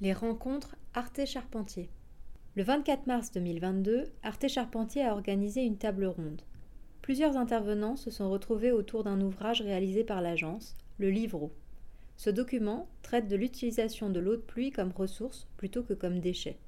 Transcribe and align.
Les 0.00 0.12
rencontres 0.12 0.76
Arte 0.94 1.26
Charpentier. 1.26 1.90
Le 2.54 2.62
24 2.62 3.08
mars 3.08 3.32
2022, 3.32 4.04
Arte 4.22 4.46
Charpentier 4.46 5.02
a 5.02 5.12
organisé 5.12 5.62
une 5.62 5.76
table 5.76 6.06
ronde. 6.06 6.40
Plusieurs 7.02 7.36
intervenants 7.36 7.96
se 7.96 8.12
sont 8.12 8.30
retrouvés 8.30 8.70
autour 8.70 9.02
d'un 9.02 9.20
ouvrage 9.20 9.60
réalisé 9.60 10.04
par 10.04 10.20
l'agence, 10.20 10.76
le 10.98 11.10
Livreau. 11.10 11.50
Ce 12.16 12.30
document 12.30 12.86
traite 13.02 13.26
de 13.26 13.34
l'utilisation 13.34 14.08
de 14.08 14.20
l'eau 14.20 14.36
de 14.36 14.40
pluie 14.40 14.70
comme 14.70 14.92
ressource 14.92 15.48
plutôt 15.56 15.82
que 15.82 15.94
comme 15.94 16.20
déchet. 16.20 16.58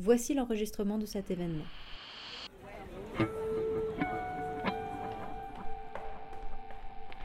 Voici 0.00 0.34
l'enregistrement 0.34 0.98
de 0.98 1.06
cet 1.06 1.30
événement. 1.30 1.66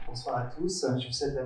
Bonsoir 0.06 0.36
à 0.36 0.42
tous. 0.44 0.86
Je 1.00 1.08
vous 1.08 1.12
souhaite 1.12 1.34
la 1.34 1.44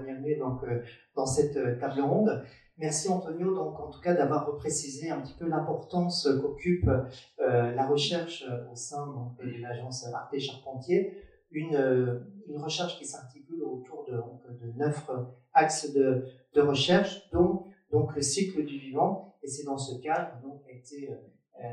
dans 1.16 1.26
cette 1.26 1.56
euh, 1.56 1.78
table 1.78 2.02
ronde. 2.02 2.44
Merci 2.78 3.08
Antonio, 3.08 3.54
donc 3.54 3.78
en 3.78 3.88
tout 3.88 4.00
cas 4.00 4.14
d'avoir 4.14 4.46
reprécisé 4.46 5.08
un 5.08 5.20
petit 5.20 5.34
peu 5.34 5.46
l'importance 5.46 6.28
qu'occupe 6.42 6.88
euh, 6.88 7.72
la 7.72 7.86
recherche 7.86 8.44
au 8.72 8.74
sein 8.74 9.06
donc, 9.06 9.38
de 9.38 9.62
l'agence 9.62 10.04
Arte 10.12 10.36
Charpentier, 10.38 11.16
une, 11.52 12.24
une 12.48 12.58
recherche 12.58 12.98
qui 12.98 13.04
s'articule 13.04 13.62
autour 13.62 14.04
de, 14.06 14.16
de, 14.66 14.72
neuf 14.76 15.08
axes 15.52 15.92
de, 15.92 16.24
de, 16.52 16.60
recherche, 16.60 17.30
dont 17.30 17.66
donc 17.92 18.12
le 18.16 18.22
cycle 18.22 18.64
du 18.64 18.76
vivant, 18.76 19.36
et 19.44 19.46
c'est 19.46 19.64
dans 19.64 19.78
ce 19.78 20.00
cadre 20.02 20.40
donc 20.42 20.62
a 20.68 20.72
été 20.72 21.10
euh, 21.10 21.66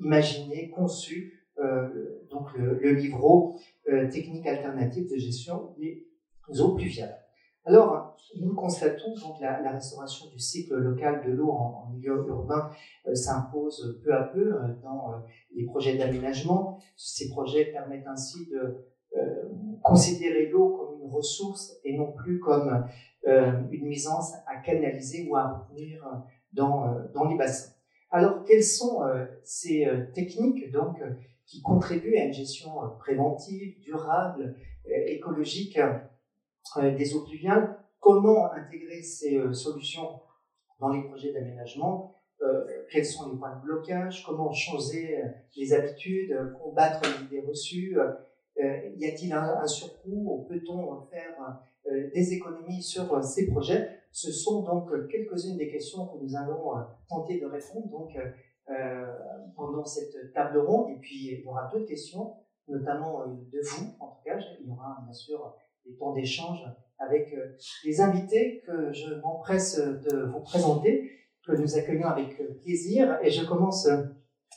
imaginé, 0.00 0.70
conçu 0.70 1.46
euh, 1.58 2.26
donc 2.30 2.52
le, 2.56 2.80
le 2.80 2.94
livreau 2.94 3.60
technique 4.10 4.46
alternative 4.48 5.08
de 5.08 5.16
gestion 5.16 5.72
des 5.78 6.04
eaux 6.60 6.74
pluviales. 6.74 7.27
Alors, 7.64 8.16
nous 8.40 8.54
constatons 8.54 9.14
donc 9.20 9.40
la, 9.40 9.72
restauration 9.72 10.28
du 10.28 10.38
cycle 10.38 10.74
local 10.76 11.22
de 11.26 11.32
l'eau 11.32 11.50
en, 11.50 11.90
milieu 11.92 12.24
urbain 12.28 12.70
euh, 13.06 13.14
s'impose 13.14 14.00
peu 14.04 14.14
à 14.14 14.24
peu 14.24 14.54
euh, 14.54 14.68
dans 14.82 15.12
euh, 15.12 15.16
les 15.54 15.64
projets 15.64 15.96
d'aménagement. 15.96 16.78
Ces 16.96 17.28
projets 17.30 17.66
permettent 17.66 18.06
ainsi 18.06 18.46
de 18.50 18.84
considérer 19.82 20.48
l'eau 20.48 20.76
comme 20.76 21.00
une 21.00 21.10
ressource 21.10 21.78
et 21.82 21.96
non 21.96 22.12
plus 22.12 22.38
comme 22.40 22.86
une 23.24 23.84
nuisance 23.84 24.34
à 24.46 24.56
canaliser 24.60 25.26
ou 25.28 25.34
à 25.34 25.48
retenir 25.48 26.06
dans, 26.52 26.94
dans 27.14 27.24
les 27.24 27.34
bassins. 27.36 27.72
Alors, 28.10 28.44
quelles 28.44 28.62
sont 28.62 29.00
ces 29.42 29.88
techniques 30.14 30.70
donc 30.72 31.02
qui 31.46 31.62
contribuent 31.62 32.16
à 32.18 32.24
une 32.26 32.34
gestion 32.34 32.70
préventive, 32.98 33.80
durable, 33.80 34.54
écologique 35.06 35.78
des 36.76 37.14
eaux 37.14 37.24
pluviales, 37.24 37.78
comment 38.00 38.50
intégrer 38.52 39.02
ces 39.02 39.36
euh, 39.36 39.52
solutions 39.52 40.20
dans 40.80 40.90
les 40.90 41.02
projets 41.02 41.32
d'aménagement, 41.32 42.14
euh, 42.40 42.64
quels 42.90 43.04
sont 43.04 43.30
les 43.30 43.36
points 43.36 43.56
de 43.56 43.62
blocage, 43.62 44.24
comment 44.24 44.52
changer 44.52 45.20
euh, 45.20 45.28
les 45.56 45.72
habitudes, 45.72 46.34
combattre 46.62 47.00
les 47.02 47.26
idées 47.26 47.46
reçues, 47.46 47.98
y 48.60 49.06
a-t-il 49.06 49.32
un, 49.32 49.60
un, 49.60 49.66
surcoût, 49.66 50.44
peut-on 50.48 51.00
faire 51.02 51.60
des 52.12 52.32
économies 52.32 52.82
sur 52.82 53.22
ces 53.22 53.46
projets? 53.46 53.88
Ce 54.10 54.32
sont 54.32 54.62
donc 54.62 54.90
quelques-unes 55.08 55.56
des 55.56 55.70
questions 55.70 56.06
que 56.08 56.18
nous 56.20 56.34
allons 56.34 56.72
tenter 57.08 57.38
de 57.38 57.46
répondre 57.46 57.88
donc, 57.88 58.18
pendant 59.54 59.84
cette 59.84 60.32
table 60.32 60.58
ronde. 60.58 60.90
Et 60.90 60.98
puis, 60.98 61.14
il 61.14 61.40
y 61.40 61.46
aura 61.46 61.70
deux 61.72 61.84
questions, 61.84 62.34
notamment 62.66 63.28
de 63.28 63.60
vous, 63.62 63.94
en 64.00 64.08
tout 64.08 64.24
cas. 64.24 64.38
Il 64.60 64.66
y 64.66 64.70
aura 64.70 64.98
bien 65.04 65.12
sûr 65.12 65.54
des 65.88 65.96
temps 65.96 66.12
d'échange 66.12 66.58
avec 66.98 67.32
euh, 67.32 67.56
les 67.84 68.00
invités 68.00 68.62
que 68.66 68.92
je 68.92 69.14
m'empresse 69.22 69.78
de 69.78 70.26
vous 70.26 70.40
présenter, 70.40 71.10
que 71.46 71.52
nous 71.52 71.76
accueillons 71.76 72.08
avec 72.08 72.40
euh, 72.40 72.58
plaisir. 72.62 73.18
Et 73.22 73.30
je 73.30 73.46
commence 73.46 73.86
euh, 73.86 74.02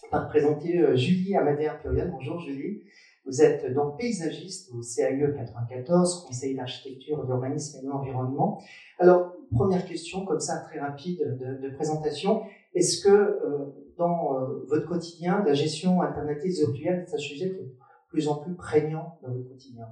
par 0.10 0.28
présenter 0.28 0.98
Julie 0.98 1.36
Amadère-Purian. 1.36 2.10
Bonjour 2.12 2.40
Julie. 2.40 2.82
Vous 3.26 3.42
êtes 3.42 3.72
donc 3.74 4.00
paysagiste 4.00 4.72
au 4.74 4.82
CAE 4.82 5.32
94, 5.38 6.26
conseiller 6.26 6.56
d'architecture, 6.56 7.24
d'urbanisme 7.24 7.78
et 7.78 7.84
de 7.84 7.88
l'environnement. 7.88 8.60
Alors, 8.98 9.36
première 9.54 9.86
question, 9.86 10.26
comme 10.26 10.40
ça, 10.40 10.58
très 10.68 10.80
rapide 10.80 11.38
de, 11.40 11.70
présentation. 11.76 12.42
Est-ce 12.74 13.04
que 13.04 13.40
dans 14.00 14.40
votre 14.68 14.88
quotidien, 14.88 15.44
la 15.46 15.54
gestion 15.54 16.02
alternative 16.02 16.50
des 16.50 16.64
eaux 16.64 16.72
pluviales 16.72 17.06
est 17.08 17.14
un 17.14 17.20
sujet 17.20 17.50
de 17.50 17.76
plus 18.10 18.28
en 18.28 18.38
plus 18.38 18.56
prégnant 18.56 19.20
dans 19.22 19.32
votre 19.32 19.48
quotidien? 19.48 19.86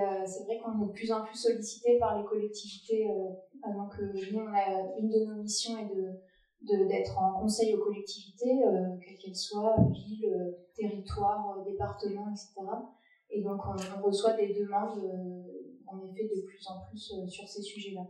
Euh, 0.00 0.24
c'est 0.26 0.44
vrai 0.44 0.58
qu'on 0.58 0.82
est 0.82 0.86
de 0.86 0.92
plus 0.92 1.10
en 1.12 1.24
plus 1.24 1.36
sollicité 1.36 1.98
par 1.98 2.18
les 2.18 2.24
collectivités. 2.24 3.10
Euh, 3.10 3.30
nous, 4.32 4.40
on 4.40 4.54
a 4.54 4.98
une 4.98 5.08
de 5.08 5.24
nos 5.24 5.42
missions 5.42 5.78
est 5.78 5.86
de 5.86 6.86
d'être 6.88 7.16
en 7.16 7.40
conseil 7.40 7.72
aux 7.74 7.84
collectivités, 7.84 8.64
euh, 8.64 8.96
quelles 9.00 9.16
qu'elles 9.16 9.36
soient, 9.36 9.76
villes, 9.92 10.56
territoires, 10.74 11.62
départements, 11.64 12.28
etc. 12.30 12.54
Et 13.30 13.42
donc 13.42 13.60
on, 13.64 13.76
on 13.96 14.02
reçoit 14.02 14.32
des 14.32 14.54
demandes, 14.54 14.98
en 15.86 16.02
effet, 16.04 16.24
de 16.24 16.42
plus 16.42 16.66
en 16.66 16.80
plus 16.88 17.14
sur 17.28 17.48
ces 17.48 17.62
sujets-là. 17.62 18.02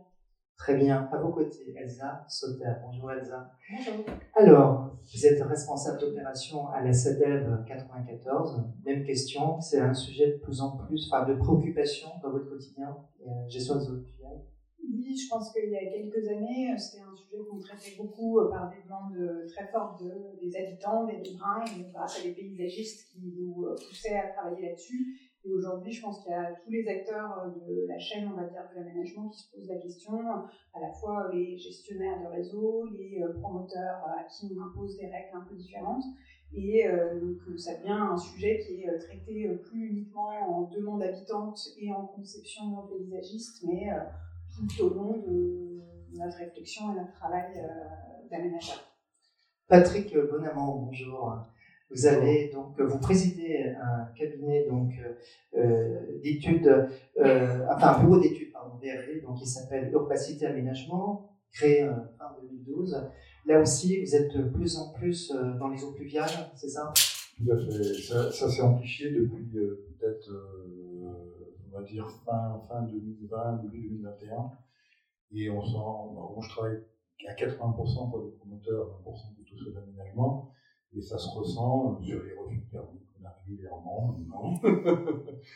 Très 0.59 0.75
bien. 0.75 1.07
À 1.11 1.17
vos 1.17 1.29
côtés, 1.29 1.73
Elsa 1.73 2.25
Sauter. 2.27 2.73
Bonjour 2.83 3.09
Elsa. 3.13 3.49
Bonjour. 3.71 4.05
Alors, 4.35 4.91
vous 5.01 5.25
êtes 5.25 5.41
responsable 5.41 6.01
d'opération 6.01 6.67
à 6.67 6.83
la 6.83 6.91
SADEV 6.91 7.63
94. 7.65 8.61
Même 8.85 9.05
question, 9.05 9.61
c'est 9.61 9.79
un 9.79 9.93
sujet 9.93 10.33
de 10.33 10.37
plus 10.37 10.59
en 10.59 10.75
plus, 10.75 11.09
enfin 11.09 11.25
de 11.25 11.35
préoccupation 11.35 12.09
dans 12.21 12.31
votre 12.31 12.49
quotidien, 12.49 12.93
euh, 13.25 13.47
gestion 13.47 13.77
des 13.77 13.89
eaux 13.89 14.03
Oui, 14.83 15.17
je 15.17 15.29
pense 15.29 15.53
qu'il 15.53 15.69
y 15.69 15.77
a 15.77 15.89
quelques 15.89 16.27
années, 16.27 16.77
c'était 16.77 17.03
un 17.03 17.15
sujet 17.15 17.37
qu'on 17.49 17.59
traitait 17.59 17.95
beaucoup 17.97 18.39
euh, 18.39 18.49
par 18.49 18.69
des 18.69 18.83
demandes 18.83 19.47
très 19.47 19.65
fortes 19.67 20.03
de, 20.03 20.45
des 20.45 20.55
habitants, 20.57 21.05
des 21.05 21.17
riverains, 21.17 21.63
et 21.65 21.89
grâce 21.93 22.19
à 22.19 22.23
des 22.23 22.33
paysagistes 22.33 23.07
qui 23.13 23.21
nous 23.21 23.63
euh, 23.63 23.75
poussaient 23.75 24.17
à 24.17 24.27
travailler 24.33 24.67
là-dessus. 24.67 25.28
Et 25.45 25.53
aujourd'hui, 25.53 25.91
je 25.91 26.01
pense 26.01 26.21
qu'il 26.21 26.31
y 26.31 26.35
a 26.35 26.53
tous 26.53 26.69
les 26.69 26.85
acteurs 26.87 27.39
euh, 27.39 27.49
de 27.49 27.87
la 27.87 27.97
chaîne, 27.97 28.29
on 28.31 28.35
va 28.35 28.43
de 28.43 28.75
l'aménagement 28.75 29.29
qui 29.29 29.39
se 29.39 29.51
posent 29.51 29.69
la 29.69 29.77
question, 29.77 30.19
à 30.73 30.79
la 30.81 30.91
fois 30.91 31.29
les 31.33 31.57
gestionnaires 31.57 32.21
de 32.21 32.27
réseau, 32.27 32.85
les 32.97 33.23
euh, 33.23 33.33
promoteurs 33.39 34.03
euh, 34.07 34.19
à 34.19 34.23
qui 34.25 34.51
on 34.53 34.61
impose 34.61 34.97
des 34.97 35.07
règles 35.07 35.35
un 35.35 35.45
peu 35.47 35.55
différentes. 35.55 36.03
Et 36.51 36.83
donc, 37.21 37.59
ça 37.59 37.75
devient 37.77 37.91
un 37.91 38.17
sujet 38.17 38.57
qui 38.57 38.81
est 38.81 38.97
traité 38.97 39.47
plus 39.65 39.89
uniquement 39.89 40.29
en 40.29 40.61
demande 40.63 41.03
habitante 41.03 41.59
et 41.79 41.93
en 41.93 42.07
conception 42.07 42.87
paysagiste, 42.87 43.63
mais 43.67 43.87
tout 44.57 44.83
au 44.83 44.89
long 44.95 45.17
de 45.19 45.79
notre 46.17 46.37
réflexion 46.37 46.91
et 46.91 46.95
notre 46.95 47.11
travail 47.11 47.53
d'aménageur. 48.31 48.83
Patrick 49.67 50.17
Bonamant, 50.17 50.77
bonjour. 50.77 51.37
Vous 51.91 52.05
avez 52.05 52.49
donc 52.53 52.79
vous 52.79 52.99
présidez 52.99 53.73
un 53.81 54.05
cabinet 54.15 54.67
donc 54.67 54.91
euh, 55.55 56.19
d'études, 56.21 56.67
euh, 57.17 57.65
enfin 57.71 57.95
un 57.95 58.03
bureau 58.03 58.19
d'études 58.19 58.51
pardon 58.51 58.75
BRD 58.75 59.23
donc 59.23 59.37
qui 59.37 59.47
s'appelle 59.47 59.91
Urbacité 59.91 60.45
Aménagement, 60.45 61.31
créé 61.51 61.83
euh, 61.83 61.93
fin 62.17 62.35
2012. 62.41 63.09
Là 63.45 63.61
aussi, 63.61 64.03
vous 64.03 64.15
êtes 64.15 64.35
de 64.35 64.43
plus 64.43 64.77
en 64.77 64.93
plus 64.93 65.31
euh, 65.31 65.57
dans 65.57 65.69
les 65.69 65.83
eaux 65.83 65.93
pluviales, 65.93 66.51
c'est 66.55 66.69
ça? 66.69 66.93
Tout 67.37 67.51
à 67.51 67.57
fait. 67.57 67.93
Ça, 68.31 68.31
s'est 68.31 68.61
amplifié 68.61 69.11
depuis 69.11 69.49
euh, 69.57 69.87
peut-être, 69.99 70.29
on 71.71 71.77
va 71.77 71.83
dire 71.83 72.07
fin 72.25 72.61
fin 72.67 72.83
2020, 72.83 73.63
début 73.63 73.81
2021, 73.89 74.51
et 75.31 75.49
on 75.49 75.63
sent. 75.63 75.73
Bon, 75.73 76.39
je 76.41 76.49
travaille 76.49 76.83
à 77.27 77.33
80% 77.33 78.09
pour 78.09 78.21
les 78.23 78.31
promoteurs, 78.31 79.01
20% 79.05 79.35
plutôt 79.35 79.57
sur 79.57 79.73
l'aménagement. 79.73 80.51
Et 80.95 81.01
ça 81.01 81.17
se 81.17 81.29
ressent 81.29 82.01
sur 82.01 82.23
les 82.23 82.33
refus 82.33 82.57
de 82.57 82.71
permis 82.71 82.99
qu'on 83.13 83.25
a 83.25 83.37
régulièrement 83.45 84.19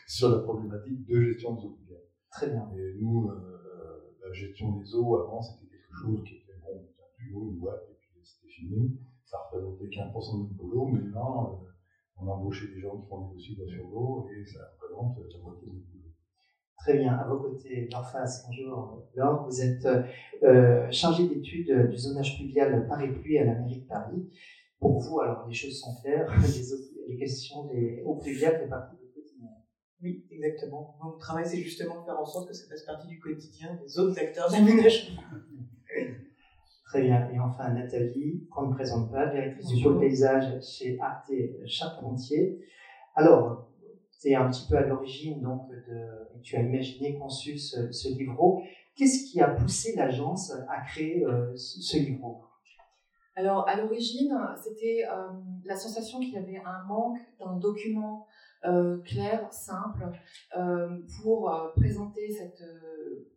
sur 0.07 0.29
la 0.29 0.39
problématique 0.43 1.05
de 1.07 1.21
gestion 1.21 1.55
des 1.55 1.65
eaux 1.65 1.69
pluviales. 1.71 2.03
Très 2.29 2.49
bien. 2.49 2.69
Et 2.77 2.95
nous, 2.99 3.29
euh, 3.29 4.15
la 4.23 4.31
gestion 4.31 4.77
des 4.77 4.95
eaux, 4.95 5.15
avant, 5.17 5.41
c'était 5.41 5.65
quelque 5.65 5.95
chose 6.01 6.23
qui 6.23 6.35
était 6.35 6.59
bon, 6.61 6.81
un 6.81 7.15
tuyau, 7.15 7.49
une 7.51 7.59
boîte, 7.59 7.83
et 7.89 7.95
puis 7.99 8.21
c'était 8.23 8.47
fini. 8.47 8.99
Ça 9.25 9.37
représentait 9.45 9.85
15% 9.85 10.37
de 10.37 10.43
notre 10.43 10.53
boulot. 10.53 10.85
Maintenant, 10.87 11.63
euh, 11.63 11.69
on 12.17 12.27
a 12.27 12.31
embauché 12.31 12.67
des 12.67 12.79
gens 12.79 12.97
qui 12.97 13.07
font 13.07 13.27
des 13.27 13.33
dossiers 13.33 13.55
sur 13.55 13.89
l'eau 13.89 14.29
et 14.29 14.45
ça 14.45 14.59
représente 14.73 15.17
la 15.17 15.41
moitié 15.41 15.67
de 15.67 15.73
notre 15.73 15.87
boulot. 15.87 16.03
Très 16.77 16.97
bien. 16.97 17.13
À 17.13 17.27
vos 17.27 17.39
côtés, 17.39 17.87
Laure 17.91 18.07
Fass, 18.07 18.45
bonjour. 18.47 19.07
Laure, 19.15 19.45
vous 19.45 19.61
êtes 19.61 19.87
euh, 20.43 20.91
chargée 20.91 21.27
d'études 21.27 21.89
du 21.89 21.97
zonage 21.97 22.37
pluvial 22.37 22.87
Paris-Pluie 22.87 23.39
à 23.39 23.45
la 23.45 23.55
mairie 23.55 23.81
de 23.81 23.87
Paris 23.87 24.29
pour 24.83 24.99
vous, 24.99 25.21
alors 25.21 25.47
les 25.47 25.53
choses 25.53 25.79
sont 25.79 25.95
claires, 26.01 26.29
les, 26.41 27.13
les 27.13 27.17
questions 27.17 27.65
des 27.67 28.03
eaux 28.05 28.15
pluviales 28.15 28.59
font 28.61 28.69
partie 28.69 28.97
du 28.97 29.09
quotidien. 29.13 29.47
Oui, 30.01 30.25
exactement. 30.29 30.97
Mon 31.01 31.17
travail, 31.17 31.45
c'est 31.47 31.61
justement 31.61 32.01
de 32.01 32.05
faire 32.05 32.19
en 32.19 32.25
sorte 32.25 32.49
que 32.49 32.53
ça 32.53 32.67
fasse 32.67 32.83
partie 32.83 33.07
du 33.07 33.19
quotidien 33.19 33.79
des 33.81 33.97
autres 33.97 34.19
acteurs 34.19 34.51
d'aménagement. 34.51 35.21
Très 36.85 37.01
bien. 37.01 37.29
Et 37.31 37.39
enfin, 37.39 37.69
Nathalie, 37.69 38.45
qu'on 38.51 38.67
ne 38.67 38.73
présente 38.73 39.09
pas, 39.09 39.27
directrice 39.27 39.67
du 39.67 39.81
pôle 39.81 40.01
paysage 40.01 40.61
chez 40.61 40.99
Arte 40.99 41.31
Charpentier. 41.65 42.59
Alors, 43.15 43.69
es 44.25 44.35
un 44.35 44.49
petit 44.49 44.67
peu 44.69 44.77
à 44.77 44.85
l'origine, 44.85 45.41
donc, 45.41 45.69
de, 45.69 46.41
tu 46.41 46.55
as 46.55 46.61
imaginé, 46.61 47.17
conçu 47.17 47.57
ce, 47.57 47.91
ce 47.91 48.09
livre. 48.09 48.61
Qu'est-ce 48.95 49.31
qui 49.31 49.41
a 49.41 49.47
poussé 49.47 49.95
l'agence 49.95 50.51
à 50.69 50.81
créer 50.81 51.25
ce 51.55 51.97
livre? 51.97 52.52
Alors, 53.35 53.67
à 53.67 53.75
l'origine, 53.75 54.37
c'était 54.61 55.05
euh, 55.09 55.29
la 55.65 55.75
sensation 55.75 56.19
qu'il 56.19 56.33
y 56.33 56.37
avait 56.37 56.61
un 56.63 56.83
manque 56.87 57.17
d'un 57.39 57.55
document 57.57 58.27
euh, 58.65 58.99
clair, 58.99 59.51
simple, 59.51 60.11
euh, 60.55 60.99
pour 61.21 61.51
présenter 61.75 62.29
cette 62.29 62.63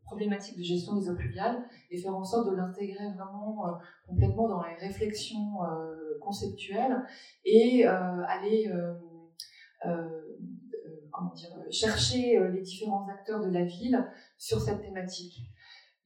problématique 0.04 0.58
de 0.58 0.62
gestion 0.62 0.96
des 0.96 1.08
eaux 1.08 1.16
pluviales 1.16 1.66
et 1.90 1.98
faire 1.98 2.14
en 2.14 2.24
sorte 2.24 2.48
de 2.50 2.54
l'intégrer 2.54 3.12
vraiment 3.16 3.64
complètement 4.06 4.48
dans 4.48 4.62
les 4.62 4.74
réflexions 4.74 5.58
conceptuelles 6.20 7.02
et 7.44 7.84
aller 7.84 8.72
comment 11.10 11.32
dire, 11.34 11.50
chercher 11.70 12.38
les 12.52 12.60
différents 12.60 13.08
acteurs 13.08 13.40
de 13.40 13.50
la 13.50 13.64
ville 13.64 14.06
sur 14.38 14.60
cette 14.60 14.80
thématique. 14.80 15.40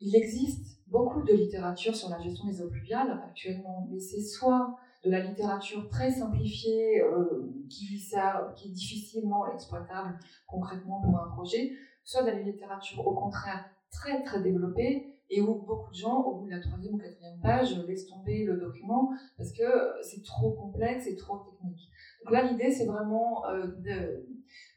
Il 0.01 0.17
existe 0.17 0.80
beaucoup 0.91 1.23
de 1.23 1.33
littérature 1.33 1.95
sur 1.95 2.09
la 2.11 2.21
gestion 2.21 2.47
des 2.47 2.61
eaux 2.61 2.69
pluviales 2.69 3.23
actuellement, 3.25 3.87
mais 3.91 3.99
c'est 3.99 4.23
soit 4.23 4.77
de 5.05 5.11
la 5.11 5.21
littérature 5.21 5.89
très 5.89 6.11
simplifiée 6.11 7.01
euh, 7.01 7.51
qui, 7.69 7.87
est 7.95 8.73
difficilement 8.73 9.51
exploitable 9.53 10.19
concrètement 10.47 11.01
pour 11.01 11.19
un 11.19 11.31
projet, 11.31 11.73
soit 12.05 12.23
de 12.23 12.29
la 12.29 12.41
littérature 12.41 13.07
au 13.07 13.15
contraire 13.15 13.65
très 13.91 14.23
très 14.23 14.43
développée 14.43 15.17
et 15.31 15.41
où 15.41 15.55
beaucoup 15.63 15.91
de 15.91 15.97
gens, 15.97 16.23
au 16.23 16.41
bout 16.41 16.47
de 16.47 16.51
la 16.51 16.61
troisième 16.61 16.95
ou 16.95 16.99
quatrième 16.99 17.41
page, 17.41 17.79
laissent 17.87 18.09
tomber 18.09 18.45
le 18.45 18.57
document 18.59 19.11
parce 19.39 19.53
que 19.53 19.63
c'est 20.03 20.25
trop 20.25 20.51
complexe 20.53 21.07
et 21.07 21.17
trop 21.17 21.39
technique. 21.39 21.89
Donc 22.25 22.35
là, 22.35 22.43
l'idée, 22.43 22.71
c'est 22.71 22.87
vraiment 22.87 23.47
euh, 23.47 23.69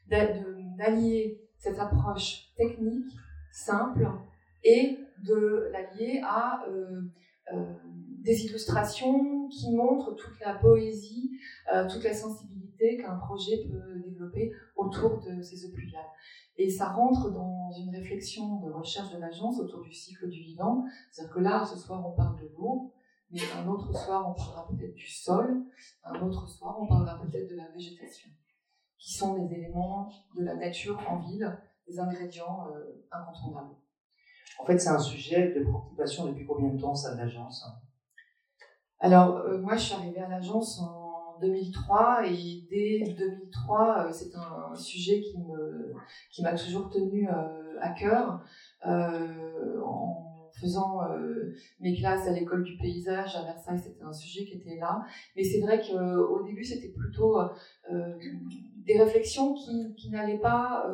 d'allier 0.08 1.40
cette 1.58 1.78
approche 1.78 2.54
technique, 2.56 3.12
simple, 3.50 4.08
et 4.62 4.98
de 5.24 5.70
l'allier 5.72 6.20
à 6.24 6.64
euh, 6.68 7.02
euh, 7.52 7.74
des 8.22 8.46
illustrations 8.46 9.48
qui 9.48 9.74
montrent 9.74 10.14
toute 10.14 10.38
la 10.40 10.54
poésie, 10.54 11.38
euh, 11.74 11.88
toute 11.88 12.04
la 12.04 12.14
sensibilité 12.14 12.98
qu'un 12.98 13.16
projet 13.16 13.66
peut 13.70 14.00
développer 14.00 14.52
autour 14.76 15.20
de 15.20 15.42
ces 15.42 15.66
eaux 15.66 15.72
pluviales. 15.72 16.08
Et 16.56 16.70
ça 16.70 16.88
rentre 16.88 17.30
dans 17.30 17.70
une 17.72 17.90
réflexion 17.90 18.60
de 18.60 18.70
recherche 18.70 19.12
de 19.12 19.18
l'agence 19.18 19.58
autour 19.58 19.82
du 19.82 19.92
cycle 19.92 20.28
du 20.28 20.40
vivant. 20.40 20.84
C'est-à-dire 21.10 21.34
que 21.34 21.40
là, 21.40 21.64
ce 21.64 21.76
soir, 21.76 22.06
on 22.06 22.12
parle 22.12 22.40
de 22.40 22.48
l'eau, 22.56 22.94
mais 23.30 23.40
un 23.58 23.66
autre 23.66 23.92
soir, 23.92 24.30
on 24.30 24.34
parlera 24.34 24.68
peut-être 24.68 24.94
du 24.94 25.08
sol, 25.08 25.64
un 26.04 26.20
autre 26.22 26.48
soir, 26.48 26.76
on 26.80 26.86
parlera 26.86 27.20
peut-être 27.20 27.50
de 27.50 27.56
la 27.56 27.68
végétation, 27.70 28.30
qui 28.98 29.12
sont 29.12 29.34
des 29.34 29.54
éléments 29.54 30.08
de 30.36 30.44
la 30.44 30.54
nature 30.54 31.02
en 31.08 31.18
ville, 31.18 31.58
des 31.88 31.98
ingrédients 31.98 32.68
incontournables. 33.10 33.74
En 34.58 34.64
fait, 34.64 34.78
c'est 34.78 34.90
un 34.90 34.98
sujet 34.98 35.52
de 35.54 35.62
préoccupation 35.62 36.26
depuis 36.26 36.46
combien 36.46 36.70
de 36.70 36.80
temps, 36.80 36.94
ça, 36.94 37.12
à 37.12 37.14
l'agence? 37.16 37.64
Alors, 39.04 39.36
euh, 39.36 39.60
moi, 39.60 39.76
je 39.76 39.82
suis 39.82 39.94
arrivée 39.94 40.20
à 40.20 40.28
l'agence 40.28 40.80
en 40.80 41.38
2003 41.40 42.22
et 42.26 42.64
dès 42.70 43.12
2003, 43.12 44.06
euh, 44.06 44.12
c'est 44.12 44.34
un, 44.34 44.74
sujet 44.74 45.20
qui 45.20 45.38
me 45.38 45.92
qui 46.30 46.42
m'a 46.42 46.54
toujours 46.54 46.88
tenu 46.90 47.28
euh, 47.28 47.78
à 47.80 47.90
cœur. 47.90 48.42
en 48.82 50.20
faisant 50.60 51.00
mes 51.80 51.94
classes 51.96 52.28
à 52.28 52.30
l'école 52.30 52.62
du 52.62 52.78
paysage 52.78 53.34
à 53.34 53.42
Versailles, 53.42 53.78
c'était 53.78 54.04
un 54.04 54.12
sujet 54.12 54.44
qui 54.44 54.54
était 54.54 54.76
là. 54.76 55.04
Mais 55.36 55.42
c'est 55.42 55.60
vrai 55.60 55.82
qu'au 55.82 56.42
début, 56.44 56.64
c'était 56.64 56.92
plutôt 56.96 57.36
des 57.90 59.02
réflexions 59.02 59.52
qui, 59.52 59.94
qui 59.96 60.10
n'allaient 60.10 60.38
pas 60.38 60.86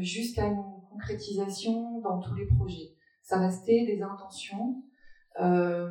jusqu'à 0.00 0.46
une 0.46 0.77
concrétisation 0.98 2.00
dans 2.00 2.18
tous 2.20 2.34
les 2.34 2.46
projets. 2.46 2.94
Ça 3.22 3.38
restait 3.38 3.86
des 3.86 4.02
intentions. 4.02 4.82
Euh, 5.40 5.90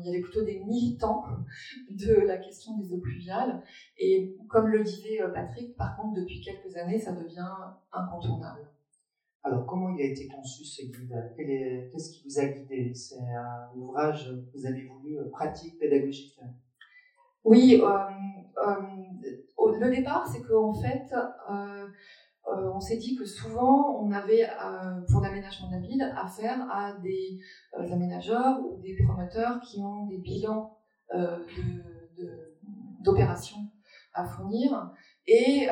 il 0.00 0.06
y 0.06 0.08
avait 0.10 0.20
plutôt 0.20 0.44
des 0.44 0.60
militants 0.60 1.24
de 1.90 2.14
la 2.26 2.36
question 2.36 2.76
des 2.76 2.92
eaux 2.92 2.98
pluviales. 2.98 3.62
Et 3.98 4.36
comme 4.48 4.66
le 4.68 4.82
disait 4.82 5.22
euh, 5.22 5.28
Patrick, 5.28 5.76
par 5.76 5.96
contre, 5.96 6.20
depuis 6.20 6.40
quelques 6.40 6.76
années, 6.76 6.98
ça 6.98 7.12
devient 7.12 7.54
incontournable. 7.92 8.68
Alors, 9.42 9.66
comment 9.66 9.90
il 9.90 10.00
a 10.00 10.06
été 10.06 10.26
conçu 10.26 10.64
ce 10.64 10.86
guide? 10.86 11.34
Qu'est-ce 11.36 12.10
qui 12.10 12.24
vous 12.24 12.38
a 12.38 12.46
guidé? 12.46 12.92
C'est 12.94 13.20
un 13.20 13.76
ouvrage 13.76 14.30
que 14.52 14.58
vous 14.58 14.66
avez 14.66 14.86
voulu 14.86 15.18
euh, 15.18 15.28
pratique, 15.30 15.78
pédagogique? 15.78 16.40
Oui, 17.44 17.78
le 19.84 19.90
départ, 19.90 20.26
c'est 20.26 20.42
qu'en 20.42 20.74
fait, 20.74 21.12
euh, 21.50 21.86
on 22.46 22.80
s'est 22.80 22.96
dit 22.96 23.16
que 23.16 23.24
souvent 23.24 24.00
on 24.00 24.12
avait 24.12 24.44
euh, 24.44 25.00
pour 25.10 25.20
l'aménagement 25.20 25.68
de 25.68 25.74
la 25.74 25.80
ville 25.80 26.02
affaire 26.16 26.60
à 26.70 26.92
des 27.02 27.38
euh, 27.78 27.92
aménageurs 27.92 28.60
ou 28.60 28.80
des 28.80 28.96
promoteurs 29.04 29.60
qui 29.60 29.80
ont 29.80 30.06
des 30.06 30.18
bilans 30.18 30.78
d'opérations 33.00 33.70
à 34.14 34.24
fournir 34.24 34.90
et 35.26 35.68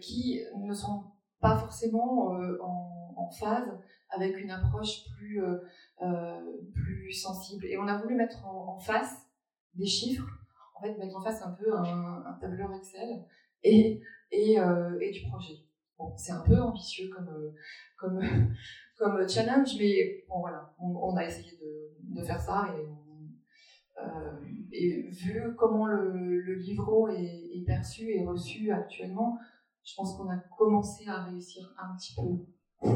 qui 0.00 0.40
ne 0.56 0.72
sont 0.72 1.02
pas 1.40 1.58
forcément 1.58 2.30
en, 2.60 3.30
phase 3.38 3.68
avec 4.08 4.38
une 4.38 4.50
approche 4.50 5.04
plus, 5.18 5.42
plus 6.72 7.12
sensible. 7.12 7.66
Et 7.66 7.76
on 7.76 7.86
a 7.86 8.00
voulu 8.00 8.14
mettre 8.14 8.46
en, 8.46 8.78
face 8.78 9.26
des 9.74 9.84
chiffres, 9.84 10.28
en 10.76 10.80
fait 10.80 10.96
mettre 10.96 11.16
en 11.16 11.22
face 11.22 11.42
un 11.42 11.50
peu 11.50 11.76
un, 11.76 12.38
tableur 12.40 12.72
Excel 12.72 13.24
et, 13.62 14.00
et, 14.30 14.52
et 14.54 15.10
du 15.10 15.28
projet 15.28 15.65
c'est 16.16 16.32
un 16.32 16.40
peu 16.40 16.60
ambitieux 16.60 17.08
comme, 17.08 17.28
euh, 17.28 17.50
comme, 17.96 18.20
challenge, 19.28 19.76
mais 19.78 20.24
bon, 20.28 20.40
voilà, 20.40 20.74
on, 20.78 21.16
a 21.16 21.24
essayé 21.24 21.58
de, 21.58 22.22
faire 22.22 22.40
ça 22.40 22.74
et, 22.76 22.88
euh, 24.02 24.40
et 24.72 25.08
vu 25.10 25.54
comment 25.56 25.86
le, 25.86 26.40
le 26.40 26.60
est, 26.60 27.64
perçu 27.66 28.10
et 28.10 28.24
reçu 28.24 28.70
actuellement, 28.70 29.38
je 29.84 29.94
pense 29.96 30.16
qu'on 30.16 30.28
a 30.30 30.36
commencé 30.56 31.06
à 31.08 31.24
réussir 31.24 31.74
un 31.78 31.96
petit 31.96 32.14
peu 32.14 32.90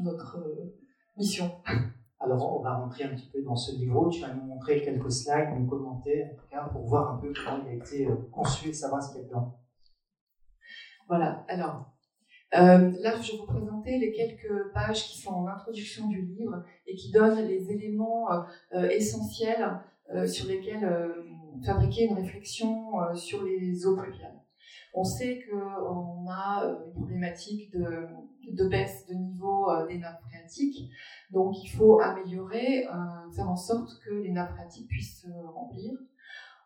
notre 0.00 0.38
euh, 0.38 0.76
mission. 1.16 1.50
Alors, 2.20 2.58
on 2.58 2.62
va 2.62 2.74
rentrer 2.74 3.04
un 3.04 3.14
petit 3.14 3.28
peu 3.32 3.42
dans 3.42 3.54
ce 3.54 3.76
livre. 3.76 4.08
Tu 4.10 4.20
vas 4.20 4.34
nous 4.34 4.42
montrer 4.42 4.82
quelques 4.82 5.10
slides, 5.10 5.50
nous 5.56 5.66
commenter, 5.66 6.24
pour 6.72 6.82
voir 6.82 7.14
un 7.14 7.18
peu 7.18 7.32
comment 7.32 7.64
il 7.64 7.68
a 7.68 7.74
été 7.74 8.08
conçu 8.32 8.70
et 8.70 8.72
savoir 8.72 9.00
ce 9.00 9.12
qu'il 9.12 9.22
y 9.22 9.24
a 9.24 9.28
dedans. 9.28 9.56
Voilà, 11.08 11.44
alors, 11.48 11.90
euh, 12.54 12.92
là, 13.02 13.14
je 13.20 13.32
vais 13.32 13.38
vous 13.38 13.46
présenter 13.46 13.98
les 13.98 14.12
quelques 14.12 14.72
pages 14.72 15.04
qui 15.04 15.18
sont 15.18 15.32
en 15.32 15.46
introduction 15.46 16.06
du 16.08 16.22
livre 16.22 16.64
et 16.86 16.94
qui 16.94 17.10
donnent 17.10 17.46
les 17.46 17.72
éléments 17.72 18.30
euh, 18.30 18.40
euh, 18.74 18.88
essentiels 18.90 19.80
sur 20.24 20.46
lesquels 20.46 20.90
fabriquer 21.62 22.06
une 22.06 22.14
réflexion 22.14 22.94
sur 23.14 23.44
les 23.44 23.84
eaux 23.84 23.94
pluviales. 23.94 24.40
On 24.94 25.04
sait 25.04 25.44
qu'on 25.44 26.26
a 26.30 26.64
une 26.64 26.92
problématique 26.94 27.70
de, 27.72 28.06
de, 28.50 28.68
baisse 28.68 29.06
de 29.06 29.12
niveau 29.12 29.68
des 29.86 29.98
nappes 29.98 30.22
phréatiques, 30.22 30.90
donc 31.30 31.62
il 31.62 31.68
faut 31.68 32.00
améliorer, 32.00 32.86
faire 33.36 33.50
en 33.50 33.56
sorte 33.56 34.00
que 34.02 34.14
les 34.14 34.30
nappes 34.30 34.52
phréatiques 34.52 34.88
puissent 34.88 35.20
se 35.20 35.46
remplir. 35.52 35.92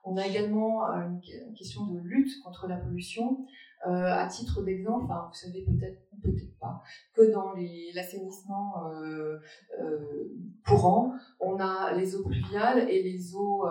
On 0.05 0.17
a 0.17 0.25
également 0.25 0.85
une 0.85 1.21
question 1.57 1.87
de 1.87 1.99
lutte 1.99 2.41
contre 2.45 2.69
la 2.69 2.77
pollution 2.77 3.45
euh, 3.87 4.15
à 4.15 4.29
titre 4.29 4.63
d'exemple, 4.63 5.07
vous 5.07 5.35
savez 5.35 5.65
peut-être 5.65 5.99
peut-être 6.23 6.57
pas, 6.61 6.81
que 7.15 7.33
dans 7.33 7.53
l'assainissement 7.95 8.87
euh, 8.87 9.39
euh, 9.81 10.29
courant, 10.65 11.13
on 11.41 11.59
a 11.59 11.93
les 11.93 12.15
eaux 12.15 12.23
pluviales 12.23 12.89
et 12.89 13.03
les 13.03 13.35
eaux 13.35 13.67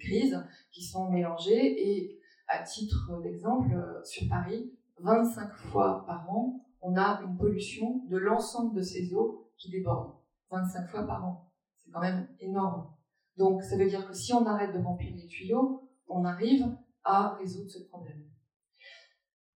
grises 0.00 0.44
qui 0.72 0.82
sont 0.82 1.08
mélangées. 1.08 1.88
Et 1.88 2.20
à 2.48 2.64
titre 2.64 3.20
d'exemple, 3.22 3.76
sur 4.02 4.28
Paris, 4.28 4.72
25 4.98 5.52
fois 5.54 6.04
par 6.04 6.28
an, 6.28 6.60
on 6.80 6.96
a 6.96 7.20
une 7.22 7.36
pollution 7.36 8.02
de 8.08 8.16
l'ensemble 8.16 8.74
de 8.74 8.82
ces 8.82 9.14
eaux 9.14 9.48
qui 9.56 9.70
débordent. 9.70 10.14
25 10.50 10.88
fois 10.88 11.06
par 11.06 11.24
an. 11.24 11.48
C'est 11.78 11.92
quand 11.92 12.00
même 12.00 12.26
énorme. 12.40 12.92
Donc 13.36 13.62
ça 13.62 13.76
veut 13.76 13.88
dire 13.88 14.06
que 14.06 14.14
si 14.14 14.34
on 14.34 14.44
arrête 14.46 14.74
de 14.74 14.82
remplir 14.82 15.14
les 15.14 15.28
tuyaux, 15.28 15.88
on 16.08 16.24
arrive 16.24 16.66
à 17.04 17.36
résoudre 17.36 17.70
ce 17.70 17.78
problème. 17.84 18.31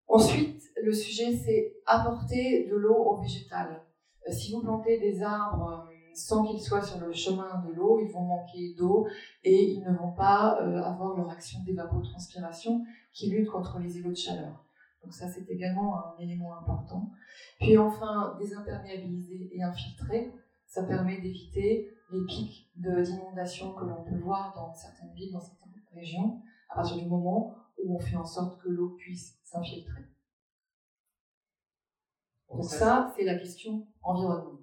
Ensuite, 0.09 0.63
le 0.83 0.93
sujet, 0.93 1.37
c'est 1.37 1.77
apporter 1.85 2.69
de 2.71 2.77
l'eau 2.77 2.95
au 2.95 3.17
végétal. 3.21 3.83
Euh, 4.29 4.33
si 4.33 4.53
vous 4.53 4.61
plantez 4.61 4.99
des 4.99 5.23
arbres 5.23 5.87
euh, 5.89 5.95
sans 6.15 6.45
qu'ils 6.45 6.61
soient 6.61 6.83
sur 6.83 6.99
le 7.01 7.13
chemin 7.13 7.63
de 7.67 7.73
l'eau, 7.73 8.01
ils 8.01 8.11
vont 8.13 8.23
manquer 8.23 8.75
d'eau 8.75 9.07
et 9.43 9.73
ils 9.73 9.83
ne 9.83 9.93
vont 9.97 10.13
pas 10.13 10.61
euh, 10.63 10.83
avoir 10.83 11.17
leur 11.17 11.29
action 11.31 11.61
d'évapotranspiration 11.65 12.85
qui 13.13 13.31
lutte 13.31 13.49
contre 13.49 13.79
les 13.79 13.99
îlots 13.99 14.11
de 14.11 14.17
chaleur. 14.17 14.65
Donc 15.03 15.13
ça, 15.13 15.29
c'est 15.29 15.49
également 15.51 15.97
un 15.97 16.19
élément 16.19 16.57
important. 16.59 17.11
Puis 17.61 17.77
enfin, 17.79 18.37
désimperméabiliser 18.41 19.51
et 19.53 19.63
infiltrer, 19.63 20.33
ça 20.67 20.83
permet 20.83 21.21
d'éviter 21.21 21.93
les 22.11 22.25
pics 22.27 22.71
d'inondation 22.77 23.73
que 23.75 23.85
l'on 23.85 24.03
peut 24.03 24.19
voir 24.19 24.53
dans 24.55 24.73
certaines 24.75 25.13
villes, 25.15 25.33
dans 25.33 25.41
certaines 25.41 25.73
régions, 25.95 26.41
à 26.71 26.77
partir 26.77 26.97
du 26.97 27.07
moment 27.07 27.55
où 27.83 27.97
on 27.97 27.99
fait 27.99 28.17
en 28.17 28.25
sorte 28.25 28.61
que 28.63 28.69
l'eau 28.69 28.91
puisse 28.91 29.39
s'infiltrer. 29.45 30.03
Donc 32.51 32.65
ça, 32.65 33.13
c'est 33.17 33.25
la 33.25 33.37
question 33.37 33.87
environnement. 34.03 34.61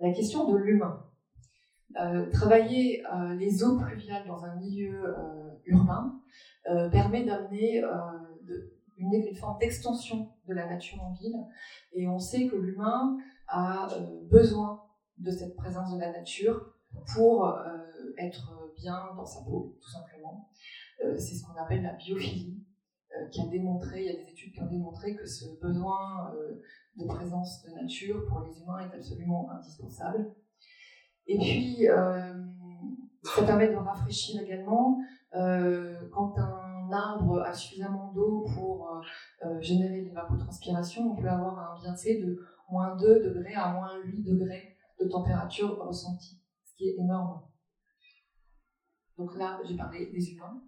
La 0.00 0.12
question 0.12 0.50
de 0.50 0.56
l'humain. 0.56 1.06
Euh, 2.00 2.30
travailler 2.30 3.04
euh, 3.06 3.34
les 3.34 3.62
eaux 3.62 3.78
pluviales 3.78 4.26
dans 4.26 4.44
un 4.44 4.56
milieu 4.56 5.04
euh, 5.04 5.50
urbain 5.66 6.18
permet 6.92 7.24
d'amener 7.24 7.82
une, 8.96 9.12
une, 9.12 9.34
forme 9.34 9.58
d'extension 9.58 10.28
de 10.46 10.54
la 10.54 10.66
nature 10.66 11.02
en 11.02 11.12
ville. 11.12 11.36
Et 11.92 12.06
on 12.06 12.20
sait 12.20 12.46
que 12.46 12.54
l'humain 12.54 13.18
a 13.48 13.88
besoin 14.30 14.84
de 15.18 15.32
cette 15.32 15.56
présence 15.56 15.92
de 15.92 16.00
la 16.00 16.12
nature 16.12 16.72
pour 17.14 17.52
être 18.16 18.72
bien 18.76 19.08
dans 19.16 19.26
sa 19.26 19.42
peau, 19.42 19.76
tout 19.80 19.90
simplement. 19.90 20.51
C'est 21.16 21.34
ce 21.34 21.44
qu'on 21.44 21.60
appelle 21.60 21.82
la 21.82 21.94
biophilie. 21.94 22.62
Euh, 23.18 23.26
qui 23.28 23.42
a 23.42 23.46
démontré, 23.46 24.00
il 24.00 24.06
y 24.06 24.08
a 24.08 24.16
des 24.24 24.30
études 24.30 24.52
qui 24.52 24.62
ont 24.62 24.68
démontré 24.68 25.14
que 25.14 25.26
ce 25.26 25.44
besoin 25.60 26.32
euh, 26.34 26.62
de 26.96 27.06
présence 27.06 27.62
de 27.62 27.70
nature 27.74 28.24
pour 28.26 28.40
les 28.40 28.58
humains 28.60 28.78
est 28.78 28.94
absolument 28.94 29.50
indispensable. 29.50 30.32
Et 31.26 31.36
puis, 31.38 31.88
euh, 31.88 32.42
ça 33.22 33.42
permet 33.42 33.68
de 33.68 33.76
rafraîchir 33.76 34.40
également. 34.40 34.98
quand 35.32 36.38
un 36.38 36.90
arbre 36.90 37.40
a 37.42 37.52
suffisamment 37.52 38.12
d'eau 38.12 38.44
pour 38.54 39.00
générer 39.60 40.02
l'évapotranspiration, 40.02 41.12
on 41.12 41.16
peut 41.16 41.28
avoir 41.28 41.58
un 41.58 41.80
bienfait 41.80 42.20
de 42.20 42.38
moins 42.70 42.96
2 42.96 43.22
degrés 43.22 43.54
à 43.54 43.72
moins 43.72 43.98
8 44.04 44.22
degrés 44.22 44.76
de 45.00 45.08
température 45.08 45.78
ressentie, 45.78 46.42
ce 46.64 46.74
qui 46.76 46.88
est 46.88 46.96
énorme. 46.98 47.40
Donc 49.18 49.36
là, 49.36 49.60
j'ai 49.64 49.76
parlé 49.76 50.06
des 50.06 50.32
humains. 50.32 50.62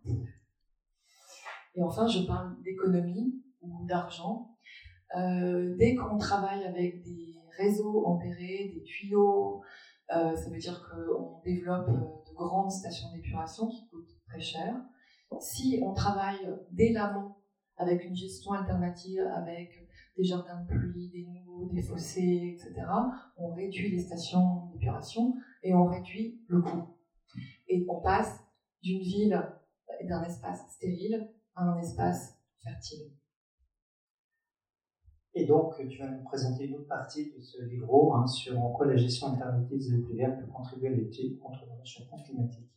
Et 1.74 1.82
enfin, 1.82 2.06
je 2.06 2.26
parle 2.26 2.60
d'économie 2.62 3.42
ou 3.62 3.84
d'argent. 3.86 4.54
Euh, 5.16 5.74
dès 5.76 5.94
qu'on 5.94 6.18
travaille 6.18 6.64
avec 6.64 7.02
des 7.02 7.34
réseaux 7.56 8.06
enterrés, 8.06 8.72
des 8.74 8.82
tuyaux, 8.82 9.62
euh, 10.14 10.34
ça 10.34 10.50
veut 10.50 10.58
dire 10.58 10.88
qu'on 10.88 11.40
développe 11.44 11.88
euh, 11.88 12.30
de 12.30 12.34
grandes 12.34 12.70
stations 12.70 13.10
d'épuration 13.12 13.68
qui 13.68 13.88
coûtent 13.88 14.16
très 14.28 14.40
cher. 14.40 14.76
Si 15.40 15.80
on 15.82 15.92
travaille 15.92 16.48
dès 16.70 16.92
l'amont 16.92 17.34
avec 17.76 18.04
une 18.04 18.14
gestion 18.14 18.52
alternative, 18.52 19.20
avec 19.34 19.88
des 20.16 20.24
jardins 20.24 20.60
de 20.60 20.66
pluie, 20.68 21.10
des 21.10 21.26
nouveaux, 21.26 21.70
des 21.72 21.82
fossés, 21.82 22.56
etc., 22.56 22.86
on 23.36 23.52
réduit 23.52 23.90
les 23.90 23.98
stations 23.98 24.66
d'épuration 24.72 25.34
et 25.64 25.74
on 25.74 25.86
réduit 25.86 26.40
le 26.46 26.62
coût. 26.62 26.93
Et 27.68 27.84
on 27.88 28.00
passe 28.00 28.40
d'une 28.82 29.00
ville, 29.00 29.42
d'un 30.02 30.22
espace 30.22 30.60
stérile 30.70 31.28
un 31.56 31.78
espace 31.78 32.36
fertile. 32.62 33.12
Et 35.34 35.46
donc, 35.46 35.74
tu 35.88 35.98
vas 35.98 36.08
nous 36.08 36.22
présenter 36.24 36.66
une 36.66 36.76
autre 36.76 36.88
partie 36.88 37.32
de 37.32 37.40
ce 37.40 37.62
livre 37.62 38.14
hein, 38.14 38.26
sur 38.26 38.60
en 38.60 38.72
quoi 38.72 38.86
la 38.86 38.96
gestion 38.96 39.32
alternative 39.32 39.78
des 39.78 39.94
eaux 39.94 40.02
pluviales 40.02 40.38
peut 40.38 40.50
contribuer 40.50 40.88
à 40.88 40.92
lutter 40.92 41.36
contre 41.38 41.64
le 41.66 41.72
réchauffement 41.78 42.22
climatique. 42.22 42.70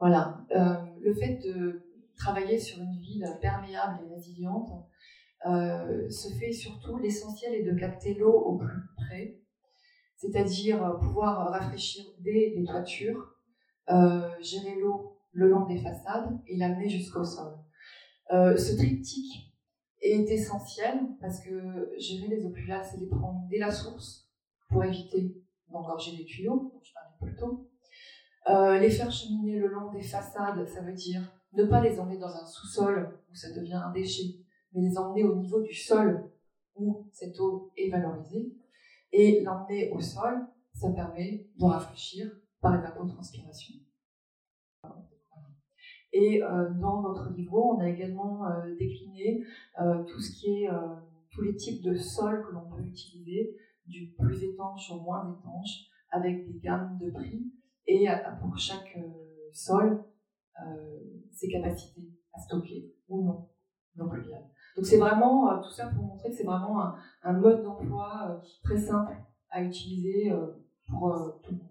Voilà. 0.00 0.44
Euh, 0.54 0.76
le 1.00 1.14
fait 1.14 1.38
de 1.38 1.82
travailler 2.16 2.58
sur 2.58 2.80
une 2.82 2.96
ville 2.98 3.26
perméable 3.40 4.04
et 4.04 4.14
résiliente 4.14 4.70
euh, 5.46 6.08
se 6.10 6.28
fait 6.34 6.52
surtout, 6.52 6.98
l'essentiel 6.98 7.54
est 7.54 7.64
de 7.64 7.78
capter 7.78 8.14
l'eau 8.14 8.32
au 8.32 8.58
plus 8.58 8.82
près, 8.96 9.40
c'est-à-dire 10.18 10.98
pouvoir 11.00 11.50
rafraîchir 11.50 12.04
dès 12.18 12.52
les 12.54 12.64
toitures, 12.64 13.36
euh, 13.90 14.28
gérer 14.40 14.74
l'eau 14.74 15.16
le 15.32 15.48
long 15.48 15.64
des 15.66 15.78
façades 15.78 16.38
et 16.46 16.56
l'amener 16.56 16.88
jusqu'au 16.88 17.24
sol. 17.24 17.56
Euh, 18.32 18.56
ce 18.56 18.76
triptyque 18.76 19.54
est 20.02 20.28
essentiel 20.30 20.98
parce 21.20 21.40
que 21.40 21.90
gérer 21.98 22.28
les 22.28 22.44
eaux 22.44 22.50
pluviales, 22.50 22.84
c'est 22.84 22.98
les 22.98 23.06
prendre 23.06 23.46
dès 23.48 23.58
la 23.58 23.70
source 23.70 24.28
pour 24.68 24.84
éviter 24.84 25.36
d'engorger 25.70 26.16
les 26.16 26.24
tuyaux, 26.24 26.72
dont 26.74 26.80
je 26.82 26.92
parlais 26.92 27.14
plus 27.20 27.36
tôt. 27.36 27.70
Euh, 28.48 28.78
les 28.78 28.90
faire 28.90 29.10
cheminer 29.10 29.58
le 29.58 29.68
long 29.68 29.92
des 29.92 30.02
façades, 30.02 30.66
ça 30.66 30.82
veut 30.82 30.92
dire 30.92 31.22
ne 31.52 31.64
pas 31.64 31.80
les 31.80 31.98
emmener 32.00 32.18
dans 32.18 32.34
un 32.34 32.44
sous-sol 32.44 33.18
où 33.30 33.34
ça 33.34 33.52
devient 33.52 33.74
un 33.74 33.92
déchet, 33.92 34.34
mais 34.72 34.82
les 34.82 34.98
emmener 34.98 35.24
au 35.24 35.36
niveau 35.36 35.60
du 35.60 35.74
sol 35.74 36.28
où 36.74 37.06
cette 37.12 37.38
eau 37.40 37.72
est 37.76 37.90
valorisée. 37.90 38.52
Et 39.12 39.42
l'emmener 39.42 39.90
au 39.90 40.00
sol, 40.00 40.46
ça 40.74 40.90
permet 40.90 41.48
de 41.58 41.64
rafraîchir 41.64 42.30
par 42.60 42.74
évapotranspiration. 42.74 43.74
Et 46.12 46.42
euh, 46.42 46.70
dans 46.80 47.02
notre 47.02 47.32
livre, 47.34 47.58
on 47.58 47.80
a 47.80 47.88
également 47.88 48.46
euh, 48.46 48.74
décliné 48.76 49.44
euh, 49.80 50.04
tout 50.04 50.20
ce 50.20 50.38
qui 50.38 50.64
est 50.64 50.68
tous 51.30 51.42
les 51.42 51.54
types 51.54 51.82
de 51.82 51.94
sols 51.94 52.44
que 52.46 52.52
l'on 52.52 52.68
peut 52.70 52.82
utiliser, 52.82 53.56
du 53.86 54.14
plus 54.18 54.42
étanche 54.42 54.90
au 54.90 55.00
moins 55.00 55.38
étanche, 55.38 55.86
avec 56.10 56.50
des 56.50 56.58
gammes 56.58 56.98
de 57.00 57.10
prix 57.10 57.52
et 57.86 58.06
pour 58.40 58.56
chaque 58.58 58.98
sol 59.52 60.04
ses 61.30 61.48
capacités 61.48 62.10
à 62.32 62.40
stocker 62.40 62.94
ou 63.08 63.24
non 63.24 63.48
l'eau 63.94 64.08
pluviale. 64.08 64.50
Donc 64.76 64.86
c'est 64.86 64.98
vraiment 64.98 65.60
tout 65.60 65.70
ça 65.70 65.86
pour 65.86 66.04
montrer 66.04 66.30
que 66.30 66.36
c'est 66.36 66.44
vraiment 66.44 66.94
un, 67.22 67.32
mode 67.32 67.62
d'emploi 67.62 68.40
très 68.62 68.78
simple 68.78 69.16
à 69.50 69.62
utiliser 69.62 70.32
pour 70.88 71.40
tout 71.42 71.52
le 71.52 71.58
monde 71.58 71.68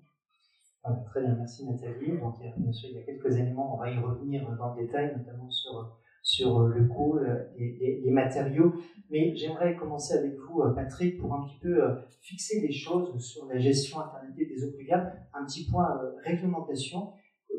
très 1.06 1.22
bien, 1.22 1.36
merci 1.36 1.66
Nathalie. 1.66 2.18
Donc, 2.18 2.36
bien 2.40 2.72
sûr, 2.72 2.90
il 2.90 2.96
y 2.96 3.00
a 3.00 3.04
quelques 3.04 3.36
éléments, 3.38 3.76
on 3.76 3.78
va 3.78 3.92
y 3.92 3.98
revenir 3.98 4.50
dans 4.58 4.74
le 4.74 4.84
détail, 4.84 5.16
notamment 5.18 5.50
sur, 5.50 5.98
sur 6.22 6.62
le 6.62 6.86
coût 6.88 7.20
et 7.58 8.02
les, 8.04 8.12
matériaux. 8.12 8.74
Mais 9.10 9.36
j'aimerais 9.36 9.76
commencer 9.76 10.16
avec 10.16 10.36
vous, 10.38 10.64
Patrick, 10.76 11.20
pour 11.20 11.34
un 11.34 11.46
petit 11.46 11.60
peu 11.60 11.84
euh, 11.84 11.96
fixer 12.22 12.62
les 12.62 12.72
choses 12.72 13.18
sur 13.20 13.46
la 13.48 13.58
gestion 13.58 14.00
alternative 14.00 14.48
des 14.48 14.64
eaux 14.64 14.72
pluviales. 14.72 15.28
Un 15.34 15.46
petit 15.46 15.70
point 15.70 15.98
euh, 16.02 16.12
réglementation, 16.24 17.14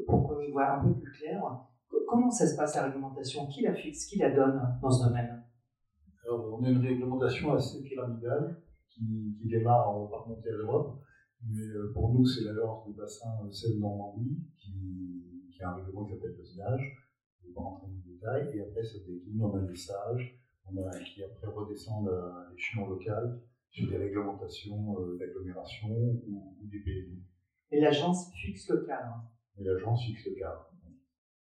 pour 0.07 0.29
qu'on 0.29 0.41
y 0.41 0.51
voit 0.51 0.73
un 0.73 0.85
peu 0.85 0.95
plus 0.95 1.13
clair. 1.13 1.43
Comment 2.07 2.31
ça 2.31 2.47
se 2.47 2.57
passe 2.57 2.75
la 2.77 2.85
réglementation? 2.85 3.47
Qui 3.47 3.63
la 3.63 3.75
fixe? 3.75 4.07
Qui 4.07 4.19
la 4.19 4.31
donne 4.31 4.61
dans 4.81 4.91
ce 4.91 5.07
domaine? 5.07 5.45
Alors, 6.25 6.59
on 6.59 6.65
a 6.65 6.69
une 6.69 6.79
réglementation 6.79 7.53
assez 7.53 7.83
pyramidale 7.83 8.63
qui, 8.91 9.37
qui 9.41 9.49
démarre, 9.49 9.97
on 9.97 10.07
va 10.07 10.19
remonter 10.19 10.49
à 10.51 10.53
l'Europe 10.53 11.03
mais 11.47 11.63
euh, 11.63 11.93
pour 11.93 12.13
nous, 12.13 12.27
c'est 12.27 12.45
l'agence 12.45 12.87
du 12.87 12.95
bassin 12.95 13.31
euh, 13.45 13.51
Seine-Normandie 13.51 14.45
qui, 14.59 15.49
qui, 15.53 15.63
a 15.63 15.71
un 15.71 15.75
règlement 15.75 16.05
qui 16.05 16.15
s'appelle 16.15 16.37
le 16.37 16.45
SNAGE. 16.45 16.99
Je 17.41 17.47
ne 17.47 17.49
vais 17.49 17.55
pas 17.55 17.61
rentrer 17.61 17.87
dans 17.87 17.95
le 17.95 18.13
détail. 18.13 18.57
Et 18.57 18.63
après, 18.63 18.83
ça 18.83 18.99
décline, 18.99 19.43
on 19.43 19.55
a 19.55 19.61
des 19.61 19.77
sages, 19.77 20.41
on 20.67 20.77
a 20.85 20.91
qui 20.99 21.23
après 21.23 21.47
redescendent 21.47 22.09
à 22.09 22.51
l'échelon 22.51 22.89
local 22.89 23.41
sur 23.71 23.89
des 23.89 23.97
réglementations 23.97 24.99
euh, 25.01 25.17
d'agglomération 25.19 25.89
ou, 25.91 26.57
des 26.63 26.81
PLU. 26.81 27.23
Et 27.71 27.81
l'agence 27.81 28.33
fixe 28.35 28.69
le 28.71 28.85
cadre. 28.85 29.23
Et 29.59 29.65
l'agence 29.65 30.05
fixe 30.05 30.27
le 30.27 30.35
cadre. 30.35 30.68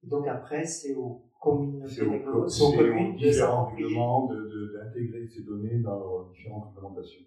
Donc 0.05 0.27
après, 0.27 0.63
c'est 0.63 0.93
aux 0.93 1.21
communes, 1.41 1.85
c'est 1.87 2.03
aux, 2.03 2.11
aux 2.11 3.13
différents 3.15 3.65
règlements 3.65 4.27
d'intégrer 4.27 5.27
ces 5.27 5.43
données 5.43 5.79
dans 5.79 5.97
leurs 5.99 6.29
différentes 6.29 6.65
réglementations. 6.73 7.25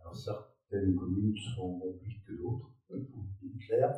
Alors 0.00 0.14
certaines 0.16 0.94
communes 0.94 1.34
sont 1.54 1.80
plus 2.00 2.20
que 2.26 2.40
d'autres, 2.40 2.70
pour 2.88 3.24
être 3.44 3.66
clair. 3.66 3.90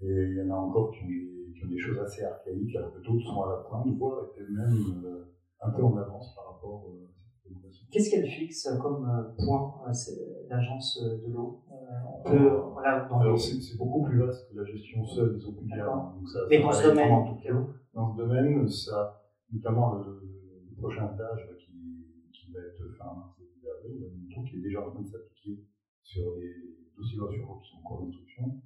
Et 0.00 0.06
il 0.06 0.36
y 0.36 0.42
en 0.42 0.54
a 0.54 0.58
encore 0.58 0.90
qui 0.90 1.04
ont, 1.04 1.08
des, 1.08 1.52
qui 1.54 1.64
ont 1.64 1.68
des 1.70 1.78
choses 1.78 1.98
assez 1.98 2.22
archaïques, 2.22 2.76
alors 2.76 2.92
que 2.92 3.00
d'autres 3.00 3.24
sont 3.24 3.42
à 3.42 3.50
la 3.50 3.56
pointe, 3.68 3.96
voire 3.96 4.26
même 4.36 5.04
euh, 5.06 5.34
un 5.60 5.70
peu 5.70 5.82
en 5.82 5.96
avance 5.96 6.34
par 6.34 6.52
rapport 6.52 6.90
euh. 6.90 7.15
Qu'est-ce 7.90 8.10
qu'elle 8.10 8.26
fixe 8.28 8.68
comme 8.82 9.08
euh, 9.08 9.44
point, 9.44 9.74
l'agence 10.48 11.00
de 11.02 11.32
l'eau? 11.32 11.62
Voilà, 12.72 13.08
c'est 13.38 13.76
beaucoup 13.78 14.02
plus 14.04 14.18
vaste 14.18 14.50
que 14.50 14.56
la 14.58 14.64
gestion 14.64 15.04
seule 15.04 15.38
des 15.38 15.44
eaux 15.46 15.52
pluviales. 15.52 15.88
Mais 16.50 16.60
dans 16.60 16.72
ce 16.72 16.82
domaine, 16.88 17.12
en 17.12 17.24
tout 17.34 17.40
cas, 17.42 17.52
dans 17.94 18.12
ce 18.12 18.16
domaine, 18.16 18.68
ça, 18.68 19.22
notamment 19.52 19.94
le, 19.94 20.20
le 20.68 20.76
prochain 20.76 21.08
stage 21.14 21.48
qui, 21.58 21.72
qui 22.32 22.52
va 22.52 22.60
être 22.60 22.96
fin 22.98 23.04
mars 23.14 23.36
avril, 23.78 24.10
qui 24.48 24.56
est 24.56 24.60
déjà 24.60 24.80
en 24.86 24.90
train 24.90 25.02
de 25.02 25.08
s'appliquer 25.08 25.64
sur 26.02 26.36
les 26.36 26.52
dossiers 26.96 27.18
voitures 27.18 27.60
qui 27.62 27.70
sont 27.70 27.78
en 27.78 27.82
cours 27.82 28.02
d'instruction, 28.02 28.60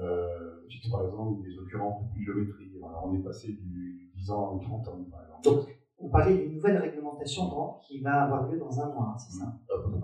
euh, 0.00 0.66
fixe 0.68 0.88
par 0.90 1.04
exemple 1.06 1.42
des 1.42 1.58
occurrences 1.58 2.04
de 2.04 2.12
pluviométrie. 2.12 2.70
Alors, 2.76 3.06
on 3.06 3.14
est 3.14 3.22
passé 3.22 3.52
du 3.52 4.10
10 4.16 4.30
ans 4.30 4.58
à 4.58 4.62
30 4.62 4.88
ans, 4.88 5.04
par 5.10 5.22
exemple. 5.22 5.42
Donc, 5.44 5.77
vous 6.00 6.08
parlez 6.08 6.36
d'une 6.36 6.54
nouvelle 6.54 6.78
réglementation 6.78 7.44
qui 7.82 8.00
va 8.00 8.22
avoir 8.22 8.48
lieu 8.48 8.58
dans 8.58 8.80
un 8.80 8.92
mois, 8.92 9.14
hein, 9.14 9.18
c'est 9.18 9.38
ça? 9.38 9.46
Mmh. 9.46 10.00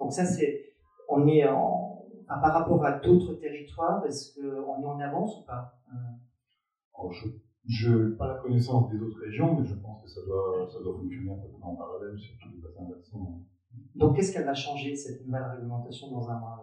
Donc 0.00 0.12
ça, 0.12 0.24
c'est, 0.24 0.74
on 1.08 1.26
est 1.26 1.46
en, 1.48 2.04
par 2.26 2.52
rapport 2.52 2.84
à 2.84 2.98
d'autres 2.98 3.34
territoires, 3.34 4.04
est-ce 4.06 4.34
qu'on 4.34 4.82
est 4.82 4.86
en 4.86 4.98
avance 5.00 5.40
ou 5.40 5.46
pas? 5.46 5.72
Euh? 5.92 7.08
Je 7.68 7.90
n'ai 7.90 8.16
pas 8.16 8.28
la 8.28 8.34
connaissance 8.34 8.90
des 8.90 9.00
autres 9.00 9.20
régions, 9.20 9.58
mais 9.58 9.66
je 9.66 9.74
pense 9.74 10.02
que 10.02 10.08
ça 10.08 10.20
doit, 10.24 10.68
ça 10.70 10.78
doit 10.80 10.94
fonctionner 10.94 11.32
un 11.32 11.36
peu 11.36 11.48
en 11.60 11.74
parallèle 11.74 12.16
sur 12.18 12.34
tous 12.38 12.50
les 12.54 12.60
bassins 12.62 12.88
versants. 12.88 13.42
Donc, 13.94 14.16
qu'est-ce 14.16 14.32
qu'elle 14.32 14.44
va 14.44 14.54
changer, 14.54 14.94
cette 14.94 15.26
nouvelle 15.26 15.42
réglementation, 15.42 16.10
dans 16.10 16.30
un 16.30 16.38
mois? 16.38 16.62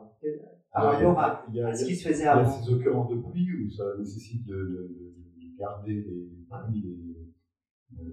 Par 0.71 0.93
rapport 0.93 1.19
à, 1.19 1.45
ce 1.75 1.85
qui 1.85 1.95
se 1.95 2.07
faisait 2.07 2.25
avant 2.25 2.49
Il 2.49 2.55
y 2.55 2.61
a 2.61 2.63
ces 2.63 2.73
occurrences 2.73 3.09
de 3.09 3.17
pluie 3.17 3.65
où 3.65 3.69
ça 3.69 3.83
nécessite 3.99 4.45
de, 4.45 4.55
de, 4.55 5.13
de, 5.37 5.57
garder 5.59 5.93
les 5.93 6.29
pluies 6.49 7.33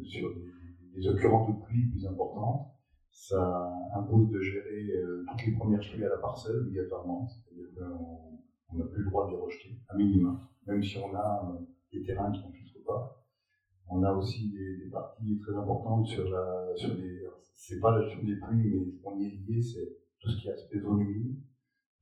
sur 0.04 0.34
des, 0.34 0.59
occurrences 1.08 1.48
de 1.48 1.64
pluie 1.64 1.90
plus 1.90 2.06
importantes. 2.06 2.68
Ça 3.10 3.72
impose 3.94 4.30
de 4.30 4.40
gérer 4.40 4.92
toutes 5.28 5.46
les 5.46 5.52
premières 5.52 5.80
pluies 5.80 6.04
à 6.04 6.08
la 6.08 6.18
parcelle 6.18 6.56
obligatoirement, 6.56 7.26
c'est-à-dire 7.26 7.66
qu'on 7.74 8.76
n'a 8.76 8.84
plus 8.84 9.02
le 9.02 9.10
droit 9.10 9.26
de 9.26 9.32
les 9.32 9.42
rejeter, 9.42 9.76
à 9.88 9.96
minima, 9.96 10.48
même 10.66 10.82
si 10.82 10.98
on 10.98 11.14
a 11.14 11.58
des 11.92 12.02
terrains 12.02 12.30
qui 12.30 12.40
n'en 12.40 12.52
filtrent 12.52 12.84
pas. 12.86 13.24
On 13.88 14.02
a 14.04 14.12
aussi 14.12 14.50
des, 14.50 14.88
parties 14.90 15.38
très 15.38 15.54
importantes 15.54 16.06
sur 16.06 16.28
la, 16.30 16.72
sur 16.76 16.94
les, 16.94 17.20
c'est 17.54 17.80
pas 17.80 17.96
la 17.96 18.02
gestion 18.02 18.22
des 18.22 18.36
pluies, 18.36 18.70
mais 18.70 18.90
ce 18.90 19.02
qu'on 19.02 19.18
y 19.18 19.26
est 19.26 19.30
lié, 19.30 19.62
c'est 19.62 19.96
tout 20.20 20.30
ce 20.30 20.40
qui 20.40 20.48
est 20.48 20.52
aspect 20.52 20.80
zone 20.80 21.00
humide, 21.02 21.36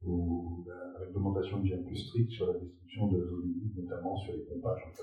où 0.03 0.65
la 0.67 1.05
réglementation 1.05 1.59
devient 1.59 1.83
plus 1.85 1.97
stricte 1.97 2.31
sur 2.31 2.47
la 2.47 2.59
destruction 2.59 3.09
de 3.09 3.25
zones 3.25 3.45
humides, 3.45 3.77
notamment 3.77 4.17
sur 4.17 4.33
les 4.33 4.41
pompages 4.41 4.83
en 4.87 4.93
cas 4.93 5.03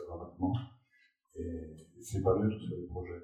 de 1.35 1.41
Et 1.41 1.75
c'est 2.01 2.21
pas 2.21 2.39
neutre 2.39 2.59
sur 2.59 2.77
les 2.77 2.85
projets. 2.85 3.21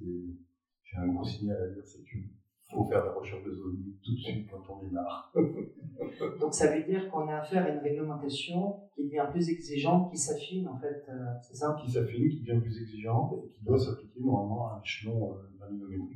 J'ai 0.00 0.96
un 0.96 1.08
gros 1.08 1.24
signal 1.24 1.62
à 1.62 1.68
dire, 1.68 1.84
c'est 1.84 2.02
qu'il 2.04 2.28
faut 2.70 2.84
faire 2.84 3.04
la 3.04 3.12
recherche 3.12 3.44
de 3.44 3.50
humides 3.50 4.00
tout 4.02 4.12
de 4.14 4.18
suite 4.18 4.50
quand 4.50 4.62
on 4.74 4.82
démarre. 4.82 5.32
Donc 6.40 6.54
ça 6.54 6.74
veut 6.74 6.82
dire 6.84 7.10
qu'on 7.10 7.28
a 7.28 7.38
affaire 7.38 7.64
à 7.64 7.70
une 7.70 7.78
réglementation 7.78 8.80
qui 8.94 9.04
devient 9.04 9.26
plus 9.30 9.48
exigeante, 9.48 10.10
qui 10.10 10.18
s'affine 10.18 10.68
en 10.68 10.78
fait, 10.78 11.04
euh, 11.08 11.26
c'est 11.42 11.56
ça? 11.56 11.76
Qui 11.80 11.90
s'affine, 11.90 12.28
qui 12.28 12.42
devient 12.42 12.60
plus 12.60 12.80
exigeante 12.82 13.32
et 13.44 13.48
qui 13.48 13.64
doit 13.64 13.78
s'appliquer 13.78 14.20
normalement 14.20 14.68
à 14.68 14.76
un 14.76 14.80
échelon 14.82 15.34
euh, 15.34 15.54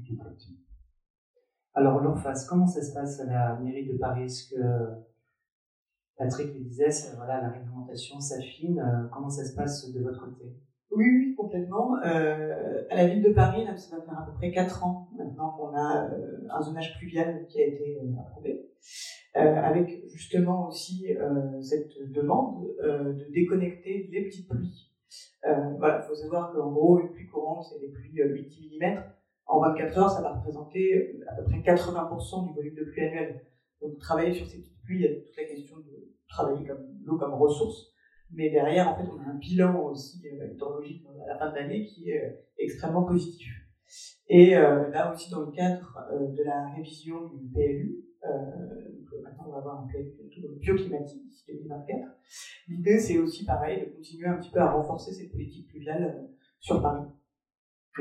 tout 0.06 0.16
petit. 0.16 0.58
Alors 1.74 2.00
l'ORFAS, 2.00 2.46
comment 2.48 2.66
ça 2.66 2.82
se 2.82 2.92
passe 2.92 3.20
à 3.20 3.24
la 3.24 3.58
mairie 3.60 3.86
de 3.86 3.96
Paris? 3.96 4.24
Est-ce 4.24 4.50
que 4.50 4.60
Patrick 6.16 6.52
le 6.52 6.60
disait, 6.64 6.90
voilà, 7.16 7.40
la 7.40 7.50
réglementation 7.50 8.18
s'affine, 8.18 8.80
euh, 8.80 9.06
comment 9.12 9.30
ça 9.30 9.44
se 9.44 9.54
passe 9.54 9.90
de 9.92 10.02
votre 10.02 10.20
côté? 10.24 10.52
Oui, 10.90 11.04
oui, 11.04 11.34
complètement. 11.36 11.96
Euh, 12.04 12.82
à 12.90 12.96
la 12.96 13.06
ville 13.06 13.22
de 13.22 13.32
Paris, 13.32 13.64
là, 13.64 13.76
ça 13.76 13.96
va 13.96 14.02
faire 14.02 14.18
à 14.18 14.26
peu 14.26 14.32
près 14.32 14.50
4 14.50 14.84
ans 14.84 15.08
maintenant 15.16 15.50
qu'on 15.50 15.74
a 15.74 16.08
euh, 16.10 16.48
un 16.50 16.62
zonage 16.62 16.96
pluvial 16.98 17.46
qui 17.48 17.60
a 17.60 17.66
été 17.66 17.98
euh, 17.98 18.20
approuvé, 18.20 18.70
avec 19.34 20.02
justement 20.08 20.68
aussi 20.68 21.06
cette 21.60 21.92
demande 22.10 22.66
de 22.82 23.30
déconnecter 23.32 24.08
les 24.10 24.24
petites 24.24 24.48
pluies. 24.48 24.90
voilà, 25.78 26.00
il 26.02 26.08
faut 26.08 26.14
savoir 26.14 26.52
qu'en 26.52 26.72
gros, 26.72 26.98
une 26.98 27.12
pluie 27.12 27.28
courante, 27.28 27.64
c'est 27.70 27.78
des 27.78 27.92
pluies 27.92 28.20
8 28.20 28.80
mm. 28.80 29.02
En 29.46 29.60
24 29.60 29.98
heures, 29.98 30.10
ça 30.10 30.22
va 30.22 30.32
représenter 30.34 31.20
à 31.28 31.36
peu 31.36 31.44
près 31.44 31.58
80% 31.58 32.48
du 32.48 32.54
volume 32.54 32.74
de 32.74 32.84
pluie 32.84 33.04
annuel. 33.04 33.46
Donc, 33.80 33.98
travailler 33.98 34.32
sur 34.32 34.46
ces 34.46 34.58
petites 34.58 34.82
pluies, 34.82 34.96
il 34.96 35.02
y 35.02 35.06
a 35.06 35.20
toute 35.20 35.36
la 35.36 35.44
question 35.44 35.76
de 35.76 36.16
travailler 36.28 36.66
comme 36.66 36.84
l'eau 37.04 37.16
comme 37.16 37.34
ressource 37.34 37.92
mais 38.32 38.50
derrière, 38.50 38.88
en 38.88 38.96
fait, 38.96 39.08
on 39.10 39.20
a 39.20 39.30
un 39.30 39.34
bilan 39.34 39.84
aussi 39.84 40.20
euh, 40.26 40.52
hydrologique 40.52 41.04
à 41.24 41.28
la 41.28 41.38
fin 41.38 41.50
de 41.50 41.56
l'année 41.56 41.84
qui 41.84 42.10
est 42.10 42.24
euh, 42.24 42.30
extrêmement 42.58 43.04
positif. 43.04 43.48
Et 44.28 44.56
euh, 44.56 44.88
là 44.90 45.12
aussi, 45.12 45.30
dans 45.30 45.40
le 45.40 45.50
cadre 45.52 45.96
de 46.36 46.42
la 46.42 46.68
révision 46.74 47.26
du 47.28 47.48
PLU, 47.48 48.04
donc 48.22 49.22
maintenant 49.22 49.44
on 49.46 49.52
va 49.52 49.58
avoir 49.58 49.82
un 49.82 49.86
PLU 49.86 50.12
bioclimatique 50.60 51.24
d'ici 51.24 51.44
2024, 51.48 52.06
l'idée 52.68 52.98
c'est 52.98 53.16
aussi 53.16 53.46
pareil 53.46 53.80
de 53.80 53.96
continuer 53.96 54.26
un 54.26 54.36
petit 54.36 54.50
peu 54.50 54.60
à 54.60 54.70
renforcer 54.70 55.14
cette 55.14 55.30
politique 55.30 55.68
pluviale 55.68 56.28
sur 56.60 56.82
Paris. 56.82 57.08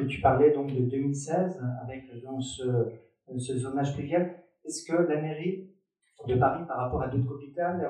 Et 0.02 0.08
tu 0.08 0.20
parlais 0.20 0.52
donc 0.52 0.74
de 0.76 0.82
2016 0.82 1.62
avec 1.84 2.04
donc, 2.22 2.44
ce, 2.44 2.90
ce 3.38 3.58
zonage 3.58 3.94
pluvial. 3.94 4.44
Est-ce 4.66 4.84
que 4.84 4.98
la 4.98 5.22
mairie 5.22 5.67
de 6.26 6.36
Paris 6.36 6.64
par 6.68 6.78
rapport 6.78 7.02
à 7.04 7.08
d'autres 7.08 7.38
capitales 7.40 7.48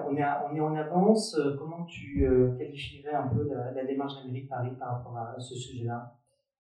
on 0.07 0.15
est, 0.15 0.23
on 0.51 0.55
est 0.55 0.59
en 0.59 0.75
avance. 0.75 1.35
Euh, 1.37 1.55
comment 1.57 1.85
tu 1.85 2.25
euh, 2.25 2.55
qualifierais 2.57 3.13
un 3.13 3.27
peu 3.27 3.47
la, 3.47 3.85
démarche 3.85 4.15
de 4.15 4.19
la 4.19 4.25
mairie 4.27 4.43
de 4.43 4.49
Paris 4.49 4.71
par 4.77 4.97
rapport 4.97 5.17
à, 5.17 5.39
ce 5.39 5.55
sujet-là? 5.55 6.13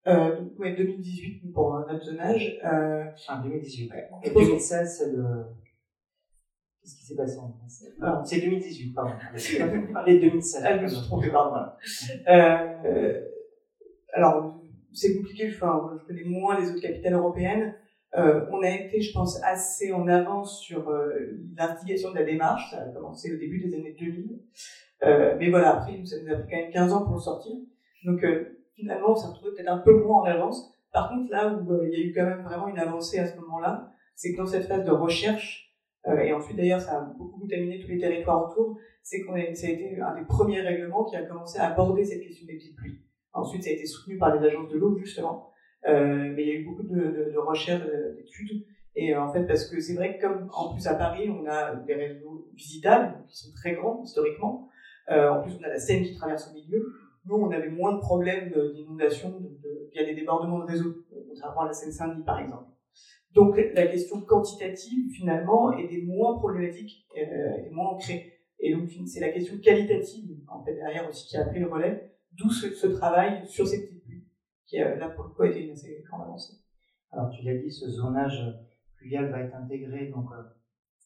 Euh, 0.07 0.45
ouais, 0.59 0.77
2018 0.77 1.53
pour 1.53 1.85
notre 1.89 2.05
zonage. 2.05 2.59
Euh... 2.65 3.05
Ah, 3.29 3.41
2018. 3.43 3.93
Et 4.23 4.31
2016, 4.31 4.99
c'est 4.99 5.13
le. 5.13 5.25
Qu'est-ce 6.81 6.97
qui 6.99 7.05
s'est 7.07 7.17
passé 7.17 7.39
en 7.39 7.49
France? 7.49 7.85
Ah. 8.01 8.23
C'est 8.25 8.41
2018, 8.41 8.95
pardon. 8.95 9.11
Je 9.35 9.93
parlais 9.93 10.19
de 10.19 10.21
2016. 10.21 10.63
Ah, 10.65 10.77
je 10.77 10.83
me 10.83 10.89
suis 10.89 11.07
trompé, 11.07 11.31
pardon. 11.31 11.73
Euh, 12.29 13.21
alors, 14.13 14.63
c'est 14.93 15.17
compliqué, 15.17 15.53
enfin, 15.55 15.99
je 16.01 16.07
connais 16.07 16.25
moins 16.25 16.59
les 16.59 16.71
autres 16.71 16.81
capitales 16.81 17.15
européennes. 17.15 17.75
Euh, 18.17 18.47
on 18.51 18.63
a 18.63 18.71
été, 18.71 19.01
je 19.01 19.13
pense, 19.13 19.43
assez 19.43 19.93
en 19.93 20.09
avance 20.09 20.61
sur 20.61 20.89
euh, 20.89 21.39
l'instigation 21.57 22.11
de 22.11 22.17
la 22.17 22.25
démarche. 22.25 22.71
Ça 22.71 22.83
a 22.83 22.89
commencé 22.89 23.35
au 23.35 23.39
début 23.39 23.61
des 23.61 23.75
années 23.75 23.95
2000. 23.99 24.41
Euh, 25.03 25.37
mais 25.39 25.51
voilà, 25.51 25.77
après, 25.77 26.05
ça 26.05 26.17
nous 26.23 26.33
a 26.33 26.37
pris 26.37 26.51
quand 26.51 26.57
même 26.57 26.73
15 26.73 26.93
ans 26.93 27.05
pour 27.05 27.15
le 27.15 27.21
sortir. 27.21 27.53
Donc 28.05 28.23
euh, 28.25 28.59
finalement, 28.75 29.11
on 29.11 29.17
s'est 29.17 29.27
retrouvé 29.27 29.51
peut-être 29.53 29.71
un 29.71 29.79
peu 29.79 29.93
moins 30.03 30.23
en 30.23 30.25
avance. 30.25 30.73
Par 30.93 31.11
contre, 31.11 31.31
là 31.31 31.53
où 31.53 31.73
euh, 31.73 31.89
il 31.89 31.99
y 31.99 32.03
a 32.03 32.07
eu 32.07 32.15
quand 32.15 32.25
même 32.25 32.43
vraiment 32.43 32.69
une 32.69 32.79
avancée 32.79 33.19
à 33.19 33.27
ce 33.27 33.37
moment-là, 33.37 33.93
c'est 34.15 34.33
que 34.33 34.39
dans 34.39 34.47
cette 34.47 34.65
phase 34.65 34.85
de 34.85 34.93
recherche, 34.93 35.65
et 36.25 36.33
ensuite 36.33 36.57
d'ailleurs 36.57 36.81
ça 36.81 36.99
a 36.99 37.01
beaucoup 37.01 37.41
contaminé 37.41 37.81
tous 37.81 37.89
les 37.89 37.99
territoires 37.99 38.49
autour, 38.49 38.79
c'est 39.03 39.23
qu'on 39.23 39.35
a, 39.35 39.55
ça 39.55 39.67
a 39.67 39.71
été 39.71 40.01
un 40.01 40.15
des 40.15 40.25
premiers 40.25 40.61
règlements 40.61 41.05
qui 41.05 41.17
a 41.17 41.23
commencé 41.23 41.59
à 41.59 41.73
aborder 41.73 42.05
cette 42.05 42.23
question 42.23 42.47
des 42.47 42.55
petites 42.55 42.77
pluies. 42.77 43.01
Ensuite, 43.33 43.65
ça 43.65 43.71
a 43.71 43.73
été 43.73 43.85
soutenu 43.85 44.17
par 44.17 44.35
les 44.35 44.47
agences 44.47 44.71
de 44.71 44.79
l'eau, 44.79 44.97
justement. 44.97 45.51
Euh, 45.89 46.33
mais 46.35 46.43
il 46.43 46.49
y 46.49 46.51
a 46.53 46.55
eu 46.55 46.65
beaucoup 46.65 46.83
de, 46.83 47.37
recherches, 47.37 47.87
d'études. 48.17 48.65
Et 48.95 49.15
euh, 49.15 49.23
en 49.23 49.33
fait, 49.33 49.45
parce 49.47 49.69
que 49.69 49.81
c'est 49.81 49.95
vrai 49.95 50.17
que 50.17 50.27
comme 50.27 50.49
en 50.53 50.73
plus 50.73 50.87
à 50.87 50.95
Paris, 50.95 51.29
on 51.31 51.47
a 51.47 51.75
des 51.75 51.95
réseaux 51.95 52.49
visitables 52.55 53.23
qui 53.29 53.37
sont 53.37 53.53
très 53.53 53.75
grands 53.75 54.03
historiquement. 54.03 54.69
Euh, 55.11 55.31
en 55.31 55.43
plus, 55.43 55.53
on 55.61 55.65
a 55.65 55.69
la 55.69 55.79
Seine 55.79 56.03
qui 56.03 56.15
traverse 56.15 56.51
au 56.51 56.55
milieu. 56.55 56.85
Nous, 57.27 57.37
on 57.37 57.51
avait 57.51 57.69
moins 57.69 57.95
de 57.95 58.01
problèmes 58.01 58.53
d'inondation 58.75 59.41
via 59.93 60.05
des 60.05 60.15
débordements 60.15 60.61
de 60.61 60.65
réseau, 60.65 60.95
contrairement 61.29 61.63
à 61.63 61.67
la 61.67 61.73
Seine-Saint-Denis 61.73 62.25
par 62.25 62.39
exemple. 62.41 62.67
Donc 63.37 63.61
la 63.75 63.87
question 63.87 64.23
quantitative 64.23 65.11
finalement 65.15 65.77
était 65.77 66.01
moins 66.01 66.39
problématique, 66.39 67.07
euh, 67.19 67.59
était 67.59 67.71
moins 67.71 67.91
ancrée. 67.91 68.33
Et 68.61 68.75
donc 68.75 68.89
c'est 69.07 69.21
la 69.21 69.29
question 69.29 69.59
qualitative 69.59 70.39
en 70.49 70.65
fait 70.65 70.75
derrière 70.75 71.07
aussi 71.07 71.29
qui 71.29 71.37
a 71.37 71.45
pris 71.45 71.61
le 71.61 71.69
relais, 71.69 72.17
d'où 72.33 72.49
ce, 72.49 72.87
travail 72.87 73.47
sur 73.47 73.67
ces 73.67 73.96
qui 74.67 74.79
a 74.79 74.97
là 74.97 75.09
pour 75.11 75.25
le 75.25 75.31
coup 75.31 75.45
été 75.45 75.65
une 75.65 75.73
assez 75.73 76.03
grande 76.09 76.23
avancée. 76.23 76.55
Alors 77.13 77.31
tu 77.31 77.45
l'as 77.45 77.57
dit, 77.57 77.71
ce 77.71 77.89
zonage 77.89 78.43
pluvial 78.97 79.31
va 79.31 79.41
être 79.41 79.55
intégré 79.55 80.09
donc 80.09 80.27
euh, 80.33 80.43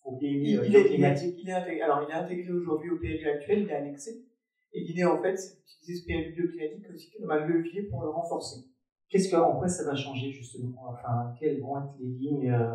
au 0.05 0.16
PLU 0.16 0.40
il, 0.42 0.61
il, 0.64 0.85
climatique. 0.87 1.37
Il 1.42 1.49
est, 1.49 1.53
intégré, 1.53 1.83
alors 1.83 2.03
il 2.07 2.11
est 2.11 2.16
intégré 2.16 2.51
aujourd'hui 2.51 2.90
au 2.90 2.96
PLU 2.96 3.29
actuel, 3.29 3.62
il 3.62 3.70
est 3.70 3.77
annexé. 3.77 4.25
Et 4.73 4.81
l'idée 4.81 5.05
en 5.05 5.20
fait, 5.20 5.37
c'est 5.37 5.57
d'utiliser 5.57 6.01
ce 6.01 6.07
PLU 6.07 6.35
bioclimatique 6.35 6.90
aussi 6.94 7.11
comme 7.12 7.31
un 7.31 7.46
levier 7.46 7.83
pour 7.83 8.03
le 8.03 8.11
renforcer. 8.11 8.64
Qu'est-ce 9.09 9.29
que, 9.29 9.37
en 9.37 9.59
quoi 9.59 9.68
ça 9.68 9.85
va 9.85 9.96
changer 9.96 10.31
justement? 10.31 10.85
Enfin, 10.88 11.35
quelles 11.38 11.61
vont 11.61 11.77
être 11.79 11.94
les 11.99 12.07
lignes 12.07 12.51
euh, 12.51 12.70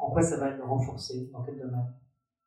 En 0.00 0.10
quoi 0.10 0.20
ça 0.20 0.36
va 0.38 0.50
être 0.50 0.64
renforcé? 0.66 1.30
Dans 1.32 1.42
quel 1.42 1.56
domaine? 1.56 1.78
euh, 1.78 2.01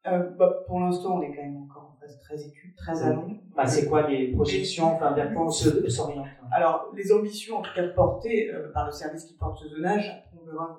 bah, 0.06 0.64
Pour 0.68 0.80
l'instant, 0.80 1.18
on 1.18 1.22
est 1.22 1.36
quand 1.36 1.42
même 1.42 1.58
encore 1.58 1.96
en 1.96 2.00
phase 2.00 2.20
très 2.20 2.42
étude, 2.42 2.76
très 2.76 3.04
amont. 3.04 3.40
Bah, 3.56 3.66
c'est 3.66 3.88
quoi 3.88 4.08
les 4.08 4.32
projections 4.32 4.96
Enfin, 4.96 5.14
vers 5.14 5.34
quoi 5.34 5.46
on 5.46 5.50
s'oriente 5.50 6.28
Alors, 6.52 6.92
les 6.96 7.12
ambitions, 7.12 7.58
en 7.58 7.62
tout 7.62 7.74
cas 7.76 7.88
portées 7.90 8.52
euh, 8.52 8.72
par 8.74 8.86
le 8.86 8.92
service 8.92 9.26
qui 9.26 9.36
porte 9.36 9.60
ce 9.60 9.68
zonage, 9.70 10.12
on 10.40 10.46
verra 10.46 10.78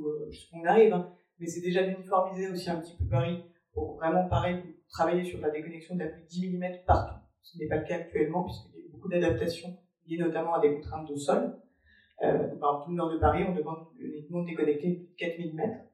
euh, 0.00 0.26
jusqu'où 0.30 0.58
on 0.58 0.64
arrive, 0.64 0.92
hein. 0.92 1.12
mais 1.38 1.46
c'est 1.46 1.62
déjà 1.62 1.82
d'uniformiser 1.82 2.48
aussi 2.48 2.68
un 2.70 2.76
petit 2.76 2.96
peu 2.96 3.04
Paris 3.06 3.42
pour 3.72 3.96
vraiment, 3.96 4.28
pareil, 4.28 4.62
travailler 4.88 5.24
sur 5.24 5.40
la 5.40 5.50
déconnexion 5.50 5.94
de 5.94 6.00
la 6.00 6.06
plus 6.06 6.22
de 6.22 6.28
10 6.28 6.56
mm 6.56 6.64
partout. 6.86 7.16
Ce 7.42 7.58
n'est 7.58 7.68
pas 7.68 7.76
le 7.76 7.84
cas 7.84 7.96
actuellement, 7.96 8.44
puisqu'il 8.44 8.80
y 8.80 8.82
a 8.82 8.86
eu 8.86 8.90
beaucoup 8.90 9.08
d'adaptations 9.08 9.76
liées 10.06 10.18
notamment 10.18 10.54
à 10.54 10.60
des 10.60 10.74
contraintes 10.74 11.08
de 11.08 11.16
sol. 11.16 11.58
Euh, 12.22 12.56
par 12.58 12.70
exemple, 12.70 12.84
tout 12.84 12.90
le 12.90 12.96
nord 12.96 13.12
de 13.12 13.18
Paris, 13.18 13.44
on 13.48 13.54
demande 13.54 13.86
uniquement 13.98 14.42
de 14.42 14.46
déconnecter 14.46 15.08
4 15.18 15.38
mm. 15.38 15.85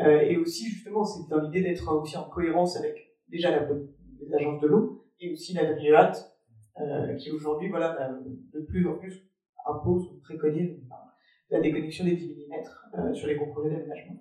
Euh, 0.00 0.20
et 0.20 0.36
aussi, 0.36 0.66
justement, 0.66 1.04
c'est 1.04 1.28
dans 1.28 1.40
l'idée 1.40 1.62
d'être 1.62 1.90
aussi 1.92 2.16
en 2.16 2.28
cohérence 2.28 2.76
avec 2.76 2.96
déjà 3.28 3.50
la, 3.50 3.68
les 4.20 4.34
agences 4.34 4.60
de 4.60 4.66
l'eau 4.66 5.06
et 5.20 5.32
aussi 5.32 5.54
la 5.54 5.72
DRIEAT, 5.72 6.12
euh, 6.80 7.14
qui 7.14 7.30
aujourd'hui, 7.30 7.68
voilà, 7.68 7.94
bah, 7.94 8.10
de 8.52 8.60
plus 8.62 8.86
en 8.88 8.96
plus 8.98 9.28
impose 9.66 10.08
ou 10.12 10.20
préconise 10.20 10.80
la 11.50 11.60
déconnexion 11.60 12.04
des 12.04 12.16
10 12.16 12.34
mm 12.34 12.54
euh, 12.98 13.14
sur 13.14 13.28
les 13.28 13.36
gros 13.36 13.46
projets 13.46 13.70
d'aménagement. 13.70 14.16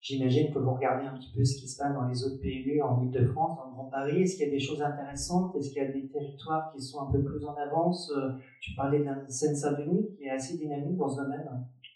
J'imagine 0.00 0.52
que 0.52 0.58
vous 0.58 0.74
regardez 0.74 1.06
un 1.06 1.14
petit 1.14 1.32
peu 1.34 1.42
ce 1.42 1.56
qui 1.58 1.66
se 1.66 1.78
passe 1.78 1.94
dans 1.94 2.06
les 2.06 2.22
autres 2.24 2.38
PLU 2.38 2.82
en 2.82 3.02
Ile-de-France, 3.02 3.56
dans 3.56 3.70
le 3.70 3.72
Grand 3.72 3.86
Paris. 3.86 4.20
Est-ce 4.20 4.36
qu'il 4.36 4.44
y 4.44 4.48
a 4.48 4.52
des 4.52 4.60
choses 4.60 4.82
intéressantes? 4.82 5.56
Est-ce 5.56 5.70
qu'il 5.70 5.82
y 5.82 5.86
a 5.86 5.90
des 5.90 6.06
territoires 6.08 6.70
qui 6.74 6.82
sont 6.82 7.08
un 7.08 7.10
peu 7.10 7.24
plus 7.24 7.42
en 7.46 7.54
avance? 7.54 8.12
Euh, 8.14 8.32
Tu 8.60 8.74
parlais 8.74 8.98
de 8.98 9.04
la 9.04 9.26
Seine-Saint-Denis 9.26 10.14
qui 10.14 10.24
est 10.24 10.30
assez 10.30 10.58
dynamique 10.58 10.98
dans 10.98 11.08
ce 11.08 11.22
domaine. 11.22 11.48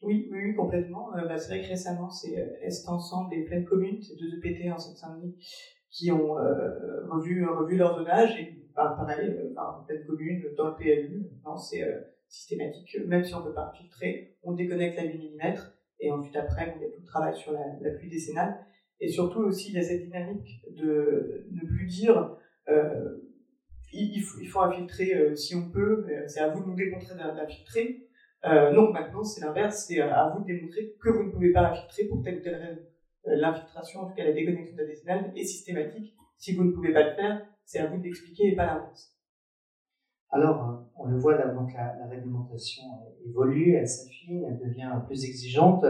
Oui, 0.02 0.28
oui, 0.30 0.54
complètement. 0.54 1.16
Euh, 1.16 1.26
bah, 1.26 1.38
c'est 1.38 1.56
vrai 1.56 1.62
que 1.62 1.68
récemment, 1.68 2.08
c'est 2.08 2.38
euh, 2.38 2.62
Est 2.62 2.88
Ensemble 2.88 3.34
et 3.34 3.44
Pleine 3.44 3.64
Commune, 3.64 4.00
ces 4.00 4.14
deux 4.16 4.38
EPT 4.38 4.70
en 4.72 4.78
Seine-Saint-Denis, 4.78 5.36
qui 5.90 6.12
ont 6.12 6.38
euh, 6.38 7.06
revu, 7.10 7.44
revu 7.44 7.76
leur 7.76 7.98
zonage 7.98 8.38
et 8.38 8.54
bah, 8.76 8.94
pareil, 8.96 9.34
enfin, 9.56 9.84
Pleine 9.86 10.06
Commune 10.06 10.44
dans 10.56 10.68
le 10.68 10.76
PLU, 10.76 11.26
c'est 11.56 11.84
systématique. 12.28 12.96
Même 13.06 13.24
si 13.24 13.34
on 13.34 13.40
ne 13.40 13.46
peut 13.46 13.54
pas 13.54 13.72
filtrer, 13.76 14.36
on 14.42 14.52
déconnecte 14.52 14.96
la 14.96 15.04
8 15.04 15.34
mm 15.34 15.54
et 16.00 16.12
ensuite 16.12 16.36
après, 16.36 16.76
y 16.80 16.84
a 16.84 16.90
tout 16.90 17.00
le 17.00 17.06
travail 17.06 17.34
sur 17.36 17.52
la, 17.52 17.90
pluie 17.98 18.08
décennale. 18.08 18.54
Et 19.00 19.08
surtout 19.08 19.40
aussi, 19.40 19.70
il 19.70 19.74
y 19.74 19.78
a 19.78 19.82
cette 19.82 20.02
dynamique 20.02 20.62
de 20.70 21.46
ne 21.50 21.66
plus 21.66 21.86
dire 21.86 22.36
il, 23.92 24.20
faut, 24.20 24.38
il 24.40 24.46
faut 24.46 24.60
infiltrer 24.60 25.34
si 25.34 25.56
on 25.56 25.70
peut, 25.70 26.06
c'est 26.28 26.40
à 26.40 26.50
vous 26.50 26.62
de 26.62 26.68
nous 26.68 26.76
démontrer 26.76 27.16
d'infiltrer. 27.16 28.07
Non, 28.44 28.92
maintenant 28.92 29.24
c'est 29.24 29.40
l'inverse, 29.40 29.86
c'est 29.86 30.00
à 30.00 30.32
vous 30.34 30.42
de 30.42 30.46
démontrer 30.46 30.94
que 31.00 31.08
vous 31.10 31.24
ne 31.24 31.30
pouvez 31.30 31.52
pas 31.52 31.70
infiltrer 31.70 32.04
pour 32.04 32.22
telle 32.22 32.38
ou 32.38 32.42
telle 32.42 32.54
raison. 32.54 32.80
L'infiltration, 33.24 34.00
en 34.00 34.08
tout 34.08 34.14
cas 34.14 34.24
la 34.24 34.32
déconnexion 34.32 34.76
adhésionnelle, 34.78 35.32
est 35.36 35.44
systématique. 35.44 36.14
Si 36.36 36.54
vous 36.54 36.64
ne 36.64 36.72
pouvez 36.72 36.92
pas 36.92 37.10
le 37.10 37.14
faire, 37.14 37.46
c'est 37.64 37.80
à 37.80 37.86
vous 37.86 37.98
d'expliquer 37.98 38.52
et 38.52 38.56
pas 38.56 38.66
l'inverse. 38.66 39.12
Alors, 40.30 40.84
on 40.96 41.06
le 41.06 41.16
voit 41.16 41.36
là, 41.36 41.48
donc 41.48 41.72
la, 41.72 42.06
réglementation 42.06 42.82
évolue, 43.26 43.74
elle 43.74 43.88
s'affine, 43.88 44.44
elle 44.44 44.68
devient 44.68 44.90
plus 45.06 45.24
exigeante. 45.24 45.84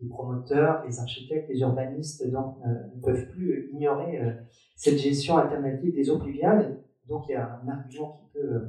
Les 0.00 0.08
promoteurs, 0.08 0.84
les 0.86 1.00
architectes, 1.00 1.48
les 1.48 1.60
urbanistes 1.60 2.24
ne, 2.26 3.00
peuvent 3.02 3.30
plus 3.30 3.70
ignorer 3.72 4.20
euh, 4.20 4.32
cette 4.76 4.98
gestion 4.98 5.38
alternative 5.38 5.94
des 5.94 6.10
eaux 6.10 6.18
pluviales. 6.18 6.82
Donc 7.08 7.24
il 7.28 7.32
y 7.32 7.34
a 7.34 7.60
un 7.64 7.68
argument 7.68 8.20
qui 8.20 8.38
peut 8.38 8.66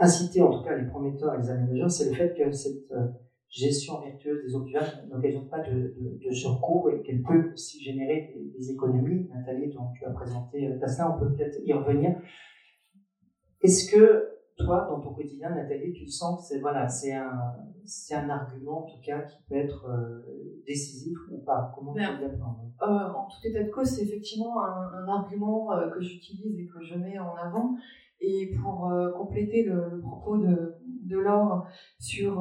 euh, 0.00 0.04
inciter 0.04 0.42
en 0.42 0.50
tout 0.50 0.64
cas 0.64 0.76
les 0.76 0.86
promoteurs 0.86 1.34
et 1.34 1.38
les 1.38 1.50
aménageurs, 1.50 1.90
c'est 1.90 2.10
le 2.10 2.16
fait 2.16 2.34
que 2.34 2.50
cette 2.50 2.90
euh, 2.92 3.08
gestion 3.48 4.00
vertueuse 4.00 4.44
des 4.44 4.54
eaux 4.54 4.62
pluviales 4.62 5.08
n'occasionne 5.10 5.48
pas 5.48 5.60
de, 5.60 5.94
de, 6.24 6.30
surcoût 6.32 6.88
et 6.90 7.02
qu'elle 7.02 7.22
peut 7.22 7.52
aussi 7.52 7.82
générer 7.82 8.34
des, 8.56 8.70
économies. 8.70 9.28
Nathalie, 9.28 9.72
donc 9.72 9.94
tu 9.94 10.04
as 10.04 10.10
présenté 10.10 10.70
Tesla, 10.80 11.16
on 11.16 11.18
peut 11.18 11.32
peut-être 11.34 11.58
y 11.64 11.72
revenir. 11.72 12.16
Est-ce 13.62 13.90
que 13.90 14.30
toi, 14.56 14.86
dans 14.88 15.00
ton 15.00 15.14
quotidien, 15.14 15.50
Nathalie, 15.50 15.92
tu 15.92 16.06
sens 16.06 16.40
que 16.40 16.46
c'est 16.46 16.60
voilà, 16.60 16.88
c'est 16.88 17.12
un, 17.12 17.32
c'est 17.84 18.14
un 18.14 18.28
argument 18.28 18.84
en 18.84 18.90
tout 18.90 19.00
cas 19.04 19.22
qui 19.22 19.38
peut 19.48 19.56
être 19.56 19.86
euh, 19.86 20.62
décisif 20.66 21.18
ou 21.30 21.38
pas? 21.38 21.72
Comment 21.74 21.94
tu 21.94 22.00
euh, 22.00 22.82
En 22.82 23.26
tout 23.26 23.46
état 23.46 23.62
de 23.62 23.70
cause, 23.70 23.88
c'est 23.88 24.02
effectivement 24.02 24.62
un, 24.62 25.08
argument 25.08 25.72
euh, 25.72 25.90
que 25.90 26.00
j'utilise 26.00 26.58
et 26.58 26.66
que 26.66 26.82
je 26.82 26.94
mets 26.96 27.18
en 27.18 27.34
avant. 27.34 27.76
Et 28.20 28.52
pour 28.60 28.92
compléter 29.16 29.64
le, 29.64 30.00
propos 30.00 30.36
de, 30.38 30.76
Laure 31.08 31.66
sur 31.98 32.40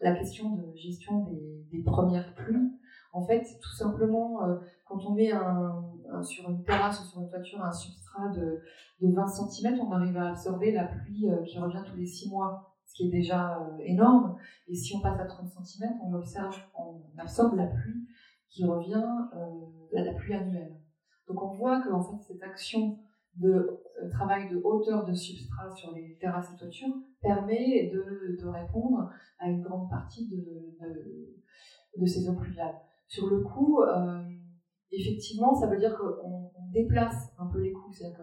la 0.00 0.14
question 0.14 0.56
de 0.56 0.76
gestion 0.76 1.26
des, 1.72 1.82
premières 1.82 2.34
pluies, 2.34 2.70
en 3.12 3.24
fait, 3.26 3.42
tout 3.60 3.74
simplement, 3.74 4.40
quand 4.86 5.04
on 5.06 5.14
met 5.14 5.32
un, 5.32 5.82
sur 6.22 6.48
une 6.50 6.62
terrasse 6.64 7.00
ou 7.00 7.04
sur 7.04 7.20
une 7.20 7.28
toiture 7.28 7.62
un 7.64 7.72
substrat 7.72 8.28
de, 8.28 8.60
de 9.00 9.12
20 9.12 9.26
cm, 9.26 9.80
on 9.80 9.92
arrive 9.92 10.16
à 10.16 10.30
absorber 10.30 10.72
la 10.72 10.84
pluie 10.84 11.28
euh, 11.30 11.42
qui 11.44 11.58
revient 11.58 11.82
tous 11.86 11.96
les 11.96 12.06
6 12.06 12.30
mois, 12.30 12.74
ce 12.86 12.94
qui 12.94 13.08
est 13.08 13.10
déjà 13.10 13.58
euh, 13.58 13.78
énorme. 13.80 14.36
Et 14.66 14.74
si 14.74 14.94
on 14.96 15.00
passe 15.00 15.20
à 15.20 15.24
30 15.24 15.48
cm, 15.48 15.90
on, 16.04 16.14
observe, 16.14 16.56
on 16.76 17.02
absorbe 17.18 17.56
la 17.56 17.66
pluie 17.66 18.08
qui 18.48 18.64
revient, 18.64 19.04
euh, 19.36 20.02
la, 20.04 20.14
pluie 20.14 20.34
annuelle. 20.34 20.76
Donc 21.28 21.42
on 21.42 21.52
voit 21.52 21.80
que 21.82 21.90
en 21.90 22.02
fait, 22.02 22.22
cette 22.32 22.42
action 22.42 22.98
de 23.38 23.80
travail 24.10 24.48
de 24.50 24.60
hauteur 24.62 25.04
de 25.04 25.12
substrat 25.12 25.70
sur 25.70 25.92
les 25.92 26.16
terrasses 26.20 26.52
et 26.54 26.56
toitures 26.56 26.94
permet 27.20 27.90
de, 27.92 28.46
répondre 28.46 29.10
à 29.38 29.48
une 29.48 29.62
grande 29.62 29.90
partie 29.90 30.28
de, 30.28 30.44
de, 31.98 32.06
ces 32.06 32.28
eaux 32.28 32.36
pluviales. 32.36 32.76
Sur 33.06 33.28
le 33.28 33.40
coup, 33.40 33.80
effectivement, 34.92 35.54
ça 35.54 35.66
veut 35.66 35.78
dire 35.78 35.96
qu'on 35.96 36.50
déplace 36.72 37.32
un 37.38 37.46
peu 37.46 37.60
les 37.60 37.72
coûts, 37.72 37.92
c'est-à-dire 37.92 38.18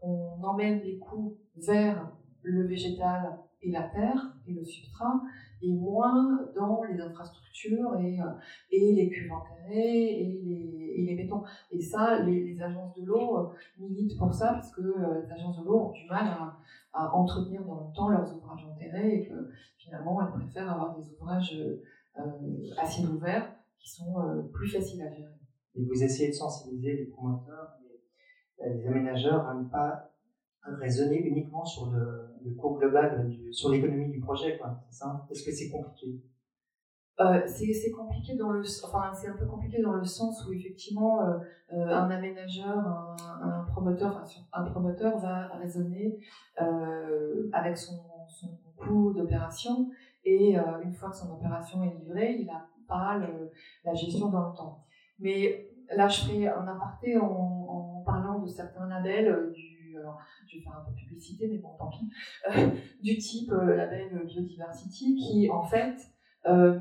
qu'on 0.00 0.42
emmène 0.42 0.80
les 0.82 0.98
coûts 0.98 1.38
vers 1.56 2.12
le 2.42 2.66
végétal 2.66 3.38
et 3.62 3.70
la 3.70 3.88
terre 3.88 4.36
et 4.46 4.52
le 4.52 4.64
substrat, 4.64 5.20
et 5.62 5.72
moins 5.72 6.48
dans 6.54 6.82
les 6.84 7.00
infrastructures 7.00 7.98
et, 8.00 8.20
euh, 8.20 8.24
et 8.70 8.92
les 8.92 9.08
cuves 9.08 9.32
enterrées 9.32 10.20
et 10.20 10.40
les, 10.44 10.94
et 10.96 11.06
les 11.06 11.14
bétons. 11.16 11.42
Et 11.70 11.80
ça, 11.80 12.22
les, 12.22 12.60
agences 12.60 12.94
de 12.98 13.04
l'eau 13.04 13.38
euh, 13.38 13.46
militent 13.78 14.18
pour 14.18 14.32
ça, 14.32 14.54
parce 14.54 14.72
que 14.72 14.82
euh, 14.82 15.22
les 15.22 15.32
agences 15.32 15.58
de 15.58 15.64
l'eau 15.64 15.78
ont 15.78 15.92
du 15.92 16.06
mal 16.08 16.26
à, 16.26 16.58
à, 16.92 17.14
entretenir 17.14 17.64
dans 17.64 17.88
le 17.88 17.94
temps 17.94 18.08
leurs 18.08 18.34
ouvrages 18.34 18.66
enterrés, 18.66 19.14
et 19.14 19.28
que 19.28 19.50
finalement, 19.76 20.20
elles 20.22 20.32
préfèrent 20.32 20.72
avoir 20.72 20.96
des 20.96 21.08
ouvrages 21.12 21.56
à 22.76 22.84
ciel 22.84 23.08
ouvert 23.10 23.54
qui 23.78 23.90
sont 23.90 24.48
plus 24.52 24.68
faciles 24.68 25.02
à 25.02 25.08
gérer 25.08 25.38
et 25.78 25.84
vous 25.84 26.02
essayez 26.02 26.30
de 26.30 26.34
sensibiliser 26.34 26.96
les 26.96 27.04
promoteurs 27.06 27.78
et 28.60 28.68
les 28.70 28.86
aménageurs 28.86 29.46
à 29.46 29.54
ne 29.54 29.68
pas 29.68 30.10
raisonner 30.64 31.20
uniquement 31.20 31.64
sur 31.64 31.90
le, 31.90 32.28
le 32.44 32.54
coût 32.54 32.76
global, 32.78 33.30
sur 33.50 33.70
l'économie 33.70 34.10
du 34.10 34.20
projet. 34.20 34.58
C'est 34.88 34.98
ça? 34.98 35.26
Est-ce 35.30 35.44
que 35.44 35.52
c'est 35.52 35.70
compliqué? 35.70 36.20
Euh, 37.20 37.42
c'est 37.46 37.90
compliqué 37.90 38.36
dans 38.36 38.50
le 38.50 38.60
enfin 38.84 39.12
c'est 39.12 39.26
un 39.26 39.36
peu 39.36 39.44
compliqué 39.44 39.82
dans 39.82 39.94
le 39.94 40.04
sens 40.04 40.46
où 40.46 40.52
effectivement 40.52 41.20
euh, 41.20 41.38
euh, 41.72 41.88
un 41.88 42.08
aménageur 42.12 42.78
un, 43.42 43.64
promoteur 43.72 44.24
un 44.52 44.62
promoteur 44.62 45.18
va 45.18 45.48
raisonner 45.56 46.16
avec 47.52 47.76
son, 47.76 47.96
coût 48.76 49.12
d'opération 49.12 49.90
et 50.22 50.54
une 50.84 50.94
fois 50.94 51.10
que 51.10 51.16
son 51.16 51.32
opération 51.32 51.82
est 51.82 51.92
livrée 51.98 52.36
il 52.38 52.48
a 52.50 52.68
pas 52.86 53.20
la 53.84 53.94
gestion 53.94 54.28
dans 54.28 54.50
le 54.50 54.56
temps 54.56 54.84
mais 55.18 55.68
là, 55.96 56.08
je 56.08 56.22
ferai 56.22 56.48
un 56.48 56.66
aparté 56.66 57.16
en, 57.18 58.02
parlant 58.06 58.38
de 58.38 58.46
certains 58.46 58.88
labels 58.88 59.52
je 60.46 60.56
vais 60.56 60.62
faire 60.62 60.76
un 60.76 60.84
peu 60.84 60.92
de 60.92 60.96
publicité, 60.96 61.48
mais 61.48 61.58
bon, 61.58 61.70
tant 61.78 61.88
pis, 61.88 62.08
euh, 62.50 62.70
du 63.02 63.18
type 63.18 63.52
euh, 63.52 63.76
label 63.76 64.24
Biodiversity, 64.26 65.16
qui 65.16 65.50
en 65.50 65.62
fait 65.62 65.96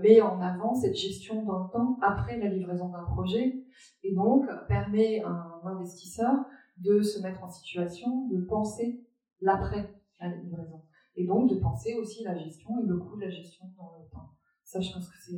met 0.02 0.22
en 0.22 0.40
avant 0.40 0.76
cette 0.76 0.96
gestion 0.96 1.44
dans 1.44 1.64
le 1.64 1.70
temps 1.70 2.00
après 2.02 2.38
la 2.38 2.48
livraison 2.48 2.88
d'un 2.88 3.04
projet, 3.04 3.66
et 4.02 4.14
donc 4.14 4.46
permet 4.70 5.22
à 5.24 5.30
un 5.30 5.62
investisseur 5.66 6.46
de 6.78 7.02
se 7.02 7.22
mettre 7.22 7.44
en 7.44 7.50
situation 7.50 8.28
de 8.28 8.40
penser 8.46 9.04
l'après 9.42 9.94
la 10.22 10.30
livraison, 10.30 10.84
et 11.18 11.26
donc 11.26 11.50
de 11.50 11.56
penser 11.56 11.96
aussi 11.96 12.24
la 12.24 12.38
gestion 12.38 12.80
et 12.80 12.86
le 12.86 12.98
coût 12.98 13.18
de 13.18 13.22
la 13.24 13.30
gestion 13.30 13.66
dans 13.78 13.92
le 14.00 14.10
temps. 14.10 14.30
Ça, 14.64 14.80
je 14.80 14.94
pense 14.94 15.10
que 15.10 15.18
c'est 15.18 15.38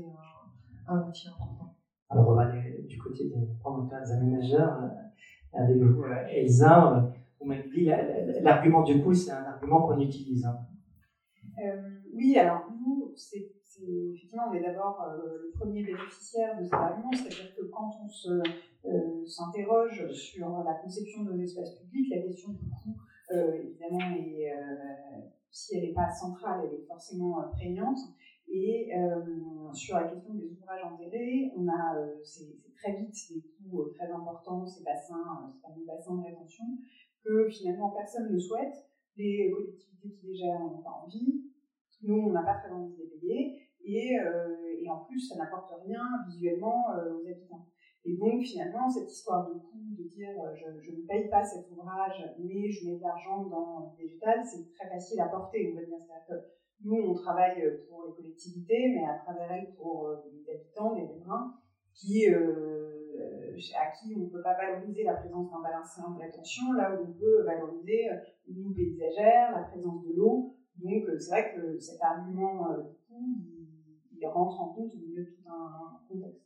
un, 0.88 1.08
outil 1.08 1.28
important. 1.28 1.76
Alors, 2.10 2.30
on 2.30 2.34
va 2.34 2.52
du 2.88 2.98
côté 2.98 3.30
des 3.30 3.48
promoteurs, 3.60 4.02
des 4.02 4.12
aménageurs. 4.12 4.84
Euh, 4.84 4.88
avec 5.54 5.78
vous, 5.78 6.04
euh, 6.04 6.26
Elsa, 6.30 7.12
euh, 7.42 7.46
vous 7.46 7.48
m'avez 7.48 7.70
dit, 7.70 7.86
l'argument 8.42 8.84
du 8.84 9.02
coût, 9.02 9.14
c'est 9.14 9.32
un 9.32 9.44
argument 9.44 9.88
qu'on 9.88 10.00
utilise. 10.00 10.46
Hein. 10.46 10.60
oui, 12.14 12.38
alors 12.38 12.70
nous, 12.72 13.14
c'est 13.16 13.52
effectivement, 13.82 14.44
on 14.52 14.54
est 14.54 14.62
d'abord 14.62 15.06
le 15.24 15.52
premier 15.58 15.84
bénéficiaire 15.84 16.60
de 16.60 16.64
cet 16.64 16.74
argument, 16.74 17.12
c'est-à-dire 17.14 17.56
que 17.56 17.64
quand 17.72 17.92
on 18.04 19.26
s'interroge 19.26 20.12
sur 20.12 20.64
la 20.64 20.74
conception 20.74 21.24
de 21.24 21.32
nos 21.32 21.42
espaces 21.42 21.76
publics, 21.76 22.10
la 22.14 22.22
question 22.22 22.52
du 22.52 22.66
coût, 22.70 22.98
évidemment, 23.32 24.18
est, 24.18 24.52
si 25.50 25.78
elle 25.78 25.84
n'est 25.84 25.94
pas 25.94 26.10
centrale, 26.12 26.66
elle 26.66 26.80
est 26.80 26.86
forcément 26.86 27.42
prégnante. 27.54 28.00
Et 28.52 28.90
euh, 28.96 29.72
sur 29.74 29.96
la 29.96 30.08
question 30.08 30.34
des 30.34 30.52
ouvrages 30.52 30.84
enterrés, 30.84 31.52
on 31.56 31.68
a 31.68 31.96
euh, 31.98 32.16
très 32.76 32.96
vite 32.96 33.16
des 33.32 33.42
coûts 33.42 33.82
euh, 33.82 33.94
très 33.96 34.12
importants, 34.12 34.66
ces 34.66 34.84
bassins, 34.84 35.54
ces 35.54 35.62
fameux 35.62 35.86
bassins 35.86 36.16
de 36.16 36.24
rétention, 36.24 36.66
que 37.24 37.48
finalement 37.50 37.92
personne 37.92 38.32
ne 38.32 38.40
souhaite. 38.40 38.76
Les 39.18 39.52
collectivités 39.52 40.12
qui 40.12 40.36
gèrent 40.36 40.60
n'ont 40.60 40.82
pas 40.82 41.04
envie. 41.04 41.44
Nous, 42.02 42.16
on 42.16 42.32
n'a 42.32 42.44
pas 42.44 42.56
très 42.56 42.72
envie 42.72 42.96
de 42.96 43.04
les 43.04 43.10
payer. 43.20 43.60
Et, 43.84 44.16
et 44.82 44.90
en 44.90 45.00
plus, 45.06 45.20
ça 45.20 45.36
n'apporte 45.38 45.72
rien 45.86 46.02
visuellement 46.28 46.86
aux 46.96 47.28
habitants. 47.28 47.66
Et 48.06 48.16
donc, 48.16 48.42
finalement, 48.42 48.90
cette 48.90 49.12
histoire 49.12 49.50
de 49.50 49.60
coût, 49.60 49.84
de 49.98 50.04
dire 50.04 50.32
je, 50.56 50.82
je, 50.82 50.92
ne 50.92 51.06
paye 51.06 51.30
pas 51.30 51.44
cet 51.44 51.70
ouvrage, 51.72 52.24
mais 52.40 52.70
je 52.70 52.88
mets 52.88 52.98
de 52.98 53.02
l'argent 53.02 53.44
dans 53.46 53.92
le 53.92 53.98
végétal, 53.98 54.42
c'est 54.46 54.72
très 54.74 54.88
facile 54.88 55.20
à 55.20 55.28
porter, 55.28 55.72
on 55.72 55.76
va 55.76 55.86
dire. 55.86 55.98
C'est-à-dire 56.00 56.46
nous, 56.84 56.96
on 56.96 57.14
travaille 57.14 57.62
pour 57.90 58.06
les 58.06 58.14
collectivités, 58.14 58.94
mais 58.96 59.04
à 59.04 59.18
travers 59.18 59.52
elles 59.52 59.76
pour 59.76 60.08
euh, 60.08 60.16
les 60.32 60.50
habitants, 60.50 60.94
les 60.96 61.06
riverains, 61.06 61.54
qui, 61.94 62.30
euh, 62.30 62.99
à 63.76 63.92
qui 63.92 64.16
on 64.16 64.26
ne 64.26 64.30
peut 64.30 64.42
pas 64.42 64.56
valoriser 64.56 65.04
la 65.04 65.14
présence 65.14 65.50
d'un 65.52 65.62
bassin 65.62 66.12
de 66.12 66.20
rétention, 66.20 66.74
là 66.74 66.96
où 66.96 67.04
on 67.04 67.14
peut 67.14 67.44
valoriser 67.44 68.12
euh, 68.12 68.16
une 68.48 68.66
eau 68.66 68.72
paysagère, 68.72 69.52
la 69.56 69.64
présence 69.64 70.04
de 70.06 70.14
l'eau. 70.16 70.56
Donc, 70.78 71.04
c'est 71.20 71.32
vrai 71.32 71.54
que 71.56 71.78
cet 71.80 72.02
argument, 72.02 72.68
il, 73.12 74.26
rentre 74.28 74.62
en 74.62 74.70
compte 74.70 74.94
au 74.94 74.98
milieu 74.98 75.24
de 75.24 75.30
tout 75.30 75.50
un, 75.50 76.00
contexte. 76.08 76.46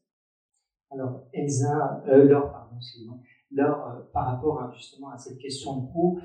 Alors, 0.91 1.25
Elsa, 1.33 2.03
euh, 2.07 2.23
Laure, 2.23 2.51
pardon, 2.51 2.75
excusez-moi. 2.77 3.17
Laure, 3.51 4.07
par 4.11 4.25
rapport 4.25 4.71
justement 4.73 5.09
à 5.09 5.17
cette 5.17 5.37
question 5.37 5.81
de 5.81 5.91
coût, 5.91 6.19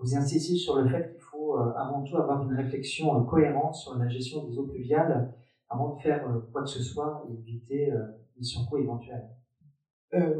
vous 0.00 0.16
insistez 0.16 0.54
sur 0.54 0.80
le 0.80 0.88
fait 0.88 1.10
qu'il 1.10 1.20
faut 1.20 1.58
euh, 1.58 1.72
avant 1.76 2.02
tout 2.02 2.16
avoir 2.16 2.44
une 2.44 2.56
réflexion 2.56 3.16
euh, 3.16 3.24
cohérente 3.24 3.74
sur 3.74 3.96
la 3.98 4.08
gestion 4.08 4.44
des 4.44 4.58
eaux 4.58 4.66
pluviales 4.66 5.32
avant 5.68 5.94
de 5.94 6.00
faire 6.00 6.28
euh, 6.28 6.40
quoi 6.52 6.62
que 6.62 6.68
ce 6.68 6.82
soit 6.82 7.24
et 7.28 7.32
éviter 7.32 7.92
des 8.38 8.44
surcoûts 8.44 8.78
éventuels. 8.78 9.28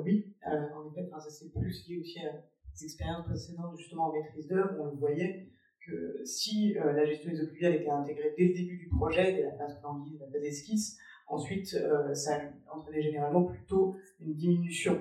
oui, 0.04 0.34
en 0.46 0.90
effet, 0.90 1.08
ça 1.10 1.30
c'est 1.30 1.50
plus 1.50 1.86
lié 1.88 1.98
aussi 1.98 2.20
à 2.20 2.32
des 2.32 2.84
expériences 2.84 3.26
précédentes 3.26 3.76
justement 3.76 4.08
en 4.08 4.12
maîtrise 4.12 4.46
d'œuvre, 4.46 4.74
on 4.78 4.86
le 4.86 4.96
voyait 4.96 5.48
que 5.86 6.24
si 6.24 6.74
la 6.74 7.04
gestion 7.04 7.30
des 7.30 7.42
eaux 7.42 7.48
pluviales 7.48 7.74
était 7.74 7.90
intégrée 7.90 8.34
dès 8.36 8.48
le 8.48 8.54
début 8.54 8.78
du 8.78 8.88
projet, 8.88 9.32
dès 9.32 9.42
la 9.42 9.56
phase 9.56 9.80
planguise, 9.80 10.20
la 10.20 10.30
phase 10.30 10.44
esquisse, 10.44 10.98
ensuite 11.26 11.76
ça 12.14 12.40
entraînait 12.72 13.02
généralement 13.02 13.44
plutôt 13.44 13.96
une 14.20 14.34
diminution 14.34 15.00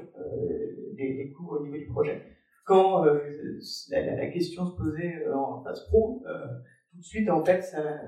des, 0.93 1.13
des, 1.15 1.31
coûts 1.31 1.55
au 1.55 1.63
niveau 1.63 1.77
du 1.77 1.87
projet. 1.87 2.21
quand 2.65 3.05
la, 3.89 4.27
question 4.31 4.65
se 4.65 4.75
posait 4.75 5.27
en 5.29 5.63
phase 5.63 5.87
pro, 5.87 6.23
tout 6.97 7.01
de 7.01 7.05
suite, 7.05 7.29
en 7.29 7.45
fait, 7.45 7.61
ça, 7.61 8.01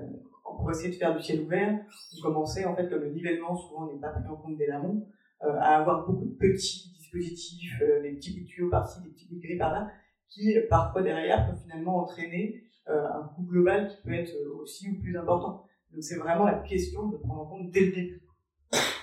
pour 0.56 0.70
essayer 0.70 0.90
de 0.90 0.94
faire 0.94 1.16
du 1.16 1.22
ciel 1.22 1.40
ouvert, 1.40 1.78
on 2.18 2.22
commençait, 2.22 2.64
en 2.64 2.74
fait, 2.74 2.88
comme 2.88 3.02
le 3.02 3.10
nivellement 3.10 3.56
souvent 3.56 3.86
n'est 3.86 4.00
pas 4.00 4.10
pris 4.10 4.26
en 4.28 4.36
compte 4.36 4.56
dès 4.56 4.66
l'amont, 4.66 5.06
à 5.40 5.78
avoir 5.78 6.06
beaucoup 6.06 6.26
de 6.26 6.34
petits 6.34 6.92
dispositifs, 6.98 7.82
des 8.02 8.12
petits 8.12 8.38
bouts 8.38 8.44
de 8.44 8.46
tuyaux 8.46 8.70
par-ci, 8.70 9.02
des 9.02 9.08
petits 9.08 9.26
bouts 9.28 9.36
de 9.36 9.40
gris 9.40 9.56
par-là, 9.56 9.88
qui 10.28 10.54
parfois 10.68 11.02
derrière 11.02 11.46
peuvent 11.46 11.60
finalement 11.62 11.98
entraîner 11.98 12.62
un 12.86 13.30
coût 13.34 13.42
global 13.42 13.88
qui 13.88 13.96
peut 14.02 14.12
être 14.12 14.34
aussi 14.60 14.90
ou 14.90 15.00
plus 15.00 15.16
important. 15.16 15.64
Donc 15.92 16.02
c'est 16.02 16.18
vraiment 16.18 16.44
la 16.44 16.54
question 16.54 17.08
de 17.08 17.16
prendre 17.16 17.40
en 17.42 17.46
compte 17.46 17.70
dès 17.70 17.86
le 17.86 17.92
début. 17.92 18.22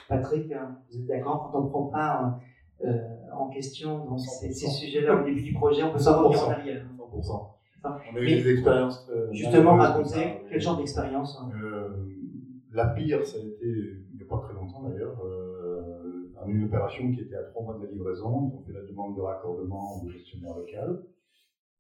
Patrick, 0.08 0.52
hein, 0.54 0.78
vous 0.90 1.00
êtes 1.00 1.08
d'accord 1.08 1.50
quand 1.52 1.60
on 1.60 1.64
ne 1.66 1.70
prend 1.70 1.88
pas 1.88 2.40
euh, 2.86 2.98
en 3.34 3.50
question 3.50 4.18
ces, 4.18 4.54
sujets-là 4.54 5.22
au 5.22 5.26
début 5.26 5.42
du 5.42 5.54
projet, 5.54 5.84
on 5.84 5.92
peut 5.92 6.00
s'en 6.00 6.24
revenir 6.24 6.48
en 6.48 6.52
arrière. 6.52 6.86
100%. 6.98 7.57
On 8.12 8.16
a 8.16 8.20
eu 8.20 8.26
des 8.26 8.52
expériences. 8.52 9.10
justement, 9.32 9.76
raconter 9.76 10.42
quel 10.50 10.62
genre 10.62 10.78
d'expérience 10.78 11.38
hein 11.42 11.50
euh, 11.62 11.90
La 12.72 12.88
pire, 12.88 13.26
ça 13.26 13.38
a 13.38 13.42
été, 13.42 13.66
il 13.66 14.18
n'y 14.18 14.24
a 14.24 14.28
pas 14.28 14.40
très 14.40 14.54
longtemps 14.54 14.84
d'ailleurs, 14.90 15.20
euh, 15.26 16.08
une 16.48 16.64
opération 16.64 17.12
qui 17.12 17.22
était 17.22 17.36
à 17.36 17.44
trois 17.44 17.64
mois 17.64 17.78
de 17.78 17.86
la 17.86 17.92
livraison. 17.92 18.52
Ils 18.52 18.58
ont 18.58 18.64
fait 18.66 18.74
la 18.74 18.84
demande 18.84 19.16
de 19.16 19.22
raccordement 19.22 20.02
au 20.04 20.10
gestionnaire 20.10 20.56
local. 20.56 21.04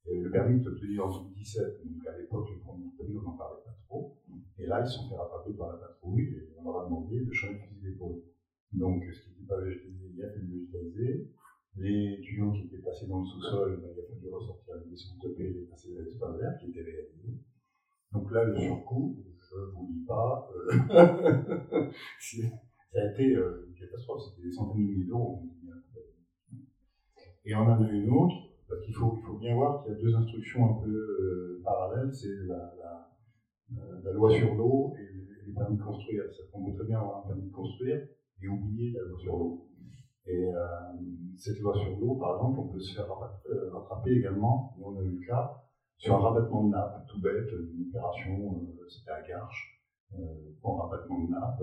Et 0.09 0.21
le 0.21 0.31
permis 0.31 0.61
est 0.61 0.67
obtenu 0.67 0.99
en 1.01 1.09
2017, 1.09 1.83
donc 1.85 2.07
à 2.07 2.17
l'époque, 2.17 2.47
le 2.49 2.59
premier 2.59 2.85
permis, 2.97 3.17
on 3.17 3.29
n'en 3.29 3.37
parlait 3.37 3.61
pas 3.65 3.75
trop. 3.87 4.17
Et 4.57 4.65
là, 4.65 4.81
ils 4.81 4.87
se 4.87 4.97
sont 4.97 5.09
fait 5.09 5.15
rattraper 5.15 5.51
par 5.53 5.73
la 5.73 5.77
patrouille 5.79 6.23
et 6.23 6.53
on 6.57 6.63
leur 6.63 6.81
a 6.81 6.85
demandé 6.85 7.19
de 7.19 7.31
changer 7.31 7.55
de 7.55 7.59
fusil 7.59 7.81
d'épaule. 7.81 8.21
Donc, 8.71 9.03
ce 9.03 9.21
qui 9.21 9.29
n'était 9.31 9.47
pas 9.47 9.59
végétalisé, 9.59 10.07
il 10.15 10.23
a 10.23 10.29
fallu 10.29 10.47
végétaliser. 10.47 11.27
Les 11.77 12.19
tuyaux 12.21 12.51
qui 12.53 12.65
étaient 12.65 12.81
passés 12.83 13.07
dans 13.07 13.19
le 13.19 13.25
sous-sol, 13.25 13.79
ben, 13.81 13.89
il 13.95 13.99
a 13.99 14.07
fallu 14.07 14.33
ressortir 14.33 14.75
les 14.83 14.91
dessous 14.91 15.17
de 15.21 15.41
et 15.41 15.53
les 15.53 15.65
passer 15.65 15.93
dans 15.93 16.01
l'espace 16.01 16.37
vert 16.37 16.57
qui 16.59 16.69
étaient 16.71 16.81
réalisés. 16.81 17.37
Donc 18.11 18.31
là, 18.31 18.45
le 18.45 18.57
surcoût, 18.57 19.15
je 19.49 19.55
ne 19.55 19.65
vous 19.71 19.87
dis 19.91 20.05
pas, 20.05 20.49
euh, 20.55 21.91
ça 22.19 23.01
a 23.01 23.11
été 23.11 23.35
euh, 23.35 23.67
une 23.67 23.75
catastrophe, 23.75 24.21
c'était 24.29 24.47
des 24.47 24.51
centaines 24.51 24.81
de 24.81 24.91
milliers 24.91 25.05
d'euros. 25.05 25.43
Et 27.45 27.55
on 27.55 27.59
en 27.59 27.81
a 27.81 27.89
une 27.89 28.09
autre, 28.09 28.35
parce 28.67 28.81
qu'il 28.83 28.93
faut, 28.93 29.15
faut 29.25 29.37
bien 29.37 29.55
voir 29.55 29.83
qu'il 29.83 29.93
y 29.93 29.95
a 29.95 29.99
deux 29.99 30.15
instructions 30.15 30.65
un 30.65 30.83
peu 30.83 30.89
euh, 30.89 31.61
parallèles, 31.63 32.13
c'est 32.13 32.45
la, 32.47 32.73
la, 34.03 34.11
loi 34.11 34.31
sur 34.31 34.55
l'eau 34.55 34.93
et 34.99 35.45
les 35.45 35.53
permis 35.53 35.77
de 35.77 35.83
construire. 35.83 36.23
On 36.53 36.65
peut 36.65 36.77
très 36.77 36.87
bien 36.87 36.99
avoir 36.99 37.23
un 37.23 37.27
permis 37.27 37.47
de 37.47 37.53
construire 37.53 38.07
et 38.41 38.47
oublier 38.47 38.91
la 38.91 39.01
loi 39.01 39.19
sur 39.19 39.37
l'eau. 39.37 39.69
Et 40.27 40.45
euh, 40.45 40.57
cette 41.37 41.59
loi 41.59 41.73
sur 41.73 41.97
l'eau, 41.99 42.15
par 42.15 42.35
exemple, 42.35 42.59
on 42.59 42.67
peut 42.67 42.79
se 42.79 42.95
faire 42.95 43.09
euh, 43.09 43.69
rattraper 43.71 44.11
également, 44.11 44.75
et 44.77 44.83
on 44.83 44.97
a 44.97 45.01
eu 45.01 45.19
le 45.19 45.25
cas, 45.25 45.63
sur 45.97 46.15
un 46.15 46.19
rabattement 46.19 46.65
de 46.65 46.71
nappe, 46.71 47.07
tout 47.07 47.21
bête, 47.21 47.49
une 47.49 47.87
opération, 47.87 48.61
euh, 48.61 48.85
c'était 48.89 49.11
à 49.11 49.21
Garches, 49.21 49.81
pour 50.61 50.75
un 50.75 50.87
rabattement 50.87 51.23
de 51.23 51.29
nappe, 51.29 51.61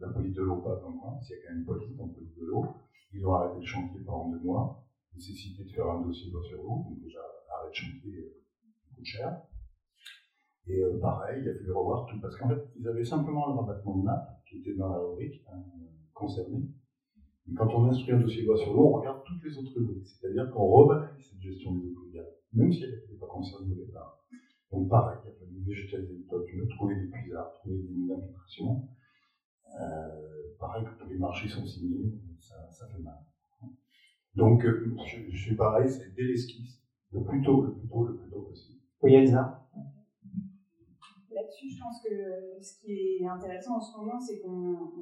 la 0.00 0.08
police 0.08 0.34
de 0.34 0.42
l'eau 0.42 0.56
passe 0.56 0.80
dans 0.82 0.90
le 0.90 0.98
coin, 0.98 1.18
s'il 1.20 1.36
y 1.36 1.38
a 1.38 1.42
quand 1.42 1.50
même 1.50 1.60
une 1.60 1.66
police 1.66 1.96
dans 1.96 2.08
police 2.08 2.36
de 2.36 2.44
l'eau, 2.44 2.66
ils 3.12 3.26
ont 3.26 3.34
arrêté 3.34 3.60
le 3.60 3.66
chantier 3.66 4.00
pendant 4.00 4.30
deux 4.30 4.40
mois, 4.40 4.84
nécessité 5.14 5.64
de 5.64 5.70
faire 5.70 5.86
un 5.86 6.02
dossier 6.02 6.30
loi 6.30 6.42
sur 6.44 6.62
l'eau, 6.62 6.84
donc 6.88 7.00
déjà, 7.02 7.20
arrêt 7.50 7.70
de 7.70 7.74
chantier 7.74 8.32
coûte 8.94 9.04
cher. 9.04 9.42
Et 10.66 10.82
pareil, 11.00 11.42
il 11.42 11.48
a 11.48 11.54
fallu 11.54 11.72
revoir 11.72 12.06
tout, 12.06 12.20
parce 12.20 12.36
qu'en 12.36 12.48
fait, 12.48 12.68
ils 12.78 12.88
avaient 12.88 13.04
simplement 13.04 13.48
le 13.48 13.60
rabattement 13.60 13.96
de 13.96 14.04
nappe, 14.04 14.42
qui 14.46 14.58
était 14.58 14.74
dans 14.74 14.88
la 14.88 14.98
rubrique 14.98 15.42
concernée, 16.14 16.68
et 17.48 17.54
quand 17.54 17.72
on 17.74 17.84
instruit 17.84 18.12
un 18.12 18.18
dossier 18.18 18.42
loi 18.42 18.56
sur 18.56 18.72
l'eau, 18.72 18.86
on 18.86 18.98
regarde 18.98 19.18
toutes 19.24 19.42
les 19.44 19.56
autres 19.56 19.72
rubriques. 19.74 20.06
C'est-à-dire 20.06 20.50
qu'on 20.50 20.66
rebataille 20.66 21.22
cette 21.22 21.40
gestion 21.40 21.74
des 21.74 21.88
eaux 21.90 22.06
même 22.52 22.72
si 22.72 22.84
elle 22.84 22.90
n'était 22.90 23.16
pas 23.20 23.26
concernée 23.26 23.72
au 23.72 23.84
départ. 23.84 24.18
Donc 24.72 24.88
pareil, 24.88 25.18
il 25.24 25.28
a 25.28 25.32
fallu 25.32 25.62
végétaliser 25.66 26.14
le 26.14 26.24
toit, 26.24 26.40
trouver 26.70 26.96
des 26.96 27.06
puisards, 27.06 27.52
trouver 27.60 27.76
des 27.76 27.88
lignes 27.88 28.08
d'infiltration. 28.08 28.82
Euh, 29.80 30.56
pareil, 30.58 30.84
quand 30.98 31.06
les 31.06 31.18
marchés 31.18 31.48
sont 31.48 31.66
signés, 31.66 32.12
ça, 32.40 32.54
ça 32.70 32.88
fait 32.88 33.02
mal. 33.02 33.18
Donc, 34.34 34.64
euh, 34.64 34.94
je, 35.06 35.30
je, 35.30 35.36
suis 35.36 35.56
pareil, 35.56 35.88
c'est 35.88 36.14
dès 36.14 36.22
l'esquisse, 36.22 36.78
le 37.12 37.22
plus 37.24 37.42
tôt, 37.42 37.62
le 37.62 37.72
plus 37.72 37.88
tôt, 37.88 38.06
le 38.06 38.16
plus 38.16 38.30
tôt 38.30 38.42
possible. 38.42 38.78
Oui, 39.02 39.14
Elsa? 39.14 39.60
Je 41.64 41.80
pense 41.80 42.02
que 42.02 42.62
ce 42.62 42.80
qui 42.80 43.22
est 43.22 43.26
intéressant 43.26 43.76
en 43.76 43.80
ce 43.80 43.96
moment, 43.96 44.20
c'est 44.20 44.40
qu'on, 44.40 44.92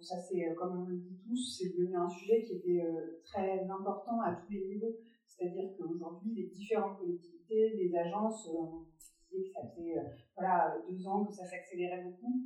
ça 0.00 0.16
c'est, 0.20 0.48
euh, 0.48 0.54
comme 0.54 0.82
on 0.82 0.86
le 0.86 0.96
dit 0.96 1.18
tous, 1.26 1.58
c'est 1.58 1.76
devenu 1.76 1.96
un 1.96 2.08
sujet 2.08 2.42
qui 2.42 2.56
était 2.56 2.84
euh, 2.84 3.20
très 3.24 3.68
important 3.68 4.20
à 4.20 4.34
tous 4.34 4.52
les 4.52 4.66
niveaux. 4.66 4.96
C'est-à-dire 5.26 5.70
qu'aujourd'hui, 5.76 6.34
les 6.34 6.46
différentes 6.46 6.98
collectivités, 6.98 7.74
les 7.76 7.94
agences, 7.96 8.48
euh, 8.48 8.58
on 8.58 8.86
disait 9.30 9.48
que 9.48 9.52
ça 9.52 9.66
faisait 9.68 9.96
voilà, 10.36 10.76
deux 10.88 11.06
ans 11.08 11.24
que 11.24 11.32
ça 11.32 11.44
s'accélérait 11.44 12.04
beaucoup. 12.04 12.42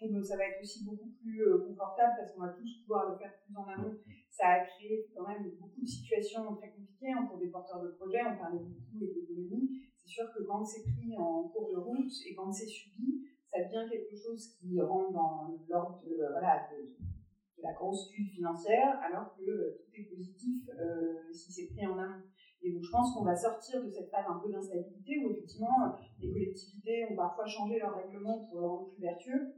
Et 0.00 0.12
donc 0.12 0.24
ça 0.24 0.36
va 0.36 0.44
être 0.44 0.62
aussi 0.62 0.84
beaucoup 0.84 1.10
plus 1.20 1.42
confortable 1.66 2.12
parce 2.16 2.32
qu'on 2.32 2.42
va 2.42 2.50
tous 2.50 2.82
pouvoir 2.82 3.10
le 3.10 3.18
faire 3.18 3.32
plus 3.44 3.56
en 3.56 3.66
amont. 3.66 3.96
Ça 4.30 4.46
a 4.46 4.64
créé 4.64 5.10
quand 5.12 5.26
même 5.26 5.50
beaucoup 5.58 5.80
de 5.80 5.88
situations 5.88 6.54
très 6.54 6.70
compliquées 6.70 7.10
hein, 7.10 7.26
pour 7.28 7.38
des 7.38 7.48
porteurs 7.48 7.82
de 7.82 7.88
projets. 7.88 8.20
On 8.24 8.38
parlait 8.38 8.60
beaucoup 8.60 8.96
d'économie 9.04 9.87
c'est 10.08 10.14
sûr 10.14 10.32
que 10.32 10.42
quand 10.44 10.64
c'est 10.64 10.82
pris 10.82 11.16
en 11.18 11.48
cours 11.48 11.70
de 11.70 11.76
route 11.76 12.10
et 12.26 12.34
quand 12.34 12.50
c'est 12.50 12.66
subi, 12.66 13.28
ça 13.50 13.62
devient 13.62 13.90
quelque 13.90 14.16
chose 14.16 14.56
qui 14.58 14.80
rentre 14.80 15.12
dans 15.12 15.58
l'ordre 15.68 16.02
de, 16.02 16.16
de, 16.16 17.62
la 17.62 17.72
grosse 17.74 18.08
tuile 18.08 18.30
financière, 18.30 18.98
alors 19.02 19.36
que 19.36 19.42
euh, 19.42 19.78
tout 19.84 20.00
est 20.00 20.04
positif 20.04 20.70
euh, 20.70 21.30
si 21.32 21.52
c'est 21.52 21.66
pris 21.74 21.86
en 21.86 21.98
amont. 21.98 22.22
Et 22.62 22.72
donc 22.72 22.82
je 22.82 22.90
pense 22.90 23.14
qu'on 23.14 23.24
va 23.24 23.36
sortir 23.36 23.84
de 23.84 23.90
cette 23.90 24.10
phase 24.10 24.24
un 24.28 24.40
peu 24.42 24.50
d'instabilité 24.50 25.18
où 25.24 25.30
effectivement 25.30 25.94
les 26.20 26.32
collectivités 26.32 27.06
ont 27.10 27.16
parfois 27.16 27.46
changé 27.46 27.78
leur 27.78 27.94
règlement 27.94 28.46
pour 28.46 28.60
le 28.60 28.66
rendre 28.66 28.88
plus 28.90 29.02
vertueux 29.02 29.54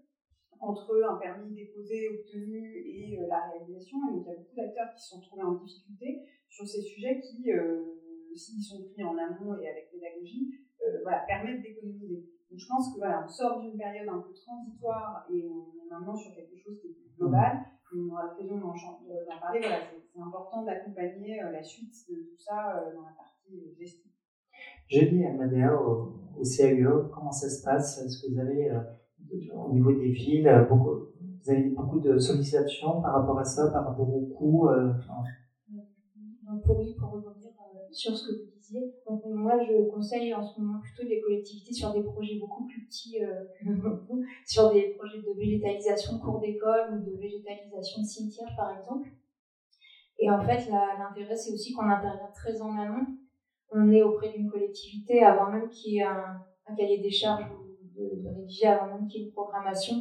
entre 0.58 1.02
un 1.08 1.16
permis 1.16 1.54
déposé, 1.54 2.08
obtenu 2.08 2.76
et 2.76 3.18
euh, 3.20 3.26
la 3.28 3.50
réalisation. 3.50 3.98
Et 4.08 4.12
donc 4.14 4.24
il 4.26 4.30
y 4.30 4.34
a 4.34 4.36
beaucoup 4.36 4.56
d'acteurs 4.56 4.94
qui 4.94 5.02
se 5.02 5.08
sont 5.10 5.20
trouvés 5.20 5.42
en 5.42 5.54
difficulté 5.54 6.22
sur 6.48 6.66
ces 6.66 6.82
sujets 6.82 7.20
qui 7.20 7.50
s'ils 8.36 8.62
sont 8.62 8.82
pris 8.92 9.02
en 9.04 9.16
amont 9.16 9.58
et 9.58 9.68
avec 9.68 9.90
pédagogie, 9.90 10.54
euh, 10.82 11.00
voilà, 11.02 11.24
permettent 11.26 11.62
d'économiser. 11.62 12.26
Donc 12.50 12.58
je 12.58 12.66
pense 12.66 12.92
que 12.92 12.98
voilà, 12.98 13.24
on 13.24 13.28
sort 13.28 13.60
d'une 13.60 13.76
période 13.76 14.08
un 14.08 14.18
peu 14.18 14.32
transitoire 14.32 15.26
et 15.32 15.44
on 15.46 15.72
est 15.78 15.90
maintenant 15.90 16.16
sur 16.16 16.34
quelque 16.34 16.56
chose 16.56 16.80
qui 16.80 16.88
est 16.88 16.94
plus 16.94 17.16
global. 17.16 17.58
On 17.92 18.08
aura 18.10 18.24
l'occasion 18.24 18.58
d'en 18.58 18.72
parler. 19.40 19.60
Voilà, 19.60 19.78
c'est 20.12 20.20
important 20.20 20.64
d'accompagner 20.64 21.42
euh, 21.42 21.50
la 21.50 21.62
suite 21.62 21.94
de 22.08 22.14
tout 22.14 22.38
ça 22.38 22.76
euh, 22.76 22.94
dans 22.94 23.02
la 23.02 23.12
partie 23.16 23.74
gestion. 23.78 24.10
Julie 24.88 25.24
Amadea 25.24 25.74
au, 25.74 26.14
au 26.38 26.42
CAUE, 26.42 27.10
comment 27.12 27.32
ça 27.32 27.48
se 27.48 27.62
passe? 27.64 28.02
Est-ce 28.02 28.22
que 28.22 28.32
vous 28.32 28.38
avez, 28.40 28.70
au 29.54 29.72
niveau 29.72 29.92
des 29.92 30.10
villes, 30.10 30.66
beaucoup, 30.68 31.06
vous 31.42 31.50
avez 31.50 31.70
beaucoup 31.70 32.00
de 32.00 32.18
sollicitations 32.18 33.00
par 33.00 33.14
rapport 33.14 33.38
à 33.38 33.44
ça, 33.44 33.70
par 33.70 33.86
rapport 33.86 34.12
aux 34.12 34.26
coûts 34.26 34.68
sur 37.92 38.16
ce 38.16 38.28
que 38.28 38.32
vous 38.32 38.50
disiez. 38.56 38.94
Donc, 39.06 39.22
moi, 39.26 39.58
je 39.62 39.90
conseille 39.90 40.34
en 40.34 40.42
ce 40.42 40.60
moment 40.60 40.80
plutôt 40.80 41.08
des 41.08 41.20
collectivités 41.20 41.72
sur 41.72 41.92
des 41.92 42.02
projets 42.02 42.38
beaucoup 42.38 42.66
plus 42.66 42.86
petits 42.86 43.22
euh, 43.22 43.44
que 43.58 43.70
vous, 44.08 44.24
sur 44.46 44.72
des 44.72 44.94
projets 44.98 45.18
de 45.18 45.36
végétalisation 45.36 46.18
cours 46.18 46.40
d'école 46.40 46.94
ou 46.94 47.10
de 47.10 47.16
végétalisation 47.16 48.02
de 48.02 48.06
cimetière, 48.06 48.50
par 48.56 48.78
exemple. 48.78 49.08
Et 50.18 50.30
en 50.30 50.42
fait, 50.42 50.70
l'intérêt, 50.70 51.34
c'est 51.34 51.52
aussi 51.52 51.72
qu'on 51.72 51.88
intervient 51.88 52.30
très 52.34 52.60
en 52.60 52.76
amont. 52.78 53.06
On 53.72 53.90
est 53.90 54.02
auprès 54.02 54.30
d'une 54.30 54.50
collectivité 54.50 55.22
avant 55.22 55.50
même 55.50 55.68
qu'il 55.70 55.94
y 55.94 55.98
ait 55.98 56.02
un, 56.02 56.44
cahier 56.76 56.98
des 56.98 57.10
charges 57.10 57.50
ou 57.50 57.64
de, 57.98 58.28
rédiger, 58.28 58.66
avant 58.66 58.86
même 58.94 59.08
qu'il 59.08 59.22
y 59.22 59.24
ait 59.24 59.26
une 59.28 59.32
programmation 59.32 59.94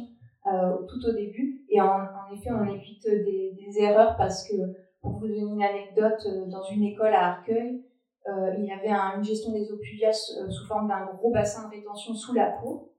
euh, 0.46 0.76
tout 0.88 1.08
au 1.08 1.12
début. 1.12 1.64
Et 1.70 1.80
en, 1.80 2.04
effet, 2.32 2.50
on 2.50 2.64
évite 2.64 3.06
des, 3.06 3.56
des 3.56 3.78
erreurs 3.80 4.16
parce 4.18 4.46
que 4.46 4.54
pour 5.00 5.18
vous 5.18 5.28
donner 5.28 5.40
une 5.40 5.62
anecdote, 5.62 6.26
euh, 6.26 6.46
dans 6.46 6.62
une 6.64 6.84
école 6.84 7.14
à 7.14 7.32
Arcueil, 7.32 7.82
euh, 8.28 8.54
il 8.58 8.66
y 8.66 8.72
avait 8.72 8.90
une 8.90 9.24
gestion 9.24 9.52
des 9.52 9.70
eaux 9.72 9.78
pluviales 9.78 10.14
euh, 10.38 10.50
sous 10.50 10.66
forme 10.66 10.88
d'un 10.88 11.06
gros 11.06 11.32
bassin 11.32 11.68
de 11.68 11.74
rétention 11.74 12.14
sous 12.14 12.34
la 12.34 12.50
cour. 12.50 12.90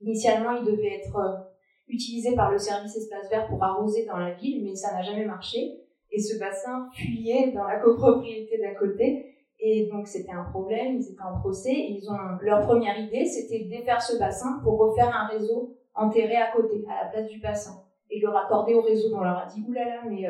Initialement, 0.00 0.52
il 0.52 0.64
devait 0.64 1.00
être 1.00 1.48
utilisé 1.88 2.34
par 2.34 2.50
le 2.50 2.58
service 2.58 2.96
espace 2.96 3.28
vert 3.30 3.48
pour 3.48 3.62
arroser 3.62 4.04
dans 4.04 4.18
la 4.18 4.32
ville, 4.34 4.62
mais 4.64 4.74
ça 4.74 4.92
n'a 4.92 5.02
jamais 5.02 5.24
marché. 5.24 5.80
Et 6.10 6.20
ce 6.20 6.38
bassin 6.38 6.88
fuyait 6.92 7.52
dans 7.52 7.64
la 7.64 7.80
copropriété 7.84 8.58
d'à 8.58 8.74
côté. 8.74 9.34
Et 9.58 9.88
donc, 9.90 10.06
c'était 10.06 10.32
un 10.32 10.44
problème, 10.44 10.96
ils 10.96 11.12
étaient 11.12 11.22
en 11.22 11.40
procès. 11.40 11.74
Ils 11.74 12.08
ont, 12.10 12.38
leur 12.42 12.66
première 12.66 12.98
idée, 12.98 13.24
c'était 13.24 13.64
de 13.64 13.70
défaire 13.70 14.02
ce 14.02 14.18
bassin 14.18 14.60
pour 14.62 14.78
refaire 14.78 15.14
un 15.16 15.26
réseau 15.28 15.76
enterré 15.94 16.36
à 16.36 16.52
côté, 16.54 16.84
à 16.88 17.04
la 17.04 17.10
place 17.10 17.28
du 17.28 17.40
bassin. 17.40 17.82
Et 18.10 18.20
le 18.20 18.28
raccorder 18.28 18.74
au 18.74 18.82
réseau. 18.82 19.08
on 19.16 19.22
leur 19.22 19.38
a 19.38 19.46
dit, 19.46 19.64
oulala, 19.66 20.02
mais 20.08 20.26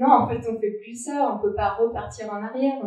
non, 0.00 0.08
en 0.12 0.26
fait, 0.26 0.40
on 0.50 0.58
fait 0.58 0.78
plus 0.82 0.94
ça, 0.94 1.30
on 1.34 1.42
peut 1.42 1.54
pas 1.54 1.74
repartir 1.74 2.32
en 2.32 2.42
arrière, 2.42 2.80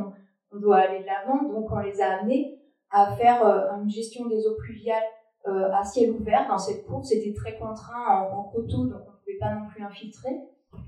on, 0.51 0.59
doit 0.59 0.77
aller 0.77 1.01
de 1.01 1.05
l'avant. 1.05 1.43
Donc, 1.43 1.71
on 1.71 1.79
les 1.79 2.01
a 2.01 2.19
amenés 2.19 2.59
à 2.89 3.15
faire 3.15 3.45
euh, 3.45 3.81
une 3.81 3.89
gestion 3.89 4.27
des 4.27 4.47
eaux 4.47 4.55
pluviales 4.55 5.03
euh, 5.47 5.71
à 5.71 5.83
ciel 5.83 6.11
ouvert 6.11 6.47
dans 6.47 6.57
cette 6.57 6.85
cour. 6.85 7.05
C'était 7.05 7.33
très 7.33 7.57
contraint 7.57 8.29
en, 8.31 8.43
coteau, 8.45 8.85
donc 8.85 9.01
on 9.05 9.11
ne 9.11 9.17
pouvait 9.17 9.37
pas 9.39 9.53
non 9.53 9.67
plus 9.67 9.83
infiltrer. 9.83 10.41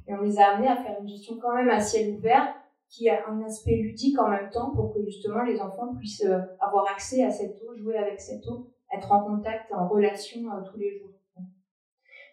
Et 0.07 0.13
on 0.15 0.21
les 0.21 0.39
a 0.39 0.49
amenés 0.49 0.67
à 0.67 0.77
faire 0.77 0.97
une 0.99 1.07
gestion 1.07 1.37
quand 1.39 1.53
même 1.55 1.69
à 1.69 1.79
ciel 1.79 2.15
ouvert 2.15 2.55
qui 2.89 3.09
a 3.09 3.27
un 3.27 3.43
aspect 3.43 3.75
ludique 3.75 4.17
en 4.19 4.29
même 4.29 4.49
temps 4.49 4.71
pour 4.71 4.93
que 4.93 5.03
justement 5.03 5.43
les 5.43 5.59
enfants 5.61 5.95
puissent 5.95 6.25
euh, 6.25 6.39
avoir 6.59 6.85
accès 6.91 7.23
à 7.23 7.29
cette 7.29 7.61
eau, 7.61 7.75
jouer 7.75 7.97
avec 7.97 8.19
cette 8.19 8.47
eau, 8.47 8.71
être 8.95 9.11
en 9.11 9.23
contact, 9.23 9.71
en 9.73 9.87
relation 9.87 10.41
tous 10.71 10.77
les 10.77 10.97
jours. 10.97 11.11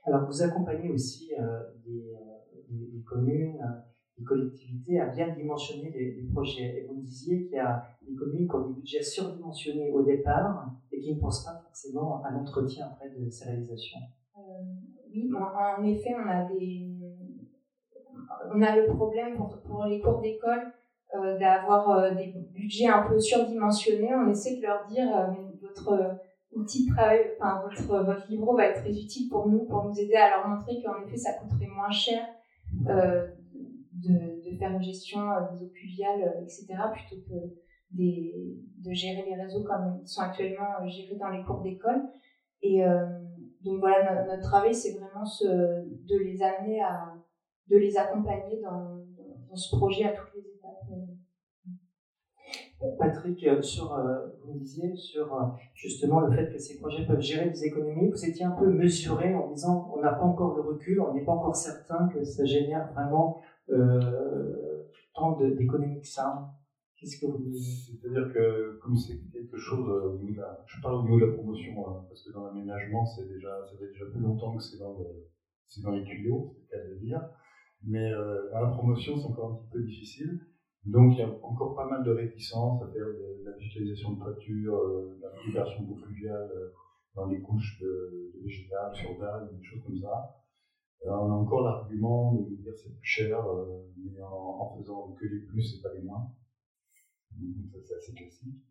Alors 0.04 0.26
vous 0.26 0.42
accompagnez 0.42 0.90
aussi 0.90 1.32
des, 1.84 2.16
communes, 3.04 3.58
des 4.18 4.24
collectivités 4.24 5.00
à 5.00 5.06
bien 5.06 5.34
dimensionner 5.34 5.90
les, 5.90 6.28
projets. 6.32 6.78
Et 6.78 6.86
vous 6.86 6.96
me 6.96 7.02
disiez 7.02 7.44
qu'il 7.44 7.56
y 7.56 7.58
a 7.58 7.84
des 8.06 8.14
communes 8.14 8.48
qui 8.48 8.54
ont 8.54 8.68
des 8.68 8.74
budgets 8.74 9.02
surdimensionnés 9.02 9.90
au 9.90 10.02
départ 10.02 10.70
et 10.90 11.00
qui 11.00 11.14
ne 11.14 11.20
pensent 11.20 11.44
pas 11.44 11.60
forcément 11.64 12.22
à 12.22 12.30
l'entretien 12.30 12.86
après 12.86 13.10
de 13.10 13.28
ces 13.30 13.46
réalisations. 13.46 14.00
oui, 15.12 15.30
en 15.34 15.84
effet, 15.84 16.14
on 16.14 16.28
a 16.28 16.48
des 16.48 16.92
on 18.54 18.62
a 18.62 18.76
le 18.76 18.86
problème 18.86 19.36
pour, 19.36 19.84
les 19.84 20.00
cours 20.00 20.20
d'école 20.20 20.72
euh, 21.14 21.38
d'avoir 21.38 21.90
euh, 21.90 22.10
des 22.14 22.34
budgets 22.52 22.88
un 22.88 23.02
peu 23.02 23.18
surdimensionnés. 23.18 24.14
On 24.14 24.30
essaie 24.30 24.56
de 24.56 24.62
leur 24.62 24.86
dire 24.86 25.16
euh, 25.16 25.26
votre 25.60 26.18
outil 26.52 26.86
de 26.86 26.94
travail, 26.94 27.32
enfin 27.40 27.62
votre, 27.62 28.04
votre 28.04 28.54
va 28.56 28.66
être 28.66 28.80
très 28.82 28.90
utile 28.90 29.28
pour 29.30 29.48
nous, 29.48 29.64
pour 29.64 29.84
nous 29.84 29.98
aider 29.98 30.14
à 30.14 30.36
leur 30.36 30.48
montrer 30.48 30.82
qu'en 30.82 31.02
effet 31.02 31.16
ça 31.16 31.32
coûterait 31.34 31.70
moins 31.74 31.90
cher 31.90 32.22
de, 32.72 34.40
de, 34.44 34.56
faire 34.58 34.70
une 34.70 34.82
gestion 34.82 35.20
des 35.50 35.62
eaux 35.62 35.70
pluviales, 35.72 36.34
etc., 36.40 36.64
plutôt 36.90 37.16
que 37.28 37.34
de 37.90 38.92
gérer 38.92 39.22
les 39.22 39.34
réseaux 39.34 39.62
comme 39.62 39.98
ils 40.02 40.08
sont 40.08 40.22
actuellement 40.22 40.86
gérés 40.86 41.16
dans 41.16 41.28
les 41.28 41.40
cours 41.40 41.60
d'école. 41.60 42.00
Et 42.62 42.80
donc 43.64 43.78
voilà, 43.80 44.24
notre, 44.24 44.42
travail, 44.42 44.72
c'est 44.72 44.92
vraiment 44.92 45.24
de 45.40 46.16
les 46.16 46.42
amener 46.42 46.80
à, 46.80 47.12
de 47.68 47.76
les 47.76 47.96
accompagner 47.96 48.60
dans, 48.60 49.00
ce 49.54 49.76
projet 49.76 50.04
à 50.04 50.10
toutes. 50.10 50.31
Patrick, 52.98 53.44
euh, 53.46 53.62
sur, 53.62 53.92
euh, 53.92 54.26
vous 54.44 54.58
disiez 54.58 54.94
sur 54.96 55.34
euh, 55.34 55.46
justement 55.74 56.20
le 56.20 56.32
fait 56.32 56.52
que 56.52 56.58
ces 56.58 56.78
projets 56.78 57.06
peuvent 57.06 57.20
gérer 57.20 57.50
des 57.50 57.64
économies, 57.64 58.10
vous 58.10 58.24
étiez 58.24 58.44
un 58.44 58.52
peu 58.52 58.66
mesuré 58.66 59.34
en 59.34 59.50
disant 59.50 59.92
on 59.94 60.00
n'a 60.00 60.12
pas 60.12 60.24
encore 60.24 60.56
le 60.56 60.62
recul, 60.62 61.00
on 61.00 61.14
n'est 61.14 61.24
pas 61.24 61.32
encore 61.32 61.56
certain 61.56 62.08
que 62.08 62.24
ça 62.24 62.44
génère 62.44 62.92
vraiment 62.92 63.40
euh, 63.70 64.84
tant 65.14 65.38
d'économies 65.38 66.00
que 66.00 66.08
ça. 66.08 66.50
Qu'est-ce 66.96 67.20
que 67.20 67.26
vous 67.26 67.52
C'est-à-dire 67.52 68.32
que 68.32 68.78
comme 68.80 68.96
c'est 68.96 69.18
quelque 69.32 69.56
chose, 69.56 70.20
je 70.66 70.80
parle 70.80 70.96
au 70.96 71.02
niveau 71.02 71.18
de 71.18 71.26
la 71.26 71.32
promotion, 71.32 71.88
hein, 71.88 72.04
parce 72.08 72.22
que 72.22 72.32
dans 72.32 72.46
l'aménagement, 72.46 73.04
ça 73.04 73.22
fait 73.22 73.28
déjà 73.28 74.04
plus 74.12 74.20
longtemps 74.20 74.56
que 74.56 74.62
c'est 74.62 74.78
dans, 74.78 74.96
le, 74.98 75.82
dans 75.82 75.90
les 75.90 76.04
tuyaux, 76.04 76.54
c'est 76.70 76.76
le 76.76 76.82
cas 76.82 76.88
de 76.88 76.98
dire. 77.00 77.20
Mais 77.84 78.12
dans 78.52 78.60
la 78.60 78.68
promotion, 78.68 79.16
c'est 79.16 79.26
encore 79.26 79.50
un 79.50 79.54
petit 79.56 79.70
peu 79.72 79.82
difficile. 79.82 80.40
Donc 80.84 81.12
il 81.14 81.18
y 81.18 81.22
a 81.22 81.28
encore 81.42 81.74
pas 81.74 81.86
mal 81.86 82.02
de 82.02 82.10
réticences 82.10 82.82
à 82.82 82.88
faire 82.88 83.06
de, 83.06 83.44
la 83.44 83.52
digitalisation 83.52 84.12
de 84.12 84.18
toiture, 84.18 84.74
euh, 84.74 85.18
la 85.20 85.30
récupération 85.30 85.82
d'eau 85.82 85.94
fluviale 85.94 86.50
euh, 86.56 86.68
dans 87.14 87.26
les 87.26 87.40
couches 87.40 87.78
de, 87.80 88.32
de 88.34 88.42
végétales, 88.42 88.94
sur 88.94 89.16
dalles, 89.18 89.48
des 89.52 89.62
choses 89.62 89.82
comme 89.84 89.98
ça. 89.98 90.42
Alors, 91.04 91.24
on 91.24 91.30
a 91.30 91.34
encore 91.34 91.62
l'argument 91.62 92.34
de 92.34 92.54
dire 92.56 92.72
c'est 92.74 92.94
plus 92.94 93.06
cher, 93.06 93.44
mais 93.96 94.22
en, 94.22 94.28
en, 94.28 94.76
faisant 94.76 95.12
que 95.12 95.26
les 95.26 95.40
plus 95.40 95.78
et 95.78 95.82
pas 95.82 95.92
les 95.94 96.02
moins. 96.02 96.30
Donc 97.38 97.70
ça 97.72 97.78
c'est 97.84 97.94
assez 97.94 98.14
classique. 98.14 98.62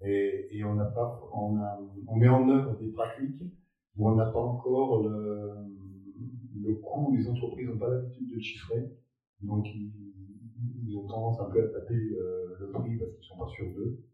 Et, 0.00 0.48
et 0.50 0.64
on 0.64 0.74
n'a 0.74 0.86
pas, 0.86 1.20
on, 1.32 1.56
a, 1.58 1.80
on 2.08 2.16
met 2.16 2.28
en 2.28 2.48
œuvre 2.48 2.78
des 2.78 2.90
pratiques 2.90 3.42
où 3.96 4.08
on 4.08 4.14
n'a 4.16 4.26
pas 4.26 4.40
encore 4.40 5.02
le, 5.02 5.50
le 6.62 6.74
coût, 6.74 7.14
les 7.14 7.28
entreprises 7.28 7.68
n'ont 7.68 7.78
pas 7.78 7.90
l'habitude 7.90 8.34
de 8.34 8.40
chiffrer, 8.40 8.90
donc 9.40 9.66
ils, 9.74 10.13
ont 10.92 11.06
tendance 11.06 11.40
un 11.40 11.50
peu 11.50 11.64
à 11.64 11.68
taper 11.68 11.94
euh, 11.94 12.56
le 12.58 12.70
prix 12.70 12.96
parce 12.98 13.10
qu'ils 13.12 13.20
ne 13.20 13.24
sont 13.24 13.38
pas 13.38 13.48
sûrs 13.48 13.72
d'eux. 13.74 14.04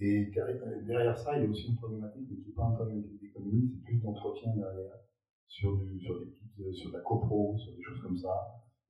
Et 0.00 0.32
derrière 0.86 1.18
ça, 1.18 1.36
il 1.36 1.44
y 1.44 1.46
a 1.46 1.50
aussi 1.50 1.68
une 1.68 1.76
problématique, 1.76 2.26
qui 2.26 2.48
n'est 2.48 2.54
pas 2.54 2.64
un 2.64 2.72
problématique 2.72 3.20
d'économie, 3.20 3.70
c'est 3.70 3.84
plus 3.84 3.98
d'entretien 3.98 4.52
derrière, 4.56 4.96
sur, 5.46 5.76
du, 5.76 6.00
sur, 6.00 6.18
des 6.20 6.26
petites, 6.26 6.60
euh, 6.60 6.72
sur 6.72 6.90
de 6.90 6.96
la 6.96 7.02
copro, 7.02 7.56
sur 7.58 7.72
des 7.76 7.82
choses 7.82 8.00
comme 8.00 8.16
ça. 8.16 8.34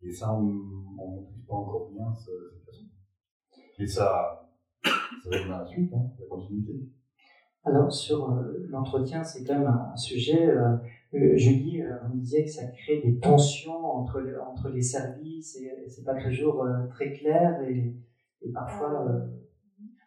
Et 0.02 0.12
ça, 0.12 0.32
on 0.34 0.42
ne 0.42 1.20
maîtrise 1.20 1.44
pas 1.46 1.54
encore 1.54 1.90
bien 1.90 2.14
cette 2.14 2.64
façon. 2.64 2.84
Et 3.78 3.86
ça, 3.86 4.48
ça 4.84 5.30
à 5.30 5.48
la 5.48 5.66
suite, 5.66 5.92
hein, 5.92 6.10
la 6.18 6.26
continuité. 6.26 6.88
Alors, 7.64 7.92
sur 7.92 8.30
euh, 8.30 8.66
l'entretien, 8.68 9.22
c'est 9.24 9.44
quand 9.44 9.58
même 9.58 9.66
un, 9.66 9.96
sujet. 9.96 10.48
Euh, 11.14 11.36
Julie, 11.36 11.82
on 12.04 12.16
disait 12.16 12.44
que 12.44 12.50
ça 12.50 12.66
crée 12.66 13.00
des 13.00 13.18
tensions 13.18 13.84
entre, 13.84 14.22
entre 14.46 14.68
les 14.68 14.82
services 14.82 15.56
et 15.56 15.70
c'est 15.88 16.04
pas 16.04 16.14
toujours 16.14 16.64
très 16.88 17.12
clair 17.12 17.60
et, 17.62 17.94
et 18.42 18.52
parfois. 18.52 19.06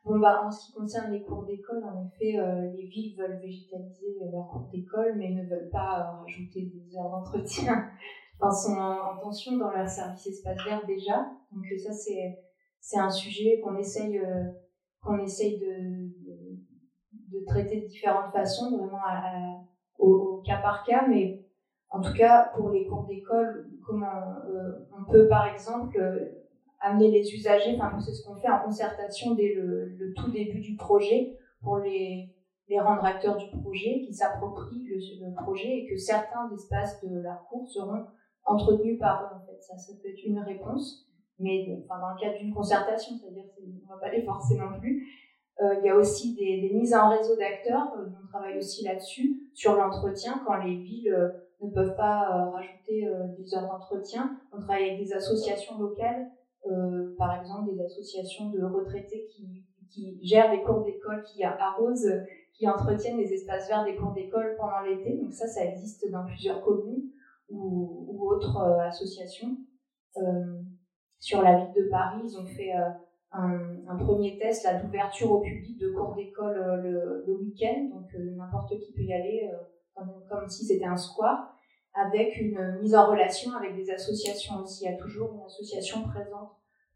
Bon, 0.05 0.19
bah, 0.19 0.41
en 0.43 0.51
ce 0.51 0.65
qui 0.65 0.73
concerne 0.73 1.11
les 1.11 1.21
cours 1.21 1.45
d'école, 1.45 1.83
en 1.83 2.05
effet, 2.05 2.37
les 2.75 2.87
villes 2.87 3.15
veulent 3.17 3.39
végétaliser 3.41 4.17
leurs 4.31 4.47
cours 4.47 4.69
d'école, 4.71 5.15
mais 5.17 5.29
ne 5.29 5.43
veulent 5.43 5.69
pas 5.71 6.19
rajouter 6.19 6.65
des 6.73 6.97
heures 6.97 7.09
d'entretien. 7.09 7.89
enfin, 8.39 8.51
sont 8.51 8.77
en, 8.77 9.17
tension 9.17 9.57
dans 9.57 9.71
leur 9.71 9.87
service 9.87 10.27
espace 10.27 10.57
vert 10.65 10.85
déjà. 10.85 11.31
Donc, 11.51 11.63
ça, 11.79 11.93
c'est, 11.93 12.37
c'est 12.81 12.99
un 12.99 13.09
sujet 13.09 13.61
qu'on 13.63 13.77
essaye, 13.77 14.21
qu'on 15.01 15.19
essaye 15.19 15.59
de 15.59 16.11
de 17.33 17.45
traiter 17.45 17.81
de 17.81 17.87
différentes 17.87 18.31
façons, 18.31 18.77
vraiment 18.77 18.99
au, 19.99 20.41
cas 20.45 20.57
par 20.57 20.83
cas, 20.83 21.05
mais 21.07 21.39
en 21.89 22.01
tout 22.01 22.13
cas, 22.13 22.51
pour 22.55 22.69
les 22.69 22.85
cours 22.85 23.05
d'école, 23.05 23.69
comment 23.85 24.05
euh, 24.49 24.87
on 24.97 25.11
peut 25.11 25.27
par 25.27 25.47
exemple 25.47 25.97
euh, 25.99 26.43
amener 26.79 27.11
les 27.11 27.33
usagers, 27.33 27.75
enfin 27.75 27.99
c'est 27.99 28.13
ce 28.13 28.25
qu'on 28.25 28.35
fait 28.35 28.49
en 28.49 28.59
concertation 28.59 29.35
dès 29.35 29.53
le, 29.53 30.13
tout 30.15 30.31
début 30.31 30.59
du 30.59 30.75
projet 30.75 31.37
pour 31.61 31.77
les, 31.77 32.29
les 32.67 32.79
rendre 32.79 33.05
acteurs 33.05 33.37
du 33.37 33.49
projet, 33.61 34.01
qui 34.05 34.13
s'approprient 34.13 34.85
le, 34.85 35.33
projet 35.43 35.69
et 35.69 35.87
que 35.87 35.97
certains 35.97 36.49
espaces 36.53 37.01
de 37.03 37.19
leur 37.19 37.45
cours 37.47 37.67
seront 37.67 38.05
entretenus 38.45 38.99
par 38.99 39.23
eux. 39.23 39.37
En 39.37 39.45
fait, 39.45 39.61
ça, 39.61 39.77
ça 39.77 39.93
peut 40.01 40.09
être 40.09 40.25
une 40.25 40.39
réponse, 40.39 41.07
mais 41.39 41.65
dans 41.87 42.09
le 42.09 42.19
cadre 42.19 42.39
d'une 42.39 42.53
concertation, 42.53 43.15
c'est-à-dire 43.17 43.45
qu'on 43.55 43.67
ne 43.67 43.87
va 43.87 43.97
pas 44.01 44.11
les 44.11 44.23
forcer 44.23 44.57
non 44.57 44.79
plus. 44.79 45.07
Euh, 45.61 45.75
il 45.79 45.85
y 45.85 45.89
a 45.89 45.95
aussi 45.95 46.33
des, 46.33 46.61
des, 46.61 46.73
mises 46.73 46.95
en 46.95 47.09
réseau 47.09 47.35
d'acteurs, 47.35 47.93
euh, 47.97 48.07
on 48.23 48.27
travaille 48.27 48.57
aussi 48.57 48.83
là-dessus, 48.83 49.51
sur 49.53 49.75
l'entretien, 49.75 50.41
quand 50.45 50.57
les 50.57 50.77
villes 50.77 51.13
euh, 51.13 51.29
ne 51.61 51.69
peuvent 51.69 51.95
pas 51.95 52.49
rajouter 52.51 53.07
des 53.37 53.55
heures 53.55 53.69
d'entretien. 53.69 54.37
On 54.51 54.59
travaille 54.59 54.89
avec 54.89 54.99
des 54.99 55.13
associations 55.13 55.77
locales, 55.79 56.29
par 57.17 57.39
exemple 57.39 57.73
des 57.73 57.81
associations 57.81 58.49
de 58.49 58.61
retraités 58.63 59.27
qui, 59.31 59.63
qui 59.89 60.19
gèrent 60.21 60.51
les 60.51 60.61
cours 60.61 60.83
d'école, 60.83 61.23
qui 61.23 61.41
arrosent, 61.41 62.11
qui 62.53 62.67
entretiennent 62.67 63.15
les 63.15 63.31
espaces 63.31 63.69
verts 63.69 63.85
des 63.85 63.95
cours 63.95 64.11
d'école 64.11 64.57
pendant 64.59 64.81
l'été. 64.81 65.17
Donc 65.17 65.31
ça, 65.31 65.47
ça 65.47 65.63
existe 65.63 66.05
dans 66.11 66.25
plusieurs 66.25 66.61
communes 66.61 67.11
ou, 67.49 68.07
ou 68.09 68.29
autres 68.29 68.59
associations. 68.81 69.55
Sur 71.19 71.43
la 71.43 71.59
ville 71.59 71.73
de 71.81 71.89
Paris, 71.89 72.23
ils 72.25 72.37
ont 72.37 72.45
fait 72.45 72.73
un, 73.33 73.95
premier 73.97 74.37
test 74.37 74.63
là 74.63 74.79
d'ouverture 74.79 75.31
au 75.31 75.41
public 75.41 75.79
de 75.79 75.91
cours 75.91 76.13
d'école 76.15 76.57
euh, 76.57 77.23
le, 77.25 77.33
week-end, 77.33 77.89
donc 77.91 78.13
euh, 78.15 78.35
n'importe 78.35 78.77
qui 78.79 78.93
peut 78.93 79.03
y 79.03 79.13
aller 79.13 79.49
euh, 79.51 80.03
comme, 80.29 80.47
si 80.47 80.65
c'était 80.65 80.85
un 80.85 80.97
square, 80.97 81.55
avec 81.93 82.37
une 82.37 82.79
mise 82.81 82.95
en 82.95 83.09
relation 83.09 83.51
avec 83.53 83.75
des 83.75 83.89
associations 83.91 84.59
aussi. 84.61 84.83
Il 84.83 84.91
y 84.91 84.93
a 84.93 84.97
toujours 84.97 85.33
une 85.33 85.45
association 85.45 86.03
présente 86.03 86.51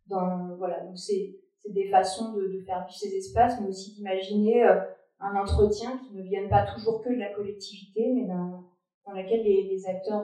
dans 0.08 0.56
voilà 0.58 0.80
donc 0.82 0.97
c'est 0.97 1.36
des 1.69 1.89
façons 1.89 2.34
de, 2.34 2.62
faire 2.65 2.86
vivre 2.86 2.97
ces 2.97 3.15
espaces, 3.15 3.60
mais 3.62 3.67
aussi 3.67 3.93
d'imaginer 3.93 4.63
un 5.19 5.36
entretien 5.36 6.00
qui 6.00 6.15
ne 6.15 6.23
vienne 6.23 6.50
pas 6.50 6.65
toujours 6.65 7.04
que 7.04 7.10
de 7.10 7.19
la 7.19 7.34
collectivité, 7.34 8.12
mais 8.15 8.26
dans, 8.26 8.63
dans 9.06 9.12
laquelle 9.12 9.43
les 9.43 9.86
acteurs 9.86 10.23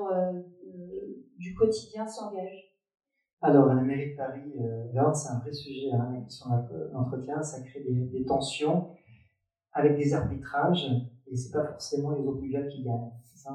du 1.38 1.54
quotidien 1.54 2.08
s'engagent. 2.08 2.63
Alors, 3.44 3.68
la 3.68 3.82
mairie 3.82 4.12
de 4.12 4.16
Paris, 4.16 4.54
euh, 4.58 5.14
c'est 5.14 5.30
un 5.30 5.40
vrai 5.40 5.52
sujet 5.52 5.92
hein, 5.94 6.24
sur 6.30 6.48
l'entretien, 6.94 7.44
ça 7.44 7.62
crée 7.62 7.84
des, 7.84 8.26
tensions 8.26 8.96
avec 9.74 9.98
des 9.98 10.14
arbitrages, 10.14 10.88
et 11.30 11.36
c'est 11.36 11.52
pas 11.52 11.66
forcément 11.66 12.12
les 12.12 12.24
pluviales 12.40 12.70
qui 12.70 12.84
gagnent, 12.84 13.12
c'est 13.22 13.38
ça? 13.38 13.52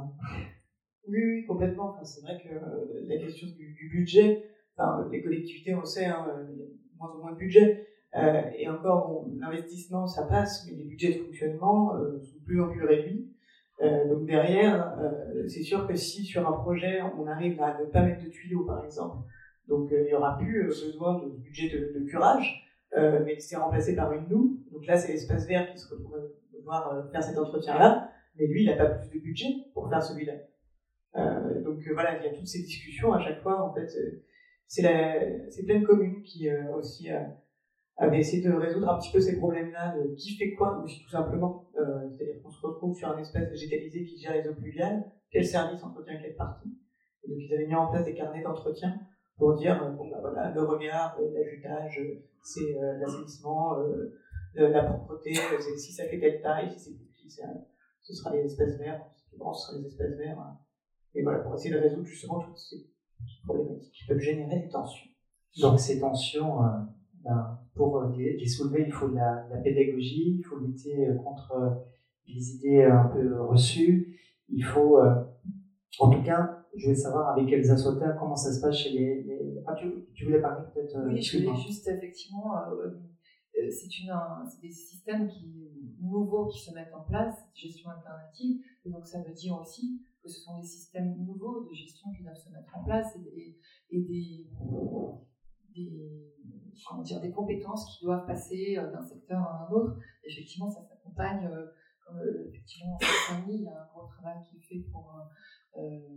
Oui, 1.08 1.18
oui, 1.18 1.46
complètement. 1.46 1.96
C'est 2.04 2.20
vrai 2.20 2.38
que 2.38 2.52
euh, 2.52 3.06
la 3.08 3.16
question 3.16 3.48
du, 3.56 3.88
budget, 3.90 4.44
enfin, 4.76 5.08
les 5.10 5.22
collectivités, 5.22 5.74
on 5.74 5.84
sait, 5.84 6.04
hein, 6.04 6.26
il 6.52 6.58
y 6.58 6.62
a 6.62 6.66
moins 6.98 7.14
ou 7.16 7.20
moins 7.22 7.32
de 7.32 7.38
budget. 7.38 7.88
Euh, 8.16 8.42
et 8.56 8.68
encore, 8.68 9.26
l'investissement, 9.38 10.06
ça 10.06 10.24
passe, 10.24 10.66
mais 10.66 10.76
les 10.76 10.84
budgets 10.84 11.14
de 11.14 11.22
fonctionnement 11.24 11.94
euh, 11.94 12.20
sont 12.20 12.38
de 12.38 12.44
plus 12.44 12.60
en 12.60 12.68
plus 12.68 12.84
réduits. 12.84 13.28
Euh, 13.80 14.08
donc 14.08 14.26
derrière, 14.26 14.96
c'est 15.46 15.62
sûr 15.62 15.86
que 15.86 15.94
si 15.94 16.24
sur 16.24 16.48
un 16.48 16.52
projet, 16.52 17.00
on 17.16 17.26
arrive 17.26 17.60
à 17.62 17.78
ne 17.80 17.86
pas 17.86 18.02
mettre 18.02 18.24
de 18.24 18.28
tuyaux, 18.28 18.64
par 18.64 18.84
exemple, 18.84 19.18
donc 19.68 19.92
euh, 19.92 20.02
il 20.02 20.06
n'y 20.06 20.14
aura 20.14 20.36
plus 20.38 20.62
euh, 20.62 20.66
besoin 20.68 21.22
de 21.22 21.28
budget 21.28 21.68
de, 21.68 22.00
curage, 22.08 22.64
euh, 22.96 23.20
mais 23.24 23.38
c'est 23.38 23.56
remplacé 23.56 23.94
par 23.94 24.12
une 24.12 24.28
noue. 24.28 24.64
Donc 24.72 24.86
là, 24.86 24.96
c'est 24.96 25.12
l'espace 25.12 25.46
vert 25.46 25.70
qui 25.70 25.78
se 25.78 25.94
retrouve 25.94 26.16
devoir 26.52 27.08
faire 27.12 27.22
cet 27.22 27.38
entretien-là, 27.38 28.10
mais 28.36 28.46
lui, 28.46 28.62
il 28.62 28.66
n'a 28.66 28.76
pas 28.76 28.86
plus 28.86 29.18
de 29.18 29.22
budget 29.22 29.46
pour 29.74 29.88
faire 29.88 30.02
celui-là. 30.02 30.34
donc 31.64 31.86
voilà, 31.92 32.18
il 32.18 32.24
y 32.24 32.28
a 32.28 32.34
toutes 32.34 32.46
ces 32.46 32.62
discussions 32.62 33.12
à 33.12 33.20
chaque 33.20 33.42
fois. 33.42 33.62
En 33.62 33.74
fait, 33.74 33.88
c'est 34.66 35.64
plein 35.64 35.80
de 35.80 35.86
communes 35.86 36.22
qui 36.22 36.48
aussi 36.76 37.08
avait 37.96 38.18
essayé 38.18 38.42
de 38.42 38.52
résoudre 38.52 38.88
un 38.88 38.98
petit 38.98 39.12
peu 39.12 39.20
ces 39.20 39.38
problèmes-là 39.38 39.96
de 39.98 40.14
qui 40.14 40.36
fait 40.36 40.54
quoi, 40.54 40.82
aussi 40.84 41.02
tout 41.02 41.10
simplement. 41.10 41.70
C'est-à-dire 42.10 42.42
qu'on 42.42 42.50
se 42.50 42.66
retrouve 42.66 42.94
sur 42.96 43.08
un 43.08 43.18
espace 43.18 43.48
végétalisé 43.48 44.04
qui 44.04 44.18
gère 44.18 44.34
les 44.34 44.48
eaux 44.48 44.54
pluviales, 44.54 45.04
quel 45.30 45.46
service 45.46 45.82
entretient 45.82 46.20
quelle 46.20 46.36
partie. 46.36 46.76
Et 47.24 47.30
donc 47.30 47.38
ils 47.40 47.54
avaient 47.54 47.66
mis 47.66 47.74
en 47.74 47.90
place 47.90 48.04
des 48.04 48.14
carnets 48.14 48.42
d'entretien 48.42 48.98
pour 49.38 49.54
dire, 49.54 49.94
bon 49.96 50.10
bah 50.10 50.18
voilà, 50.20 50.52
le 50.52 50.62
regard, 50.62 51.16
l'ajutage, 51.32 52.00
c'est 52.42 52.76
l'assainissement, 52.98 53.76
la 54.54 54.82
propreté, 54.82 55.34
si 55.76 55.92
ça 55.92 56.04
fait 56.04 56.18
telle 56.18 56.42
taille, 56.42 56.76
si 56.76 56.98
c'est 57.28 57.42
ce 58.02 58.14
sera 58.14 58.34
les 58.34 58.44
espaces 58.44 58.78
verts, 58.78 59.04
ce 59.30 59.36
sera 59.36 59.78
les 59.78 59.86
espaces 59.86 60.16
verts. 60.16 60.56
Et 61.14 61.22
voilà, 61.22 61.40
pour 61.40 61.54
essayer 61.54 61.74
de 61.74 61.80
résoudre 61.80 62.06
justement 62.06 62.40
toutes 62.40 62.58
ces 62.58 62.86
problématiques 63.44 63.92
qui 63.92 64.06
peuvent 64.06 64.18
générer 64.18 64.60
des 64.60 64.68
tensions. 64.68 65.08
Donc 65.60 65.78
ces 65.78 66.00
tensions, 66.00 66.62
euh, 66.62 66.68
ben, 67.24 67.58
pour 67.74 68.02
les, 68.16 68.46
soulever, 68.46 68.84
il 68.86 68.92
faut 68.92 69.08
de 69.08 69.16
la, 69.16 69.46
pédagogie, 69.62 70.38
il 70.38 70.42
faut 70.42 70.58
lutter 70.58 71.08
contre 71.22 71.84
les 72.26 72.56
idées 72.56 72.84
un 72.84 73.04
peu 73.04 73.42
reçues, 73.42 74.18
il 74.48 74.64
faut, 74.64 74.98
euh, 74.98 75.24
en 75.98 76.10
tout 76.10 76.22
cas, 76.22 76.57
je 76.76 76.84
voulais 76.84 76.96
savoir 76.96 77.30
avec 77.30 77.50
Elsa 77.52 77.76
Sauter 77.76 78.10
comment 78.18 78.36
ça 78.36 78.52
se 78.52 78.60
passe 78.60 78.76
chez 78.76 78.90
les... 78.90 79.62
Ah, 79.66 79.74
tu, 79.74 80.24
voulais 80.24 80.40
parler 80.40 80.66
peut-être 80.72 80.96
euh, 80.96 81.08
Oui, 81.08 81.20
je 81.20 81.38
voulais 81.38 81.56
juste 81.56 81.86
effectivement 81.88 82.56
euh, 82.56 82.90
c'est 83.70 84.60
des 84.60 84.70
systèmes 84.70 85.28
qui, 85.28 85.96
nouveaux 86.00 86.46
qui 86.46 86.60
se 86.60 86.72
mettent 86.74 86.94
en 86.94 87.02
place, 87.02 87.34
gestion 87.54 87.90
alternative, 87.90 88.60
et 88.84 88.90
donc 88.90 89.06
ça 89.06 89.22
veut 89.22 89.34
dire 89.34 89.58
aussi 89.60 90.02
que 90.22 90.28
ce 90.28 90.40
sont 90.40 90.58
des 90.58 90.66
systèmes 90.66 91.16
nouveaux 91.16 91.64
de 91.64 91.74
gestion 91.74 92.10
qui 92.16 92.22
doivent 92.22 92.36
se 92.36 92.50
mettre 92.50 92.76
en 92.76 92.84
place 92.84 93.16
et, 93.16 93.58
et, 93.90 94.02
des, 94.02 94.46
des, 95.74 96.32
dire, 97.02 97.20
des 97.20 97.30
compétences 97.30 97.96
qui 97.96 98.04
doivent 98.04 98.26
passer 98.26 98.76
euh, 98.78 98.90
d'un 98.92 99.02
secteur 99.02 99.40
à 99.40 99.66
un 99.66 99.70
autre. 99.70 99.98
Effectivement, 100.24 100.70
ça 100.70 100.82
s'accompagne, 100.82 101.46
euh, 101.46 102.48
effectivement 102.48 102.94
en 102.94 103.34
famille, 103.34 103.58
il 103.58 103.64
y 103.64 103.68
a 103.68 103.82
un 103.82 103.86
gros 103.92 104.06
travail 104.06 104.38
qui 104.48 104.56
est 104.56 104.60
fait 104.60 104.90
pour 104.90 105.12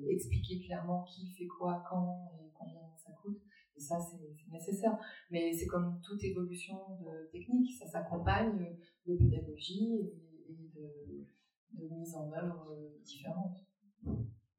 expliquer 0.09 0.59
clairement 0.65 1.03
qui 1.03 1.27
fait 1.31 1.47
quoi, 1.47 1.83
quand 1.89 2.31
et 2.39 2.51
combien 2.53 2.81
ça 2.95 3.11
coûte. 3.21 3.41
Et 3.75 3.79
ça, 3.79 3.97
c'est 3.99 4.51
nécessaire. 4.51 4.97
Mais 5.29 5.51
c'est 5.53 5.65
comme 5.65 5.99
toute 6.03 6.23
évolution 6.23 6.75
de 7.01 7.29
technique, 7.31 7.71
ça 7.77 7.87
s'accompagne 7.87 8.77
de 9.07 9.15
pédagogie 9.15 10.13
et, 10.49 10.53
de, 10.75 11.81
de, 11.81 11.95
mise 11.95 12.15
en 12.15 12.31
œuvre 12.31 12.75
différentes. 13.03 13.57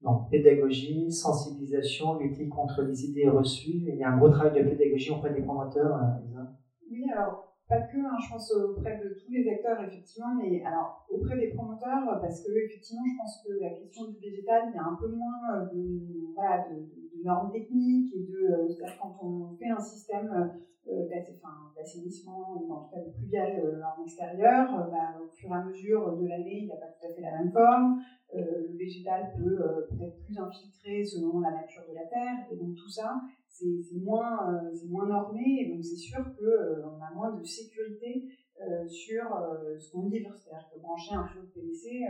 Donc, 0.00 0.30
pédagogie, 0.30 1.12
sensibilisation, 1.12 2.18
lutter 2.18 2.48
contre 2.48 2.82
les 2.82 3.04
idées 3.04 3.28
reçues. 3.28 3.84
il 3.86 3.96
y 3.96 4.02
a 4.02 4.10
un 4.10 4.18
gros 4.18 4.30
travail 4.30 4.64
de 4.64 4.68
pédagogie 4.68 5.12
auprès 5.12 5.32
des 5.32 5.42
promoteurs, 5.42 5.96
euh, 5.96 6.44
Oui, 6.90 7.04
alors, 7.10 7.51
pas 7.68 7.80
que, 7.80 7.98
hein, 7.98 8.16
je 8.22 8.32
pense 8.32 8.52
auprès 8.52 8.98
de 8.98 9.14
tous 9.14 9.30
les 9.30 9.48
acteurs, 9.48 9.82
effectivement, 9.84 10.34
mais 10.34 10.62
alors, 10.64 11.06
auprès 11.08 11.36
des 11.38 11.48
promoteurs, 11.48 12.18
parce 12.20 12.42
que, 12.42 12.52
effectivement, 12.52 13.04
je 13.06 13.16
pense 13.16 13.42
que 13.44 13.60
la 13.60 13.70
question 13.70 14.08
du 14.08 14.18
végétal, 14.18 14.64
il 14.68 14.76
y 14.76 14.78
a 14.78 14.84
un 14.84 14.96
peu 15.00 15.08
moins 15.08 15.56
euh, 15.56 15.66
de, 15.72 16.34
voilà, 16.34 16.66
de 16.68 17.24
normes 17.24 17.52
techniques 17.52 18.14
et 18.14 18.20
de 18.20 18.52
euh, 18.52 18.86
quand 19.00 19.16
on 19.22 19.56
fait 19.56 19.68
un 19.68 19.80
système 19.80 20.52
euh, 20.88 21.08
d'assainissement 21.76 22.60
ou 22.60 22.72
en 22.72 22.82
tout 22.82 22.94
cas 22.94 23.00
de 23.00 23.12
pluvial 23.12 23.82
en 23.96 24.02
extérieur, 24.02 24.88
bah, 24.90 25.20
au 25.22 25.28
fur 25.28 25.50
et 25.50 25.54
à 25.54 25.64
mesure 25.64 26.16
de 26.16 26.26
l'année, 26.26 26.58
il 26.62 26.66
n'y 26.66 26.72
a 26.72 26.76
pas 26.76 26.88
tout 26.88 27.06
à 27.06 27.14
fait 27.14 27.20
la 27.20 27.38
même 27.38 27.52
forme. 27.52 28.02
le 28.34 28.76
végétal 28.76 29.32
peut 29.36 29.86
peut-être 29.90 30.24
plus 30.24 30.38
infiltrer 30.38 31.04
selon 31.04 31.38
la 31.38 31.52
nature 31.52 31.84
de 31.88 31.94
la 31.94 32.06
terre 32.06 32.46
et 32.50 32.56
donc 32.56 32.74
tout 32.74 32.88
ça, 32.88 33.20
c'est 33.52 34.00
moins, 34.00 34.60
c'est 34.74 34.88
moins 34.88 35.06
normé 35.06 35.60
et 35.60 35.72
donc 35.72 35.84
c'est 35.84 35.96
sûr 35.96 36.24
qu'on 36.36 37.00
a 37.02 37.14
moins 37.14 37.32
de 37.32 37.44
sécurité 37.44 38.28
sur 38.88 39.24
ce 39.78 39.92
qu'on 39.92 40.08
livre. 40.08 40.34
C'est-à-dire 40.36 40.68
que 40.72 40.80
brancher 40.80 41.14
un 41.14 41.26
tuyau 41.28 41.42
de 41.42 41.50
PVC, 41.50 42.06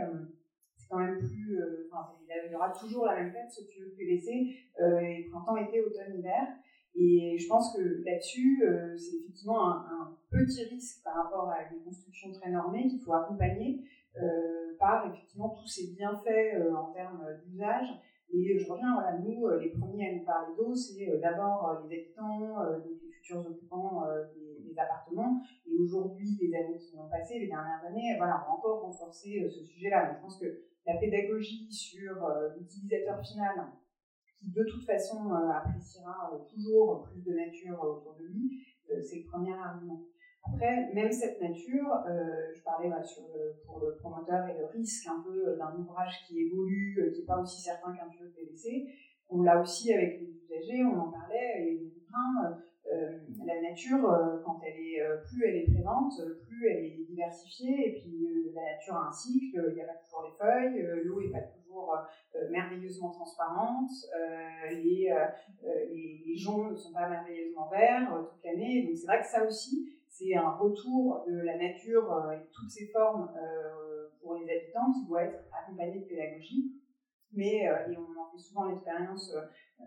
c'est 0.83 0.89
quand 0.89 0.99
même 0.99 1.19
plus. 1.19 1.61
Euh, 1.61 1.89
il 2.45 2.51
y 2.51 2.55
aura 2.55 2.71
toujours 2.71 3.05
la 3.05 3.15
même 3.15 3.31
tête, 3.31 3.51
ce 3.51 3.63
tuyau 3.63 3.89
de 3.89 3.95
PVC, 3.95 4.55
euh, 4.81 5.29
printemps, 5.31 5.57
été, 5.57 5.81
automne, 5.81 6.17
hiver. 6.17 6.47
Et 6.95 7.37
je 7.37 7.47
pense 7.47 7.75
que 7.75 8.03
là-dessus, 8.05 8.63
euh, 8.67 8.95
c'est 8.97 9.17
effectivement 9.17 9.71
un, 9.71 10.17
petit 10.29 10.63
risque 10.63 11.03
par 11.03 11.15
rapport 11.15 11.49
à 11.49 11.71
une 11.71 11.83
construction 11.83 12.31
très 12.31 12.49
normée 12.49 12.87
qu'il 12.87 12.99
faut 13.01 13.13
accompagner 13.13 13.83
par 14.79 15.07
effectivement 15.07 15.49
tous 15.49 15.67
ces 15.67 15.93
bienfaits 15.93 16.57
en 16.75 16.91
termes 16.91 17.23
d'usage. 17.45 17.87
Et 18.33 18.57
je 18.57 18.71
reviens, 18.71 18.95
voilà, 18.95 19.17
nous, 19.19 19.47
les 19.59 19.69
premiers 19.69 20.09
à 20.09 20.13
nous 20.13 20.25
parler 20.25 20.55
d'eau, 20.57 20.73
c'est 20.73 21.19
d'abord 21.19 21.83
les 21.87 21.99
habitants, 21.99 22.63
les 22.83 23.11
futurs 23.11 23.45
occupants 23.47 24.03
des, 24.35 24.73
appartements. 24.75 25.39
Et 25.67 25.77
aujourd'hui, 25.77 26.35
les 26.41 26.55
années 26.55 26.77
qui 26.79 26.97
ont 26.97 27.07
passé, 27.07 27.37
les 27.37 27.47
dernières 27.47 27.85
années, 27.85 28.15
voilà, 28.17 28.43
on 28.47 28.53
a 28.53 28.57
encore 28.57 28.81
renforcé 28.81 29.47
ce 29.47 29.63
sujet-là. 29.63 30.15
je 30.15 30.21
pense 30.21 30.39
que 30.39 30.63
la 30.85 30.97
pédagogie 30.97 31.71
sur 31.71 32.23
euh, 32.25 32.49
l'utilisateur 32.57 33.21
final, 33.21 33.67
qui 34.39 34.51
de 34.51 34.63
toute 34.63 34.83
façon 34.85 35.31
euh, 35.33 35.49
appréciera 35.49 36.31
euh, 36.33 36.39
toujours 36.49 37.03
plus 37.03 37.21
de 37.21 37.33
nature 37.33 37.81
autour 37.81 38.15
de 38.19 38.25
lui, 38.25 38.65
c'est 39.01 39.23
le 39.23 39.29
premier 39.29 39.53
argument. 39.53 40.01
Après, 40.45 40.91
même 40.93 41.11
cette 41.11 41.39
nature, 41.41 42.03
je 42.53 42.61
parlais 42.63 42.89
sur 43.03 43.23
pour 43.65 43.79
le 43.79 43.95
promoteur 43.95 44.47
et 44.47 44.57
le 44.57 44.65
risque 44.65 45.07
un 45.07 45.21
peu 45.21 45.55
d'un 45.57 45.75
ouvrage 45.77 46.25
qui 46.27 46.41
évolue, 46.41 47.11
qui 47.13 47.21
n'est 47.21 47.25
pas 47.25 47.39
aussi 47.39 47.61
certain 47.61 47.93
qu'un 47.93 48.07
de 48.07 48.29
PVC. 48.29 48.87
On 49.29 49.41
l'a 49.41 49.61
aussi 49.61 49.93
avec 49.93 50.19
les 50.19 50.27
usagers, 50.27 50.83
on 50.83 50.99
en 50.99 51.11
parlait, 51.11 51.63
et 51.65 51.79
les 51.79 52.03
euh, 52.91 53.17
la 53.45 53.61
nature, 53.61 54.09
euh, 54.09 54.39
quand 54.43 54.59
elle 54.63 54.79
est, 54.79 55.01
euh, 55.01 55.17
plus 55.25 55.47
elle 55.47 55.55
est 55.55 55.73
présente, 55.73 56.13
plus 56.45 56.67
elle 56.69 56.85
est 56.85 57.05
diversifiée, 57.07 57.89
et 57.89 58.01
puis 58.01 58.51
la 58.53 58.73
nature 58.73 58.95
a 58.95 59.07
un 59.07 59.11
cycle, 59.11 59.65
il 59.69 59.75
n'y 59.75 59.81
a 59.81 59.85
pas 59.85 59.95
toujours 59.95 60.23
les 60.23 60.37
feuilles, 60.37 61.03
l'eau 61.03 61.21
n'est 61.21 61.31
pas 61.31 61.41
toujours 61.41 61.97
merveilleusement 62.51 63.09
transparente, 63.09 63.89
les, 64.69 65.09
les, 65.91 66.23
les, 66.25 66.35
joncs 66.35 66.71
ne 66.71 66.75
sont 66.75 66.93
pas 66.93 67.09
merveilleusement 67.09 67.67
verts 67.69 68.13
toute 68.29 68.43
l'année, 68.43 68.85
donc 68.85 68.95
c'est 68.95 69.07
vrai 69.07 69.21
que 69.21 69.27
ça 69.27 69.43
aussi, 69.43 69.92
c'est 70.23 70.35
un 70.35 70.49
retour 70.49 71.23
de 71.27 71.33
la 71.33 71.57
nature 71.57 72.31
et 72.33 72.47
toutes 72.53 72.69
ses 72.69 72.87
formes 72.87 73.29
pour 74.21 74.35
les 74.35 74.49
habitants 74.49 74.91
qui 74.93 75.05
doit 75.07 75.23
être 75.23 75.43
accompagné 75.51 75.99
de 75.99 76.05
pédagogie. 76.05 76.71
Mais, 77.33 77.63
et 77.63 77.97
on 77.97 78.21
en 78.21 78.31
fait 78.31 78.37
souvent 78.37 78.65
l'expérience, 78.65 79.33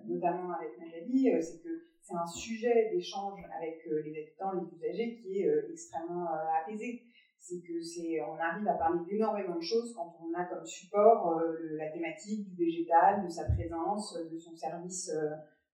notamment 0.05 0.53
avec 0.53 0.78
Nathalie, 0.78 1.30
c'est 1.41 1.62
que 1.62 1.87
c'est 2.07 2.14
un 2.14 2.26
sujet 2.26 2.89
d'échange 2.93 3.41
avec 3.59 3.84
euh, 3.89 4.01
les 4.05 4.22
habitants, 4.22 4.53
les 4.53 4.76
usagers 4.76 5.16
qui 5.16 5.41
est 5.41 5.49
euh, 5.49 5.66
extrêmement 5.68 6.30
euh, 6.30 6.62
apaisé. 6.62 7.03
C'est 7.41 7.59
que 7.59 7.82
c'est, 7.82 8.20
on 8.22 8.39
arrive 8.39 8.66
à 8.68 8.74
parler 8.74 9.01
d'énormément 9.09 9.57
de 9.57 9.61
choses 9.61 9.93
quand 9.93 10.14
on 10.20 10.32
a 10.39 10.45
comme 10.45 10.64
support 10.64 11.41
la 11.78 11.89
thématique 11.91 12.45
du 12.45 12.64
végétal, 12.64 13.24
de 13.24 13.28
sa 13.28 13.45
présence, 13.45 14.18
de 14.32 14.37
son 14.37 14.57
service 14.57 15.11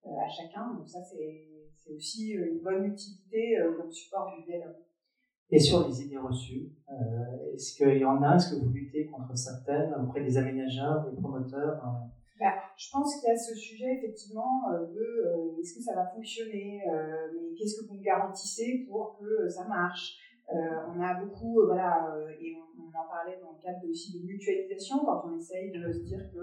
à 0.04 0.28
chacun. 0.28 0.74
Donc 0.74 0.86
ça, 0.86 1.02
c'est, 1.02 1.48
aussi 1.90 2.30
une 2.30 2.60
bonne 2.60 2.84
utilité 2.84 3.58
comme 3.76 3.90
support 3.90 4.32
du 4.36 4.44
dialogue. 4.44 4.76
Et 5.50 5.58
sur 5.58 5.86
les 5.86 6.02
idées 6.02 6.18
reçues, 6.18 6.70
est-ce 7.52 7.76
qu'il 7.76 7.98
y 7.98 8.04
en 8.04 8.22
a 8.22 8.36
Est-ce 8.36 8.54
que 8.54 8.60
vous 8.60 8.70
luttez 8.70 9.06
contre 9.06 9.36
certaines 9.36 9.92
auprès 9.94 10.22
des 10.22 10.38
aménageurs, 10.38 11.10
des 11.10 11.20
promoteurs 11.20 11.82
bah, 12.42 12.54
je 12.76 12.90
pense 12.90 13.20
qu'il 13.20 13.28
y 13.28 13.32
a 13.32 13.36
ce 13.36 13.54
sujet 13.54 13.98
effectivement 13.98 14.68
euh, 14.72 14.86
de 14.86 14.98
euh, 14.98 15.60
est-ce 15.60 15.76
que 15.76 15.80
ça 15.80 15.94
va 15.94 16.06
fonctionner, 16.06 16.82
euh, 16.90 17.28
mais 17.32 17.54
qu'est-ce 17.54 17.80
que 17.80 17.86
vous 17.86 17.94
me 17.94 18.02
garantissez 18.02 18.84
pour 18.90 19.16
que 19.16 19.48
ça 19.48 19.66
marche? 19.68 20.18
on 20.54 21.00
a 21.00 21.14
beaucoup, 21.14 21.64
voilà, 21.64 22.14
et 22.38 22.52
on, 22.54 22.88
en 22.88 23.08
parlait 23.08 23.38
dans 23.40 23.52
le 23.52 23.62
cadre 23.62 23.88
aussi 23.88 24.12
de 24.12 24.26
mutualisation, 24.26 24.98
quand 24.98 25.22
on 25.24 25.38
essaye 25.38 25.70
de 25.70 25.90
se 25.90 26.00
dire 26.00 26.30
que 26.30 26.40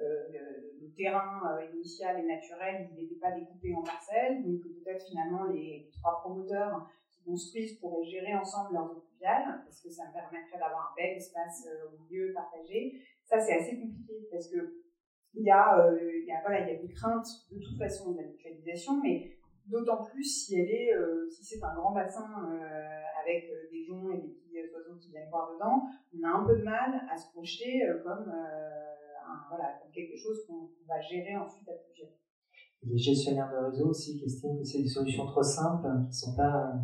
le, 0.00 0.94
terrain 0.96 1.40
initial 1.74 2.20
et 2.20 2.22
naturel, 2.22 2.88
n'était 2.94 3.16
pas 3.16 3.32
découpé 3.32 3.74
en 3.74 3.82
parcelles, 3.82 4.44
donc 4.44 4.62
peut-être 4.62 5.04
finalement 5.04 5.42
les, 5.46 5.90
trois 5.92 6.20
promoteurs 6.20 6.88
qui 7.10 7.20
construisent 7.24 7.80
pourraient 7.80 8.04
gérer 8.04 8.32
ensemble 8.36 8.74
leurs 8.74 8.92
eaux 8.92 9.04
parce 9.64 9.80
que 9.80 9.90
ça 9.90 10.04
me 10.08 10.12
permettrait 10.12 10.58
d'avoir 10.58 10.92
un 10.92 11.02
bel 11.02 11.16
espace 11.16 11.66
au 11.86 12.02
milieu 12.02 12.32
partagé. 12.32 13.00
Ça, 13.24 13.40
c'est 13.40 13.54
assez 13.54 13.80
compliqué, 13.80 14.28
parce 14.30 14.48
que 14.48 14.84
il 15.36 15.42
y 15.42 15.50
a, 15.50 15.78
euh, 15.78 15.98
voilà, 16.42 16.60
il 16.60 16.72
y 16.72 16.76
a 16.76 16.80
des 16.80 16.92
craintes 16.92 17.26
de 17.50 17.58
toute 17.58 17.76
façon 17.76 18.12
de 18.12 18.18
la 18.18 18.28
mutualisation, 18.28 19.00
mais 19.02 19.36
d'autant 19.66 20.04
plus 20.04 20.22
si 20.22 20.60
elle 20.60 20.70
est, 20.70 20.94
euh, 20.94 21.28
si 21.28 21.44
c'est 21.44 21.64
un 21.64 21.74
grand 21.74 21.92
bassin 21.92 22.28
euh, 22.52 23.00
avec 23.20 23.50
des 23.72 23.84
joncs 23.84 24.14
et 24.14 24.18
des 24.18 24.28
petits 24.28 24.72
oiseaux 24.72 24.96
qui 24.96 25.10
viennent 25.10 25.28
voir 25.30 25.52
dedans, 25.54 25.88
on 26.16 26.22
a 26.22 26.30
un 26.38 26.44
peu 26.44 26.56
de 26.56 26.62
mal 26.62 27.04
à 27.10 27.16
se 27.16 27.32
projeter 27.32 27.82
comme, 28.04 28.32
voilà, 29.48 29.78
comme 29.80 29.92
quelque 29.92 30.16
chose 30.16 30.44
qu'on 30.46 30.70
va 30.86 31.00
gérer 31.00 31.36
ensuite 31.36 31.68
à 31.68 31.74
plusieurs. 31.74 32.10
Les 32.82 32.98
gestionnaires 32.98 33.50
de 33.50 33.70
réseau 33.70 33.88
aussi 33.88 34.18
qui 34.18 34.24
estiment 34.24 34.58
que 34.58 34.64
c'est 34.64 34.82
des 34.82 34.88
solutions 34.88 35.26
trop 35.26 35.42
simples, 35.42 35.88
qui 36.04 36.08
ne 36.08 36.12
sont 36.12 36.36
pas. 36.36 36.74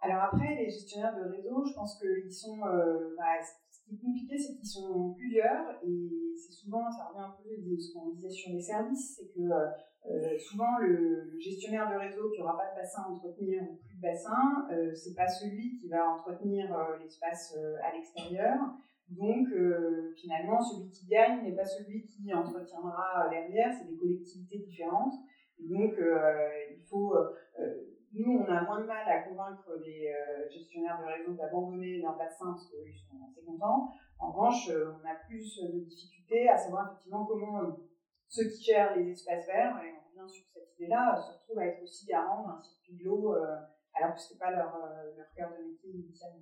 Alors 0.00 0.22
après, 0.32 0.54
les 0.54 0.70
gestionnaires 0.70 1.16
de 1.16 1.28
réseau, 1.28 1.64
je 1.64 1.74
pense 1.74 1.98
qu'ils 1.98 2.32
sont, 2.32 2.58
bah, 2.58 3.36
qui 3.90 3.96
est 3.96 3.98
compliqué, 3.98 4.38
c'est 4.38 4.54
qu'ils 4.54 4.68
sont 4.68 5.14
plusieurs 5.14 5.82
et 5.82 6.34
c'est 6.36 6.52
souvent, 6.52 6.90
ça 6.90 7.08
revient 7.08 7.26
un 7.26 7.34
peu 7.42 7.50
de 7.58 7.76
ce 7.76 7.92
qu'on 7.92 8.10
disait 8.10 8.30
sur 8.30 8.52
les 8.52 8.60
services, 8.60 9.16
c'est 9.16 9.28
que 9.34 9.42
euh, 9.42 10.38
souvent 10.38 10.78
le, 10.78 11.38
gestionnaire 11.38 11.90
de 11.90 11.96
réseau 11.98 12.30
qui 12.30 12.40
n'aura 12.40 12.56
pas 12.56 12.70
de 12.70 12.80
bassin 12.80 13.02
à 13.02 13.10
entretenir 13.10 13.62
ou 13.62 13.76
plus 13.76 13.96
de 13.96 14.00
bassin, 14.00 14.68
euh, 14.72 14.94
c'est 14.94 15.14
pas 15.14 15.28
celui 15.28 15.76
qui 15.78 15.88
va 15.88 16.08
entretenir 16.08 16.72
euh, 16.72 16.98
l'espace 17.02 17.54
euh, 17.58 17.76
à 17.82 17.92
l'extérieur. 17.92 18.56
Donc 19.10 19.48
finalement, 20.16 20.60
celui 20.60 20.90
qui 20.90 21.06
gagne 21.06 21.42
n'est 21.42 21.56
pas 21.56 21.64
celui 21.64 22.06
qui 22.06 22.32
entretiendra 22.32 23.28
derrière, 23.28 23.72
c'est 23.72 23.88
des 23.88 23.98
collectivités 23.98 24.58
différentes. 24.58 25.14
Donc 25.58 25.94
il 25.98 26.82
faut 26.88 27.14
nous, 28.12 28.38
on 28.38 28.44
a 28.44 28.62
moins 28.62 28.80
de 28.80 28.86
mal 28.86 29.08
à 29.08 29.22
convaincre 29.22 29.78
les 29.84 30.08
euh, 30.08 30.48
gestionnaires 30.50 31.00
de 31.00 31.06
réseau 31.06 31.34
d'abandonner 31.34 31.98
leur 31.98 32.16
bassin 32.16 32.52
parce 32.52 32.68
qu'ils 32.68 32.98
sont 32.98 33.16
assez 33.28 33.44
contents. 33.44 33.92
En 34.18 34.32
revanche, 34.32 34.68
euh, 34.70 34.92
on 35.00 35.08
a 35.08 35.14
plus 35.26 35.60
de 35.62 35.84
difficultés 35.84 36.48
à 36.48 36.56
savoir 36.56 36.88
effectivement 36.90 37.24
comment 37.24 37.62
euh, 37.62 37.70
ceux 38.28 38.48
qui 38.48 38.64
gèrent 38.64 38.96
les 38.96 39.10
espaces 39.10 39.46
verts, 39.46 39.80
et 39.84 39.92
on 39.92 40.22
revient 40.22 40.32
sur 40.32 40.44
cette 40.52 40.74
idée-là, 40.78 41.16
se 41.16 41.32
retrouvent 41.34 41.58
à 41.58 41.66
être 41.66 41.82
aussi 41.82 42.06
garants 42.06 42.46
d'un 42.46 42.60
circuit 42.60 42.96
de 42.96 43.04
l'eau 43.04 43.32
alors 43.32 44.14
que 44.14 44.20
ce 44.20 44.32
n'était 44.32 44.44
pas 44.44 44.52
leur, 44.52 44.72
leur 45.16 45.32
cœur 45.34 45.50
de 45.50 45.64
métier 45.64 45.90
initialement. 45.90 46.38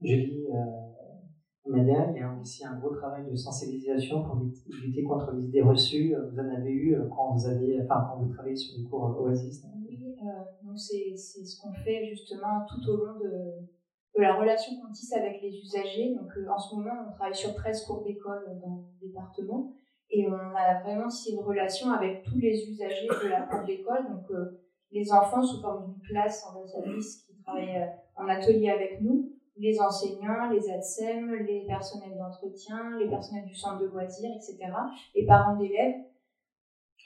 Julie, 0.00 0.46
Madère, 1.66 2.10
il 2.14 2.20
y 2.20 2.22
a 2.22 2.34
aussi 2.40 2.64
un 2.64 2.78
gros 2.78 2.94
travail 2.94 3.30
de 3.30 3.36
sensibilisation 3.36 4.24
pour 4.24 4.36
lutter 4.36 5.02
contre 5.04 5.32
les 5.32 5.44
idées 5.44 5.62
reçues. 5.62 6.14
Vous 6.30 6.38
en 6.38 6.48
avez 6.48 6.72
eu 6.72 6.96
quand 7.14 7.32
vous 7.32 7.46
avez, 7.46 7.80
enfin, 7.82 8.08
quand 8.08 8.22
vous 8.22 8.32
travaillez 8.32 8.56
sur 8.56 8.78
les 8.78 8.84
cours 8.84 9.20
Oasis. 9.20 9.62
Euh, 10.22 10.26
donc 10.62 10.78
c'est 10.78 11.16
ce 11.16 11.60
qu'on 11.60 11.72
fait 11.72 12.06
justement 12.10 12.66
tout 12.68 12.90
au 12.90 12.96
long 13.04 13.18
de, 13.18 14.20
la 14.20 14.38
relation 14.38 14.72
qu'on 14.80 14.92
tisse 14.92 15.12
avec 15.14 15.40
les 15.40 15.58
usagers. 15.58 16.14
Donc 16.14 16.28
euh, 16.36 16.46
en 16.50 16.58
ce 16.58 16.74
moment, 16.74 16.92
on 17.08 17.12
travaille 17.12 17.34
sur 17.34 17.54
13 17.54 17.86
cours 17.86 18.02
d'école 18.02 18.44
dans 18.62 18.84
le 19.00 19.06
département 19.06 19.72
et 20.10 20.28
on 20.28 20.34
a 20.34 20.82
vraiment 20.82 21.08
tissé 21.08 21.32
une 21.32 21.40
relation 21.40 21.90
avec 21.90 22.22
tous 22.24 22.36
les 22.36 22.68
usagers 22.68 23.08
de 23.08 23.28
la 23.28 23.42
cour 23.42 23.64
d'école. 23.64 24.10
Donc 24.10 24.30
euh, 24.30 24.60
les 24.92 25.10
enfants 25.10 25.42
sous 25.42 25.62
forme 25.62 25.86
d'une 25.86 26.02
classe 26.02 26.44
service 26.66 27.24
qui 27.24 27.42
travaillent 27.42 27.88
en 28.16 28.28
atelier 28.28 28.68
avec 28.68 29.00
nous, 29.00 29.32
les 29.60 29.78
enseignants, 29.78 30.48
les 30.50 30.70
ADSEM, 30.70 31.34
les 31.34 31.66
personnels 31.66 32.16
d'entretien, 32.16 32.96
les 32.98 33.08
personnels 33.08 33.44
du 33.44 33.54
centre 33.54 33.78
de 33.78 33.86
loisirs, 33.86 34.30
etc., 34.34 34.56
les 35.14 35.26
parents 35.26 35.56
d'élèves. 35.56 35.96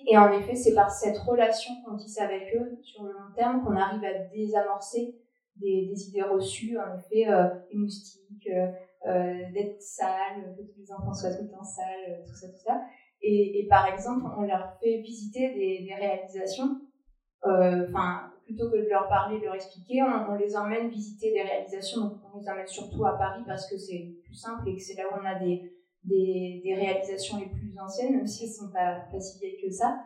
Et 0.07 0.17
en 0.17 0.31
effet, 0.33 0.55
c'est 0.55 0.75
par 0.75 0.91
cette 0.91 1.19
relation 1.19 1.73
qu'on 1.85 1.97
tisse 1.97 2.21
avec 2.21 2.55
eux 2.55 2.79
sur 2.83 3.03
le 3.03 3.13
long 3.13 3.33
terme 3.35 3.65
qu'on 3.65 3.77
arrive 3.77 4.05
à 4.05 4.19
désamorcer 4.33 5.17
des, 5.57 6.09
idées 6.09 6.23
reçues, 6.23 6.79
en 6.79 6.99
effet, 6.99 7.29
euh, 7.29 7.49
les 7.73 7.79
moustiques, 7.79 8.49
euh, 8.49 8.71
euh, 9.07 9.53
d'être 9.53 9.81
sale, 9.81 10.57
que 10.57 10.81
les 10.81 10.93
enfants 10.93 11.13
soient 11.13 11.35
tout 11.35 11.45
le 11.45 11.51
temps 11.51 11.63
sales, 11.63 11.87
euh, 12.09 12.25
tout 12.27 12.35
ça, 12.35 12.49
tout 12.49 12.65
ça. 12.65 12.81
Et, 13.27 13.67
par 13.71 13.87
exemple, 13.87 14.27
on 14.37 14.43
leur 14.43 14.79
fait 14.81 14.99
visiter 14.99 15.55
des, 15.55 15.95
réalisations, 15.95 16.79
enfin, 17.43 18.34
plutôt 18.45 18.71
que 18.71 18.77
de 18.77 18.89
leur 18.89 19.09
parler, 19.09 19.39
de 19.39 19.45
leur 19.45 19.55
expliquer, 19.55 20.03
on, 20.03 20.35
les 20.35 20.57
emmène 20.57 20.89
visiter 20.89 21.33
des 21.33 21.43
réalisations, 21.43 22.01
donc 22.01 22.13
on 22.33 22.39
les 22.39 22.49
emmène 22.49 22.67
surtout 22.67 23.05
à 23.05 23.17
Paris 23.17 23.43
parce 23.47 23.69
que 23.69 23.77
c'est 23.77 24.15
plus 24.23 24.35
simple 24.35 24.69
et 24.69 24.77
que 24.77 24.83
c'est 24.83 24.95
là 24.95 25.05
où 25.11 25.21
on 25.21 25.25
a 25.25 25.39
des 25.39 25.75
des, 26.05 26.75
réalisations 26.77 27.39
les 27.39 27.47
plus 27.47 27.75
anciennes, 27.79 28.17
même 28.17 28.27
si 28.27 28.45
elles 28.45 28.51
ne 28.51 28.55
sont 28.55 28.73
pas, 28.73 29.01
pas 29.11 29.19
que 29.19 29.71
ça, 29.71 29.99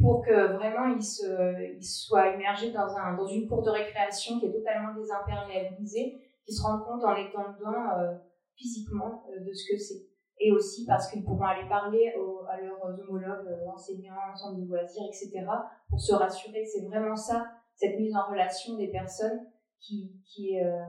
pour 0.00 0.24
que 0.24 0.54
vraiment 0.54 0.94
ils, 0.94 1.82
soient 1.82 2.34
immergés 2.34 2.72
dans, 2.72 2.96
un, 2.96 3.16
dans 3.16 3.26
une 3.26 3.48
cour 3.48 3.62
de 3.62 3.70
récréation 3.70 4.40
qui 4.40 4.46
est 4.46 4.52
totalement 4.52 4.94
désimpérialisée, 4.94 6.20
qu'ils 6.44 6.54
se 6.54 6.62
rendent 6.62 6.84
compte 6.84 7.04
en 7.04 7.14
étant 7.14 7.52
dedans 7.52 7.98
euh, 7.98 8.14
physiquement 8.56 9.24
euh, 9.30 9.44
de 9.44 9.52
ce 9.52 9.72
que 9.72 9.78
c'est. 9.78 10.06
Et 10.40 10.50
aussi 10.50 10.84
parce 10.84 11.08
qu'ils 11.10 11.24
pourront 11.24 11.44
aller 11.44 11.68
parler 11.68 12.12
à 12.48 12.60
leurs 12.60 12.84
homologues, 12.84 13.46
euh, 13.46 13.70
enseignants, 13.72 14.34
centres 14.34 14.60
de 14.60 14.66
loisirs, 14.66 15.04
etc., 15.06 15.46
pour 15.88 16.00
se 16.00 16.12
rassurer. 16.12 16.64
C'est 16.64 16.84
vraiment 16.86 17.14
ça, 17.14 17.46
cette 17.76 17.98
mise 17.98 18.14
en 18.16 18.30
relation 18.30 18.76
des 18.76 18.88
personnes 18.88 19.46
qui, 19.80 20.12
qui, 20.26 20.58
euh, 20.60 20.84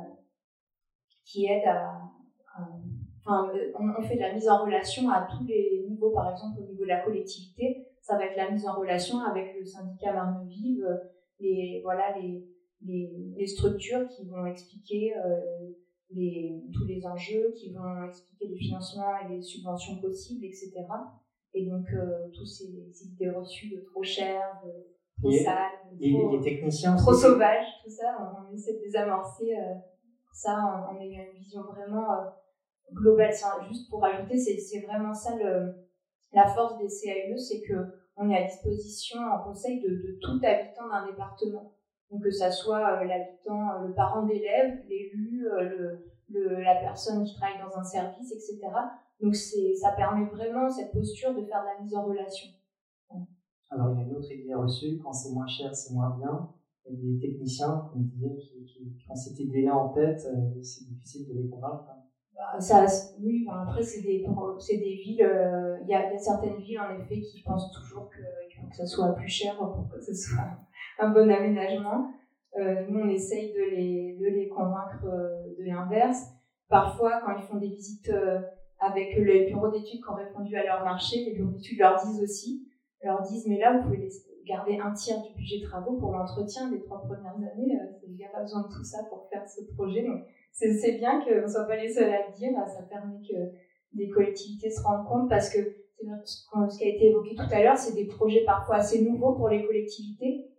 qui 1.26 1.46
aide 1.46 1.68
à, 1.68 2.02
Enfin, 3.28 3.52
on, 3.80 4.04
fait 4.04 4.16
de 4.16 4.22
la 4.22 4.34
mise 4.34 4.48
en 4.48 4.64
relation 4.64 5.10
à 5.10 5.28
tous 5.30 5.46
les 5.48 5.84
niveaux, 5.90 6.12
par 6.12 6.32
exemple 6.32 6.62
au 6.62 6.68
niveau 6.68 6.84
de 6.84 6.90
la 6.90 7.02
collectivité, 7.02 7.88
ça 8.00 8.18
va 8.18 8.26
être 8.26 8.38
la 8.38 8.52
mise 8.52 8.68
en 8.68 8.80
relation 8.80 9.20
avec 9.20 9.58
le 9.58 9.66
syndicat 9.66 10.14
Marne 10.14 10.48
Vive, 10.48 10.88
les 11.40 11.82
voilà 11.84 12.16
les, 12.20 12.46
les, 12.84 13.48
structures 13.48 14.08
qui 14.10 14.28
vont 14.28 14.46
expliquer 14.46 15.18
euh, 15.18 15.72
les, 16.12 16.62
tous 16.72 16.86
les 16.86 17.04
enjeux, 17.08 17.52
qui 17.58 17.74
vont 17.74 18.06
expliquer 18.06 18.48
les 18.48 18.58
financements 18.58 19.18
et 19.26 19.36
les 19.36 19.42
subventions 19.42 20.00
possibles, 20.00 20.46
etc. 20.46 20.72
Et 21.56 21.66
donc 21.66 21.88
euh, 21.94 22.30
tous 22.32 22.46
ces, 22.46 22.92
ces, 22.94 23.08
idées 23.08 23.32
reçues 23.32 23.76
de 23.76 23.82
trop 23.82 24.04
cher, 24.04 24.40
de 24.64 24.72
trop 25.20 25.32
sale, 25.32 25.72
de 25.92 26.12
trop, 26.12 26.38
techniciens 26.40 26.96
trop 26.96 27.14
sauvage, 27.14 27.66
tout 27.84 27.90
ça, 27.90 28.18
on, 28.20 28.54
essaie 28.54 28.74
de 28.74 28.80
désamorcer 28.80 29.56
euh, 29.56 29.74
ça 30.34 30.88
en, 30.90 31.00
ayant 31.00 31.24
une 31.24 31.38
vision 31.38 31.62
vraiment 31.64 32.12
euh, 32.14 32.26
global. 32.94 33.32
Juste 33.70 33.90
pour 33.90 34.04
ajouter, 34.06 34.38
c'est 34.38 34.82
vraiment 34.82 35.14
ça 35.14 35.36
le, 35.36 35.74
la 36.34 36.48
force 36.48 36.78
des 36.78 36.88
CAE, 36.88 37.38
c'est 37.38 37.62
que 37.62 37.74
on 38.18 38.30
est 38.30 38.38
à 38.38 38.48
disposition 38.48 39.20
en 39.20 39.44
conseil 39.44 39.82
de, 39.82 39.90
de 39.90 40.20
tout 40.22 40.40
habitant 40.44 40.88
d'un 40.90 41.06
département. 41.06 41.74
Donc 42.12 42.24
que 42.24 42.32
ça 42.32 42.52
soit 42.52 43.02
euh, 43.02 43.04
l'habitant, 43.04 43.72
euh, 43.72 43.88
le 43.88 43.94
parent 43.94 44.24
d'élève, 44.24 44.80
l'élu, 44.88 45.48
le, 45.50 46.06
le, 46.30 46.62
la 46.62 46.76
personne 46.76 47.24
qui 47.24 47.36
travaille 47.36 47.60
dans 47.60 47.78
un 47.78 47.84
service, 47.84 48.32
etc. 48.32 48.60
Donc 49.22 49.36
ça 49.36 49.92
permet 49.92 50.26
vraiment 50.26 50.70
cette 50.70 50.92
posture 50.92 51.34
de 51.34 51.46
faire 51.46 51.62
de 51.62 51.68
la 51.68 51.82
mise 51.82 51.96
en 51.96 52.06
relation. 52.06 52.50
Alors 53.70 53.92
il 53.92 54.00
y 54.00 54.04
a 54.04 54.08
une 54.08 54.16
autre 54.16 54.32
idée 54.32 54.54
reçue, 54.54 55.00
quand 55.04 55.12
c'est 55.12 55.34
moins 55.34 55.48
cher, 55.48 55.74
c'est 55.76 55.94
moins 55.94 56.16
bien. 56.18 56.50
A 56.88 56.92
des 56.92 57.20
techniciens, 57.20 57.90
comme 57.92 58.04
disait, 58.04 58.36
qui, 58.38 59.06
ont 59.10 59.16
cette 59.16 59.40
idée-là 59.40 59.76
en 59.76 59.90
tête, 59.90 60.20
c'est 60.62 60.88
difficile 60.88 61.28
de 61.28 61.42
les 61.42 61.50
convaincre. 61.50 61.88
Bah, 62.36 62.60
ça, 62.60 62.86
oui, 63.20 63.48
après, 63.50 63.82
c'est 63.82 64.02
des, 64.02 64.24
des 64.24 64.96
villes, 65.04 65.24
euh, 65.24 65.78
il 65.82 65.90
y, 65.90 65.96
a, 65.96 66.18
certaines 66.18 66.58
villes, 66.58 66.80
en 66.80 67.00
effet, 67.00 67.22
qui 67.22 67.42
pensent 67.42 67.72
toujours 67.72 68.10
qu'il 68.12 68.62
faut 68.62 68.68
que 68.68 68.76
ça 68.76 68.86
soit 68.86 69.14
plus 69.14 69.30
cher 69.30 69.58
pour 69.58 69.90
que 69.90 70.00
ce 70.00 70.14
soit 70.14 70.44
un 71.00 71.10
bon 71.10 71.32
aménagement. 71.32 72.12
Euh, 72.58 72.86
nous, 72.90 73.00
on 73.02 73.10
essaye 73.10 73.54
de 73.54 73.76
les, 73.76 74.18
de 74.20 74.28
les 74.28 74.48
convaincre 74.48 75.06
euh, 75.06 75.56
de 75.60 75.66
l'inverse. 75.66 76.24
Parfois, 76.70 77.22
quand 77.26 77.36
ils 77.38 77.44
font 77.44 77.58
des 77.58 77.68
visites 77.68 78.10
euh, 78.10 78.40
avec 78.80 79.16
les 79.18 79.48
bureaux 79.48 79.70
d'études 79.70 80.02
qui 80.02 80.10
ont 80.10 80.16
répondu 80.16 80.56
à 80.56 80.64
leur 80.64 80.84
marché, 80.84 81.26
les 81.26 81.34
bureaux 81.34 81.52
d'études 81.52 81.80
leur 81.80 82.02
disent 82.06 82.22
aussi, 82.22 82.68
leur 83.06 83.22
disent, 83.22 83.48
mais 83.48 83.60
là, 83.60 83.78
vous 83.78 83.84
pouvez 83.84 84.10
garder 84.46 84.78
un 84.78 84.94
tiers 84.94 85.22
du 85.22 85.34
budget 85.34 85.62
travaux 85.62 85.98
pour 85.98 86.12
l'entretien 86.12 86.70
des 86.70 86.80
trois 86.82 87.02
premières 87.02 87.36
années. 87.36 87.80
Il 88.08 88.16
n'y 88.16 88.26
a 88.26 88.30
pas 88.30 88.42
besoin 88.42 88.62
de 88.62 88.74
tout 88.74 88.84
ça 88.84 89.04
pour 89.10 89.28
faire 89.30 89.48
ce 89.48 89.64
projet. 89.74 90.04
Donc, 90.04 90.24
c'est 90.52 90.98
bien 90.98 91.22
qu'on 91.22 91.42
ne 91.42 91.48
soit 91.48 91.66
pas 91.66 91.78
les 91.78 91.92
seuls 91.92 92.12
à 92.12 92.28
le 92.28 92.34
dire. 92.36 92.52
Ça 92.68 92.84
permet 92.84 93.20
que 93.22 93.36
des 93.94 94.10
collectivités 94.10 94.70
se 94.70 94.82
rendent 94.82 95.08
compte 95.08 95.30
parce 95.30 95.50
que 95.50 95.60
ce 96.26 96.78
qui 96.78 96.84
a 96.84 96.90
été 96.90 97.08
évoqué 97.08 97.36
tout 97.36 97.52
à 97.52 97.64
l'heure, 97.64 97.78
c'est 97.78 97.96
des 97.96 98.06
projets 98.06 98.44
parfois 98.46 98.78
assez 98.78 99.02
nouveaux 99.02 99.34
pour 99.34 99.50
les 99.50 99.66
collectivités. 99.66 100.52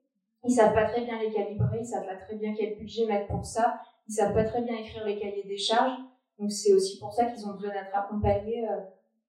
Ils 0.45 0.53
savent 0.53 0.75
pas 0.75 0.87
très 0.87 1.05
bien 1.05 1.21
les 1.21 1.33
calibrer, 1.33 1.79
ils 1.81 1.87
savent 1.87 2.07
pas 2.07 2.17
très 2.17 2.37
bien 2.37 2.55
quel 2.57 2.77
budget 2.77 3.07
mettre 3.07 3.27
pour 3.27 3.45
ça, 3.45 3.81
ils 4.09 4.13
savent 4.13 4.33
pas 4.33 4.45
très 4.45 4.63
bien 4.63 4.77
écrire 4.77 5.05
les 5.05 5.19
cahiers 5.19 5.45
des 5.45 5.57
charges. 5.57 5.99
Donc 6.39 6.53
c'est 6.53 6.73
aussi 6.73 6.99
pour 6.99 7.13
ça 7.13 7.25
qu'ils 7.27 7.47
ont 7.47 7.55
besoin 7.55 7.71
d'être 7.71 7.95
accompagnés. 7.95 8.65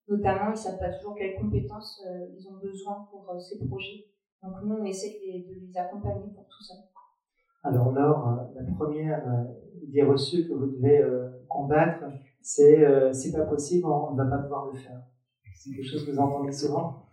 Euh, 0.09 0.15
notamment, 0.15 0.51
ils 0.51 0.57
savent 0.57 0.79
pas 0.79 0.91
toujours 0.91 1.15
quelles 1.15 1.35
compétences 1.35 2.01
euh, 2.07 2.27
ils 2.37 2.47
ont 2.47 2.57
besoin 2.57 3.07
pour 3.11 3.29
euh, 3.29 3.39
ces 3.39 3.57
projets. 3.65 4.05
Donc 4.43 4.53
nous, 4.63 4.75
on 4.75 4.85
essaie 4.85 5.19
de 5.19 5.25
les, 5.25 5.43
de 5.43 5.65
les 5.65 5.77
accompagner 5.77 6.31
pour 6.33 6.47
tout 6.47 6.63
ça. 6.63 6.75
Alors 7.63 7.91
Laure, 7.91 8.51
la 8.55 8.63
première 8.75 9.47
idée 9.81 10.03
reçue 10.03 10.47
que 10.47 10.53
vous 10.53 10.67
devez 10.67 10.99
euh, 10.99 11.29
combattre, 11.49 12.05
c'est 12.41 12.85
euh, 12.85 13.11
c'est 13.11 13.31
pas 13.31 13.45
possible, 13.45 13.87
on 13.87 14.13
ne 14.13 14.17
va 14.17 14.29
pas 14.29 14.43
pouvoir 14.43 14.71
le 14.71 14.77
faire. 14.77 15.01
C'est 15.55 15.71
quelque 15.71 15.85
chose 15.85 16.05
que 16.05 16.11
vous 16.11 16.19
entendez 16.19 16.51
souvent? 16.51 17.07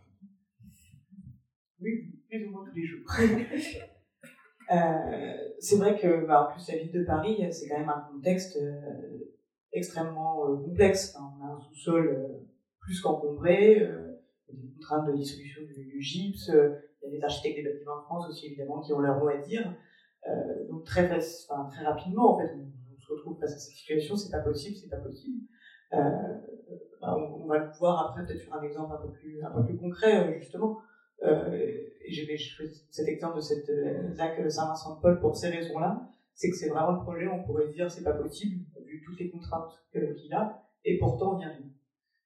Oui, 1.80 2.22
plus 2.28 2.46
ou 2.46 2.50
moins 2.50 2.64
tous 2.66 2.74
les 2.74 2.84
jours. 2.84 3.04
euh, 4.72 5.34
c'est 5.58 5.76
vrai 5.76 5.98
que, 5.98 6.26
bah, 6.26 6.48
en 6.48 6.52
plus, 6.52 6.68
la 6.68 6.78
ville 6.78 6.92
de 6.92 7.04
Paris, 7.04 7.44
c'est 7.50 7.68
quand 7.68 7.78
même 7.78 7.88
un 7.88 8.08
contexte 8.12 8.56
euh, 8.56 9.34
extrêmement 9.72 10.46
euh, 10.46 10.56
complexe. 10.56 11.14
Enfin, 11.16 11.32
on 11.38 11.44
a 11.44 11.56
un 11.56 11.60
sous-sol 11.60 12.46
plus 12.84 13.00
qu'encombré, 13.00 13.78
y 13.78 13.82
a 13.82 14.60
des 14.60 14.72
contraintes 14.74 15.06
de 15.08 15.16
dissolution 15.16 15.62
du, 15.62 15.86
du 15.86 16.00
gypse, 16.00 16.50
il 17.04 17.12
y 17.12 17.14
a 17.14 17.18
des 17.18 17.24
architectes 17.24 17.56
des 17.56 17.64
bâtiments 17.64 17.98
de 17.98 18.02
France 18.02 18.28
aussi, 18.28 18.46
évidemment, 18.46 18.80
qui 18.80 18.92
ont 18.92 19.00
leur 19.00 19.18
mot 19.18 19.28
à 19.28 19.38
dire. 19.38 19.74
Euh, 20.26 20.68
donc 20.68 20.84
très, 20.84 21.10
enfin, 21.10 21.68
très 21.70 21.84
rapidement, 21.84 22.34
en 22.34 22.38
fait, 22.38 22.50
on, 22.54 22.70
se 22.98 23.12
retrouve 23.12 23.38
face 23.38 23.52
à 23.52 23.58
cette 23.58 23.76
situation, 23.76 24.16
c'est 24.16 24.30
pas 24.30 24.40
possible, 24.40 24.76
c'est 24.76 24.88
pas 24.88 24.96
possible. 24.96 25.42
Euh, 25.92 25.98
bah, 27.02 27.14
on, 27.18 27.42
on, 27.42 27.46
va 27.46 27.58
le 27.58 27.70
voir 27.78 28.08
après 28.08 28.24
peut-être 28.24 28.40
sur 28.40 28.54
un 28.54 28.62
exemple 28.62 28.94
un 28.94 29.06
peu 29.06 29.12
plus, 29.12 29.44
un 29.44 29.50
peu 29.50 29.62
plus 29.66 29.76
concret, 29.76 30.26
euh, 30.26 30.38
justement. 30.38 30.78
Euh, 31.22 31.54
et 31.54 32.10
j'ai 32.10 32.38
choisi 32.38 32.86
cet 32.90 33.06
exemple 33.08 33.36
de 33.36 33.42
cette 33.42 33.68
euh, 33.68 34.14
ZAC 34.14 34.50
Saint-Vincent-de-Paul 34.50 35.20
pour 35.20 35.36
ces 35.36 35.50
raisons-là. 35.50 36.08
C'est 36.32 36.48
que 36.48 36.56
c'est 36.56 36.70
vraiment 36.70 36.92
le 36.92 37.02
projet, 37.02 37.28
on 37.28 37.44
pourrait 37.44 37.68
dire 37.68 37.90
c'est 37.90 38.02
pas 38.02 38.14
possible, 38.14 38.64
vu 38.86 39.02
toutes 39.04 39.20
les 39.20 39.30
contraintes 39.30 39.70
qu'il 39.92 40.32
a. 40.32 40.62
et 40.86 40.98
pourtant 40.98 41.34
on 41.34 41.38
n'y 41.38 41.44
arrive. 41.44 41.66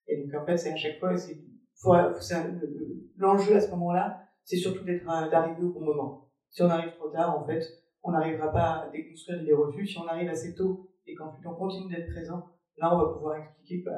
Et 0.09 0.27
donc 0.27 0.47
fait, 0.47 0.57
c'est 0.57 0.73
à 0.73 0.77
chaque 0.77 0.99
fois, 0.99 1.17
c'est 1.17 1.39
l'enjeu 3.17 3.57
à 3.57 3.61
ce 3.61 3.71
moment-là, 3.71 4.23
c'est 4.45 4.57
surtout 4.57 4.85
d'être 4.85 5.05
d'arriver 5.05 5.63
au 5.63 5.73
bon 5.73 5.85
moment. 5.85 6.29
Si 6.51 6.63
on 6.63 6.71
arrive 6.71 6.93
trop 6.95 7.11
tard, 7.11 7.39
en 7.39 7.47
fait, 7.47 7.63
on 8.03 8.13
n'arrivera 8.13 8.51
pas 8.51 8.87
à 8.87 8.91
déconstruire 8.91 9.43
les 9.43 9.53
refus. 9.53 9.87
Si 9.87 9.99
on 9.99 10.07
arrive 10.07 10.29
assez 10.29 10.55
tôt 10.55 10.91
et 11.07 11.15
qu'en 11.15 11.31
fait 11.33 11.47
on 11.47 11.55
continue 11.55 11.95
d'être 11.95 12.11
présent, 12.11 12.47
là 12.79 12.95
on 12.95 12.99
va 12.99 13.13
pouvoir 13.13 13.37
expliquer 13.37 13.83
que 13.83 13.91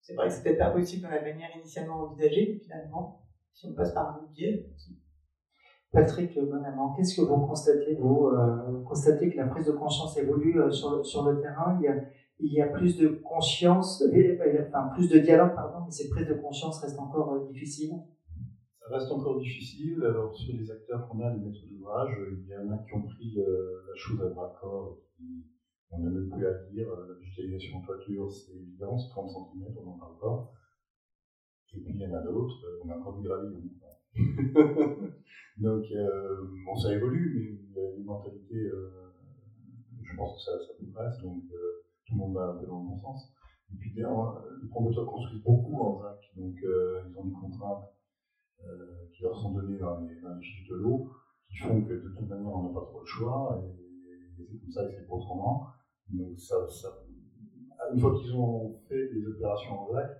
c'est 0.00 0.14
vrai 0.14 0.28
que 0.28 0.34
c'est 0.34 0.42
peut-être 0.42 0.58
pas 0.58 0.70
possible 0.70 1.02
dans 1.02 1.10
la 1.10 1.22
manière 1.22 1.48
initialement 1.56 2.02
envisagée, 2.02 2.60
finalement, 2.62 3.22
si 3.54 3.66
on 3.66 3.72
passe 3.72 3.94
par 3.94 4.08
un 4.08 4.28
biais. 4.34 4.68
Patrick 5.92 6.38
Bonamant, 6.38 6.92
qu'est-ce 6.94 7.16
que 7.16 7.22
vous 7.22 7.46
constatez 7.46 7.94
Vous, 7.94 8.26
euh, 8.26 8.82
constatez 8.84 9.30
que 9.30 9.36
la 9.36 9.46
prise 9.46 9.66
de 9.66 9.72
conscience 9.72 10.18
évolue 10.18 10.60
euh, 10.60 10.70
sur, 10.70 10.96
le, 10.96 11.04
sur 11.04 11.22
le 11.22 11.40
terrain? 11.40 11.80
Il 12.40 12.52
y 12.52 12.60
a 12.60 12.68
plus 12.68 12.98
de 12.98 13.08
conscience, 13.08 14.02
enfin 14.68 14.88
plus 14.94 15.08
de 15.08 15.18
dialogue, 15.18 15.54
pardon, 15.54 15.84
mais 15.84 15.90
cette 15.90 16.10
prise 16.10 16.28
de 16.28 16.34
conscience 16.34 16.80
reste 16.80 16.98
encore 16.98 17.34
euh, 17.34 17.48
difficile. 17.48 17.92
Ça 18.80 18.96
reste 18.96 19.10
encore 19.10 19.38
difficile. 19.38 20.02
Alors 20.04 20.34
sur 20.34 20.56
les 20.56 20.70
acteurs 20.70 21.08
qu'on 21.08 21.20
a, 21.20 21.32
les 21.32 21.40
maîtres 21.40 21.66
d'ouvrage, 21.70 22.16
il 22.32 22.46
y 22.46 22.56
en 22.56 22.70
a 22.70 22.78
qui 22.78 22.94
ont 22.94 23.02
pris 23.02 23.34
la 23.36 23.94
chose 23.94 24.20
à 24.20 24.28
bras 24.28 24.56
corps, 24.60 24.98
on 25.90 26.00
n'a 26.00 26.10
même 26.10 26.28
plus 26.28 26.46
à 26.46 26.52
dire. 26.70 26.88
La 26.90 27.14
digitalisation 27.20 27.78
en 27.78 27.82
toiture, 27.82 28.30
c'est 28.30 28.52
évident, 28.52 28.98
c'est 28.98 29.10
30 29.10 29.30
cm, 29.30 29.76
on 29.78 29.84
n'en 29.84 29.98
parle 29.98 30.18
pas. 30.20 30.52
Et 31.74 31.80
puis 31.80 31.94
il 31.94 32.00
y 32.00 32.06
en 32.06 32.14
a 32.14 32.22
d'autres, 32.22 32.62
on 32.84 32.90
a 32.90 32.96
encore 32.96 33.18
du 33.18 33.26
gravillon. 33.26 33.62
Donc, 35.58 35.84
euh, 35.92 36.48
bon, 36.64 36.76
ça 36.76 36.94
évolue, 36.94 37.60
mais 37.74 37.96
les 37.96 38.04
mentalités, 38.04 38.66
euh, 38.66 39.12
je 40.02 40.16
pense 40.16 40.36
que 40.36 40.42
ça, 40.42 40.58
ça 40.58 40.72
progresse, 40.74 41.20
donc 41.22 41.42
euh, 41.52 41.83
tout 42.06 42.14
le 42.14 42.18
monde 42.18 42.34
va 42.34 42.46
dans 42.66 42.80
le 42.80 42.88
bon 42.88 42.96
sens. 42.96 43.32
Et 43.72 43.76
puis, 43.76 43.92
les 43.94 44.68
promoteurs 44.68 45.06
construisent 45.06 45.42
beaucoup 45.42 45.80
en 45.82 46.02
ZAC, 46.02 46.32
donc 46.36 46.54
ils 46.62 47.18
ont 47.18 47.24
des 47.24 47.32
contraintes 47.32 47.90
qui 49.12 49.22
leur 49.22 49.36
sont 49.36 49.52
données 49.52 49.78
dans 49.78 50.00
les, 50.00 50.20
dans 50.20 50.34
les 50.34 50.42
fiches 50.42 50.68
de 50.68 50.76
l'eau, 50.76 51.10
qui 51.48 51.56
font 51.56 51.82
que 51.82 51.92
de 51.92 52.14
toute 52.16 52.28
manière, 52.28 52.54
on 52.54 52.68
n'a 52.68 52.74
pas 52.74 52.86
trop 52.86 53.00
le 53.00 53.06
choix, 53.06 53.62
et, 53.64 53.84
c'est 54.36 54.60
comme 54.60 54.70
ça 54.70 54.84
et 54.84 54.92
c'est 54.92 55.06
pas 55.06 55.14
autrement. 55.14 55.68
Donc, 56.10 56.38
ça, 56.38 56.68
ça, 56.68 56.88
une 57.92 58.00
fois 58.00 58.18
qu'ils 58.18 58.34
ont 58.34 58.78
fait 58.88 59.08
des 59.12 59.26
opérations 59.26 59.80
en 59.80 59.92
ZAC, 59.92 60.10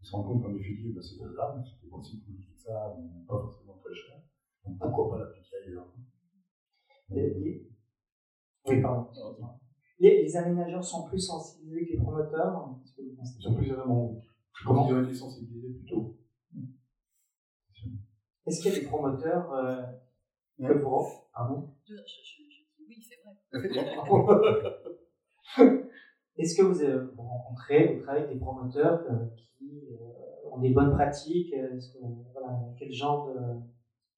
ils 0.00 0.06
se 0.06 0.12
rendent 0.12 0.26
compte 0.26 0.42
qu'en 0.42 0.54
effet, 0.54 0.92
bah, 0.94 1.00
c'est 1.02 1.18
faisable, 1.18 1.64
c'était 1.64 1.90
possible 1.90 2.24
de 2.26 2.56
ça, 2.56 2.96
mais 2.98 3.26
pas 3.26 3.38
forcément 3.38 3.78
très 3.82 3.94
cher. 3.94 4.20
Donc 4.64 4.78
pourquoi 4.78 5.10
pas 5.10 5.24
l'appliquer 5.24 5.56
ailleurs? 5.64 5.86
Les, 7.10 7.68
Oui, 8.68 8.82
pardon. 8.82 9.10
Les, 9.98 10.22
les, 10.22 10.36
aménageurs 10.36 10.84
sont 10.84 11.08
plus 11.08 11.18
sensibilisés 11.18 11.86
que 11.86 11.92
les 11.92 11.98
promoteurs 11.98 12.76
Ils 12.98 13.42
sont 13.42 13.54
plus 13.54 13.66
évidemment. 13.66 14.20
Je 14.52 14.64
pense 14.64 14.86
qu'ils 14.86 14.96
ont 14.96 15.02
été 15.04 15.14
sensibilisés 15.14 15.74
plus 15.74 15.86
tôt. 15.86 16.16
Est-ce 18.46 18.62
qu'il 18.62 18.72
y 18.72 18.76
a 18.76 18.80
des 18.80 18.86
promoteurs 18.86 19.52
euh, 19.52 19.82
que 20.58 20.72
vous. 20.72 21.06
Pardon 21.32 21.74
je, 21.84 21.94
je, 21.94 22.00
je, 22.24 22.84
Oui, 22.88 22.96
c'est 23.02 23.18
vrai. 23.22 23.34
Est-ce 26.38 26.56
que 26.56 26.62
vous, 26.62 26.82
euh, 26.82 27.12
vous 27.14 27.22
rencontrez, 27.22 27.94
vous 27.94 28.02
travaillez 28.02 28.26
avec 28.26 28.36
des 28.36 28.40
promoteurs 28.40 29.02
euh, 29.10 29.26
qui 29.58 29.88
euh, 29.90 30.50
ont 30.52 30.58
des 30.58 30.70
bonnes 30.70 30.92
pratiques 30.92 31.50
que, 31.50 32.32
voilà, 32.32 32.58
Quel 32.78 32.92
genre 32.92 33.28
de 33.28 33.40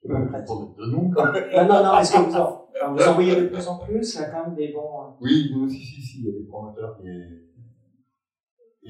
de 0.05 0.91
nom 0.91 1.11
quand 1.11 1.33
même. 1.33 1.51
Non, 1.55 1.67
non, 1.67 1.85
non, 1.85 1.99
est-ce 1.99 2.13
que 2.13 2.19
vous 2.19 2.37
en, 2.37 2.69
vous 2.95 3.03
en 3.03 3.15
voyez 3.15 3.41
de 3.41 3.49
plus 3.49 3.67
en 3.69 3.79
plus 3.79 4.15
Il 4.15 4.21
y 4.21 4.25
a 4.25 4.31
quand 4.31 4.47
même 4.47 4.55
des 4.55 4.73
bons. 4.73 5.17
Oui, 5.21 5.53
si, 5.69 5.79
si, 5.79 6.01
si, 6.01 6.19
il 6.21 6.27
y 6.27 6.29
a 6.31 6.39
des 6.39 6.47
promoteurs 6.47 6.97
qui. 6.99 7.09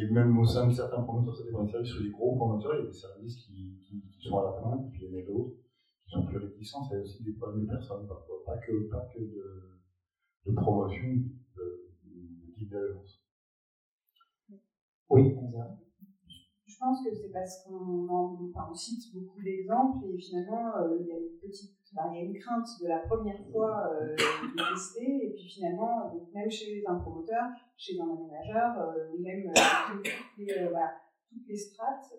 Et 0.00 0.06
même 0.10 0.38
au 0.38 0.44
sein 0.44 0.68
de 0.68 0.72
certains 0.72 1.02
promoteurs, 1.02 1.34
ça 1.34 1.44
dépend 1.44 1.64
des 1.64 1.70
services. 1.70 1.90
Sur 1.90 2.02
les 2.02 2.10
gros 2.10 2.36
promoteurs, 2.36 2.74
il 2.74 2.84
y 2.84 2.84
a 2.84 2.86
des 2.86 2.92
services 2.92 3.36
qui, 3.46 3.80
qui, 3.82 4.02
qui 4.08 4.28
sont 4.28 4.38
à 4.38 4.44
la 4.44 4.52
pointe, 4.52 4.86
et 4.86 4.90
puis 4.90 5.00
il 5.02 5.10
y 5.10 5.16
en 5.16 5.18
a 5.18 5.26
d'autres 5.26 5.56
qui 6.04 6.10
sont 6.10 6.24
plus 6.26 6.38
réticents. 6.38 6.84
C'est 6.88 7.00
aussi 7.00 7.24
des 7.24 7.32
problèmes 7.32 7.62
de 7.62 7.70
personnes 7.70 8.06
parfois, 8.06 8.36
pas 8.46 8.58
que, 8.58 8.88
pas 8.90 9.08
que 9.12 9.20
de, 9.20 9.80
de 10.46 10.54
promotion 10.54 11.08
de, 11.08 11.90
de 12.04 12.52
type 12.54 12.70
d'agence. 12.70 13.24
Oui, 15.10 15.34
Je 16.78 16.84
pense 16.84 17.04
que 17.04 17.12
c'est 17.12 17.32
parce 17.32 17.64
qu'on 17.64 18.72
cite 18.72 19.12
beaucoup 19.12 19.42
d'exemples 19.42 20.06
et 20.06 20.16
finalement 20.16 20.76
euh, 20.76 20.98
il 21.00 21.08
y 21.08 21.12
a 21.12 21.18
une 21.18 21.36
petite, 21.42 21.74
y 21.92 21.98
a 21.98 22.22
une 22.22 22.38
crainte 22.38 22.68
de 22.80 22.86
la 22.86 23.00
première 23.00 23.44
fois 23.50 23.90
euh, 23.90 24.14
de 24.14 24.72
tester 24.72 25.26
et 25.26 25.34
puis 25.34 25.48
finalement 25.48 26.08
même 26.32 26.48
chez 26.48 26.84
un 26.86 26.94
promoteur, 27.00 27.46
chez 27.76 28.00
un 28.00 28.08
aménageur, 28.08 28.78
euh, 28.78 29.18
même 29.18 29.52
toutes 29.90 30.06
les, 30.38 30.68
voilà, 30.68 30.94
toutes 31.28 31.48
les 31.48 31.56
strates, 31.56 32.14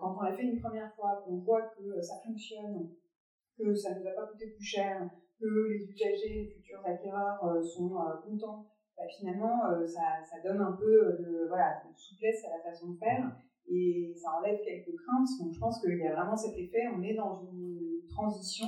quand 0.00 0.16
on 0.18 0.22
l'a 0.22 0.32
fait 0.32 0.42
une 0.42 0.60
première 0.60 0.92
fois, 0.96 1.22
qu'on 1.24 1.36
voit 1.36 1.62
que 1.78 2.00
ça 2.00 2.16
fonctionne, 2.26 2.90
que 3.56 3.72
ça 3.72 3.94
ne 3.94 4.00
nous 4.00 4.08
a 4.08 4.14
pas 4.14 4.26
coûté 4.26 4.48
plus 4.48 4.64
cher, 4.64 5.08
que 5.38 5.46
les 5.68 5.88
usagers, 5.88 6.42
les 6.42 6.46
futurs 6.48 6.82
acquéreurs 6.84 7.62
sont 7.62 7.94
contents 8.26 8.66
bah, 8.96 9.04
finalement, 9.18 9.66
euh, 9.70 9.86
ça, 9.86 10.22
ça, 10.24 10.40
donne 10.44 10.60
un 10.60 10.72
peu 10.72 11.16
de, 11.18 11.46
voilà, 11.48 11.82
de 11.84 11.98
souplesse 11.98 12.44
à 12.44 12.56
la 12.56 12.62
façon 12.62 12.92
de 12.92 12.98
faire 12.98 13.32
et 13.68 14.12
ça 14.16 14.28
enlève 14.38 14.58
quelques 14.64 14.96
craintes. 14.96 15.28
Donc 15.40 15.52
je 15.52 15.58
pense 15.58 15.80
qu'il 15.80 15.98
y 15.98 16.06
a 16.06 16.14
vraiment 16.14 16.36
cet 16.36 16.56
effet, 16.56 16.84
on 16.96 17.02
est 17.02 17.14
dans 17.14 17.42
une 17.52 18.00
transition 18.08 18.66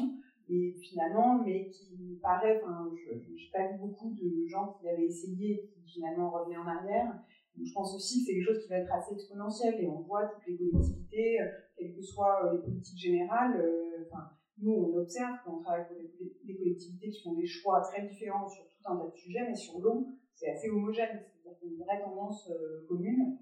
et 0.48 0.74
finalement, 0.82 1.42
mais 1.42 1.68
qui 1.68 2.18
paraît, 2.22 2.60
enfin, 2.62 2.90
je 2.94 3.14
n'ai 3.14 3.50
pas 3.52 3.72
vu 3.72 3.78
beaucoup 3.78 4.10
de 4.10 4.46
gens 4.46 4.76
qui 4.78 4.88
avaient 4.88 5.06
essayé 5.06 5.52
et 5.54 5.68
qui 5.68 5.94
finalement 5.94 6.30
revenaient 6.30 6.58
en 6.58 6.66
arrière. 6.66 7.12
Donc 7.56 7.66
je 7.66 7.72
pense 7.72 7.94
aussi 7.94 8.20
que 8.20 8.26
c'est 8.26 8.34
quelque 8.34 8.52
chose 8.52 8.62
qui 8.62 8.68
va 8.68 8.78
être 8.78 8.92
assez 8.92 9.14
exponentiel 9.14 9.74
et 9.80 9.86
on 9.86 10.00
voit 10.02 10.26
toutes 10.26 10.46
les 10.46 10.56
collectivités, 10.56 11.40
euh, 11.40 11.46
quelles 11.76 11.94
que 11.94 12.02
soient 12.02 12.44
euh, 12.46 12.56
les 12.56 12.62
politiques 12.62 12.98
générales, 12.98 13.62
enfin, 14.10 14.28
nous, 14.58 14.72
on 14.72 14.96
observe 14.98 15.36
quand 15.44 15.58
on 15.58 15.62
travaille 15.62 15.86
pour 15.88 15.96
des, 15.96 16.56
collectivités 16.56 17.10
qui 17.10 17.22
font 17.22 17.34
des 17.34 17.46
choix 17.46 17.80
très 17.80 18.06
différents 18.06 18.48
sur 18.48 18.64
tout 18.64 18.92
un 18.92 18.96
tas 18.96 19.10
de 19.10 19.16
sujets, 19.16 19.46
mais 19.48 19.54
sur 19.54 19.80
l'eau, 19.80 20.06
c'est 20.32 20.50
assez 20.50 20.70
homogène, 20.70 21.24
a 21.44 21.66
une 21.66 21.78
vraie 21.78 22.00
tendance 22.00 22.48
euh, 22.50 22.86
commune. 22.88 23.38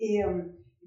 Et, 0.00 0.22
euh, 0.22 0.42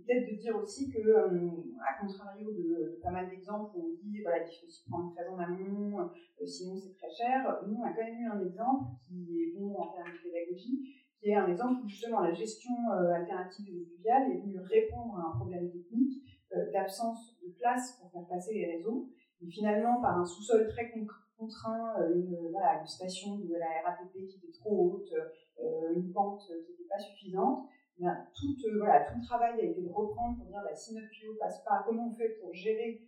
peut-être 0.07 0.31
de 0.31 0.37
dire 0.37 0.55
aussi 0.55 0.89
que, 0.89 0.99
euh, 0.99 1.49
à 1.85 1.99
contrario 2.01 2.51
de, 2.51 2.99
pas 3.03 3.11
mal 3.11 3.29
d'exemples 3.29 3.71
où 3.75 3.89
on 3.91 3.93
dit 3.93 4.21
voilà, 4.21 4.45
faut 4.45 4.67
s'y 4.67 4.89
prendre 4.89 5.13
très 5.13 5.27
en 5.27 5.37
amont, 5.37 6.09
sinon 6.45 6.77
c'est 6.77 6.95
très 6.95 7.09
cher, 7.09 7.61
nous, 7.67 7.75
on 7.75 7.83
a 7.83 7.91
quand 7.91 8.03
même 8.03 8.21
eu 8.21 8.27
un 8.27 8.39
exemple 8.39 8.85
qui 9.01 9.41
est 9.41 9.59
bon 9.59 9.75
en 9.75 9.91
termes 9.93 10.13
de 10.13 10.29
pédagogie, 10.29 10.79
qui 11.19 11.29
est 11.29 11.35
un 11.35 11.47
exemple 11.47 11.83
où 11.83 11.87
justement 11.87 12.21
la 12.21 12.33
gestion 12.33 12.71
alternative 12.91 13.65
des 13.65 13.81
eaux 13.81 13.85
pluviales 13.85 14.31
est 14.31 14.39
venue 14.39 14.59
répondre 14.59 15.17
à 15.17 15.29
un 15.29 15.37
problème 15.37 15.69
technique 15.69 16.23
d'absence 16.71 17.37
de 17.43 17.51
place 17.51 17.99
pour 17.99 18.11
faire 18.11 18.27
passer 18.27 18.53
les 18.53 18.77
réseaux. 18.77 19.09
Et 19.41 19.47
finalement, 19.47 20.01
par 20.01 20.19
un 20.19 20.25
sous-sol 20.25 20.67
très 20.69 20.91
contraint, 21.37 22.01
euh, 22.01 22.15
une, 22.15 22.49
voilà, 22.51 22.81
une 22.81 22.87
station 22.87 23.37
de 23.37 23.53
la 23.53 23.81
RATP 23.85 24.27
qui 24.27 24.37
était 24.37 24.51
trop 24.51 24.93
haute, 24.93 25.13
euh, 25.59 25.93
une 25.95 26.11
pente 26.11 26.41
qui 26.47 26.71
n'était 26.71 26.89
pas 26.89 26.99
suffisante, 26.99 27.67
tout, 27.97 28.05
euh, 28.05 28.85
tout 29.07 29.19
le 29.19 29.25
travail 29.25 29.59
a 29.59 29.63
été 29.63 29.81
de 29.81 29.89
reprendre 29.89 30.37
pour 30.37 30.47
dire 30.47 30.61
bah, 30.63 30.75
si 30.75 30.93
notre 30.93 31.09
tuyau 31.09 31.33
passe 31.39 31.63
pas, 31.63 31.83
comment 31.85 32.09
on 32.09 32.15
fait 32.15 32.37
pour 32.41 32.53
gérer 32.53 33.01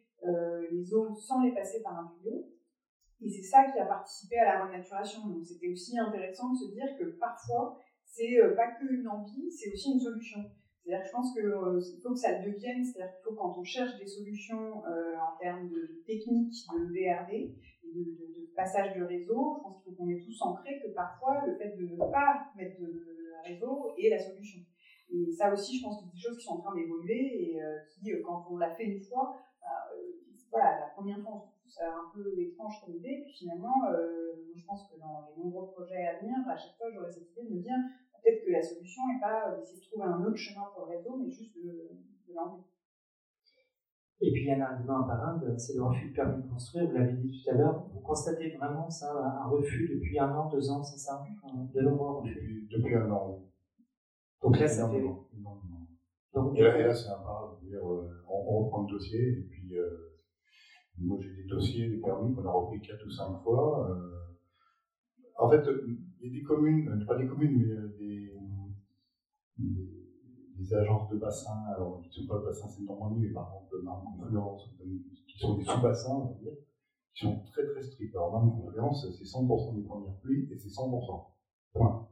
les 0.72 0.94
eaux 0.94 1.16
sans 1.16 1.44
les 1.44 1.54
passer 1.54 1.82
par 1.82 1.98
un 1.98 2.08
tuyau? 2.08 2.46
Et 3.22 3.30
c'est 3.30 3.44
ça 3.44 3.66
qui 3.72 3.80
a 3.80 3.86
participé 3.86 4.38
à 4.38 4.46
la 4.46 4.66
renaturation. 4.66 5.28
Donc 5.28 5.46
c'était 5.46 5.70
aussi 5.70 5.98
intéressant 5.98 6.52
de 6.52 6.58
se 6.58 6.72
dire 6.72 6.98
que 6.98 7.06
parfois, 7.20 7.80
c'est 8.04 8.38
pas 8.56 8.72
qu'une 8.72 9.08
envie, 9.08 9.52
c'est 9.52 9.72
aussi 9.72 9.94
une 9.94 10.00
solution. 10.00 10.44
C'est-à-dire 10.90 11.06
je 11.06 11.12
pense 11.12 11.34
qu'il 11.34 11.46
euh, 11.46 11.80
faut 12.02 12.14
que 12.14 12.20
ça 12.20 12.40
devienne, 12.40 12.84
c'est-à-dire 12.84 13.14
qu'il 13.14 13.24
faut 13.24 13.36
quand 13.36 13.56
on 13.58 13.64
cherche 13.64 13.96
des 14.00 14.08
solutions 14.08 14.84
euh, 14.86 15.16
en 15.18 15.38
termes 15.40 15.70
de 15.70 16.02
technique, 16.08 16.56
de 16.74 16.86
VRD, 16.86 17.54
de, 17.84 18.30
passage 18.56 18.98
de 18.98 19.04
réseau, 19.04 19.56
je 19.58 19.64
pense 19.64 19.84
qu'il 19.84 19.94
faut 19.94 20.04
qu'on 20.04 20.10
ait 20.10 20.20
tous 20.20 20.42
ancré 20.42 20.82
que 20.82 20.90
parfois 20.90 21.46
le 21.46 21.56
fait 21.56 21.78
de 21.78 21.84
ne 21.84 21.96
pas 21.96 22.52
mettre 22.58 22.82
de 22.82 23.06
réseau 23.46 23.94
est 23.98 24.10
la 24.10 24.20
solution. 24.20 24.60
Et 25.12 25.32
ça 25.32 25.52
aussi, 25.52 25.78
je 25.78 25.84
pense 25.84 25.98
que 25.98 26.06
c'est 26.06 26.14
des 26.14 26.22
choses 26.22 26.38
qui 26.38 26.46
sont 26.46 26.54
en 26.54 26.62
train 26.62 26.76
d'évoluer 26.76 27.54
et 27.54 27.62
euh, 27.62 27.80
qui, 27.90 28.12
quand 28.24 28.46
on 28.50 28.58
l'a 28.58 28.76
fait 28.76 28.86
une 28.86 29.02
fois, 29.02 29.38
voilà, 30.52 30.80
la 30.80 30.88
première 30.88 31.20
fois, 31.22 31.34
on 31.36 31.40
se 31.42 31.52
trouve 31.60 31.72
ça 31.72 31.94
un 31.94 32.10
peu 32.14 32.26
étrange 32.40 32.82
comme 32.84 32.96
idée, 32.96 33.22
puis 33.24 33.34
finalement, 33.34 33.86
je 34.56 34.66
pense 34.66 34.90
que 34.90 35.00
dans 35.00 35.30
les 35.30 35.44
nombreux 35.44 35.68
projets 35.72 36.08
à 36.08 36.20
venir, 36.20 36.38
à 36.48 36.58
chaque 36.58 36.76
fois, 36.78 36.88
j'aurais 36.92 37.12
cette 37.12 37.32
idée 37.32 37.50
de 37.50 37.56
me 37.56 37.62
dire, 37.62 37.76
peut-être 38.14 38.46
que 38.46 38.52
la 38.52 38.62
solution 38.62 39.04
n'est 39.14 39.22
pas 39.22 39.56
d'essayer 39.56 39.80
de 39.80 39.86
trouver 39.86 40.06
un 40.08 40.26
autre 40.26 40.38
chemin 40.38 40.66
pour 40.74 40.88
le 40.88 40.98
réseau, 40.98 41.18
mais 41.18 41.30
juste 41.30 41.56
de, 41.58 41.92
de 42.28 42.34
l'enlever. 42.34 42.64
Et 44.22 44.32
puis 44.32 44.42
il 44.42 44.48
y 44.50 44.56
en 44.56 44.60
a 44.62 44.70
un 44.70 44.74
argument 44.74 45.02
apparent, 45.06 45.40
c'est 45.58 45.76
le 45.76 45.84
refus 45.84 46.10
de 46.10 46.16
permis 46.16 46.44
de 46.44 46.50
construire, 46.50 46.90
vous 46.90 46.98
l'avez 46.98 47.14
dit 47.14 47.32
tout 47.32 47.52
à 47.52 47.54
l'heure. 47.54 47.88
Vous 47.94 48.02
constatez 48.02 48.50
vraiment 48.58 48.90
ça, 48.90 49.14
un 49.14 49.48
refus 49.48 49.88
depuis 49.88 50.20
un 50.20 50.36
an, 50.36 50.50
deux 50.50 50.70
ans, 50.72 50.84
c'est 50.84 50.98
ça? 50.98 51.24
De 51.74 51.82
nombreux 51.82 52.22
refus 52.22 52.68
depuis, 52.70 52.96
un 52.96 53.10
an, 53.12 53.30
oui. 53.30 53.49
Donc 54.42 54.60
là, 54.60 54.68
ça 54.68 54.90
fait. 54.90 55.04
Donc, 56.34 56.58
et 56.58 56.62
là, 56.62 56.94
c'est 56.94 57.10
un 57.10 57.18
pas, 57.18 57.60
dire, 57.64 57.80
euh, 57.80 58.24
on, 58.28 58.64
reprend 58.64 58.84
le 58.84 58.92
dossier, 58.92 59.30
et 59.30 59.42
puis 59.50 59.76
euh, 59.76 60.14
moi 61.00 61.18
j'ai 61.20 61.34
des 61.34 61.50
dossiers, 61.50 61.90
des 61.90 61.98
permis 61.98 62.36
qu'on 62.36 62.46
a 62.46 62.52
repris 62.52 62.80
quatre 62.82 63.06
ou 63.06 63.10
cinq 63.10 63.42
fois. 63.44 63.90
Euh, 63.90 64.20
en 65.38 65.50
fait, 65.50 65.64
il 66.22 66.28
y 66.28 66.30
a 66.30 66.40
des 66.40 66.44
communes, 66.44 67.06
pas 67.08 67.18
des 67.18 67.28
communes, 67.28 67.58
mais 67.58 67.98
des, 67.98 68.34
des, 69.58 70.00
des 70.56 70.74
agences 70.74 71.10
de 71.10 71.18
bassin, 71.18 71.64
alors 71.76 72.02
qui 72.02 72.10
ne 72.10 72.14
sont 72.14 72.28
pas 72.28 72.40
bassin 72.40 72.68
c'est 72.68 72.84
Normandie, 72.84 73.22
mais 73.22 73.34
par 73.34 73.48
exemple 73.48 73.78
de 73.78 73.82
Marne 73.82 74.04
Confluence, 74.04 74.70
qui 75.28 75.40
sont 75.40 75.58
des 75.58 75.64
sous-bassins, 75.64 76.16
on 76.16 76.26
va 76.26 76.34
dire, 76.34 76.54
qui 77.16 77.26
sont 77.26 77.44
très 77.46 77.66
très 77.66 77.82
stricts. 77.82 78.16
Alors 78.16 78.32
Marne 78.32 78.52
Confluence, 78.52 79.08
c'est 79.18 79.24
100% 79.24 79.76
des 79.76 79.84
premières 79.84 80.16
pluies 80.22 80.48
et 80.52 80.58
c'est 80.58 80.70
100%. 80.70 81.26
Point. 81.74 82.08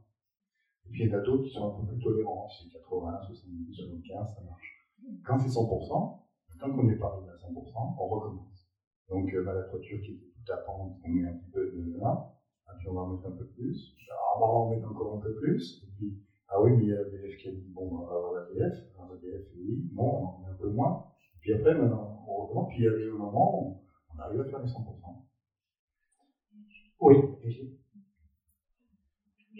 Et 0.88 0.90
puis 0.90 1.02
il 1.02 1.10
y 1.10 1.14
en 1.14 1.18
a 1.18 1.20
d'autres 1.20 1.44
qui 1.44 1.50
sont 1.50 1.66
un 1.66 1.70
peu 1.70 1.86
plus 1.86 1.98
tolérants, 1.98 2.48
c'est 2.48 2.68
80, 2.68 3.20
70, 3.20 3.74
75, 3.74 4.34
ça 4.34 4.40
marche. 4.42 4.88
Quand 5.24 5.38
c'est 5.38 5.48
100%, 5.48 6.18
tant 6.58 6.72
qu'on 6.72 6.84
n'est 6.84 6.96
pas 6.96 7.08
arrivé 7.08 7.28
à 7.28 7.34
100%, 7.34 7.94
on 7.98 8.06
recommence. 8.06 8.68
Donc 9.08 9.32
euh, 9.32 9.42
bah, 9.42 9.54
la 9.54 9.62
toiture 9.62 10.00
qui 10.00 10.12
était 10.12 10.26
toute 10.34 10.50
à 10.50 10.56
pente, 10.58 10.96
on 11.04 11.08
met 11.08 11.24
un 11.24 11.34
petit 11.34 11.50
peu 11.50 11.70
de 11.70 11.98
là, 11.98 12.34
et 12.72 12.76
puis 12.78 12.88
on 12.88 12.94
va 12.94 13.02
en 13.02 13.08
mettre 13.08 13.26
un 13.26 13.32
peu 13.32 13.46
plus, 13.46 13.94
on 14.36 14.40
va 14.40 14.46
en 14.46 14.70
mettre 14.70 14.90
encore 14.90 15.16
un 15.16 15.20
peu 15.20 15.34
plus, 15.34 15.82
et 15.84 15.90
puis 15.96 16.18
ah 16.50 16.62
oui, 16.62 16.72
mais 16.72 16.84
il 16.84 16.88
y 16.88 16.92
a 16.92 16.96
la 16.96 17.04
BF 17.04 17.36
qui 17.36 17.48
a 17.48 17.52
dit, 17.52 17.68
bon, 17.74 17.90
on 17.92 18.06
va 18.06 18.16
avoir 18.16 18.32
la 18.32 18.44
BF. 18.46 18.74
La 18.96 19.16
BF, 19.16 19.46
oui, 19.56 19.90
non, 19.92 20.02
on 20.02 20.24
en 20.24 20.38
met 20.40 20.48
un 20.48 20.54
peu 20.54 20.70
moins. 20.70 21.04
Puis 21.40 21.52
après, 21.52 21.74
maintenant, 21.74 22.24
on 22.26 22.46
recommence. 22.46 22.68
Puis 22.68 22.78
il 22.78 22.84
y 22.84 22.88
a 22.88 23.14
un 23.14 23.18
moment 23.18 23.60
où 23.60 23.82
on 24.14 24.18
arrive 24.18 24.40
à 24.40 24.44
faire 24.44 24.60
les 24.60 24.68
100%. 24.68 24.78
Oui, 27.00 27.16
Je 27.44 27.64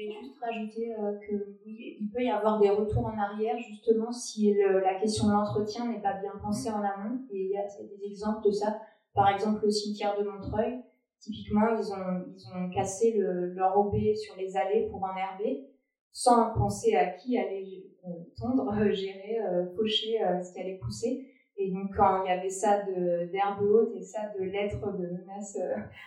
voulais 0.02 0.20
juste 0.20 0.38
rajouter 0.40 0.94
euh, 0.94 1.18
que 1.18 1.34
oui, 1.66 1.98
il 2.00 2.10
peut 2.10 2.22
y 2.22 2.30
avoir 2.30 2.60
des 2.60 2.70
retours 2.70 3.06
en 3.06 3.18
arrière 3.18 3.56
justement 3.58 4.12
si 4.12 4.54
la 4.54 4.94
question 4.94 5.28
de 5.28 5.32
l'entretien 5.32 5.86
n'est 5.86 6.00
pas 6.00 6.14
bien 6.14 6.32
pensée 6.40 6.70
en 6.70 6.82
amont. 6.82 7.20
Et 7.30 7.46
il 7.46 7.50
y 7.50 7.56
a 7.56 7.64
des 7.64 8.06
exemples 8.06 8.46
de 8.46 8.52
ça. 8.52 8.80
Par 9.14 9.28
exemple, 9.30 9.64
le 9.64 9.70
cimetière 9.70 10.16
de 10.18 10.24
Montreuil, 10.24 10.80
typiquement, 11.18 11.68
ils 11.70 11.92
ont, 11.92 12.24
ils 12.36 12.46
ont 12.54 12.70
cassé 12.70 13.14
le, 13.18 13.52
leur 13.54 13.76
OB 13.76 13.94
sur 14.14 14.36
les 14.36 14.56
allées 14.56 14.88
pour 14.90 15.02
enherber 15.02 15.68
sans 16.12 16.52
penser 16.52 16.94
à 16.96 17.10
qui 17.10 17.38
allait 17.38 17.84
euh, 18.04 18.08
tondre, 18.36 18.72
euh, 18.72 18.92
gérer, 18.92 19.38
euh, 19.40 19.66
pocher 19.76 20.18
ce 20.42 20.52
qui 20.52 20.60
allait 20.60 20.78
pousser. 20.78 21.26
Et 21.58 21.72
donc, 21.72 21.90
quand 21.96 22.24
il 22.24 22.28
y 22.28 22.32
avait 22.32 22.48
ça 22.48 22.82
d'herbe 22.84 23.62
haute 23.62 23.92
et 23.96 24.02
ça 24.02 24.32
de 24.38 24.44
lettres 24.44 24.96
de 24.96 25.06
menaces 25.06 25.58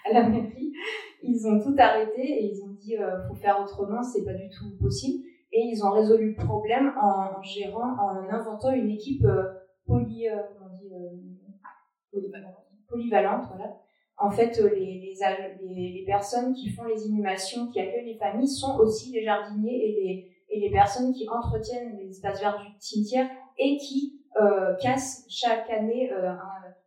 à 0.10 0.14
la 0.14 0.30
mairie, 0.30 0.72
ils 1.22 1.45
ont 1.47 1.60
tout 1.60 1.76
arrêté 1.78 2.22
et 2.22 2.45
ils 2.45 2.64
ont 2.64 2.74
dit 2.80 2.97
euh, 2.97 3.28
faut 3.28 3.36
faire 3.36 3.60
autrement, 3.62 4.02
c'est 4.02 4.24
pas 4.24 4.34
du 4.34 4.49
tout 4.49 4.78
possible. 4.80 5.24
Et 5.52 5.60
ils 5.60 5.84
ont 5.84 5.91
résolu 5.91 6.34
le 6.38 6.45
problème 6.45 6.93
en, 7.02 7.41
gérant, 7.41 7.97
en 7.99 8.30
inventant 8.30 8.72
une 8.72 8.89
équipe 8.89 9.26
poly, 9.86 10.30
on 10.30 10.74
dit, 10.74 10.89
polyvalente. 12.88 13.43
voilà, 13.49 13.78
en 14.22 14.30
fait, 14.30 14.60
euh, 14.60 14.70
les, 14.70 15.16
les, 15.64 15.91
les, 15.93 16.04
personnes 16.06 16.54
qui 16.54 16.70
font 16.70 16.84
les 16.84 17.08
inhumations, 17.08 17.68
qui 17.72 17.80
accueillent 17.80 18.06
les 18.06 18.18
familles, 18.18 18.47
sont 18.47 18.78
aussi 18.78 19.12
les 19.12 19.24
jardiniers 19.24 19.84
et 19.84 20.04
les, 20.04 20.32
et 20.49 20.60
les 20.60 20.72
personnes 20.72 21.12
qui 21.12 21.28
entretiennent 21.28 21.97
les 21.97 22.10
espaces 22.10 22.39
verts 22.39 22.60
du 22.60 22.68
cimetière 22.80 23.28
et 23.58 23.78
qui 23.78 24.20
euh, 24.40 24.76
cassent 24.76 25.26
chaque 25.30 25.70
année 25.70 26.12
euh, 26.12 26.34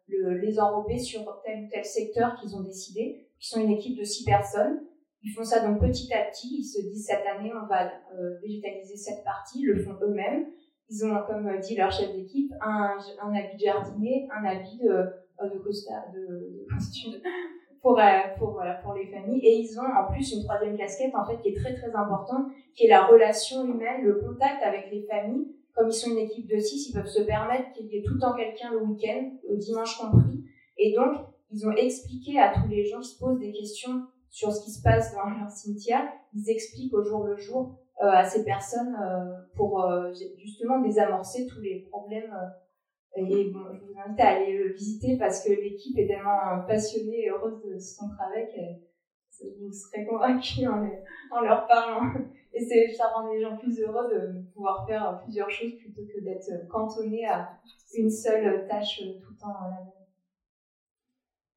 le, 0.08 0.38
les 0.38 0.60
enrobés 0.60 0.98
sur 0.98 1.20
tel 1.44 1.64
ou 1.64 1.68
tel 1.70 1.84
secteur 1.84 2.36
qu'ils 2.36 2.54
ont 2.56 2.62
décidé, 2.62 3.28
qui 3.38 3.48
sont 3.48 3.60
une 3.60 3.70
équipe 3.70 3.98
de 3.98 4.04
six 4.04 4.24
personnes. 4.24 4.80
Ils 5.22 5.32
font 5.32 5.44
ça 5.44 5.66
donc 5.66 5.80
petit 5.80 6.12
à 6.12 6.24
petit. 6.24 6.56
Ils 6.58 6.64
se 6.64 6.82
disent 6.82 7.06
cette 7.06 7.26
année, 7.26 7.52
on 7.54 7.66
va 7.66 7.86
euh, 7.86 8.38
végétaliser 8.42 8.96
cette 8.96 9.24
partie, 9.24 9.60
ils 9.60 9.66
le 9.66 9.82
font 9.82 9.96
eux-mêmes. 10.02 10.46
Ils 10.90 11.04
ont, 11.06 11.18
comme 11.26 11.58
dit 11.60 11.76
leur 11.76 11.90
chef 11.90 12.14
d'équipe, 12.14 12.52
un, 12.60 12.98
un 13.22 13.34
habit 13.34 13.56
de 13.56 13.64
jardinier, 13.64 14.28
un 14.30 14.44
habit 14.44 14.78
de 14.78 15.06
euh, 15.40 15.48
de, 15.48 15.58
de, 15.58 16.60
de 16.60 16.66
costume 16.72 17.14
pour, 17.82 17.98
euh, 17.98 18.02
pour, 18.38 18.62
pour 18.82 18.94
les 18.94 19.06
familles. 19.06 19.44
Et 19.44 19.58
ils 19.58 19.78
ont 19.80 19.82
en 19.82 20.12
plus 20.12 20.32
une 20.32 20.44
troisième 20.44 20.76
casquette, 20.76 21.14
en 21.14 21.26
fait, 21.26 21.40
qui 21.42 21.48
est 21.48 21.56
très 21.56 21.74
très 21.74 21.92
importante, 21.94 22.46
qui 22.74 22.86
est 22.86 22.88
la 22.88 23.06
relation 23.06 23.64
humaine, 23.64 24.02
le 24.02 24.20
contact 24.20 24.62
avec 24.62 24.90
les 24.92 25.06
familles. 25.10 25.48
Comme 25.74 25.88
ils 25.88 25.92
sont 25.92 26.10
une 26.10 26.18
équipe 26.18 26.48
de 26.48 26.58
six, 26.58 26.88
ils 26.88 26.92
peuvent 26.92 27.06
se 27.06 27.22
permettre 27.22 27.72
qu'il 27.72 27.86
y 27.86 27.98
ait 27.98 28.02
tout 28.02 28.14
le 28.14 28.20
temps 28.20 28.34
quelqu'un 28.34 28.72
le 28.72 28.82
week-end, 28.82 29.30
le 29.48 29.56
dimanche 29.56 29.98
compris. 29.98 30.44
Et 30.78 30.94
donc, 30.94 31.16
ils 31.50 31.66
ont 31.66 31.72
expliqué 31.72 32.38
à 32.38 32.52
tous 32.52 32.68
les 32.68 32.84
gens 32.84 33.00
qui 33.00 33.08
se 33.08 33.18
posent 33.18 33.38
des 33.38 33.52
questions 33.52 34.02
sur 34.30 34.52
ce 34.52 34.64
qui 34.64 34.72
se 34.72 34.82
passe 34.82 35.14
dans 35.14 35.30
leur 35.30 35.48
cimetière, 35.48 36.08
ils 36.34 36.50
expliquent 36.50 36.92
au 36.92 37.04
jour 37.04 37.24
le 37.24 37.36
jour 37.36 37.78
euh, 38.02 38.06
à 38.06 38.24
ces 38.24 38.44
personnes 38.44 38.96
euh, 39.00 39.32
pour 39.54 39.84
euh, 39.84 40.12
justement 40.38 40.80
désamorcer 40.80 41.46
tous 41.46 41.60
les 41.60 41.86
problèmes 41.88 42.34
et 43.16 43.50
bon, 43.52 43.60
je 43.72 43.84
vous 43.84 43.94
invite 44.04 44.20
à 44.20 44.30
aller 44.30 44.58
le 44.58 44.72
visiter 44.72 45.16
parce 45.16 45.44
que 45.44 45.52
l'équipe 45.52 45.96
est 45.96 46.08
tellement 46.08 46.64
passionnée 46.66 47.26
et 47.26 47.30
heureuse 47.30 47.62
de 47.64 47.78
son 47.78 48.08
travail 48.08 48.48
que 48.48 49.46
vous 49.60 49.70
serez 49.72 50.04
convaincus 50.04 50.66
en, 50.66 50.84
en, 51.30 51.40
leur 51.42 51.68
parlant. 51.68 52.12
Et 52.54 52.64
c'est, 52.64 52.92
ça 52.92 53.08
rend 53.08 53.32
les 53.32 53.40
gens 53.40 53.56
plus 53.56 53.80
heureux 53.80 54.08
de 54.14 54.42
pouvoir 54.52 54.86
faire 54.86 55.20
plusieurs 55.22 55.50
choses 55.50 55.74
plutôt 55.74 56.02
que 56.02 56.24
d'être 56.24 56.68
cantonné 56.68 57.26
à 57.26 57.58
une 57.94 58.10
seule 58.10 58.66
tâche 58.68 59.02
tout 59.20 59.32
le 59.32 59.36
temps. 59.36 59.54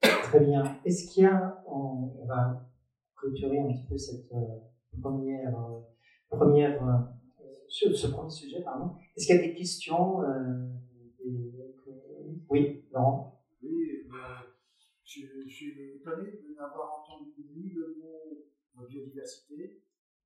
Très 0.02 0.40
bien. 0.40 0.80
Est-ce 0.84 1.10
qu'il 1.10 1.24
y 1.24 1.28
a, 1.28 1.64
on, 1.68 2.26
va 2.26 2.68
clôturer 3.16 3.60
un 3.60 3.68
petit 3.68 3.86
peu 3.88 3.98
cette 3.98 4.32
euh, 4.34 4.60
première, 5.02 5.58
euh, 5.58 5.80
première, 6.30 6.84
euh, 6.84 7.46
ce, 7.68 7.94
ce, 7.94 8.08
premier 8.08 8.30
sujet, 8.30 8.62
pardon. 8.62 8.96
Est-ce 9.16 9.28
qu'il 9.28 9.36
y 9.36 9.40
a 9.40 9.42
des 9.44 9.54
questions 9.54 10.22
oui, 12.50 12.86
non. 12.94 13.34
Oui, 13.62 14.06
euh, 14.10 14.18
je, 15.04 15.22
je, 15.46 15.50
suis 15.50 15.96
étonné 15.96 16.32
de 16.32 16.56
n'avoir 16.56 17.02
entendu 17.02 17.34
ni 17.56 17.70
le 17.72 17.98
mot 18.00 18.88
biodiversité, 18.88 19.82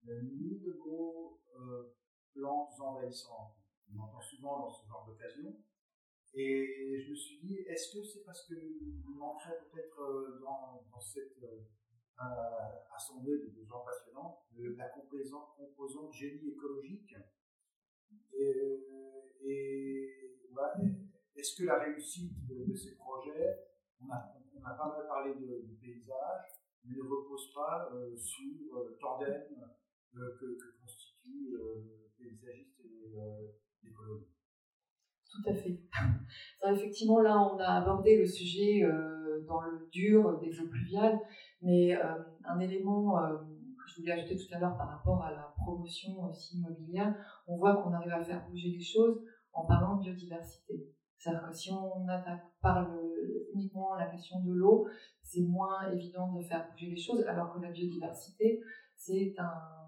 ni 0.06 0.60
le 0.60 0.74
mot 0.74 1.40
euh, 1.56 1.96
plantes 2.34 2.80
envahissantes. 2.80 3.56
On 3.94 4.00
entend 4.00 4.22
souvent 4.22 4.60
dans 4.60 4.70
ce 4.70 4.88
genre 4.88 5.06
d'occasion. 5.06 5.56
Et 6.34 7.02
je 7.04 7.10
me 7.12 7.16
suis 7.16 7.40
dit, 7.40 7.60
est-ce 7.68 7.98
que 7.98 8.04
c'est 8.04 8.24
parce 8.24 8.46
qu'il 8.48 9.04
manquerait 9.06 9.60
peut-être 9.70 10.00
euh, 10.02 10.40
dans, 10.40 11.00
cette 11.00 11.44
euh, 11.44 11.60
assemblée 12.96 13.38
de 13.38 13.64
gens 13.66 13.84
passionnants 13.84 14.46
de 14.54 14.76
la 14.76 14.88
composante, 14.90 16.14
génie 16.14 16.52
écologique? 16.52 17.16
Et, 18.34 18.88
ouais, 20.52 20.86
est-ce 21.36 21.56
que 21.56 21.66
la 21.66 21.80
réussite 21.80 22.48
de, 22.48 22.74
ces 22.76 22.96
projets, 22.96 23.58
on 24.00 24.10
a, 24.12 24.74
pas 24.74 24.88
mal 24.88 25.08
parlé 25.08 25.34
de, 25.36 25.76
paysage, 25.82 26.62
mais 26.84 26.96
ne 26.96 27.02
repose 27.02 27.54
pas 27.54 27.90
euh, 27.94 28.16
sur 28.16 28.78
euh, 28.78 28.98
tandem 29.00 29.30
euh, 29.32 29.66
que, 30.14 30.40
que, 30.40 30.82
constituent 30.82 31.52
le 31.52 32.10
paysagiste 32.18 32.80
et 32.84 33.14
l'écologie 33.84 34.28
Tout 35.30 35.50
à 35.50 35.54
fait. 35.54 35.80
effectivement, 36.76 37.22
là, 37.22 37.38
on 37.40 37.58
a 37.58 37.82
abordé 37.82 38.18
le 38.18 38.26
sujet 38.26 38.82
dans 39.48 39.62
le 39.62 39.88
dur 39.92 40.40
des 40.40 40.60
eaux 40.60 40.68
pluviales, 40.68 41.20
mais 41.62 41.94
un 41.94 42.60
élément 42.60 43.18
que 43.18 43.90
je 43.90 44.02
voulais 44.02 44.14
ajouter 44.14 44.38
tout 44.38 44.54
à 44.54 44.60
l'heure 44.60 44.78
par 44.78 44.90
rapport 44.90 45.24
à 45.24 45.32
la 45.32 45.54
promotion 45.58 46.24
aussi 46.30 46.58
immobilière, 46.58 47.16
on 47.48 47.58
voit 47.58 47.82
qu'on 47.82 47.94
arrive 47.94 48.14
à 48.14 48.24
faire 48.24 48.48
bouger 48.50 48.70
les 48.70 48.84
choses 48.84 49.22
en 49.54 49.66
parlant 49.66 49.98
de 49.98 50.04
biodiversité. 50.04 50.88
C'est-à-dire 51.18 51.50
que 51.50 51.56
si 51.56 51.72
on 51.72 52.08
attaque 52.08 52.44
par 52.62 52.90
uniquement 53.54 53.96
la 53.96 54.08
question 54.08 54.42
de 54.42 54.54
l'eau, 54.54 54.88
c'est 55.22 55.42
moins 55.42 55.92
évident 55.92 56.34
de 56.34 56.42
faire 56.42 56.68
bouger 56.72 56.88
les 56.88 56.98
choses, 56.98 57.24
alors 57.28 57.54
que 57.54 57.60
la 57.60 57.70
biodiversité, 57.70 58.60
c'est 58.96 59.36
un, 59.38 59.81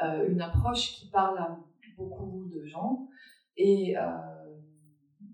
euh, 0.00 0.28
une 0.28 0.40
approche 0.40 0.94
qui 0.94 1.10
parle 1.10 1.38
à 1.38 1.58
beaucoup 1.96 2.48
de 2.52 2.64
gens. 2.64 3.08
Et, 3.56 3.96
euh, 3.96 4.02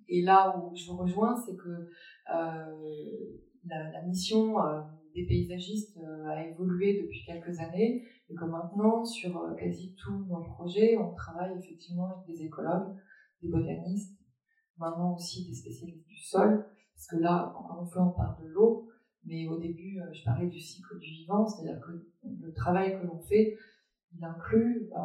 et 0.09 0.23
là 0.23 0.57
où 0.59 0.75
je 0.75 0.91
vous 0.91 0.97
rejoins, 0.97 1.37
c'est 1.37 1.57
que 1.57 1.89
euh, 2.35 3.37
la, 3.65 4.03
mission 4.03 4.57
des 5.15 5.27
paysagistes 5.27 5.99
a 6.27 6.47
évolué 6.47 7.03
depuis 7.03 7.25
quelques 7.25 7.59
années. 7.61 8.05
Et 8.31 8.35
que 8.35 8.45
maintenant, 8.45 9.05
sur 9.05 9.57
quasi 9.59 9.95
tous 9.95 10.27
nos 10.27 10.43
projets, 10.43 10.99
on 10.99 11.15
travaille 11.15 11.57
effectivement 11.59 12.11
avec 12.11 12.27
des 12.27 12.45
écologues, 12.45 12.95
des 13.43 13.49
botanistes, 13.49 14.19
maintenant 14.77 15.15
aussi 15.15 15.49
des 15.49 15.55
spécialistes 15.55 16.07
du 16.07 16.19
sol, 16.19 16.67
parce 16.95 17.07
que 17.07 17.17
là, 17.17 17.55
encore 17.57 17.83
une 17.83 17.89
fois, 17.89 18.03
on 18.03 18.11
parle 18.11 18.43
de 18.45 18.49
l'eau, 18.49 18.87
mais 19.25 19.47
au 19.49 19.59
début, 19.59 19.99
je 20.13 20.25
parlais 20.25 20.49
du 20.49 20.61
cycle 20.61 20.99
du 20.99 21.09
vivant, 21.09 21.47
c'est-à-dire 21.47 21.81
que 21.81 22.07
le 22.23 22.53
travail 22.53 23.01
que 23.01 23.07
l'on 23.07 23.21
fait, 23.21 23.57
il 24.15 24.25
inclut 24.25 24.91
euh, 24.97 25.01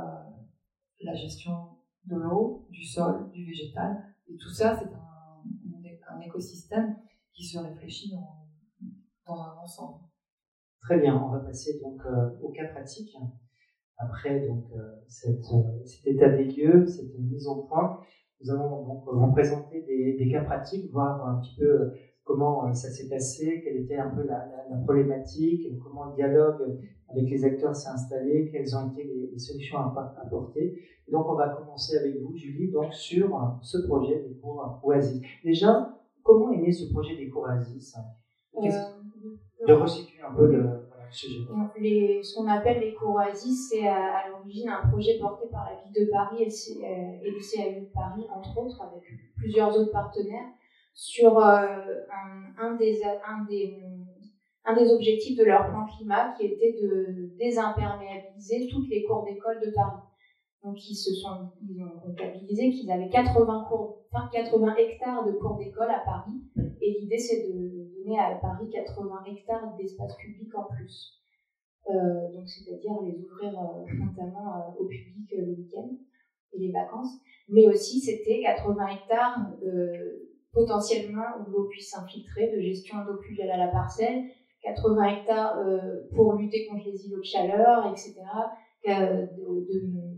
la 1.01 1.13
gestion 1.15 1.77
de 2.05 2.15
l'eau, 2.15 2.67
du 2.69 2.85
sol, 2.85 3.29
du 3.31 3.45
végétal, 3.45 4.15
et 4.27 4.35
tout 4.37 4.49
ça, 4.49 4.77
c'est 4.77 4.93
un, 4.93 6.15
un, 6.15 6.19
écosystème 6.21 6.97
qui 7.33 7.45
se 7.45 7.57
réfléchit 7.57 8.11
dans, 8.11 8.47
dans, 9.25 9.41
un 9.41 9.57
ensemble. 9.57 9.99
Très 10.81 10.99
bien, 10.99 11.15
on 11.15 11.29
va 11.29 11.39
passer 11.39 11.79
donc 11.79 12.01
euh, 12.05 12.37
au 12.41 12.51
cas 12.51 12.67
pratique. 12.67 13.15
Après 13.97 14.47
donc 14.47 14.65
cette, 15.07 15.45
cet 15.85 16.07
état 16.07 16.29
des 16.29 16.45
lieux, 16.45 16.85
cette 16.87 17.17
mise 17.19 17.47
au 17.47 17.63
point, 17.63 18.01
nous 18.41 18.51
allons 18.51 18.85
donc 18.85 19.05
vous 19.05 19.31
présenter 19.31 19.83
des, 19.83 20.17
des, 20.17 20.31
cas 20.31 20.43
pratiques, 20.43 20.91
voir 20.91 21.25
un 21.25 21.39
petit 21.39 21.55
peu 21.55 21.93
comment 22.23 22.73
ça 22.73 22.89
s'est 22.89 23.09
passé, 23.09 23.61
quelle 23.63 23.77
était 23.77 23.97
un 23.97 24.09
peu 24.09 24.25
la, 24.25 24.45
problématique, 24.83 25.67
comment 25.83 26.05
le 26.05 26.15
dialogue 26.15 26.79
avec 27.09 27.29
les 27.29 27.45
acteurs 27.45 27.75
s'est 27.75 27.89
installé, 27.89 28.49
quelles 28.51 28.75
ont 28.75 28.91
été 28.91 29.03
les, 29.03 29.37
solutions 29.37 29.77
apportées. 29.77 30.81
donc 31.11 31.27
on 31.27 31.35
va 31.35 31.49
commencer 31.49 31.97
avec 31.97 32.19
vous, 32.21 32.35
Julie, 32.35 32.71
donc 32.71 32.93
sur 32.93 33.59
ce 33.61 33.77
projet 33.87 34.23
des 34.27 34.35
cours 34.35 34.79
Oasis. 34.83 35.21
Déjà, 35.43 35.99
comment 36.23 36.51
est 36.51 36.57
né 36.57 36.71
ce 36.71 36.91
projet 36.91 37.15
des 37.15 37.29
cours 37.29 37.43
Oasis? 37.43 37.95
De 39.67 39.73
resituer 39.73 40.21
un 40.21 40.33
peu 40.33 40.47
le, 40.47 40.65
les, 41.79 42.23
ce 42.23 42.35
qu'on 42.35 42.47
appelle 42.47 42.79
les 42.79 42.93
cours 42.93 43.15
Oasis, 43.15 43.69
c'est 43.69 43.87
à, 43.87 44.29
l'origine 44.29 44.69
un 44.69 44.87
projet 44.87 45.19
porté 45.19 45.47
par 45.51 45.65
la 45.65 45.81
ville 45.81 46.05
de 46.05 46.11
Paris 46.11 46.43
et 46.43 46.45
le, 46.45 47.27
et 47.27 47.31
le 47.31 47.39
CAU 47.39 47.81
de 47.81 47.93
Paris, 47.93 48.25
entre 48.33 48.57
autres, 48.57 48.81
avec 48.81 49.03
plusieurs 49.37 49.77
autres 49.77 49.91
partenaires, 49.91 50.49
sur 50.93 51.39
euh, 51.39 51.67
un, 52.57 52.75
des, 52.75 53.01
un, 53.03 53.45
des, 53.45 53.79
un 54.65 54.75
des 54.75 54.91
objectifs 54.91 55.37
de 55.37 55.43
leur 55.43 55.67
plan 55.69 55.85
climat 55.87 56.33
qui 56.37 56.45
était 56.45 56.75
de 56.81 57.35
désimperméabiliser 57.37 58.67
toutes 58.71 58.87
les 58.89 59.03
cours 59.03 59.23
d'école 59.23 59.59
de 59.59 59.71
Paris. 59.71 60.01
Donc 60.63 60.77
ils 60.89 60.95
se 60.95 61.13
sont 61.13 61.51
ont 61.81 61.99
comptabilisé 61.99 62.69
qu'ils 62.71 62.89
avaient 62.89 63.09
80 63.09 63.65
cours, 63.67 64.05
80 64.31 64.75
hectares 64.77 65.25
de 65.25 65.33
cours 65.33 65.57
d'école 65.57 65.89
à 65.89 65.99
Paris 66.05 66.39
et 66.81 66.97
l'idée 67.01 67.17
c'est 67.17 67.47
de 67.47 67.91
donner 67.97 68.17
à 68.17 68.35
Paris 68.35 68.69
80 68.71 69.23
hectares 69.27 69.75
d'espace 69.75 70.15
public 70.15 70.55
en 70.55 70.63
plus. 70.73 71.19
Euh, 71.89 72.31
donc 72.31 72.47
c'est-à-dire 72.47 72.93
les 73.01 73.19
ouvrir 73.19 73.59
euh, 73.59 74.05
notamment 74.05 74.73
au 74.79 74.85
public 74.85 75.33
le 75.37 75.53
week-end 75.53 75.89
et 76.53 76.59
les 76.59 76.71
vacances, 76.71 77.19
mais 77.49 77.67
aussi 77.67 77.99
c'était 77.99 78.41
80 78.41 78.87
hectares 78.87 79.39
potentiellement 80.53 81.25
où 81.39 81.51
l'eau 81.51 81.67
puisse 81.69 81.89
s'infiltrer, 81.89 82.51
de 82.55 82.61
gestion 82.61 82.97
d'eau 83.05 83.17
pluviale 83.17 83.51
à 83.51 83.57
la 83.57 83.67
parcelle, 83.67 84.23
80 84.61 85.03
hectares 85.05 85.57
pour 86.15 86.33
lutter 86.33 86.67
contre 86.67 86.85
les 86.85 87.05
îlots 87.07 87.19
de 87.19 87.23
chaleur, 87.23 87.91
etc. 87.91 88.21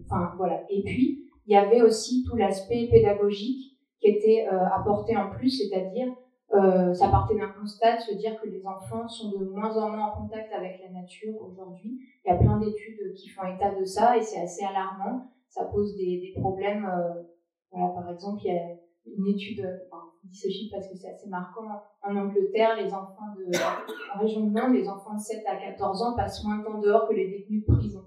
enfin 0.05 0.33
voilà. 0.37 0.61
Et 0.69 0.83
puis 0.83 1.31
il 1.47 1.53
y 1.53 1.55
avait 1.55 1.81
aussi 1.81 2.23
tout 2.29 2.35
l'aspect 2.35 2.87
pédagogique 2.91 3.75
qui 3.99 4.09
était 4.09 4.45
apporté 4.45 5.17
en 5.17 5.31
plus, 5.31 5.49
c'est-à-dire 5.49 6.13
euh, 6.53 6.93
ça 6.93 7.09
partait 7.09 7.35
d'un 7.35 7.49
constat 7.49 7.97
de 7.97 8.01
se 8.01 8.13
dire 8.15 8.39
que 8.39 8.47
les 8.47 8.65
enfants 8.65 9.07
sont 9.07 9.31
de 9.31 9.45
moins 9.45 9.75
en 9.77 9.89
moins 9.89 10.07
en 10.07 10.21
contact 10.21 10.53
avec 10.53 10.79
la 10.81 10.89
nature 10.89 11.33
aujourd'hui. 11.41 11.99
Il 12.23 12.31
y 12.31 12.31
a 12.31 12.37
plein 12.37 12.59
d'études 12.59 13.13
qui 13.15 13.29
font 13.29 13.45
état 13.45 13.73
de 13.73 13.83
ça 13.83 14.17
et 14.17 14.21
c'est 14.21 14.41
assez 14.41 14.63
alarmant. 14.63 15.27
Ça 15.49 15.65
pose 15.65 15.95
des, 15.97 16.21
des 16.21 16.39
problèmes. 16.39 16.85
Euh, 16.85 17.23
voilà, 17.71 17.93
par 17.93 18.09
exemple, 18.11 18.41
il 18.45 18.53
y 18.53 18.57
a 18.57 18.75
une 19.05 19.27
étude, 19.27 19.59
enfin, 19.91 20.03
je 20.23 20.29
dis 20.29 20.37
ce 20.37 20.47
chiffre 20.49 20.75
parce 20.75 20.87
que 20.89 20.95
c'est 20.97 21.09
assez 21.09 21.29
marquant. 21.29 21.67
En 22.01 22.15
Angleterre, 22.15 22.75
les 22.77 22.91
enfants 22.91 23.33
de, 23.37 23.45
en 24.15 24.19
région 24.19 24.47
de 24.47 24.51
Nantes, 24.51 24.73
les 24.73 24.87
enfants 24.87 25.15
de 25.15 25.19
7 25.19 25.43
à 25.47 25.55
14 25.55 26.01
ans 26.03 26.15
passent 26.15 26.43
moins 26.43 26.59
de 26.59 26.63
temps 26.63 26.79
dehors 26.79 27.07
que 27.07 27.13
les 27.13 27.27
détenus 27.27 27.65
de 27.65 27.73
prison. 27.73 28.03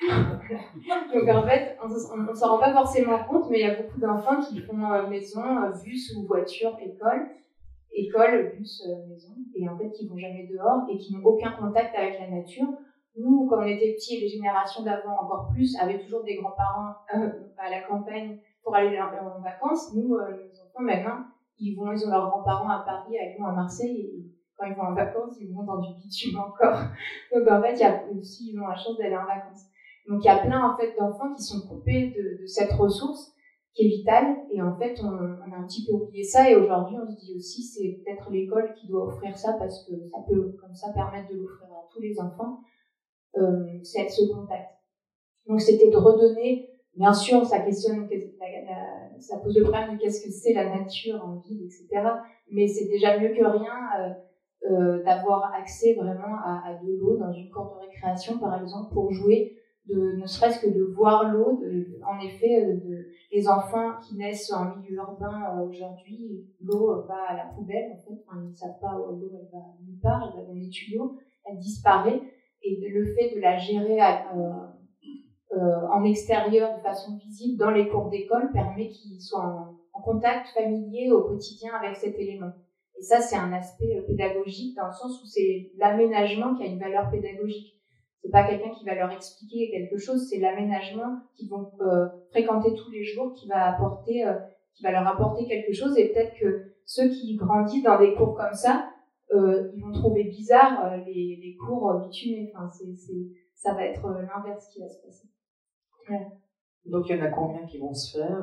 Donc 1.14 1.28
en 1.28 1.42
fait, 1.42 1.76
on 1.82 1.88
ne 1.88 2.34
s'en 2.34 2.48
rend 2.52 2.58
pas 2.58 2.72
forcément 2.72 3.18
compte, 3.24 3.50
mais 3.50 3.60
il 3.60 3.66
y 3.66 3.70
a 3.70 3.82
beaucoup 3.82 3.98
d'enfants 3.98 4.40
qui 4.40 4.60
font 4.60 4.90
euh, 4.92 5.08
maison, 5.08 5.44
euh, 5.44 5.72
bus 5.82 6.14
ou 6.16 6.26
voiture, 6.26 6.76
école, 6.80 7.28
école, 7.92 8.52
bus, 8.56 8.86
euh, 8.86 9.06
maison, 9.08 9.34
et 9.56 9.68
en 9.68 9.76
fait 9.76 9.90
qui 9.90 10.06
vont 10.06 10.16
jamais 10.16 10.46
dehors 10.46 10.86
et 10.90 10.98
qui 10.98 11.14
n'ont 11.14 11.24
aucun 11.24 11.52
contact 11.52 11.94
avec 11.96 12.18
la 12.20 12.30
nature. 12.30 12.68
Nous, 13.16 13.48
quand 13.50 13.58
on 13.58 13.66
était 13.66 13.94
petits, 13.94 14.16
et 14.16 14.20
les 14.20 14.28
générations 14.28 14.84
d'avant 14.84 15.20
encore 15.20 15.50
plus, 15.52 15.76
avaient 15.80 15.98
toujours 15.98 16.22
des 16.22 16.36
grands-parents 16.36 16.94
à 17.58 17.68
la 17.68 17.80
campagne 17.82 18.38
pour 18.62 18.74
aller 18.74 18.98
en 19.00 19.40
vacances. 19.40 19.92
Nous, 19.94 20.08
nos 20.08 20.16
enfants 20.18 20.82
maintenant, 20.82 21.24
ils 21.58 21.74
vont, 21.74 21.92
ils 21.92 22.04
ont 22.06 22.10
leurs 22.10 22.28
grands-parents 22.28 22.68
à 22.68 22.80
Paris, 22.84 23.18
à 23.18 23.26
Lyon, 23.26 23.46
à 23.46 23.52
Marseille, 23.52 24.00
et 24.00 24.26
quand 24.56 24.66
ils 24.66 24.74
vont 24.74 24.82
en 24.82 24.94
vacances, 24.94 25.36
ils 25.40 25.52
vont 25.52 25.64
dans 25.64 25.80
du 25.80 25.94
bitume 25.94 26.38
encore. 26.38 26.78
Donc 27.34 27.48
en 27.48 27.62
fait, 27.62 27.74
il 27.74 27.80
y 27.80 27.84
a 27.84 28.04
aussi, 28.16 28.52
ils 28.52 28.60
ont 28.60 28.66
la 28.66 28.76
chance 28.76 28.96
d'aller 28.98 29.16
en 29.16 29.26
vacances. 29.26 29.66
Donc 30.08 30.22
il 30.22 30.26
y 30.26 30.30
a 30.30 30.38
plein 30.38 30.72
en 30.72 30.76
fait 30.76 30.94
d'enfants 30.98 31.34
qui 31.34 31.42
sont 31.42 31.66
coupés 31.68 32.14
de, 32.16 32.40
de, 32.40 32.46
cette 32.46 32.72
ressource 32.72 33.32
qui 33.74 33.84
est 33.84 33.88
vitale 33.88 34.36
et 34.50 34.62
en 34.62 34.74
fait 34.78 34.98
on, 35.02 35.06
on 35.06 35.52
a 35.52 35.56
un 35.56 35.66
petit 35.66 35.84
peu 35.84 35.92
oublié 35.92 36.24
ça 36.24 36.50
et 36.50 36.56
aujourd'hui 36.56 36.96
on 36.96 37.06
se 37.06 37.16
dit 37.20 37.34
aussi 37.36 37.62
c'est 37.62 38.00
peut-être 38.02 38.30
l'école 38.30 38.72
qui 38.72 38.88
doit 38.88 39.04
offrir 39.04 39.36
ça 39.36 39.52
parce 39.58 39.86
que 39.86 39.92
ça 40.10 40.18
peut 40.26 40.56
comme 40.58 40.74
ça 40.74 40.94
permettre 40.94 41.28
de 41.28 41.36
l'offrir 41.36 41.68
à 41.68 41.86
tous 41.92 42.00
les 42.00 42.18
enfants 42.18 42.60
euh, 43.36 43.78
c'est 43.82 44.08
ce 44.08 44.32
contact. 44.32 44.68
Donc 45.46 45.60
c'était 45.60 45.90
de 45.90 45.96
redonner, 45.96 46.67
bien 46.98 47.12
sûr 47.12 47.46
ça 47.46 47.60
questionne, 47.60 48.08
ça 49.20 49.38
pose 49.38 49.56
le 49.56 49.62
problème 49.62 49.94
de 49.94 50.00
qu'est-ce 50.00 50.24
que 50.24 50.30
c'est 50.30 50.52
la 50.52 50.68
nature 50.68 51.24
en 51.24 51.36
ville 51.36 51.62
etc. 51.64 51.86
Mais 52.50 52.66
c'est 52.66 52.86
déjà 52.86 53.18
mieux 53.18 53.30
que 53.30 53.44
rien. 53.44 53.74
Euh, 53.98 54.12
euh, 54.68 55.04
d'avoir 55.04 55.54
accès 55.54 55.94
vraiment 55.94 56.34
à, 56.44 56.76
de 56.82 56.98
l'eau 56.98 57.16
dans 57.16 57.32
une 57.32 57.48
cour 57.48 57.76
de 57.76 57.86
récréation 57.86 58.38
par 58.38 58.60
exemple 58.60 58.92
pour 58.92 59.12
jouer 59.12 59.56
de 59.86 60.16
ne 60.20 60.26
serait-ce 60.26 60.60
que 60.60 60.66
de 60.66 60.82
voir 60.82 61.32
l'eau. 61.32 61.62
En 62.04 62.18
effet, 62.18 62.64
euh, 62.66 63.04
les 63.32 63.48
enfants 63.48 63.92
qui 64.02 64.16
naissent 64.16 64.52
en 64.52 64.76
milieu 64.76 64.96
urbain 64.96 65.60
aujourd'hui, 65.60 66.44
l'eau 66.60 67.02
va 67.06 67.18
à 67.28 67.36
la 67.36 67.44
poubelle 67.54 67.92
en 67.92 67.98
fait. 67.98 68.20
Enfin, 68.26 68.40
ils 68.44 68.50
ne 68.50 68.54
savent 68.54 68.80
pas 68.80 68.98
où 68.98 69.16
l'eau 69.16 69.30
elle 69.32 69.48
va 69.52 69.64
nulle 69.80 70.00
part, 70.00 70.28
elle 70.34 70.40
va 70.40 70.46
dans 70.48 70.54
les 70.54 70.68
tuyaux, 70.68 71.16
elle 71.44 71.58
disparaît. 71.58 72.20
Et 72.62 72.80
le 72.90 73.04
fait 73.14 73.36
de 73.36 73.40
la 73.40 73.56
gérer 73.56 74.00
en 75.50 76.04
extérieur 76.04 76.76
de 76.76 76.82
façon 76.82 77.16
visible 77.16 77.58
dans 77.58 77.70
les 77.70 77.88
cours 77.88 78.10
d'école 78.10 78.52
permet 78.52 78.88
qu'ils 78.88 79.20
soient 79.20 79.74
en, 79.92 80.00
contact 80.00 80.48
familier 80.50 81.10
au 81.10 81.22
quotidien 81.22 81.72
avec 81.74 81.96
cet 81.96 82.14
élément. 82.18 82.52
Et 82.98 83.02
ça, 83.02 83.20
c'est 83.20 83.36
un 83.36 83.52
aspect 83.52 84.04
pédagogique 84.06 84.76
dans 84.76 84.86
le 84.86 84.92
sens 84.92 85.20
où 85.22 85.26
c'est 85.26 85.72
l'aménagement 85.76 86.54
qui 86.54 86.62
a 86.62 86.66
une 86.66 86.78
valeur 86.78 87.10
pédagogique 87.10 87.78
c'est 88.22 88.30
pas 88.30 88.46
quelqu'un 88.46 88.70
qui 88.70 88.84
va 88.84 88.94
leur 88.94 89.10
expliquer 89.12 89.70
quelque 89.70 89.96
chose, 89.96 90.28
c'est 90.28 90.38
l'aménagement 90.38 91.20
qu'ils 91.34 91.48
vont 91.48 91.70
euh, 91.80 92.08
fréquenter 92.30 92.74
tous 92.74 92.90
les 92.90 93.04
jours 93.04 93.32
qui 93.32 93.46
va 93.46 93.74
apporter, 93.74 94.26
euh, 94.26 94.34
qui 94.74 94.82
va 94.82 94.90
leur 94.90 95.06
apporter 95.06 95.46
quelque 95.46 95.72
chose. 95.72 95.96
Et 95.96 96.12
peut-être 96.12 96.34
que 96.38 96.72
ceux 96.84 97.08
qui 97.08 97.36
grandissent 97.36 97.84
dans 97.84 97.98
des 97.98 98.14
cours 98.14 98.34
comme 98.34 98.54
ça, 98.54 98.90
euh, 99.32 99.70
ils 99.74 99.82
vont 99.82 99.92
trouver 99.92 100.24
bizarre 100.24 100.86
euh, 100.86 100.96
les, 101.06 101.56
cours 101.64 102.00
bitumés. 102.00 102.52
Enfin, 102.54 102.68
c'est, 102.70 103.14
ça 103.54 103.74
va 103.74 103.84
être 103.84 104.02
l'inverse 104.02 104.68
qui 104.72 104.80
va 104.80 104.88
se 104.88 105.00
passer. 105.04 105.28
Donc 106.86 107.08
il 107.08 107.16
y 107.16 107.20
en 107.20 107.24
a 107.24 107.28
combien 107.28 107.66
qui 107.66 107.78
vont 107.78 107.92
se 107.92 108.18
faire 108.18 108.42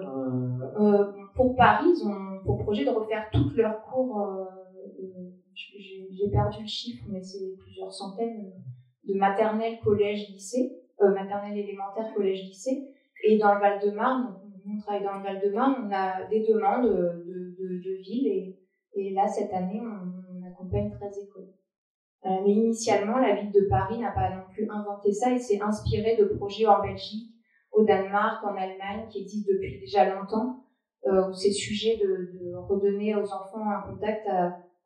Pour 1.33 1.55
Paris, 1.55 1.87
ils 1.87 2.07
ont 2.07 2.43
pour 2.43 2.59
projet 2.59 2.85
de 2.85 2.91
refaire 2.91 3.29
toutes 3.31 3.55
leurs 3.55 3.81
cours. 3.83 4.49
j'ai, 5.53 6.07
j'ai 6.11 6.29
perdu 6.29 6.61
le 6.61 6.67
chiffre, 6.67 7.05
mais 7.09 7.21
c'est 7.21 7.55
plusieurs 7.57 7.91
centaines 7.91 8.51
de 9.07 9.13
maternelle, 9.13 9.79
collège, 9.83 10.29
lycée, 10.29 10.77
euh, 11.01 11.13
maternelle 11.13 11.57
élémentaire, 11.57 12.13
collège, 12.13 12.43
lycée. 12.43 12.89
Et 13.23 13.37
dans 13.37 13.53
le 13.53 13.59
Val-de-Marne, 13.59 14.35
on 14.67 14.77
travaille 14.79 15.03
dans 15.03 15.17
le 15.17 15.23
Val-de-Marne, 15.23 15.87
on 15.87 15.93
a 15.93 16.27
des 16.27 16.45
demandes 16.45 16.85
de, 16.85 17.55
de, 17.59 17.77
de 17.77 18.01
villes 18.01 18.27
et, 18.27 18.59
et, 18.93 19.13
là, 19.13 19.27
cette 19.27 19.53
année, 19.53 19.81
on, 19.81 20.37
on 20.37 20.47
accompagne 20.47 20.91
13 20.91 21.19
écoles. 21.27 21.49
Euh, 22.25 22.29
mais 22.43 22.53
initialement, 22.53 23.17
la 23.19 23.35
ville 23.35 23.51
de 23.51 23.67
Paris 23.69 23.99
n'a 23.99 24.11
pas 24.11 24.29
non 24.29 24.43
plus 24.51 24.67
inventé 24.69 25.11
ça 25.11 25.31
et 25.31 25.39
s'est 25.39 25.61
inspiré 25.61 26.15
de 26.17 26.25
projets 26.25 26.65
en 26.65 26.81
Belgique, 26.81 27.29
au 27.75 27.83
Danemark, 27.83 28.43
en 28.43 28.55
Allemagne, 28.55 29.07
qui 29.09 29.21
existent 29.21 29.51
depuis 29.51 29.79
déjà 29.79 30.15
longtemps, 30.15 30.63
euh, 31.05 31.29
où 31.29 31.33
ces 31.33 31.51
sujets 31.51 31.97
de, 31.97 32.55
redonner 32.55 33.15
aux 33.15 33.31
enfants 33.31 33.69
un 33.69 33.81
contact 33.81 34.27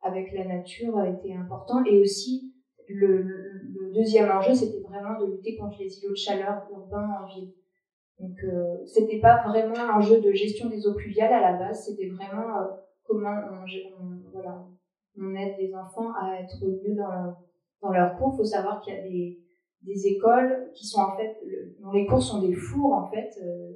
avec 0.02 0.32
la 0.32 0.44
nature 0.44 1.02
étaient 1.04 1.32
importants 1.32 1.84
et 1.84 2.00
aussi 2.00 2.52
le, 2.94 3.92
deuxième 3.94 4.30
enjeu, 4.30 4.54
c'était 4.54 4.80
vraiment 4.80 5.18
de 5.18 5.26
lutter 5.26 5.56
contre 5.56 5.78
les 5.80 5.98
îlots 5.98 6.10
de 6.10 6.16
chaleur 6.16 6.62
urbains 6.70 7.08
en 7.22 7.26
ville. 7.26 7.52
Donc, 8.18 8.36
euh, 8.44 8.84
c'était 8.86 9.18
pas 9.18 9.42
vraiment 9.46 9.86
l'enjeu 9.86 10.20
de 10.20 10.32
gestion 10.32 10.68
des 10.68 10.86
eaux 10.86 10.94
pluviales 10.94 11.32
à 11.32 11.52
la 11.52 11.58
base, 11.58 11.86
c'était 11.86 12.08
vraiment 12.08 12.58
euh, 12.58 12.66
comment 13.04 13.34
on, 15.16 15.34
aide 15.34 15.54
les 15.58 15.74
enfants 15.74 16.12
à 16.20 16.40
être 16.40 16.64
mieux 16.64 16.94
dans, 16.94 17.34
dans 17.82 17.92
leur 17.92 18.16
cours. 18.16 18.32
Il 18.34 18.36
faut 18.38 18.44
savoir 18.44 18.80
qu'il 18.80 18.94
y 18.94 18.96
a 18.96 19.02
des, 19.02 19.38
des 19.82 20.06
écoles 20.06 20.70
qui 20.74 20.86
sont 20.86 21.00
en 21.00 21.16
fait, 21.16 21.38
dont 21.80 21.92
les 21.92 22.06
cours 22.06 22.22
sont 22.22 22.40
des 22.40 22.54
fours 22.54 22.92
en 22.92 23.10
fait, 23.10 23.30
euh, 23.42 23.72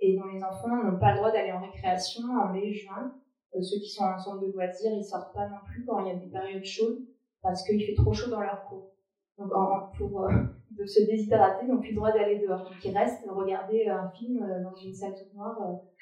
et 0.00 0.16
dont 0.16 0.26
les 0.32 0.42
enfants 0.42 0.76
n'ont 0.84 0.98
pas 0.98 1.12
le 1.12 1.18
droit 1.18 1.32
d'aller 1.32 1.52
en 1.52 1.60
récréation 1.60 2.22
en 2.28 2.52
mai, 2.52 2.72
juin. 2.72 3.14
Euh, 3.56 3.62
ceux 3.62 3.78
qui 3.78 3.90
sont 3.90 4.04
en 4.04 4.18
centre 4.18 4.40
de 4.40 4.52
loisirs, 4.52 4.92
ils 4.92 5.04
sortent 5.04 5.32
pas 5.34 5.48
non 5.48 5.58
plus 5.66 5.84
quand 5.84 6.00
il 6.00 6.08
y 6.08 6.10
a 6.10 6.16
des 6.16 6.26
périodes 6.26 6.64
chaudes 6.64 6.98
parce 7.42 7.62
qu'il 7.64 7.82
fait 7.84 7.94
trop 7.94 8.12
chaud 8.12 8.30
dans 8.30 8.40
leur 8.40 8.64
cours. 8.66 8.90
Donc 9.38 9.50
pour 9.96 10.24
euh, 10.24 10.30
se 10.86 11.02
déshydrater, 11.04 11.66
n'ont 11.66 11.80
plus 11.80 11.90
le 11.90 11.96
droit 11.96 12.12
d'aller 12.12 12.38
dehors. 12.38 12.64
Donc 12.64 12.84
ils 12.84 12.96
restent 12.96 13.24
regarder 13.28 13.86
un 13.86 14.08
film 14.10 14.42
euh, 14.42 14.62
dans 14.62 14.74
une 14.74 14.92
salle 14.92 15.14
toute 15.14 15.32
noire 15.34 15.58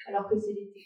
alors 0.07 0.27
que 0.27 0.39
c'est 0.39 0.53
l'été. 0.53 0.81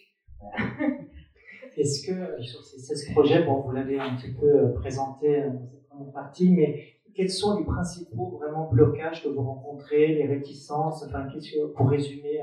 Est-ce 1.77 2.07
que 2.07 2.41
sur 2.41 2.63
ces 2.63 2.79
16 2.79 3.13
projets, 3.13 3.43
bon, 3.43 3.61
vous 3.61 3.71
l'avez 3.71 3.99
un 3.99 4.15
petit 4.15 4.33
peu 4.33 4.73
présenté 4.73 5.43
dans 5.49 5.67
cette 5.67 5.87
première 5.87 6.11
partie, 6.11 6.51
mais 6.51 6.83
quels 7.17 7.29
sont 7.31 7.57
les 7.57 7.65
principaux 7.65 8.37
vraiment 8.37 8.69
blocages 8.71 9.23
que 9.23 9.29
vous 9.29 9.41
rencontrez, 9.41 10.07
les 10.19 10.27
réticences, 10.27 11.03
enfin, 11.05 11.27
que, 11.27 11.65
pour 11.73 11.89
résumer 11.89 12.41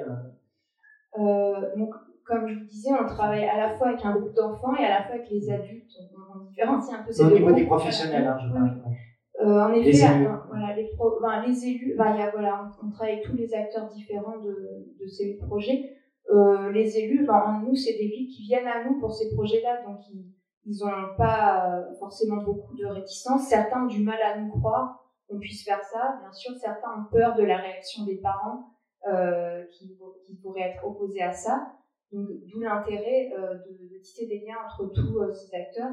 euh, 1.19 1.77
donc, 1.77 1.91
comme 2.25 2.49
je 2.49 2.55
vous 2.59 2.65
disais, 2.65 2.91
on 2.93 3.07
travaille 3.07 3.45
à 3.45 3.57
la 3.57 3.77
fois 3.77 3.89
avec 3.89 4.05
un 4.05 4.17
groupe 4.17 4.35
d'enfants 4.35 4.75
et 4.77 4.85
à 4.85 4.99
la 4.99 5.03
fois 5.05 5.15
avec 5.17 5.31
les 5.31 5.49
adultes. 5.51 5.93
On, 6.17 6.41
on 6.41 6.45
différencie 6.45 6.99
un 6.99 7.05
peu 7.05 7.13
ces 7.13 7.23
Au 7.25 7.29
deux 7.29 7.35
niveau 7.39 7.53
des 7.53 7.67
professionnels, 7.67 8.27
hein, 8.27 8.37
je 8.41 8.47
Oui. 8.49 8.97
Euh, 9.41 9.61
en 9.65 9.73
effet, 9.73 9.91
Les 9.91 10.03
élus. 10.05 10.27
euh, 10.27 10.37
voilà, 10.49 10.77
les, 10.77 10.89
pro- 10.97 11.19
ben, 11.21 11.43
les 11.47 11.67
élus, 11.67 11.95
ben, 11.99 12.17
y 12.17 12.23
a, 12.23 12.31
voilà, 12.31 12.71
on, 12.83 12.87
on 12.87 12.91
travaille 12.91 13.15
avec 13.15 13.25
tous 13.27 13.37
les 13.37 13.53
acteurs 13.55 13.89
différents 13.91 14.39
de, 14.39 14.87
de 15.01 15.07
ces 15.07 15.37
projets. 15.47 15.91
Euh, 16.33 16.73
les 16.73 16.99
élus, 16.99 17.27
ben, 17.27 17.63
nous, 17.67 17.75
c'est 17.75 17.93
des 17.93 18.07
villes 18.07 18.29
qui 18.35 18.43
viennent 18.45 18.67
à 18.67 18.85
nous 18.85 18.99
pour 19.01 19.13
ces 19.13 19.35
projets-là, 19.35 19.83
donc 19.87 19.99
ils 20.13 20.25
ils 20.67 20.79
n'ont 20.85 21.17
pas 21.17 21.67
euh, 21.67 21.95
forcément 21.99 22.43
beaucoup 22.43 22.75
de 22.77 22.87
réticence. 22.87 23.49
Certains 23.49 23.85
ont 23.85 23.87
du 23.87 24.03
mal 24.03 24.21
à 24.23 24.39
nous 24.39 24.51
croire 24.51 25.01
qu'on 25.29 25.39
puisse 25.39 25.65
faire 25.65 25.83
ça. 25.83 26.19
Bien 26.21 26.33
sûr, 26.33 26.57
certains 26.57 26.91
ont 26.99 27.11
peur 27.11 27.35
de 27.37 27.43
la 27.45 27.59
réaction 27.59 28.05
des 28.05 28.17
parents 28.17 28.71
euh, 29.09 29.65
qui, 29.73 29.97
qui 30.27 30.37
pourraient 30.37 30.73
être 30.75 30.87
opposés 30.87 31.23
à 31.23 31.33
ça. 31.33 31.73
Donc, 32.13 32.29
d'où 32.47 32.61
l'intérêt 32.61 33.33
euh, 33.37 33.55
de, 33.55 33.95
de 33.95 33.99
tisser 34.01 34.27
des 34.27 34.41
liens 34.41 34.57
entre 34.65 34.93
tous 34.93 35.19
euh, 35.19 35.33
ces 35.33 35.55
acteurs. 35.57 35.93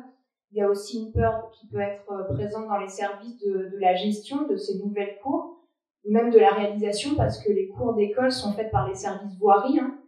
Il 0.52 0.58
y 0.58 0.62
a 0.62 0.70
aussi 0.70 1.06
une 1.06 1.12
peur 1.14 1.50
qui 1.52 1.68
peut 1.68 1.80
être 1.80 2.12
euh, 2.12 2.34
présente 2.34 2.68
dans 2.68 2.78
les 2.78 2.88
services 2.88 3.40
de, 3.40 3.70
de 3.74 3.78
la 3.80 3.96
gestion 3.96 4.48
de 4.48 4.56
ces 4.56 4.78
nouvelles 4.80 5.18
cours, 5.24 5.66
même 6.06 6.30
de 6.30 6.40
la 6.40 6.52
réalisation, 6.52 7.16
parce 7.16 7.42
que 7.44 7.52
les 7.52 7.70
cours 7.70 7.94
d'école 7.96 8.32
sont 8.32 8.52
faites 8.54 8.72
par 8.72 8.88
les 8.88 8.96
services 8.96 9.38
voiries. 9.40 9.80
Hein. 9.80 10.01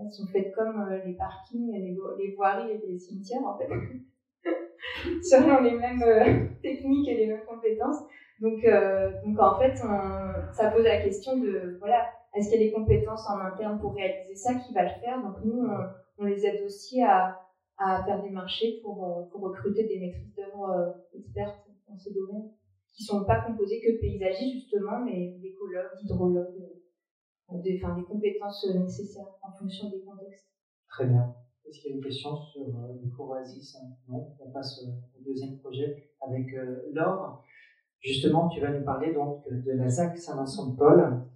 Elles 0.00 0.10
sont 0.10 0.26
faites 0.26 0.50
comme 0.52 0.78
euh, 0.78 0.98
les 1.00 1.12
parkings, 1.12 1.72
les, 1.80 1.92
vo- 1.92 2.12
les 2.16 2.28
voiries 2.30 2.70
et 2.72 2.78
les 2.82 2.96
cimetières, 2.96 3.44
en 3.44 3.54
fait. 3.54 3.68
Selon 5.22 5.58
les 5.58 5.72
mêmes 5.74 6.02
euh, 6.02 6.24
techniques 6.62 7.08
et 7.08 7.14
les 7.14 7.26
mêmes 7.26 7.44
compétences. 7.46 7.98
Donc, 8.40 8.64
euh, 8.64 9.12
donc 9.22 9.40
en 9.40 9.52
fait, 9.52 9.72
on- 9.82 10.40
ça 10.52 10.68
pose 10.68 10.84
la 10.84 10.96
question 10.96 11.34
de, 11.36 11.76
voilà, 11.80 12.04
est-ce 12.34 12.48
qu'il 12.48 12.58
y 12.58 12.62
a 12.62 12.66
des 12.66 12.70
compétences 12.70 13.26
en 13.28 13.40
interne 13.40 13.76
pour 13.78 13.94
réaliser 13.94 14.34
ça 14.36 14.54
Qui 14.54 14.72
va 14.72 14.82
le 14.84 14.90
faire? 15.00 15.20
Donc 15.20 15.34
nous, 15.42 15.62
on, 15.64 15.84
on 16.18 16.24
les 16.24 16.46
aide 16.46 16.60
aussi 16.60 17.02
à, 17.02 17.30
à 17.78 17.98
faire 18.00 18.18
des 18.18 18.30
marchés 18.30 18.76
pour, 18.82 19.08
pour 19.30 19.42
recruter 19.42 19.84
des 19.84 19.96
maîtrises 19.96 20.32
d'œuvre 20.36 20.64
euh, 20.64 20.88
expertes 21.14 21.68
dans 21.88 21.96
ce 21.98 22.10
domaine, 22.10 22.44
qui 22.92 23.02
sont 23.02 23.22
pas 23.22 23.38
composées 23.38 23.78
que 23.78 23.90
de 23.90 23.96
paysagistes 24.00 24.52
justement, 24.52 24.98
mais 25.00 25.30
d'écologues, 25.40 25.92
d'hydrologues, 25.96 26.60
des, 27.58 27.78
enfin, 27.82 27.94
des 27.94 28.04
compétences 28.04 28.66
euh, 28.68 28.78
nécessaires 28.78 29.38
en 29.42 29.50
fonction 29.52 29.88
des 29.90 30.00
contextes. 30.00 30.48
Très 30.88 31.06
bien. 31.06 31.34
Est-ce 31.64 31.80
qu'il 31.80 31.90
y 31.90 31.92
a 31.92 31.96
une 31.96 32.02
question 32.02 32.34
sur 32.34 32.62
euh, 32.62 32.98
le 33.00 33.08
cours 33.08 33.30
Oasis? 33.30 33.76
Non 34.08 34.32
On 34.38 34.50
passe 34.50 34.82
au 34.82 35.10
au 35.20 35.24
deuxième 35.24 35.58
projet 35.58 36.10
avec 36.20 36.52
euh, 36.54 36.88
Laure. 36.92 37.44
Justement, 38.00 38.48
tu 38.48 38.60
vas 38.60 38.70
nous 38.70 38.84
parler 38.84 39.12
donc 39.12 39.44
de 39.48 39.72
la 39.72 39.88
ZAC 39.88 40.16
Saint-Vincent-de-Paul. 40.16 41.26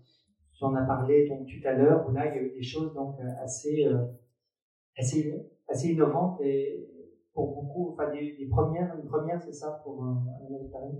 Tu 0.54 0.64
en 0.64 0.74
as 0.74 0.84
parlé 0.84 1.28
donc 1.28 1.46
tout 1.46 1.68
à 1.68 1.72
l'heure, 1.72 2.08
où 2.08 2.12
là, 2.12 2.26
il 2.26 2.36
y 2.36 2.38
a 2.38 2.42
eu 2.42 2.54
des 2.54 2.62
choses 2.62 2.94
donc 2.94 3.18
euh, 3.20 3.28
assez, 3.42 3.84
euh, 3.86 4.06
assez, 4.96 5.88
innovantes 5.88 6.40
et 6.40 6.88
pour 7.34 7.54
beaucoup, 7.54 7.92
enfin 7.92 8.10
des, 8.12 8.48
premières, 8.50 8.94
une 8.96 9.08
première, 9.08 9.42
c'est 9.42 9.52
ça 9.52 9.80
pour 9.84 10.04
euh, 10.04 10.08
un 10.08 10.70
Paris? 10.72 10.96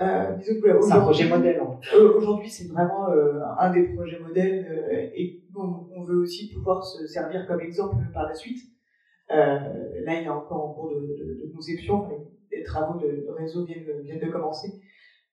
Euh, 0.00 0.36
C'est 0.80 0.92
un 0.92 1.00
projet 1.02 1.28
modèle. 1.28 1.60
Euh, 1.94 2.14
Aujourd'hui, 2.16 2.48
c'est 2.50 2.68
vraiment 2.68 3.10
euh, 3.10 3.40
un 3.58 3.72
des 3.72 3.84
projets 3.94 4.18
modèles 4.18 5.10
et 5.14 5.42
on, 5.54 5.86
on 5.94 6.04
veut 6.04 6.16
aussi 6.22 6.50
pouvoir 6.52 6.82
se 6.84 7.06
servir 7.06 7.46
comme 7.46 7.60
exemple 7.60 7.96
par 8.12 8.26
la 8.26 8.34
suite. 8.34 8.58
Là, 9.28 10.20
il 10.20 10.24
est 10.24 10.28
encore 10.28 10.64
en 10.70 10.72
cours 10.74 10.90
de, 10.94 11.00
de- 11.00 11.46
de 11.46 11.52
conception, 11.54 12.08
les 12.50 12.62
travaux 12.64 12.98
de, 13.00 13.06
de 13.26 13.30
réseau 13.30 13.64
viennent, 13.64 14.00
viennent 14.02 14.20
de 14.20 14.30
commencer, 14.30 14.68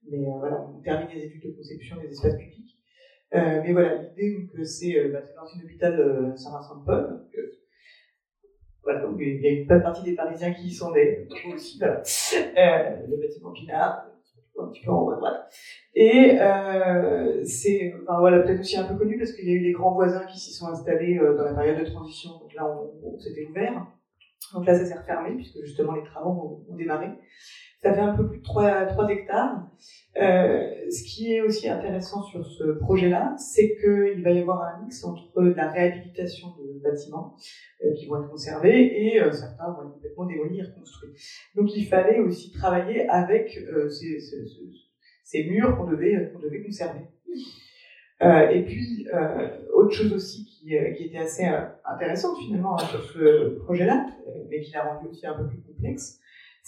mais 0.10 0.20
voilà, 0.40 0.68
on 0.74 0.80
termine 0.82 1.10
les 1.14 1.26
études 1.26 1.44
de 1.52 1.52
conception 1.56 1.98
des 2.02 2.08
espaces 2.10 2.36
publics. 2.38 2.76
Mais 3.34 3.72
voilà, 3.74 3.96
l'idée, 4.02 4.48
c'est 4.64 5.10
bah, 5.10 5.20
c'est 5.26 5.36
l'ancien 5.36 5.62
hôpital 5.64 6.34
Saint-Vincent-de-Paul. 6.36 7.26
voilà, 8.84 9.02
donc, 9.02 9.18
il 9.20 9.42
y 9.42 9.48
a 9.48 9.52
une 9.52 9.68
bonne 9.68 9.82
partie 9.84 10.04
des 10.04 10.16
Parisiens 10.16 10.54
qui 10.54 10.68
y 10.68 10.72
sont 10.74 10.92
nés, 10.94 11.28
aussi, 11.54 11.78
voilà. 11.80 12.02
Le 13.08 13.18
bâtiment 13.18 13.52
Pinard, 13.52 14.06
un 14.64 14.70
petit 14.70 14.84
peu 14.84 14.92
en. 14.92 15.10
Et 15.96 16.40
euh, 16.40 17.44
c'est, 17.44 17.94
enfin 18.04 18.20
voilà, 18.20 18.40
peut-être 18.40 18.60
aussi 18.60 18.78
un 18.78 18.86
peu 18.86 18.96
connu 18.96 19.18
parce 19.18 19.34
qu'il 19.34 19.50
y 19.50 19.52
a 19.52 19.56
eu 19.56 19.60
les 19.60 19.72
grands 19.72 19.94
voisins 19.94 20.26
qui 20.26 20.40
s'y 20.40 20.54
sont 20.54 20.68
installés 20.68 21.18
euh, 21.18 21.36
dans 21.36 21.44
la 21.44 21.54
période 21.54 21.80
de 21.80 21.86
transition. 21.86 22.32
Donc 22.40 22.54
là, 22.54 22.66
on, 22.66 23.16
on 23.16 23.20
s'était 23.20 23.46
ouvert. 23.50 23.86
Donc 24.54 24.66
là, 24.66 24.74
ça 24.74 24.86
s'est 24.86 24.98
refermé 24.98 25.36
puisque 25.36 25.60
justement 25.62 25.94
les 25.94 26.04
travaux 26.04 26.64
ont 26.70 26.76
démarré. 26.76 27.08
Ça 27.82 27.94
fait 27.94 28.02
un 28.02 28.14
peu 28.14 28.28
plus 28.28 28.40
de 28.40 28.44
3, 28.44 28.88
3 28.88 29.10
hectares. 29.10 29.66
Euh, 30.22 30.70
ce 30.92 31.04
qui 31.04 31.34
est 31.34 31.42
aussi 31.42 31.70
intéressant 31.70 32.22
sur 32.24 32.46
ce 32.46 32.64
projet-là, 32.80 33.36
c'est 33.38 33.78
qu'il 33.78 34.22
va 34.22 34.32
y 34.32 34.40
avoir 34.40 34.62
un 34.64 34.84
mix 34.84 35.02
entre 35.06 35.42
la 35.42 35.72
réhabilitation 35.72 36.50
de 36.60 36.80
bâtiments 36.84 37.36
euh, 37.86 37.94
qui 37.94 38.08
vont 38.08 38.22
être 38.22 38.30
conservés 38.30 39.06
et 39.06 39.22
euh, 39.22 39.32
certains 39.32 39.72
vont 39.72 39.88
être 39.88 39.94
complètement 39.94 40.26
démolis 40.26 40.60
et 40.60 40.64
reconstruits. 40.64 41.12
Donc 41.56 41.74
il 41.74 41.86
fallait 41.86 42.20
aussi 42.20 42.52
travailler 42.52 43.08
avec 43.08 43.58
euh, 43.58 43.88
ces, 43.90 44.20
ces, 44.20 44.46
ces- 45.24 45.50
murs 45.50 45.78
qu'on 45.78 45.86
devait, 45.90 46.32
qu'on 46.34 46.40
devait 46.40 46.62
conserver. 46.64 47.00
Euh, 48.22 48.50
et 48.50 48.66
puis, 48.66 49.08
euh, 49.14 49.48
autre 49.74 49.92
chose 49.94 50.12
aussi 50.12 50.44
qui, 50.46 50.76
euh, 50.78 50.92
qui 50.92 51.06
était 51.06 51.20
assez 51.20 51.46
euh, 51.46 51.62
intéressante 51.86 52.38
finalement 52.40 52.76
hein, 52.76 52.86
sur 52.86 53.02
ce 53.02 53.58
projet-là, 53.60 54.08
euh, 54.28 54.44
mais 54.50 54.60
qui 54.60 54.72
l'a 54.74 54.84
rendu 54.84 55.08
aussi 55.08 55.26
un 55.26 55.36
peu 55.38 55.48
plus 55.48 55.62
complexe, 55.62 56.19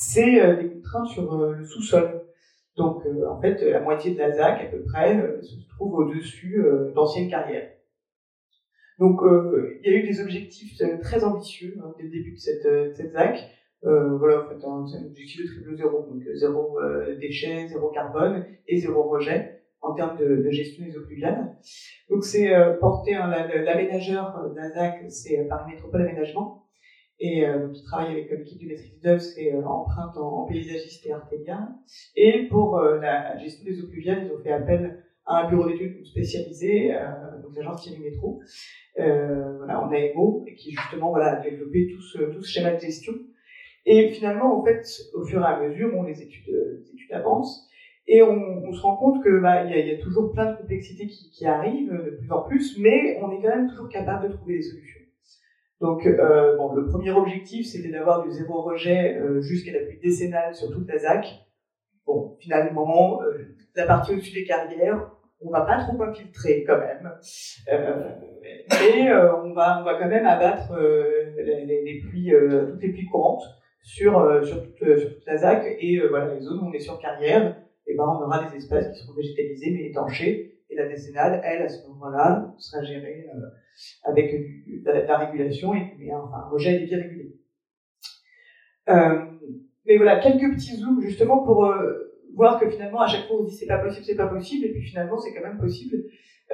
c'est 0.02 0.41
euh, 0.41 0.56
des 0.56 0.70
contraintes 0.70 1.08
sur 1.08 1.32
euh, 1.34 1.54
le 1.54 1.64
sous-sol. 1.64 2.24
Donc, 2.76 3.06
euh, 3.06 3.28
en 3.30 3.39
fait, 3.39 3.62
la 3.62 3.82
moitié 3.82 4.14
de 4.14 4.18
la 4.20 4.32
ZAC, 4.32 4.62
à 4.62 4.66
peu 4.68 4.82
près, 4.84 5.16
se 5.41 5.56
trouve 5.70 5.93
au-dessus 5.95 6.64
d'anciennes 6.95 7.30
carrières. 7.30 7.70
Donc, 8.99 9.20
il 9.84 9.91
y 9.91 9.93
a 9.93 9.97
eu 9.97 10.04
des 10.08 10.22
objectifs 10.22 10.80
très 11.02 11.24
ambitieux 11.24 11.76
hein, 11.84 11.93
dès 11.97 12.04
le 12.04 12.10
début 12.12 12.34
de 12.34 12.38
cette, 12.38 12.66
de 12.66 12.93
cette 12.95 13.12
ZAC. 13.14 13.49
Euh, 13.84 14.16
voilà, 14.18 14.43
en 14.45 14.47
fait, 14.47 14.64
un- 14.64 14.86
c'est 14.86 14.97
un 14.99 15.06
objectif 15.08 15.41
de 15.41 15.47
triple 15.47 15.76
zéro, 15.76 16.06
donc 16.06 16.22
zéro 16.36 16.80
euh, 16.80 17.18
déchet, 17.18 17.68
zéro 17.68 17.89
carbone 17.89 18.45
et 18.68 18.78
zéro 18.78 19.04
rejet 19.10 19.64
en 19.82 19.95
termes 19.95 20.18
de, 20.20 20.36
de 20.43 20.49
gestion 20.52 20.86
des 20.86 20.95
eaux 20.95 21.04
pluviales. 21.06 21.58
Donc, 22.10 22.24
c'est 22.24 22.54
euh, 22.56 22.78
porté, 22.78 23.16
hein, 23.16 23.28
la- 23.28 23.47
la- 23.47 23.64
l'aménageur 23.64 24.38
euh, 24.38 24.49
de 24.49 24.56
la 24.56 24.70
ZAC, 24.70 25.10
c'est 25.10 25.47
Paris 25.49 25.72
Métropole 25.74 26.02
Aménagement. 26.04 26.64
Et 27.24 27.45
euh, 27.45 27.67
donc, 27.67 27.78
il 27.78 27.84
travaille 27.84 28.11
avec 28.11 28.32
euh, 28.32 28.38
l'équipe 28.38 28.59
de 28.59 28.67
maîtrise 28.67 28.99
d'œuvre, 28.99 29.22
c'est 29.22 29.53
euh, 29.53 29.63
Empreinte 29.63 30.17
en, 30.17 30.45
paysagiste 30.47 31.05
et 31.05 31.11
Artelia. 31.11 31.69
Et 32.15 32.47
pour 32.47 32.80
euh, 32.80 32.99
la 32.99 33.38
gestion 33.38 33.63
des 33.63 33.80
eaux 33.80 33.88
pluviales, 33.88 34.26
ils 34.26 34.32
ont 34.34 34.41
fait 34.41 34.51
appel 34.51 35.03
à 35.28 35.45
un 35.45 35.49
bureau 35.49 35.69
d'études 35.69 36.03
spécialisé, 36.03 36.95
euh, 36.95 37.41
donc 37.43 37.55
l'agence 37.55 37.84
Thierry 37.84 37.99
Métro, 37.99 38.41
euh, 38.99 39.57
voilà, 39.57 39.84
en 39.84 39.91
AMO, 39.91 40.45
et 40.47 40.55
qui 40.55 40.72
justement 40.72 41.11
voilà, 41.11 41.39
a 41.39 41.41
développé 41.43 41.89
tout 41.93 42.01
ce, 42.01 42.41
schéma 42.41 42.74
de 42.74 42.80
gestion. 42.80 43.13
Et 43.86 44.09
finalement, 44.09 44.59
en 44.59 44.65
fait, 44.65 44.84
au 45.13 45.24
fur 45.24 45.41
et 45.41 45.45
à 45.45 45.59
mesure, 45.59 46.03
les 46.03 46.24
études, 46.24 46.49
euh, 46.49 46.84
études 46.91 47.13
avancent, 47.13 47.67
et 48.07 48.24
on, 48.24 48.74
se 48.74 48.82
rend 48.82 48.97
compte 48.97 49.24
que 49.24 49.39
bah, 49.41 49.63
y, 49.65 49.74
a, 49.74 49.80
y 49.80 49.91
a 49.91 50.01
toujours 50.01 50.34
plein 50.34 50.53
de 50.53 50.57
complexités 50.57 51.05
qui, 51.05 51.30
qui 51.30 51.45
arrivent 51.45 51.93
euh, 51.93 52.11
de 52.11 52.17
plus 52.17 52.32
en 52.32 52.41
plus, 52.41 52.78
mais 52.80 53.19
on 53.22 53.32
est 53.32 53.41
quand 53.41 53.55
même 53.55 53.69
toujours 53.69 53.89
capable 53.89 54.28
de 54.28 54.34
trouver 54.34 54.55
des 54.55 54.63
solutions. 54.63 55.01
Donc, 55.82 56.06
euh, 56.06 56.56
bon, 56.58 56.74
le 56.74 56.86
premier 56.86 57.10
objectif, 57.12 57.66
c'était 57.66 57.90
d'avoir 57.90 58.24
du 58.24 58.32
zéro 58.32 58.62
rejet 58.62 59.18
euh, 59.18 59.42
jusqu'à 59.42 59.72
la 59.74 59.80
pluie 59.80 60.00
décennale 60.00 60.54
sur 60.54 60.72
toute 60.72 60.88
la 60.88 61.00
ZAC. 61.00 61.26
Bon, 62.06 62.38
finalement, 62.40 63.22
euh, 63.24 63.56
la 63.76 63.86
partie 63.88 64.14
au-dessus 64.14 64.34
des 64.34 64.44
carrières, 64.46 65.12
on 65.44 65.50
va 65.50 65.62
pas 65.62 65.80
trop 65.84 66.00
infiltrer 66.04 66.64
quand 66.68 66.78
même. 66.78 67.12
Euh, 67.74 68.10
mais 68.70 69.10
euh, 69.12 69.36
on, 69.44 69.54
va, 69.54 69.80
on 69.82 69.84
va 69.84 69.96
quand 70.00 70.08
même 70.08 70.26
abattre 70.28 70.72
euh, 70.74 71.32
les, 71.38 71.66
les- 71.66 72.00
pluies, 72.08 72.32
toutes 72.70 72.82
les 72.82 72.90
pluies 72.90 73.08
courantes 73.08 73.44
sur, 73.82 74.46
sur, 74.46 74.62
toute, 74.62 75.00
sur 75.00 75.14
toute 75.16 75.26
la 75.26 75.38
ZAC. 75.38 75.66
Et 75.80 76.00
voilà, 76.10 76.36
les 76.36 76.42
zones 76.42 76.60
où 76.60 76.68
on 76.68 76.74
est 76.74 76.80
sur 76.80 77.00
carrière, 77.00 77.56
et 77.88 77.96
ben, 77.96 78.04
on 78.04 78.22
aura 78.24 78.44
des 78.48 78.56
espaces 78.58 78.88
qui 78.92 79.00
seront 79.00 79.16
végétalisés 79.16 79.72
mais 79.72 79.88
étanchés. 79.90 80.51
Et 80.72 80.76
la 80.76 80.88
décennale, 80.88 81.41
elle, 81.43 81.61
à 81.63 81.67
ce 81.67 81.86
moment-là, 81.88 82.53
sera 82.57 82.82
gérée 82.82 83.28
euh, 83.36 83.39
avec 84.03 84.34
la, 84.86 85.17
régulation 85.17 85.74
et 85.74 86.13
enfin, 86.13 86.45
un 86.45 86.49
rejet 86.49 86.80
des 86.80 86.86
biais 86.86 86.95
régulés. 86.95 87.36
Euh, 88.89 89.26
mais 89.86 89.97
voilà, 89.97 90.19
quelques 90.19 90.53
petits 90.53 90.78
zooms 90.78 91.01
justement 91.01 91.43
pour 91.43 91.65
euh, 91.65 92.13
voir 92.36 92.57
que 92.59 92.69
finalement, 92.69 93.01
à 93.01 93.07
chaque 93.07 93.28
fois, 93.28 93.41
on 93.41 93.43
dit 93.43 93.53
c'est 93.53 93.67
pas 93.67 93.80
possible, 93.80 94.05
c'est 94.05 94.15
pas 94.15 94.28
possible, 94.28 94.65
et 94.65 94.72
puis 94.72 94.82
finalement, 94.82 95.17
c'est 95.17 95.34
quand 95.34 95.45
même 95.45 95.59
possible. 95.59 95.97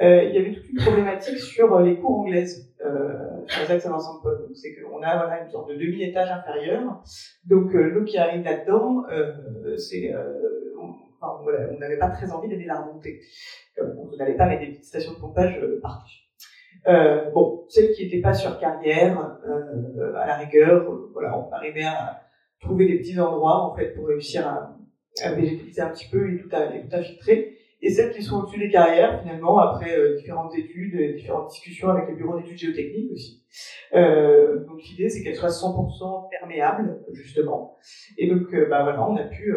Il 0.00 0.32
y 0.32 0.38
avait 0.38 0.52
toute 0.52 0.68
une 0.68 0.78
problématique 0.78 1.38
sur 1.38 1.80
les 1.80 1.96
cours 1.96 2.20
anglaises 2.20 2.72
euh, 2.84 3.44
Zach 3.66 3.80
Saint-Vincent 3.80 4.18
de 4.18 4.22
Paul. 4.22 4.38
Donc, 4.46 4.56
c'est 4.56 4.72
qu'on 4.76 5.02
a 5.02 5.16
voilà, 5.16 5.42
une 5.42 5.50
sorte 5.50 5.70
de 5.70 5.74
demi-étage 5.74 6.30
inférieur. 6.30 7.02
Donc, 7.44 7.72
l'eau 7.72 8.04
qui 8.04 8.16
arrive 8.16 8.44
là-dedans, 8.44 9.02
c'est, 9.76 10.12
on 11.22 11.78
n'avait 11.78 11.98
pas 11.98 12.10
très 12.10 12.30
envie 12.30 12.48
d'aller 12.48 12.64
la 12.64 12.80
remonter. 12.80 13.20
On 13.80 14.16
n'allait 14.16 14.36
pas 14.36 14.46
mettre 14.46 14.60
des 14.60 14.68
petites 14.68 14.84
stations 14.84 15.12
de 15.12 15.18
pompage 15.18 15.58
euh, 15.62 15.80
partout. 15.82 16.10
Euh, 16.86 17.30
bon, 17.30 17.64
celles 17.68 17.92
qui 17.92 18.04
n'étaient 18.04 18.20
pas 18.20 18.34
sur 18.34 18.58
carrière, 18.58 19.38
euh, 19.46 20.14
à 20.14 20.26
la 20.26 20.36
rigueur, 20.36 20.86
voilà, 21.12 21.38
on 21.38 21.50
arrivait 21.52 21.84
à 21.84 22.22
trouver 22.60 22.86
des 22.86 22.98
petits 22.98 23.18
endroits 23.20 23.70
en 23.70 23.76
fait 23.76 23.94
pour 23.94 24.06
réussir 24.06 24.46
à, 24.46 24.76
à 25.22 25.32
végétaliser 25.32 25.80
un 25.80 25.90
petit 25.90 26.08
peu 26.08 26.32
et 26.32 26.38
tout 26.38 26.48
à, 26.52 26.74
et 26.74 27.02
filtrer. 27.02 27.56
et 27.82 27.90
celles 27.90 28.12
qui 28.12 28.22
sont 28.22 28.40
au-dessus 28.40 28.58
des 28.58 28.70
carrières, 28.70 29.20
finalement, 29.22 29.58
après 29.58 29.96
différentes 30.16 30.56
études, 30.56 30.94
et 30.94 31.14
différentes 31.14 31.50
discussions 31.50 31.90
avec 31.90 32.08
les 32.08 32.14
bureaux 32.14 32.38
d'études 32.38 32.58
géotechniques 32.58 33.12
aussi. 33.12 33.44
Donc 33.92 34.82
l'idée, 34.82 35.08
c'est 35.08 35.22
qu'elles 35.22 35.36
soient 35.36 35.48
100% 35.48 36.30
perméables, 36.30 37.04
justement. 37.12 37.76
Et 38.16 38.28
donc, 38.28 38.50
bah 38.70 38.82
voilà, 38.82 39.08
on 39.08 39.16
a 39.16 39.24
pu, 39.24 39.54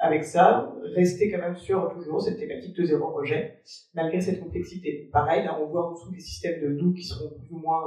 avec 0.00 0.24
ça, 0.24 0.74
rester 0.94 1.30
quand 1.30 1.38
même 1.38 1.56
sur 1.56 1.92
toujours 1.92 2.20
cette 2.22 2.38
thématique 2.38 2.74
de 2.74 2.84
zéro 2.84 3.10
rejet, 3.10 3.60
malgré 3.94 4.20
cette 4.20 4.40
complexité. 4.40 5.08
Pareil, 5.12 5.44
là, 5.44 5.58
on 5.60 5.66
voit 5.66 5.88
en 5.88 5.92
dessous 5.92 6.10
des 6.10 6.20
systèmes 6.20 6.62
de 6.62 6.78
doux 6.78 6.92
qui 6.92 7.04
seront 7.04 7.30
plus 7.30 7.54
ou 7.54 7.58
moins 7.58 7.84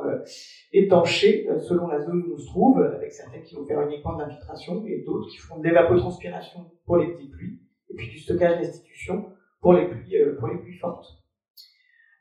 étanchés 0.71 1.47
selon 1.59 1.87
la 1.87 1.99
zone 1.99 2.23
où 2.27 2.35
on 2.35 2.37
se 2.37 2.45
trouve, 2.45 2.81
avec 2.81 3.11
certains 3.11 3.39
qui 3.39 3.55
vont 3.55 3.65
faire 3.65 3.81
uniquement 3.81 4.15
de 4.15 4.21
l'infiltration 4.21 4.83
et 4.85 5.03
d'autres 5.05 5.27
qui 5.29 5.37
font 5.37 5.59
de 5.59 5.63
l'évapotranspiration 5.63 6.71
pour 6.85 6.97
les 6.97 7.07
petites 7.13 7.31
pluies, 7.31 7.59
et 7.89 7.95
puis 7.95 8.09
du 8.09 8.19
stockage 8.19 8.59
d'institutions 8.59 9.25
pour 9.63 9.73
les 9.73 9.87
pluies, 9.87 10.17
euh, 10.17 10.35
pour 10.37 10.49
les 10.49 10.57
pluies 10.57 10.77
fortes. 10.77 11.07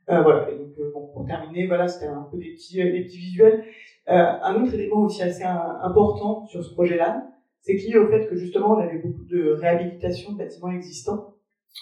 Euh, 0.08 0.22
voilà. 0.22 0.50
Et 0.50 0.56
donc, 0.56 0.72
euh, 0.78 0.90
bon, 0.94 1.08
pour 1.12 1.26
terminer, 1.26 1.66
voilà, 1.66 1.88
c'était 1.88 2.06
un 2.06 2.26
peu 2.30 2.38
des 2.38 2.52
petits, 2.52 2.76
des 2.76 3.04
petits 3.04 3.18
visuels. 3.18 3.64
un 4.06 4.62
autre 4.62 4.74
élément 4.74 5.02
aussi 5.02 5.22
assez 5.22 5.44
important 5.44 6.46
sur 6.46 6.64
ce 6.64 6.72
projet-là, 6.72 7.28
c'est 7.62 7.74
lié 7.74 7.96
au 7.96 8.08
fait 8.08 8.26
que 8.26 8.36
justement, 8.36 8.76
on 8.76 8.78
avait 8.78 8.98
beaucoup 8.98 9.24
de 9.24 9.52
réhabilitation 9.52 10.32
de 10.32 10.38
bâtiments 10.38 10.70
existants. 10.70 11.34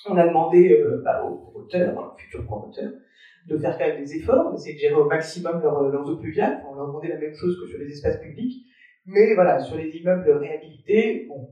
On 0.09 0.17
a 0.17 0.27
demandé 0.27 0.83
bah, 1.05 1.25
aux 1.25 1.37
promoteurs, 1.37 2.17
futurs 2.19 2.45
promoteurs, 2.45 2.93
de 3.49 3.59
faire 3.59 3.77
quand 3.77 3.87
même 3.87 4.05
des 4.05 4.17
efforts, 4.17 4.53
d'essayer 4.53 4.75
de 4.75 4.79
gérer 4.79 4.95
au 4.95 5.07
maximum 5.07 5.61
leurs, 5.61 5.89
leurs 5.89 6.09
eaux 6.09 6.19
pluviales. 6.19 6.63
On 6.71 6.75
leur 6.75 6.87
demandait 6.87 7.09
la 7.09 7.19
même 7.19 7.35
chose 7.35 7.59
que 7.61 7.67
sur 7.67 7.79
les 7.79 7.91
espaces 7.91 8.21
publics. 8.21 8.67
Mais 9.07 9.35
voilà, 9.35 9.59
sur 9.59 9.77
les 9.77 9.89
immeubles 9.97 10.31
réhabilités, 10.31 11.27
bon, 11.29 11.49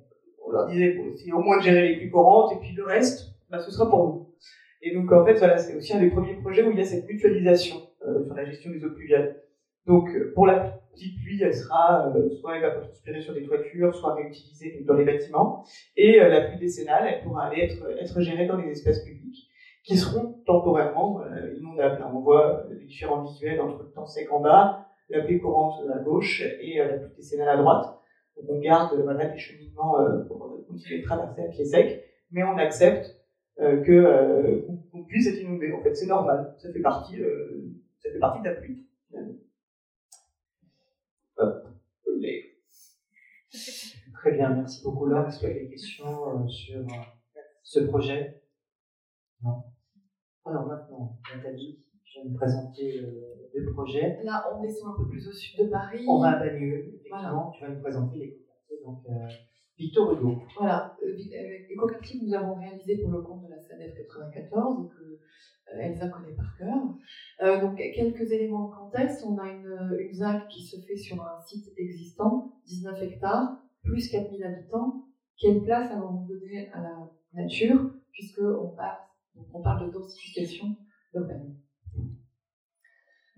on 0.46 0.50
leur 0.50 0.66
disait 0.66 0.94
bon, 0.94 1.38
au 1.38 1.42
moins 1.42 1.58
de 1.58 1.62
gérer 1.62 1.88
les 1.88 1.96
plus 1.96 2.10
courantes, 2.10 2.52
et 2.52 2.60
puis 2.60 2.74
le 2.74 2.84
reste, 2.84 3.30
bah, 3.50 3.58
ce 3.58 3.70
sera 3.70 3.88
pour 3.88 4.06
nous. 4.06 4.34
Et 4.82 4.94
donc, 4.94 5.10
en 5.10 5.24
fait, 5.24 5.34
voilà, 5.34 5.58
c'est 5.58 5.74
aussi 5.76 5.92
un 5.94 6.00
des 6.00 6.10
premiers 6.10 6.34
projets 6.36 6.62
où 6.62 6.70
il 6.70 6.78
y 6.78 6.80
a 6.80 6.84
cette 6.84 7.08
mutualisation 7.08 7.76
euh, 8.06 8.24
sur 8.24 8.34
la 8.34 8.44
gestion 8.44 8.70
des 8.70 8.84
eaux 8.84 8.92
pluviales. 8.92 9.42
Donc, 9.86 10.08
euh, 10.10 10.32
pour 10.34 10.46
la 10.46 10.80
petite 10.98 11.20
pluie, 11.22 11.42
elle 11.42 11.54
sera 11.54 12.08
euh, 12.08 12.30
soit 12.40 12.58
évapotranspirée 12.58 13.20
sur 13.20 13.34
des 13.34 13.44
toitures, 13.44 13.94
soit 13.94 14.14
réutilisée 14.14 14.84
dans 14.86 14.94
les 14.94 15.04
bâtiments. 15.04 15.64
Et 15.96 16.20
euh, 16.20 16.28
la 16.28 16.42
pluie 16.42 16.58
décennale, 16.58 17.06
elle 17.06 17.22
pourra 17.22 17.46
aller 17.46 17.62
être, 17.62 18.20
gérée 18.20 18.46
dans 18.46 18.56
les 18.56 18.70
espaces 18.70 19.04
publics, 19.04 19.48
qui 19.84 19.96
seront 19.96 20.42
temporairement 20.44 21.22
inondables. 21.56 22.04
on 22.12 22.20
voit 22.20 22.64
les 22.70 22.84
différents 22.84 23.22
visuels 23.22 23.60
entre 23.60 23.82
le 23.84 23.90
temps 23.90 24.06
sec 24.06 24.30
en 24.30 24.40
bas, 24.40 24.86
la 25.08 25.22
pluie 25.22 25.40
courante 25.40 25.80
à 25.94 25.98
gauche 26.00 26.42
et 26.60 26.78
la 26.78 26.98
pluie 26.98 27.16
décennale 27.16 27.48
à 27.48 27.56
droite. 27.56 27.86
Donc, 28.36 28.44
on 28.50 28.58
garde 28.60 29.00
voilà, 29.00 29.26
des 29.26 29.38
cheminements 29.38 29.96
pour 30.26 30.66
continuer 30.68 31.00
de 31.00 31.04
traverser 31.04 31.42
à 31.42 31.48
pied 31.48 31.64
sec, 31.64 32.04
mais 32.30 32.42
on 32.42 32.58
accepte 32.58 33.18
euh, 33.60 33.82
que 33.82 33.90
euh, 33.90 34.60
qu'on 34.92 35.02
puisse 35.02 35.26
être 35.26 35.40
inondé. 35.40 35.72
En 35.72 35.82
fait, 35.82 35.92
c'est 35.92 36.06
normal. 36.06 36.54
Ça 36.58 36.72
fait 36.72 36.80
partie, 36.80 37.20
euh, 37.20 37.74
ça 37.98 38.08
fait 38.10 38.18
partie 38.20 38.40
de 38.40 38.44
la 38.44 38.54
pluie. 38.54 38.86
Très 44.20 44.32
bien, 44.32 44.50
merci 44.50 44.82
beaucoup 44.82 45.06
Laure. 45.06 45.28
Est-ce 45.28 45.38
qu'il 45.38 45.48
y 45.48 45.52
a 45.52 45.54
des 45.54 45.68
questions 45.68 46.48
sur 46.48 46.86
ce 47.62 47.80
projet 47.80 48.42
Non 49.42 49.62
Alors 50.44 50.66
maintenant, 50.66 51.18
Nathalie, 51.34 51.84
je 52.04 52.20
vais 52.20 52.28
me 52.28 52.34
présenter 52.34 53.00
le 53.54 53.72
projet. 53.72 54.20
Là, 54.24 54.44
on 54.52 54.60
descend 54.60 54.94
un 54.94 54.96
peu 54.96 55.08
plus 55.08 55.28
au 55.28 55.32
sud 55.32 55.64
de 55.64 55.70
Paris. 55.70 56.04
On 56.08 56.20
va 56.20 56.30
à 56.30 56.38
Bagneux, 56.38 56.88
effectivement. 56.88 57.52
Tu 57.52 57.64
vas 57.64 57.70
nous 57.70 57.80
présenter 57.80 58.18
les 58.18 58.82
Donc, 58.84 59.04
Victor 59.78 60.12
Hugo. 60.12 60.42
Voilà, 60.58 60.96
l'écoquartier 61.68 62.16
euh, 62.16 62.20
que 62.20 62.26
nous 62.26 62.34
avons 62.34 62.54
réalisé 62.54 62.98
pour 62.98 63.12
le 63.12 63.22
compte 63.22 63.44
de 63.44 63.50
la 63.50 63.60
SADEF 63.60 63.94
94, 63.94 64.88
que 64.88 65.04
euh, 65.04 65.80
Elsa 65.80 66.08
connaît 66.08 66.34
par 66.34 66.56
cœur. 66.58 66.76
Euh, 67.42 67.60
donc, 67.60 67.76
quelques 67.76 68.32
éléments 68.32 68.68
de 68.68 68.74
contexte. 68.74 69.24
On 69.24 69.38
a 69.38 69.48
une, 69.48 69.96
une 70.00 70.12
ZAC 70.12 70.48
qui 70.48 70.64
se 70.64 70.80
fait 70.80 70.96
sur 70.96 71.22
un 71.22 71.40
site 71.40 71.72
existant, 71.76 72.56
19 72.66 73.02
hectares, 73.02 73.56
plus 73.82 74.10
4000 74.10 74.42
habitants. 74.44 75.04
Quelle 75.38 75.62
place 75.62 75.90
allons-nous 75.92 76.26
donner 76.26 76.68
à 76.72 76.82
la 76.82 77.10
nature, 77.34 77.90
puisqu'on 78.12 78.74
parle, 78.76 78.98
on 79.52 79.62
parle 79.62 79.86
de 79.86 79.92
densification 79.92 80.76
urbaine 81.14 81.56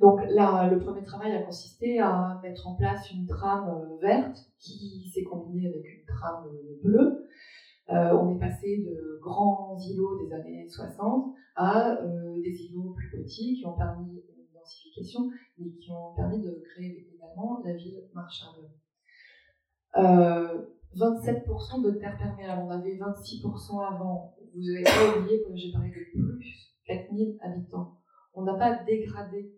donc 0.00 0.20
là, 0.30 0.66
le 0.70 0.78
premier 0.78 1.02
travail 1.04 1.32
a 1.32 1.42
consisté 1.42 2.00
à 2.00 2.40
mettre 2.42 2.66
en 2.66 2.74
place 2.74 3.12
une 3.12 3.26
trame 3.26 3.68
euh, 3.68 3.98
verte 4.00 4.38
qui 4.58 5.10
s'est 5.12 5.24
combinée 5.24 5.68
avec 5.68 5.84
une 5.84 6.06
trame 6.06 6.46
euh, 6.46 6.80
bleue. 6.82 7.26
Euh, 7.90 8.16
on 8.16 8.34
est 8.34 8.38
passé 8.38 8.78
de 8.78 9.18
grands 9.20 9.76
îlots 9.78 10.24
des 10.24 10.32
années 10.32 10.66
60 10.68 11.34
à 11.56 11.98
des 12.42 12.64
îlots 12.64 12.94
plus 12.96 13.10
petits 13.10 13.58
qui 13.58 13.66
ont 13.66 13.76
permis 13.76 14.08
une 14.14 14.54
densification, 14.54 15.28
mais 15.58 15.70
qui 15.72 15.90
ont 15.90 16.14
permis 16.14 16.40
de 16.40 16.62
créer 16.72 17.06
également 17.14 17.60
la 17.62 17.74
ville 17.74 18.02
marchande. 18.14 18.70
27% 19.96 21.82
de 21.82 21.90
terre 21.98 22.16
perméable, 22.18 22.62
on 22.66 22.70
avait 22.70 22.96
26% 22.96 23.94
avant. 23.94 24.36
Vous 24.54 24.68
avez 24.70 24.82
pas 24.82 25.18
oublié 25.18 25.42
que 25.42 25.54
j'ai 25.54 25.72
parlé 25.72 25.90
de 25.90 26.10
plus 26.12 26.76
4000 26.86 27.38
habitants. 27.42 27.98
On 28.34 28.42
n'a 28.42 28.54
pas 28.54 28.82
dégradé 28.84 29.52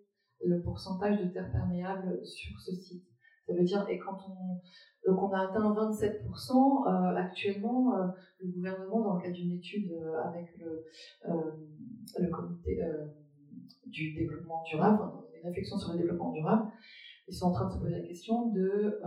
le 0.44 0.62
pourcentage 0.62 1.20
de 1.22 1.28
terre 1.28 1.50
perméable 1.52 2.18
sur 2.24 2.58
ce 2.60 2.74
site. 2.74 3.04
Ça 3.46 3.54
veut 3.54 3.64
dire, 3.64 3.84
et 3.88 3.98
quand 3.98 4.18
on, 4.28 4.60
donc 5.06 5.22
on 5.22 5.32
a 5.32 5.48
atteint 5.48 5.74
27%, 5.74 6.86
euh, 6.86 7.16
actuellement, 7.16 7.96
euh, 7.96 8.06
le 8.38 8.52
gouvernement, 8.52 9.00
dans 9.00 9.16
le 9.16 9.22
cadre 9.22 9.34
d'une 9.34 9.52
étude 9.52 9.90
euh, 9.92 10.22
avec 10.24 10.56
le, 10.58 10.84
le 12.18 12.28
comité 12.30 12.78
du 13.86 14.14
développement 14.14 14.62
durable, 14.68 15.02
une 15.34 15.48
réflexion 15.48 15.76
sur 15.76 15.92
le 15.92 15.98
développement 15.98 16.32
durable, 16.32 16.70
ils 17.28 17.34
sont 17.34 17.46
en 17.46 17.52
train 17.52 17.66
de 17.68 17.72
se 17.72 17.78
poser 17.78 17.90
la 17.92 18.06
question 18.06 18.50
de 18.52 19.00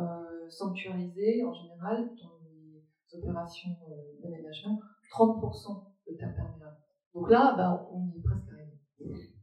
sanctuariser, 0.50 1.44
en 1.44 1.54
général, 1.54 2.10
dans 2.22 2.40
les 2.44 3.18
opérations 3.18 3.70
d'aménagement, 4.24 4.80
30% 5.12 5.84
de 6.08 6.18
terre 6.18 6.36
perméable. 6.36 6.78
Donc 7.14 7.30
là, 7.30 7.54
ben, 7.58 7.88
on 7.92 8.08
y 8.08 8.20
est 8.20 8.22
presque 8.22 8.50
arrivé. 8.52 9.36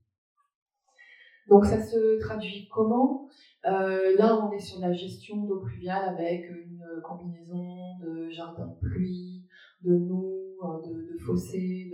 Donc 1.49 1.67
ça 1.67 1.83
se 1.83 2.21
traduit 2.21 2.69
comment? 2.69 3.29
Euh, 3.67 4.17
Là, 4.17 4.39
on 4.45 4.53
est 4.53 4.59
sur 4.59 4.81
la 4.81 4.93
gestion 4.93 5.45
d'eau 5.45 5.61
pluviale 5.61 6.09
avec 6.09 6.49
une 6.49 6.85
combinaison 7.05 7.99
de 7.99 8.29
jardins 8.31 8.67
de 8.67 8.89
pluie, 8.89 9.47
de 9.83 9.95
nous, 9.95 10.57
de, 10.85 11.13
de 11.13 11.19
fossés, 11.19 11.91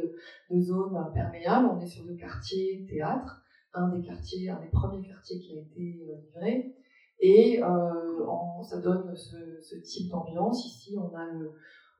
de, 0.51 0.61
zones 0.61 0.99
perméables. 1.15 1.69
On 1.73 1.81
est 1.81 1.87
sur 1.87 2.05
le 2.07 2.15
quartier 2.15 2.87
théâtre, 2.89 3.43
un 3.75 3.89
des 3.89 4.03
quartiers, 4.03 4.51
un 4.51 4.61
des 4.61 4.71
premiers 4.71 5.07
quartiers 5.07 5.39
qui 5.39 5.59
a 5.59 5.61
été 5.61 6.01
euh, 6.03 6.17
livré. 6.17 6.75
Et 7.21 7.63
euh, 7.63 8.63
ça 8.63 8.81
donne 8.81 9.15
ce, 9.15 9.75
type 9.83 10.11
d'ambiance. 10.11 10.65
Ici, 10.67 10.97
on 10.97 11.15
a 11.15 11.27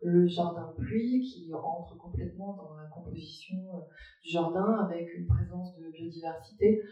le, 0.01 0.27
jardin 0.29 0.73
pluie 0.77 1.21
qui 1.23 1.53
entre 1.53 1.99
complètement 1.99 2.55
dans 2.55 2.77
la 2.77 2.87
composition 2.89 3.57
euh, 3.75 3.81
du 4.23 4.31
jardin 4.31 4.87
avec 4.89 5.09
une 5.17 5.27
présence 5.27 5.77
de 5.77 5.91
biodiversité. 5.91 6.83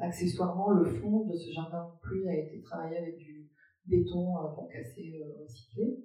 Accessoirement, 0.00 0.70
le 0.70 0.84
fond 0.84 1.26
de 1.26 1.36
ce 1.36 1.52
jardin 1.52 1.90
pluie 2.00 2.26
a 2.28 2.34
été 2.34 2.62
travaillé 2.62 2.96
avec 2.96 3.18
du 3.18 3.50
béton 3.86 4.38
euh, 4.38 4.80
assez 4.80 5.22
recyclé. 5.40 6.04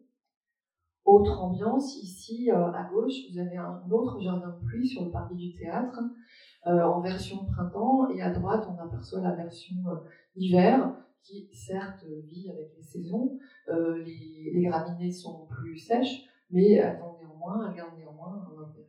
Autre 1.05 1.41
ambiance, 1.41 1.97
ici 2.03 2.51
à 2.51 2.87
gauche, 2.91 3.13
vous 3.31 3.39
avez 3.39 3.57
un 3.57 3.81
autre 3.89 4.19
jardin 4.19 4.49
de 4.49 4.65
pluie 4.67 4.87
sur 4.87 5.05
le 5.05 5.11
parvis 5.11 5.35
du 5.35 5.55
théâtre 5.57 5.99
en 6.65 6.99
version 7.01 7.45
printemps 7.45 8.09
et 8.09 8.21
à 8.21 8.31
droite 8.31 8.67
on 8.69 8.77
aperçoit 8.83 9.21
la 9.21 9.33
version 9.33 9.75
hiver 10.35 10.93
qui 11.23 11.49
certes 11.53 12.05
vit 12.25 12.49
avec 12.49 12.71
les 12.75 12.83
saisons. 12.83 13.37
Euh, 13.69 14.03
les, 14.03 14.63
graminées 14.63 15.11
sont 15.11 15.45
plus 15.47 15.77
sèches, 15.77 16.23
mais 16.49 16.73
elles 16.73 17.01
ont 17.01 17.17
néanmoins, 17.19 17.73
elles 17.73 17.81
un 17.81 18.63
intérêt. 18.63 18.87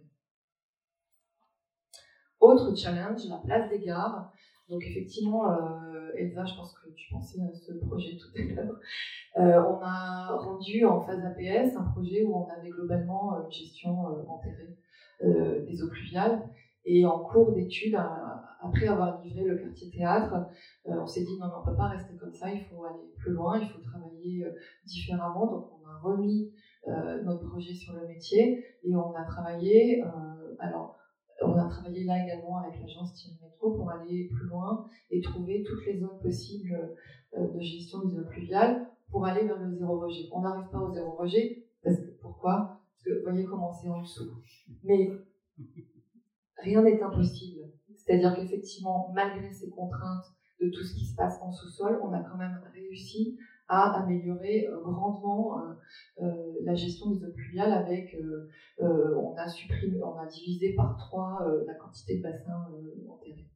Autre 2.40 2.74
challenge, 2.74 3.26
la 3.28 3.38
place 3.38 3.68
des 3.70 3.80
gares. 3.80 4.32
Donc 4.68 4.82
effectivement, 4.84 5.51
euh, 5.51 6.12
Elsa, 6.16 6.44
je 6.44 6.55
pense 6.55 6.72
que 6.78 6.90
tu 6.90 7.10
pensais 7.10 7.40
à 7.42 7.52
ce 7.52 7.72
projet 7.72 8.16
tout 8.16 8.30
à 8.36 8.62
l'heure. 8.62 8.80
Euh, 9.36 9.62
on 9.64 9.80
a 9.82 10.36
rendu 10.36 10.84
en 10.84 11.01
phase 11.02 11.24
APS 11.24 11.76
un 11.76 11.84
projet 11.92 12.24
où 12.24 12.36
on 12.36 12.48
avait 12.48 12.70
globalement 12.70 13.44
une 13.44 13.51
gestion 13.51 14.06
enterrée 14.28 14.76
des 15.22 15.82
eaux 15.82 15.88
pluviales 15.88 16.42
et 16.85 17.05
en 17.05 17.19
cours 17.19 17.52
d'études, 17.52 17.97
après 18.62 18.86
avoir 18.86 19.20
livré 19.23 19.44
le 19.44 19.57
quartier 19.57 19.90
théâtre, 19.90 20.35
euh, 20.86 21.01
on 21.01 21.07
s'est 21.07 21.23
dit 21.23 21.39
non, 21.39 21.47
on 21.55 21.61
ne 21.61 21.65
peut 21.70 21.77
pas 21.77 21.89
rester 21.89 22.16
comme 22.16 22.32
ça, 22.32 22.51
il 22.51 22.61
faut 22.61 22.85
aller 22.85 23.11
plus 23.19 23.32
loin, 23.32 23.59
il 23.59 23.69
faut 23.69 23.81
travailler 23.81 24.44
euh, 24.44 24.52
différemment. 24.85 25.47
Donc 25.47 25.69
on 25.73 25.89
a 25.89 25.98
remis 25.98 26.52
euh, 26.89 27.23
notre 27.23 27.48
projet 27.48 27.74
sur 27.74 27.94
le 27.94 28.07
métier 28.07 28.65
et 28.82 28.97
on 28.97 29.15
a 29.15 29.24
travaillé, 29.24 30.02
alors 30.59 30.97
on 31.43 31.55
a 31.55 31.69
travaillé 31.69 32.05
là 32.05 32.23
également 32.23 32.59
avec 32.59 32.78
l'agence 32.81 33.15
Thierry 33.15 33.39
Métro 33.43 33.73
pour 33.73 33.90
aller 33.90 34.28
plus 34.28 34.48
loin 34.48 34.86
et 35.11 35.20
trouver 35.20 35.62
toutes 35.62 35.85
les 35.86 35.98
zones 35.98 36.19
possibles 36.20 36.97
de 37.35 37.61
gestion 37.61 38.05
des 38.05 38.19
eaux 38.19 38.24
pluviales 38.24 38.86
pour 39.11 39.24
aller 39.24 39.47
vers 39.47 39.59
le 39.59 39.74
zéro 39.74 40.01
rejet. 40.01 40.28
On 40.32 40.43
n'arrive 40.43 40.69
pas 40.70 40.81
au 40.81 40.93
zéro 40.93 41.12
rejet, 41.12 41.65
parce 41.82 41.97
que 41.97 42.11
pourquoi? 42.20 42.81
Parce 42.93 43.05
que 43.05 43.19
vous 43.19 43.31
voyez 43.31 43.44
comment 43.44 43.73
c'est 43.73 43.89
en 43.89 44.02
dessous. 44.02 44.31
Mais 44.85 45.11
rien 46.62 46.82
n'est 46.82 47.03
impossible. 47.03 47.61
C'est-à-dire 47.97 48.35
qu'effectivement, 48.35 49.11
malgré 49.12 49.51
ces 49.51 49.69
contraintes 49.69 50.24
de 50.61 50.69
tout 50.69 50.82
ce 50.82 50.95
qui 50.95 51.07
se 51.07 51.15
passe 51.15 51.39
en 51.43 51.51
sous-sol, 51.53 52.01
on 52.03 52.12
a 52.12 52.20
quand 52.20 52.37
même 52.37 52.61
réussi 52.73 53.37
à 53.70 54.03
améliorer 54.03 54.66
euh, 54.66 54.81
grandement 54.81 55.59
euh, 55.59 55.73
euh, 56.23 56.53
la 56.65 56.74
gestion 56.74 57.11
des 57.11 57.24
eaux 57.24 57.32
pluviales 57.32 57.73
avec, 57.73 58.16
on 58.81 59.35
a 59.37 59.49
supprimé, 59.49 60.03
on 60.03 60.19
a 60.19 60.27
divisé 60.27 60.74
par 60.74 60.97
trois 60.97 61.47
la 61.66 61.74
quantité 61.74 62.19
de 62.19 62.23
bassins 62.23 62.69
enterrés. 63.09 63.49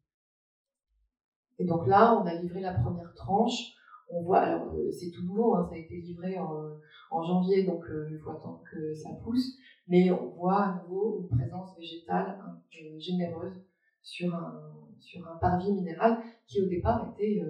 Et 1.58 1.64
donc 1.64 1.86
là, 1.86 2.20
on 2.20 2.26
a 2.26 2.34
livré 2.34 2.60
la 2.60 2.74
première 2.74 3.12
tranche. 3.14 3.74
On 4.10 4.22
voit, 4.22 4.40
alors 4.40 4.74
c'est 4.90 5.10
tout 5.10 5.24
nouveau, 5.24 5.54
hein, 5.54 5.66
ça 5.68 5.74
a 5.74 5.78
été 5.78 5.96
livré 5.96 6.38
en, 6.38 7.22
janvier, 7.22 7.64
donc 7.64 7.82
il 8.10 8.18
faut 8.18 8.30
attendre 8.30 8.62
que 8.70 8.92
ça 8.92 9.08
pousse, 9.22 9.56
mais 9.86 10.10
on 10.10 10.26
voit 10.28 10.62
à 10.62 10.82
nouveau 10.82 11.16
une 11.18 11.28
présence 11.28 11.74
végétale 11.76 12.36
hein, 12.40 12.56
généreuse 12.98 13.62
sur 14.02 14.34
un, 14.34 14.52
sur 14.98 15.26
un 15.26 15.36
parvis 15.36 15.72
minéral 15.72 16.14
qui 16.46 16.60
au 16.60 16.66
départ 16.66 17.00
était 17.00 17.40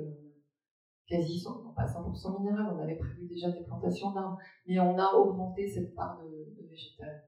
quasi, 1.07 1.43
non 1.47 1.73
pas 1.73 1.85
100% 1.85 2.39
minéral, 2.39 2.69
on 2.69 2.79
avait 2.79 2.97
prévu 2.97 3.27
déjà 3.27 3.51
des 3.51 3.61
plantations 3.61 4.11
d'arbres, 4.13 4.37
mais 4.67 4.79
on 4.79 4.97
a 4.99 5.13
augmenté 5.15 5.67
cette 5.67 5.95
part 5.95 6.17
de, 6.17 6.67
végétal 6.69 7.21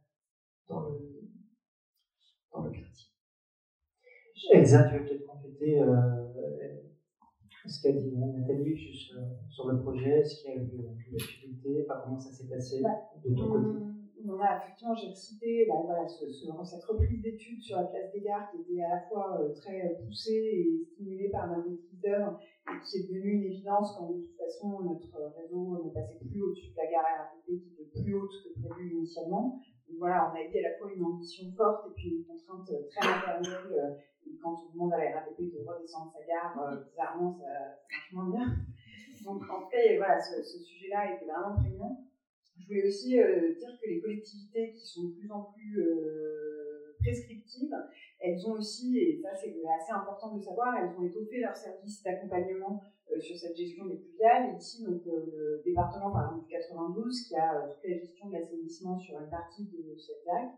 dans 0.69 0.81
le, 0.81 1.28
dans 2.53 2.62
le 2.62 2.70
quartier. 2.70 3.09
Elsa, 4.53 4.85
tu 4.85 4.95
veux 4.95 5.05
peut-être 5.05 5.27
compléter 5.27 5.81
euh, 5.81 6.24
ce 7.66 7.81
qu'a 7.81 7.93
dit 7.93 8.12
Nathalie 8.12 8.77
juste, 8.77 9.12
euh, 9.12 9.23
sur 9.49 9.66
le 9.66 9.77
projet, 9.77 10.23
ce 10.24 10.41
qu'il 10.41 10.51
y 10.51 10.55
a 10.55 10.57
eu 10.57 10.65
de 10.65 11.16
difficulté, 11.16 11.85
comment 12.03 12.19
ça 12.19 12.31
s'est 12.31 12.47
passé 12.47 12.81
bah, 12.83 12.91
de 13.24 13.35
ton 13.35 13.49
côté? 13.49 13.65
hum, 13.65 14.06
on 14.24 14.40
a 14.40 14.56
effectivement, 14.56 14.94
j'ai 14.94 15.14
cité 15.14 15.66
bah, 15.68 15.74
voilà, 15.84 16.06
cette 16.06 16.84
reprise 16.84 17.20
d'études 17.22 17.60
sur 17.60 17.76
la 17.76 17.84
place 17.84 18.10
des 18.12 18.20
gares 18.20 18.51
qui 18.51 18.60
était 18.60 18.82
à 18.82 18.88
la 18.88 19.01
fois 19.09 19.40
euh, 19.40 19.52
très 19.55 19.97
poussée 20.05 20.32
et 20.32 20.84
stimulée 20.93 21.28
par 21.30 21.51
un 21.51 21.64
leader 21.64 22.38
et 22.68 22.80
qui 22.84 22.97
est 22.98 23.02
devenue 23.09 23.32
une 23.32 23.44
évidence 23.44 23.94
quand 23.97 24.10
de 24.10 24.20
toute 24.20 24.36
façon 24.36 24.80
notre 24.82 25.32
réseau 25.36 25.84
ne 25.84 25.90
passait 25.90 26.18
plus 26.30 26.43
au-dessus 26.43 26.70
de 26.70 26.76
la 26.76 26.90
gare 26.90 27.05
RATP 27.05 27.47
qui 27.47 27.72
était 27.72 28.02
plus 28.02 28.14
haute 28.14 28.32
que 28.44 28.68
prévu 28.68 28.97
initialement. 28.97 29.60
Donc 29.88 29.98
voilà, 29.98 30.30
on 30.32 30.36
a 30.36 30.40
été 30.40 30.64
à 30.64 30.70
la 30.70 30.76
fois 30.76 30.90
une 30.93 31.05
ambition 31.05 31.51
forte 31.56 31.86
et 31.88 31.94
puis 31.94 32.09
une 32.16 32.24
contrainte 32.24 32.66
très 32.66 33.09
matérielle. 33.09 33.72
Euh, 33.72 33.94
et 34.26 34.36
quand 34.43 34.56
on 34.66 34.72
demande 34.72 34.93
à 34.94 34.98
la 34.98 35.20
RATP 35.20 35.38
de 35.38 35.64
redescendre 35.64 36.12
sa 36.12 36.24
gare, 36.26 36.59
euh, 36.60 36.82
bizarrement, 36.90 37.32
ça, 37.38 37.47
marche 37.47 38.12
moins 38.12 38.30
bien. 38.30 38.56
Donc 39.24 39.43
en 39.51 39.68
fait, 39.68 39.97
voilà, 39.98 40.18
ce, 40.20 40.43
ce 40.43 40.59
sujet-là 40.59 41.14
était 41.14 41.26
vraiment 41.26 41.55
prégnant. 41.56 42.01
Je 42.59 42.66
voulais 42.66 42.87
aussi 42.87 43.20
euh, 43.20 43.55
dire 43.55 43.78
que 43.81 43.89
les 43.89 44.01
collectivités 44.01 44.73
qui 44.73 44.87
sont 44.87 45.05
de 45.05 45.12
plus 45.15 45.31
en 45.31 45.43
plus 45.55 45.81
euh, 45.81 46.97
prescriptives, 46.99 47.74
elles 48.19 48.47
ont 48.47 48.53
aussi, 48.53 48.99
et 48.99 49.20
ça 49.23 49.28
c'est 49.35 49.55
assez 49.69 49.93
important 49.93 50.35
de 50.37 50.43
savoir, 50.43 50.74
elles 50.77 50.99
ont 50.99 51.05
étoffé 51.05 51.41
leurs 51.41 51.57
services 51.57 52.03
d'accompagnement 52.03 52.83
euh, 53.12 53.20
sur 53.20 53.37
cette 53.37 53.57
gestion 53.57 53.87
des 53.87 53.97
pluviales. 53.97 54.57
Ici, 54.57 54.85
donc, 54.85 55.03
le 55.05 55.62
département 55.65 56.11
par 56.11 56.24
exemple 56.24 56.47
du 56.47 56.53
92 56.53 57.28
qui 57.28 57.37
a 57.37 57.69
toute 57.69 57.91
la 57.91 57.99
gestion 57.99 58.28
de 58.28 58.33
l'assainissement 58.33 58.99
sur 58.99 59.20
une 59.20 59.31
partie 59.31 59.65
de 59.65 59.97
cette 59.97 60.24
lac, 60.27 60.51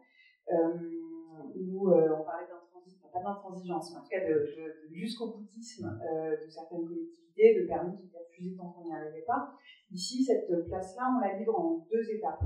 où 1.55 1.91
on 1.91 2.25
parlait 2.25 2.47
d'intransigeance, 2.47 2.68
pas 3.13 3.23
d'intransigeance, 3.23 3.93
mais 3.93 3.99
en 3.99 4.03
tout 4.03 4.09
cas 4.09 4.29
de, 4.29 4.47
jusqu'au 4.93 5.39
boutisme 5.39 5.89
de 5.89 6.49
certaines 6.49 6.87
collectivités, 6.87 7.61
de 7.61 7.67
permis 7.67 7.97
qui 7.97 8.07
étaient 8.07 8.19
refusés 8.19 8.57
tant 8.57 8.71
qu'on 8.71 8.85
n'y 8.85 8.93
arrivait 8.93 9.25
pas. 9.27 9.53
Ici, 9.91 10.25
cette 10.25 10.49
place-là, 10.67 11.17
on 11.17 11.21
la 11.21 11.39
livre 11.39 11.59
en 11.59 11.87
deux 11.91 12.11
étapes. 12.11 12.45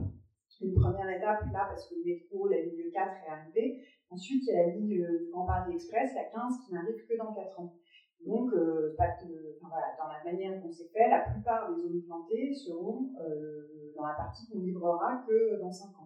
Une 0.62 0.74
première 0.74 1.10
étape, 1.10 1.43
là, 1.52 1.66
parce 1.68 1.89
que 1.89 1.94
le 1.97 2.05
métro, 2.05 2.47
la 2.47 2.60
ligne 2.62 2.90
4 2.93 3.10
est 3.26 3.30
arrivée. 3.30 3.82
Ensuite, 4.10 4.44
il 4.47 4.55
y 4.55 4.56
a 4.56 4.66
la 4.66 4.72
ligne 4.74 4.89
du 4.89 5.30
Grand 5.32 5.44
Paris 5.44 5.74
Express, 5.74 6.14
la 6.14 6.24
15, 6.24 6.55
qui 6.64 6.72
n'arrive 6.72 7.05
que 7.09 7.16
dans 7.18 7.34
4 7.34 7.60
ans. 7.60 7.74
Donc, 8.24 8.52
euh, 8.52 8.94
voilà, 8.97 9.86
dans 9.98 10.06
la 10.06 10.22
manière 10.24 10.62
dont 10.62 10.70
c'est 10.70 10.89
fait, 10.93 11.09
la 11.09 11.20
plupart 11.20 11.74
des 11.74 11.82
zones 11.82 12.02
plantées 12.02 12.55
seront 12.55 13.10
euh, 13.20 13.93
dans 13.97 14.06
la 14.06 14.14
partie 14.14 14.47
qu'on 14.48 14.60
livrera 14.60 15.24
que 15.26 15.60
dans 15.60 15.72
5 15.72 15.89
ans. 15.98 16.02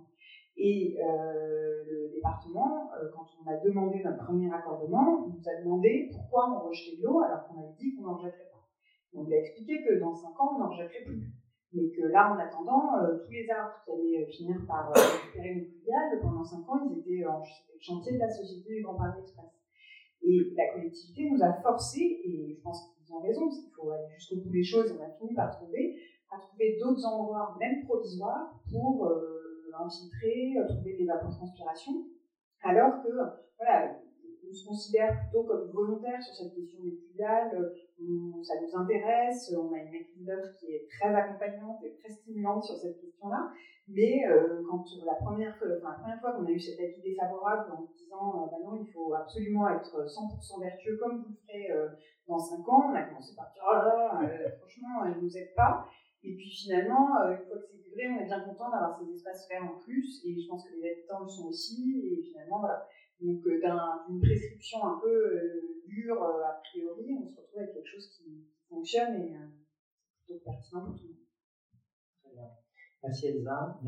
Et 0.56 0.98
euh, 1.00 1.84
le 1.84 2.08
département, 2.14 2.90
quand 3.14 3.26
on 3.44 3.50
a 3.50 3.56
demandé 3.58 4.02
notre 4.02 4.24
premier 4.24 4.52
accordement, 4.52 5.26
nous 5.28 5.48
a 5.48 5.62
demandé 5.62 6.08
pourquoi 6.10 6.50
on 6.50 6.68
rejetait 6.68 6.96
de 6.96 7.02
l'eau 7.02 7.20
alors 7.20 7.46
qu'on 7.46 7.62
avait 7.62 7.76
dit 7.78 7.94
qu'on 7.94 8.02
n'en 8.02 8.16
rejetterait 8.16 8.50
pas. 8.50 8.66
On 9.14 9.24
lui 9.24 9.34
a 9.34 9.40
expliqué 9.40 9.82
que 9.82 9.98
dans 9.98 10.14
5 10.14 10.28
ans, 10.40 10.56
on 10.56 10.58
n'en 10.58 10.70
rejetterait 10.70 11.04
plus. 11.04 11.32
Mais 11.72 11.90
que 11.90 12.06
là, 12.08 12.32
en 12.32 12.38
attendant, 12.38 12.96
euh, 13.02 13.18
tous 13.24 13.32
les 13.32 13.48
arbres 13.50 13.74
qui 13.84 13.90
allaient 13.90 14.24
euh, 14.24 14.30
finir 14.30 14.56
par 14.66 14.88
euh, 14.90 14.92
récupérer 14.94 15.54
nos 15.56 15.64
pluviales, 15.64 16.20
pendant 16.22 16.44
5 16.44 16.68
ans, 16.68 16.88
ils 16.90 16.98
étaient 17.00 17.26
en 17.26 17.42
chantier 17.80 18.12
de 18.12 18.18
la 18.18 18.30
Société 18.30 18.76
du 18.76 18.82
Grand 18.82 18.94
Paris 18.94 19.20
Express. 19.20 19.50
Et 20.22 20.52
la 20.56 20.72
collectivité 20.72 21.30
nous 21.30 21.42
a 21.42 21.52
forcés, 21.60 22.20
et 22.24 22.56
je 22.56 22.62
pense 22.62 22.94
qu'ils 22.94 23.12
ont 23.14 23.20
raison, 23.20 23.46
parce 23.46 23.60
qu'il 23.60 23.72
faut 23.74 23.90
aller 23.90 24.08
jusqu'au 24.14 24.36
bout 24.36 24.50
des 24.50 24.64
choses, 24.64 24.96
on 24.98 25.02
a 25.02 25.10
fini 25.18 25.34
par 25.34 25.50
trouver, 25.50 25.96
à 26.30 26.38
trouver 26.38 26.78
d'autres 26.80 27.04
endroits, 27.04 27.56
même 27.60 27.84
provisoires, 27.84 28.58
pour 28.70 29.12
infiltrer, 29.74 30.55
trouver 30.68 30.97
des 30.97 31.06
vapotranspiration, 31.06 31.93
alors 32.62 33.02
que, 33.02 33.09
voilà, 33.59 33.97
on 34.48 34.55
se 34.55 34.66
considère 34.66 35.18
plutôt 35.20 35.44
comme 35.44 35.70
volontaire 35.70 36.22
sur 36.22 36.34
cette 36.34 36.55
question 36.55 36.82
des 36.82 36.93
pluviales, 36.93 37.55
euh, 37.55 38.43
ça 38.43 38.55
nous 38.60 38.80
intéresse, 38.80 39.52
on 39.56 39.72
a 39.72 39.78
une 39.78 39.94
équipe 39.94 40.24
d'œuvre 40.24 40.48
qui 40.59 40.66
est 40.66 40.86
très 40.88 41.14
accompagnante 41.14 41.82
et 41.82 41.94
très 41.97 42.10
stimulante 42.10 42.64
sur 42.64 42.76
cette 42.76 43.01
question-là, 43.01 43.51
mais 43.88 44.26
euh, 44.28 44.62
quand 44.68 44.84
la 45.05 45.14
première, 45.14 45.56
la 45.60 45.93
première 45.93 46.20
fois 46.20 46.32
qu'on 46.32 46.47
a 46.47 46.51
eu 46.51 46.60
cet 46.60 46.78
avis 46.80 47.01
défavorable 47.02 47.72
en 47.72 47.82
disant 47.97 48.43
euh, 48.43 48.47
bah 48.51 48.78
il 48.80 48.93
faut 48.93 49.14
absolument 49.14 49.68
être 49.68 50.05
100% 50.05 50.60
vertueux 50.60 50.98
comme 50.98 51.22
vous 51.22 51.30
le 51.30 51.36
ferez 51.47 51.68
dans 52.28 52.38
5 52.38 52.68
ans, 52.68 52.90
on 52.90 52.94
a 52.94 53.02
commencé 53.02 53.34
par 53.34 53.51
dire 53.52 53.62
oh 53.68 53.74
là 53.74 53.84
là, 53.84 54.51
franchement, 54.59 55.05
ne 55.06 55.20
nous 55.20 55.36
aide 55.36 55.55
pas. 55.55 55.86
Et 56.26 56.34
puis 56.34 56.50
finalement, 56.50 57.22
une 57.30 57.46
fois 57.46 57.58
que 57.58 57.66
c'est 57.70 57.78
livré, 57.78 58.10
on 58.10 58.20
est 58.20 58.26
bien 58.26 58.40
content 58.40 58.70
d'avoir 58.70 58.98
ces 58.98 59.14
espaces 59.14 59.48
verts 59.48 59.62
en 59.62 59.78
plus, 59.78 60.22
et 60.24 60.40
je 60.40 60.48
pense 60.48 60.68
que 60.68 60.74
les 60.74 60.90
habitants 60.90 61.22
le 61.22 61.28
sont 61.28 61.46
aussi, 61.46 62.02
et 62.02 62.22
finalement, 62.22 62.58
voilà. 62.60 62.86
Donc, 63.20 63.46
euh, 63.46 63.60
d'une 64.08 64.20
prescription 64.20 64.84
un 64.84 65.00
peu 65.00 65.08
euh, 65.08 65.82
dure, 65.86 66.22
euh, 66.22 66.44
a 66.44 66.60
priori, 66.62 67.16
on 67.18 67.26
se 67.26 67.36
retrouve 67.40 67.60
avec 67.60 67.72
quelque 67.72 67.88
chose 67.88 68.10
qui 68.10 68.44
fonctionne 68.68 69.14
et 69.22 69.36
plutôt 70.26 70.42
pertinent 70.44 70.84
pour 70.84 70.96
tout 70.96 71.04
le 71.04 71.14
monde. 71.14 71.24
Très 72.22 72.32
bien. 72.34 72.50
Merci 73.02 73.26
Elsa. 73.28 73.80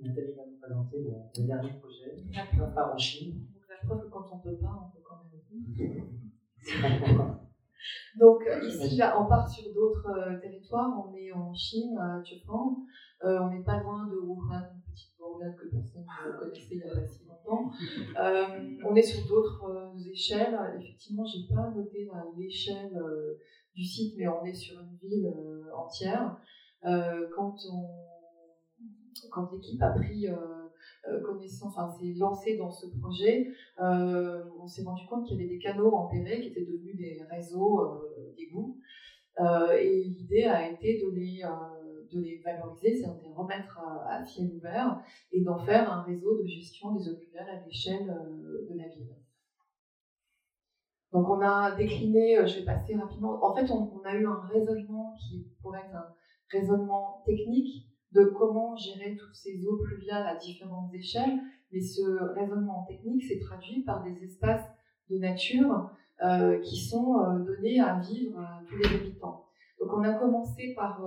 Nathalie 0.00 0.32
va 0.34 0.46
nous 0.46 0.58
présenter 0.58 0.96
le, 0.98 1.46
dernier 1.46 1.72
projet, 1.78 2.16
la 2.58 2.66
part 2.68 2.94
en 2.94 2.98
Chine. 2.98 3.46
Donc, 3.54 3.62
la 3.68 3.86
preuve 3.86 4.02
que 4.02 4.10
quand 4.10 4.26
on 4.32 4.38
ne 4.38 4.42
peut 4.42 4.58
pas, 4.58 4.88
on 4.88 4.90
peut 4.90 5.02
quand 5.04 5.18
même. 5.22 5.32
Donc 8.18 8.42
ici, 8.62 8.96
là, 8.96 9.20
on 9.20 9.26
part 9.26 9.48
sur 9.48 9.72
d'autres 9.72 10.40
territoires. 10.40 10.90
On 11.06 11.14
est 11.16 11.32
en 11.32 11.52
Chine, 11.54 11.96
à 11.98 12.22
Chefang. 12.22 12.76
on 13.22 13.50
n'est 13.50 13.64
pas 13.64 13.80
loin 13.80 14.06
de 14.06 14.16
Wuhan, 14.16 14.60
une 14.74 14.92
petite 14.92 15.16
bourgade 15.18 15.56
que 15.56 15.68
personne 15.68 16.04
ne 16.26 16.38
connaissait 16.38 16.74
il 16.74 16.78
y 16.78 16.82
a 16.82 16.94
pas 16.94 17.06
si 17.06 17.22
euh, 18.18 18.76
on 18.84 18.94
est 18.94 19.02
sur 19.02 19.26
d'autres 19.26 19.64
euh, 19.64 20.10
échelles. 20.10 20.58
Effectivement, 20.78 21.24
j'ai 21.24 21.54
pas 21.54 21.70
noté 21.70 22.08
l'échelle 22.36 22.96
euh, 22.96 23.38
du 23.74 23.84
site, 23.84 24.14
mais 24.18 24.28
on 24.28 24.44
est 24.44 24.54
sur 24.54 24.80
une 24.80 24.96
ville 25.02 25.32
entière. 25.74 26.36
quand 26.82 27.56
quand 29.30 29.50
l'équipe 29.52 29.80
a 29.82 29.90
pris 29.90 30.26
connaissance, 31.24 31.76
enfin 31.76 31.90
s'est 31.90 32.14
lancée 32.16 32.56
dans 32.56 32.70
ce 32.70 32.86
projet, 33.00 33.48
on 33.78 34.66
s'est 34.66 34.82
rendu 34.82 35.06
compte 35.06 35.26
qu'il 35.26 35.36
y 35.36 35.40
avait 35.40 35.48
des 35.48 35.58
canaux 35.58 35.92
enterrés 35.92 36.40
qui 36.40 36.48
étaient 36.48 36.64
devenus 36.64 36.96
des 36.96 37.22
réseaux 37.30 38.04
d'égouts. 38.36 38.78
et 39.38 40.04
l'idée 40.04 40.44
a 40.44 40.70
été 40.70 41.02
de 41.02 41.10
les 41.10 41.42
de 42.12 42.20
les 42.20 42.38
valoriser, 42.38 42.96
c'est 42.96 43.08
de 43.08 43.24
les 43.24 43.32
remettre 43.32 43.78
à, 43.78 44.22
ciel 44.24 44.50
ouvert 44.54 45.00
et 45.32 45.42
d'en 45.42 45.58
faire 45.58 45.90
un 45.92 46.02
réseau 46.02 46.38
de 46.38 46.46
gestion 46.46 46.94
des 46.94 47.14
pluviales 47.16 47.48
à 47.48 47.64
l'échelle 47.64 48.10
euh, 48.10 48.68
de 48.70 48.78
la 48.78 48.88
ville. 48.88 49.16
Donc 51.12 51.28
on 51.28 51.40
a 51.40 51.74
décliné, 51.74 52.38
euh, 52.38 52.46
je 52.46 52.60
vais 52.60 52.64
passer 52.64 52.96
rapidement, 52.96 53.44
en 53.44 53.54
fait 53.54 53.70
on, 53.70 54.00
a 54.04 54.14
eu 54.14 54.26
un 54.26 54.40
raisonnement 54.52 55.14
qui 55.18 55.46
pourrait 55.60 55.80
être 55.80 55.94
un 55.94 56.14
raisonnement 56.50 57.22
technique 57.24 57.88
de 58.14 58.24
comment 58.24 58.76
gérer 58.76 59.16
toutes 59.16 59.34
ces 59.34 59.66
eaux 59.66 59.78
pluviales 59.78 60.26
à 60.26 60.36
différentes 60.36 60.92
échelles, 60.94 61.38
mais 61.72 61.80
ce 61.80 62.02
raisonnement 62.34 62.84
technique 62.88 63.24
s'est 63.24 63.40
traduit 63.40 63.82
par 63.82 64.02
des 64.04 64.22
espaces 64.24 64.66
de 65.10 65.18
nature 65.18 65.90
euh, 66.22 66.58
qui 66.60 66.76
sont 66.76 67.14
donnés 67.46 67.80
à 67.80 67.98
vivre 67.98 68.38
à 68.38 68.62
tous 68.68 68.76
les 68.76 68.94
habitants. 68.94 69.46
Donc 69.80 69.92
on 69.94 70.02
a 70.02 70.12
commencé 70.12 70.74
par 70.74 71.02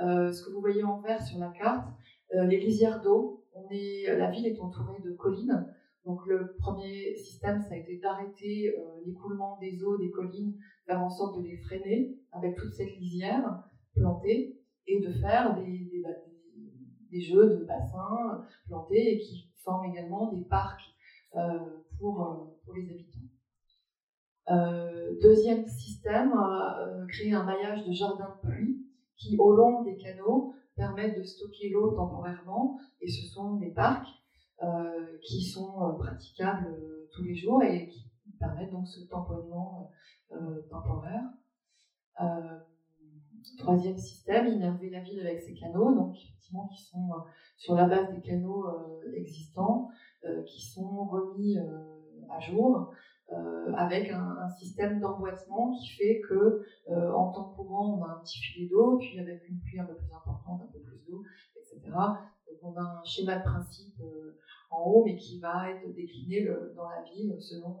euh, 0.00 0.32
ce 0.32 0.44
que 0.44 0.50
vous 0.50 0.60
voyez 0.60 0.82
en 0.82 1.00
vert 1.00 1.22
sur 1.22 1.38
la 1.38 1.50
carte, 1.50 1.86
euh, 2.34 2.44
les 2.44 2.60
lisières 2.60 3.02
d'eau. 3.02 3.44
La 3.70 4.30
ville 4.30 4.46
est 4.46 4.58
entourée 4.60 5.00
de 5.04 5.12
collines. 5.12 5.66
Donc 6.04 6.26
le 6.26 6.54
premier 6.58 7.14
système, 7.14 7.60
ça 7.60 7.74
a 7.74 7.76
été 7.76 7.98
d'arrêter 7.98 8.74
euh, 8.76 9.00
l'écoulement 9.06 9.58
des 9.60 9.84
eaux 9.84 9.96
des 9.98 10.10
collines, 10.10 10.54
faire 10.86 11.00
en 11.00 11.10
sorte 11.10 11.38
de 11.38 11.42
les 11.42 11.58
freiner 11.58 12.18
avec 12.32 12.56
toute 12.56 12.72
cette 12.72 12.96
lisière 12.98 13.62
plantée 13.94 14.58
et 14.86 15.00
de 15.00 15.12
faire 15.12 15.54
des, 15.54 16.02
des, 17.10 17.20
jeux 17.20 17.58
de 17.58 17.64
bassins 17.64 18.44
plantés 18.66 19.14
et 19.14 19.18
qui 19.18 19.50
forment 19.64 19.90
également 19.90 20.32
des 20.32 20.44
parcs 20.44 20.82
pour, 21.98 22.56
pour 22.64 22.74
les 22.74 22.90
habitants. 22.90 23.20
deuxième 25.22 25.66
système, 25.66 26.32
créer 27.08 27.32
un 27.32 27.44
maillage 27.44 27.86
de 27.86 27.92
jardins 27.92 28.36
de 28.42 28.48
pluie 28.48 28.86
qui, 29.16 29.36
au 29.38 29.54
long 29.54 29.82
des 29.82 29.96
canaux, 29.96 30.54
permettent 30.74 31.18
de 31.18 31.22
stocker 31.22 31.70
l'eau 31.70 31.94
temporairement. 31.94 32.78
Et 33.00 33.08
ce 33.08 33.26
sont 33.28 33.56
des 33.56 33.70
parcs 33.70 34.08
qui 35.22 35.42
sont 35.42 35.96
praticables 35.98 36.76
tous 37.12 37.22
les 37.22 37.34
jours 37.34 37.62
et 37.62 37.88
qui 37.88 38.10
permettent 38.38 38.72
donc 38.72 38.88
ce 38.88 39.06
tamponnement 39.08 39.90
temporaire. 40.70 41.22
Troisième 43.58 43.98
système, 43.98 44.46
innerver 44.46 44.90
la 44.90 45.00
ville 45.00 45.20
avec 45.20 45.40
ses 45.40 45.54
canaux, 45.54 45.94
donc 45.94 46.16
effectivement 46.16 46.68
qui 46.68 46.82
sont 46.82 47.10
euh, 47.12 47.20
sur 47.56 47.74
la 47.74 47.86
base 47.86 48.12
des 48.14 48.20
canaux 48.20 48.66
euh, 48.66 49.12
existants, 49.16 49.88
euh, 50.24 50.42
qui 50.44 50.64
sont 50.64 51.06
remis 51.06 51.58
à 52.30 52.40
jour, 52.40 52.92
avec 53.76 54.10
un, 54.10 54.48
système 54.50 55.00
d'emboîtement 55.00 55.72
qui 55.72 55.88
fait 55.96 56.20
que 56.28 56.62
en 56.90 57.32
temps 57.32 57.54
courant 57.56 57.98
on 57.98 58.04
a 58.04 58.08
un 58.08 58.20
petit 58.22 58.38
filet 58.38 58.68
d'eau, 58.68 58.98
puis 58.98 59.18
avec 59.18 59.48
une 59.48 59.58
pluie 59.60 59.80
un 59.80 59.86
peu 59.86 59.94
plus 59.94 60.12
importante, 60.12 60.60
un 60.62 60.70
peu 60.70 60.80
plus 60.80 60.98
d'eau, 61.08 61.22
etc. 61.56 61.96
On 62.62 62.76
a 62.76 63.00
un 63.00 63.04
schéma 63.04 63.38
de 63.38 63.42
principe 63.42 63.96
en 64.70 64.84
haut, 64.84 65.04
mais 65.04 65.16
qui 65.16 65.40
va 65.40 65.70
être 65.70 65.94
décliné 65.94 66.46
dans 66.76 66.88
la 66.90 67.02
ville 67.02 67.34
selon 67.40 67.78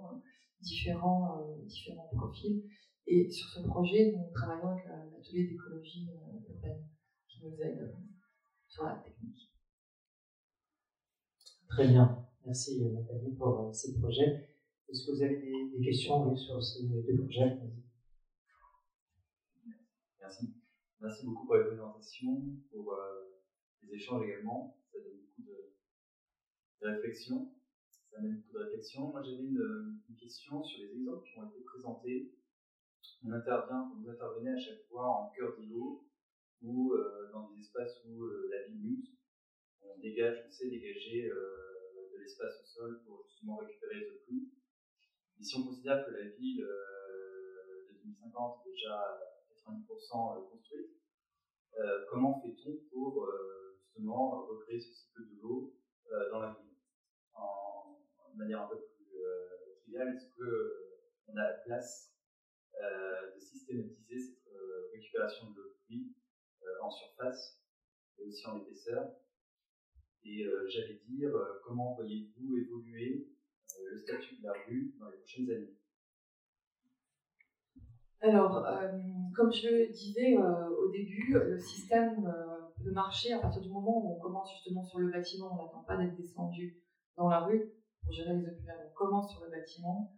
différents, 0.62 1.38
différents 1.66 2.08
profils. 2.16 2.62
Et 3.06 3.28
sur 3.30 3.48
ce 3.48 3.60
projet, 3.66 4.12
nous 4.12 4.32
travaillons 4.32 4.70
avec 4.70 4.84
l'atelier 4.86 5.48
d'écologie 5.48 6.08
euh, 6.10 6.52
urbaine 6.54 6.88
qui 7.28 7.44
nous 7.44 7.60
aide 7.60 7.80
euh, 7.80 7.92
sur 8.68 8.84
la 8.84 8.96
technique. 8.96 9.50
Très 11.68 11.88
bien. 11.88 12.26
Merci 12.44 12.82
euh, 12.84 12.92
Nathalie 12.92 13.34
pour 13.34 13.74
ces 13.74 13.98
projets. 13.98 14.48
Est-ce 14.88 15.06
que 15.06 15.12
vous 15.12 15.22
avez 15.22 15.40
des, 15.40 15.84
questions 15.84 16.36
sur 16.36 16.62
ces 16.62 16.86
deux 16.86 17.16
projets? 17.16 17.58
Merci. 20.20 20.54
Merci 21.00 21.26
beaucoup 21.26 21.46
pour 21.46 21.56
la 21.56 21.64
présentation, 21.64 22.42
pour 22.70 22.94
les 23.82 23.94
échanges 23.94 24.24
également. 24.24 24.76
Ça 24.92 24.98
donne 24.98 25.18
beaucoup 25.18 25.42
de, 25.42 25.72
de 26.82 26.94
réflexion. 26.94 27.52
Ça 28.10 28.18
amène 28.18 28.36
beaucoup 28.36 28.58
de 28.58 28.64
réflexion. 28.64 29.08
Moi, 29.08 29.22
j'avais 29.22 29.42
une, 29.42 30.02
une, 30.08 30.16
question 30.16 30.62
sur 30.62 30.84
les 30.84 30.94
exemples 30.94 31.26
qui 31.26 31.38
ont 31.38 31.48
été 31.48 31.60
présentés 31.64 32.32
on 33.24 33.32
intervient, 33.32 33.92
vous 33.96 34.08
intervenez 34.08 34.50
à 34.50 34.58
chaque 34.58 34.84
fois 34.88 35.06
en 35.08 35.30
cœur 35.30 35.56
d'îlot 35.56 36.04
ou 36.62 36.94
euh, 36.94 37.30
dans 37.32 37.48
des 37.50 37.60
espaces 37.60 38.02
où 38.06 38.24
euh, 38.24 38.48
la 38.50 38.68
ville 38.68 38.80
mute. 38.80 39.08
On 39.82 39.98
dégage, 39.98 40.44
on 40.46 40.50
sait 40.50 40.70
dégager 40.70 41.28
euh, 41.28 42.12
de 42.12 42.18
l'espace 42.18 42.60
au 42.62 42.66
sol 42.66 43.02
pour 43.04 43.24
justement 43.26 43.56
récupérer 43.56 43.96
les 43.96 44.18
pluie. 44.26 44.52
Et 45.40 45.44
si 45.44 45.56
on 45.56 45.64
considère 45.64 46.06
que 46.06 46.12
la 46.12 46.28
ville 46.28 46.64
de 46.64 47.98
2050 48.04 48.66
est 48.66 48.70
déjà 48.70 49.18
90% 49.66 50.50
construite, 50.50 50.90
comment 52.10 52.40
fait-on 52.40 52.76
pour 52.92 53.28
justement 53.76 54.46
recréer 54.46 54.78
ce 54.78 54.92
cycle 54.92 55.22
de 55.22 55.40
l'eau 55.42 55.74
dans 56.30 56.38
la 56.38 56.56
ville? 56.60 56.76
En, 57.34 57.98
manière 58.36 58.62
un 58.62 58.68
peu 58.68 58.76
plus 58.76 59.18
triviale, 59.82 60.14
est-ce 60.14 60.28
qu'on 60.36 61.36
a 61.36 61.42
la 61.42 61.54
place 61.64 62.11
de 63.34 63.40
systématiser 63.40 64.18
cette 64.18 64.52
euh, 64.52 64.90
récupération 64.92 65.50
de 65.50 65.56
l'eau 65.56 65.68
de 65.68 65.76
pluie 65.86 66.14
euh, 66.62 66.66
en 66.82 66.90
surface 66.90 67.60
et 68.18 68.24
aussi 68.24 68.46
en 68.46 68.58
épaisseur. 68.58 69.12
Et 70.24 70.44
j'allais 70.68 71.02
dire, 71.08 71.32
comment 71.64 71.94
voyez-vous 71.96 72.56
évoluer 72.56 73.26
le 73.90 73.96
statut 73.98 74.36
de 74.36 74.44
la 74.44 74.52
rue 74.52 74.94
dans 75.00 75.10
les 75.10 75.16
prochaines 75.16 75.50
années? 75.50 75.76
Alors, 78.20 78.64
comme 79.34 79.52
je 79.52 79.66
le 79.66 79.88
disais 79.88 80.36
au 80.36 80.92
début, 80.92 81.32
le 81.34 81.58
système 81.58 82.32
peut 82.84 82.92
marcher 82.92 83.32
à 83.32 83.40
partir 83.40 83.62
du 83.62 83.70
moment 83.70 83.98
où 83.98 84.16
on 84.16 84.20
commence 84.20 84.52
justement 84.52 84.84
sur 84.84 85.00
le 85.00 85.10
bâtiment. 85.10 85.50
On 85.52 85.64
n'attend 85.64 85.82
pas 85.82 85.96
d'être 85.96 86.14
descendu 86.14 86.80
dans 87.16 87.28
la 87.28 87.40
rue 87.40 87.72
pour 88.02 88.12
gérer 88.12 88.34
les 88.34 88.46
eaux 88.46 88.52
On 88.86 88.94
commence 88.94 89.32
sur 89.32 89.44
le 89.44 89.50
bâtiment. 89.50 90.12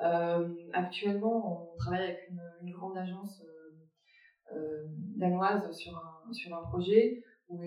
Euh, 0.00 0.54
actuellement, 0.72 1.72
on 1.72 1.76
travaille 1.76 2.02
avec 2.02 2.30
une, 2.62 2.72
grande 2.72 2.96
agence 2.96 3.42
euh, 3.42 4.56
euh, 4.56 4.84
danoise 5.16 5.70
sur 5.76 5.96
un, 5.96 6.32
sur 6.32 6.56
un 6.56 6.62
projet 6.62 7.22
où, 7.48 7.60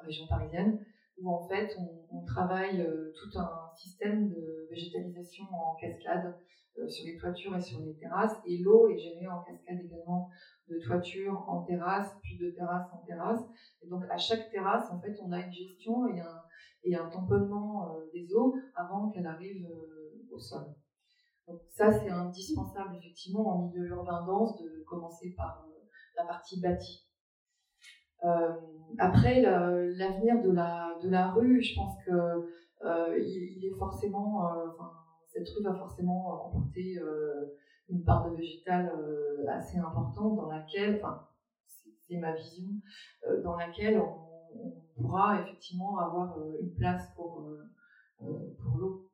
région 0.00 0.26
parisienne, 0.26 0.84
où 1.18 1.30
en 1.30 1.46
fait 1.48 1.76
on, 1.78 2.24
travaille 2.26 2.84
tout 3.14 3.38
un 3.38 3.70
système 3.76 4.28
de 4.28 4.66
végétalisation 4.70 5.44
en 5.52 5.76
cascade 5.76 6.36
sur 6.88 7.06
les 7.06 7.16
toitures 7.16 7.54
et 7.54 7.60
sur 7.60 7.78
les 7.80 7.94
terrasses, 7.96 8.36
et 8.46 8.58
l'eau 8.58 8.88
est 8.88 8.98
gérée 8.98 9.28
en 9.28 9.42
cascade 9.42 9.78
également 9.84 10.28
de 10.68 10.78
toiture 10.84 11.44
en 11.48 11.62
terrasse, 11.62 12.10
puis 12.22 12.36
de 12.38 12.50
terrasse 12.50 12.88
en 12.92 13.04
terrasse. 13.06 13.44
Et 13.82 13.88
donc 13.88 14.02
à 14.10 14.16
chaque 14.16 14.50
terrasse, 14.50 14.90
en 14.90 15.00
fait, 15.00 15.16
on 15.22 15.30
a 15.30 15.40
une 15.40 15.52
gestion 15.52 16.06
et 16.82 16.96
un, 16.96 17.08
tamponnement 17.10 17.96
des 18.12 18.34
eaux 18.34 18.56
avant 18.74 19.10
qu'elle 19.10 19.26
arrive 19.26 19.64
au 20.30 20.38
sol. 20.38 20.74
Donc 21.46 21.60
ça, 21.68 21.92
c'est 21.92 22.08
indispensable 22.08 22.96
effectivement 22.96 23.46
en 23.48 23.68
milieu 23.68 23.88
urbain 23.88 24.24
dense 24.26 24.56
de 24.62 24.82
commencer 24.86 25.34
par 25.36 25.66
euh, 25.68 25.80
la 26.16 26.24
partie 26.24 26.60
bâtie. 26.60 27.03
Euh, 28.24 28.52
après, 28.98 29.40
l'avenir 29.42 30.42
de 30.42 30.50
la, 30.50 30.98
de 31.02 31.08
la 31.08 31.30
rue, 31.32 31.62
je 31.62 31.74
pense 31.74 31.96
que 32.04 32.12
euh, 32.12 33.18
il, 33.18 33.64
est 33.64 33.78
forcément, 33.78 34.50
cette 35.26 35.48
rue 35.48 35.64
va 35.64 35.74
forcément 35.74 36.36
comporter 36.38 36.98
une 37.88 38.04
part 38.04 38.30
de 38.30 38.36
végétal 38.36 38.92
assez 39.48 39.78
importante 39.78 40.36
dans 40.36 40.48
laquelle, 40.48 41.00
enfin, 41.02 41.26
c'est 42.06 42.16
ma 42.18 42.34
vision, 42.34 42.68
dans 43.42 43.56
laquelle 43.56 44.00
on, 44.00 44.22
pourra 44.96 45.40
effectivement 45.40 45.98
avoir 45.98 46.38
une 46.60 46.72
place 46.76 47.12
pour, 47.16 47.44
pour 48.20 48.78
l'eau. 48.78 49.10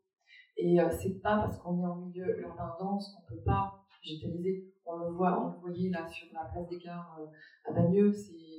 Et 0.61 0.79
euh, 0.79 0.91
c'est 0.91 1.21
pas 1.23 1.39
parce 1.39 1.59
qu'on 1.59 1.83
est 1.83 1.87
en 1.87 1.97
milieu 1.97 2.39
urbain 2.39 2.77
dense 2.79 3.15
qu'on 3.15 3.35
peut 3.35 3.41
pas 3.41 3.83
végétaliser. 4.05 4.75
On 4.85 4.99
le 4.99 5.11
voit, 5.13 5.41
on 5.43 5.53
le 5.53 5.59
voyait 5.59 5.89
là 5.89 6.07
sur 6.07 6.29
la 6.35 6.45
place 6.53 6.69
des 6.69 6.79
gares 6.79 7.19
euh, 7.19 7.71
à 7.71 7.73
Bagneux. 7.73 8.13
C'est 8.13 8.33
euh, 8.33 8.50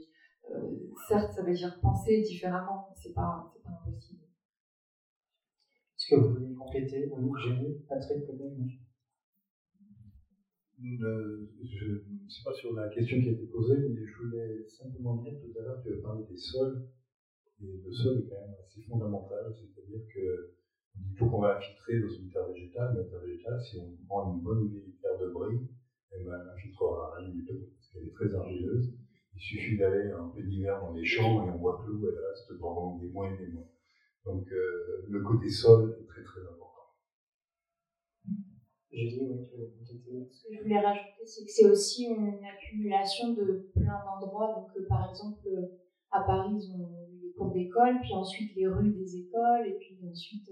certes, 1.08 1.34
ça 1.34 1.44
veut 1.44 1.54
dire 1.54 1.80
penser 1.82 2.22
différemment, 2.22 2.88
mais 2.90 2.96
c'est 2.96 3.14
pas, 3.14 3.52
c'est 3.54 3.64
pas 3.64 3.70
impossible. 3.70 4.24
Est-ce 5.98 6.16
que 6.16 6.20
vous 6.20 6.34
voulez 6.34 6.54
compléter? 6.56 7.10
Oui, 7.12 7.42
Génie, 7.42 7.80
Patrick, 7.88 8.26
peut-être 8.26 8.58
je 10.82 11.86
ne 11.86 12.30
sais 12.30 12.44
pas 12.44 12.54
sur 12.54 12.74
la 12.74 12.90
question 12.90 13.22
qui 13.22 13.30
a 13.30 13.32
été 13.34 13.46
posée, 13.46 13.90
mais 13.90 14.04
je 14.06 14.18
voulais 14.18 14.68
simplement 14.68 15.18
dire 15.18 15.34
tout 15.40 15.60
à 15.60 15.62
l'heure, 15.62 15.82
tu 15.84 15.94
as 15.94 16.02
parlé 16.02 16.26
des 16.26 16.38
sols, 16.38 16.90
et 17.62 17.82
le 17.86 17.92
sol 17.92 18.18
est 18.18 18.28
quand 18.28 18.42
même 18.42 18.56
assez 18.66 18.82
fondamental, 18.82 19.54
c'est-à-dire 19.54 20.02
que 20.14 20.56
il 20.96 21.16
faut 21.18 21.30
qu'on 21.30 21.42
va 21.42 21.58
infiltrer 21.58 22.02
dans 22.02 22.10
une 22.10 22.30
terre 22.30 22.48
végétale, 22.48 22.94
mais 22.94 23.04
la 23.04 23.10
terre 23.10 23.22
végétale, 23.22 23.62
si 23.62 23.78
on 23.80 23.96
prend 24.08 24.34
une 24.34 24.42
bonne 24.42 24.68
vieille 24.68 24.98
terre 25.02 25.20
de 25.20 25.30
brie, 25.30 25.70
elle 26.12 26.26
n'infiltrera 26.26 27.16
rien 27.16 27.30
du 27.30 27.46
tout, 27.46 27.60
parce 27.60 27.92
qu'elle 27.92 28.08
est 28.08 28.14
très 28.14 28.34
argileuse. 28.34 28.94
Il 29.42 29.44
suffit 29.44 29.76
d'aller 29.76 30.12
un 30.12 30.28
peu 30.30 30.44
d'hiver 30.44 30.80
dans 30.80 30.94
les 30.94 31.04
champs 31.04 31.44
et 31.44 31.50
on 31.50 31.58
voit 31.58 31.82
que 31.84 31.90
l'eau, 31.90 32.08
elle 32.08 32.26
reste 32.30 32.60
pendant 32.60 32.98
des 33.00 33.08
mois 33.08 33.28
et 33.28 33.38
des 33.38 33.48
mois. 33.48 33.68
Donc 34.24 34.46
euh, 34.52 35.08
le 35.10 35.24
côté 35.24 35.50
sol 35.50 35.98
est 36.00 36.06
très 36.06 36.24
très 36.24 36.42
important. 36.42 36.94
Ce 38.92 38.98
que 40.48 40.54
je 40.54 40.62
voulais 40.62 40.80
rajouter, 40.80 41.26
c'est 41.26 41.44
que 41.44 41.52
c'est 41.52 41.68
aussi 41.68 42.06
une 42.06 42.46
accumulation 42.46 43.34
de 43.34 43.72
plein 43.74 44.00
d'endroits. 44.06 44.54
Donc, 44.54 44.78
euh, 44.78 44.86
par 44.88 45.10
exemple, 45.10 45.40
euh, 45.48 45.80
à 46.12 46.22
Paris, 46.22 46.54
ils 46.54 46.72
ont 46.76 47.08
les 47.24 47.32
cours 47.32 47.52
d'école, 47.52 48.00
puis 48.02 48.14
ensuite 48.14 48.56
les 48.56 48.68
rues 48.68 48.92
des 48.92 49.18
écoles, 49.18 49.66
et 49.66 49.78
puis 49.80 49.98
ensuite 50.08 50.48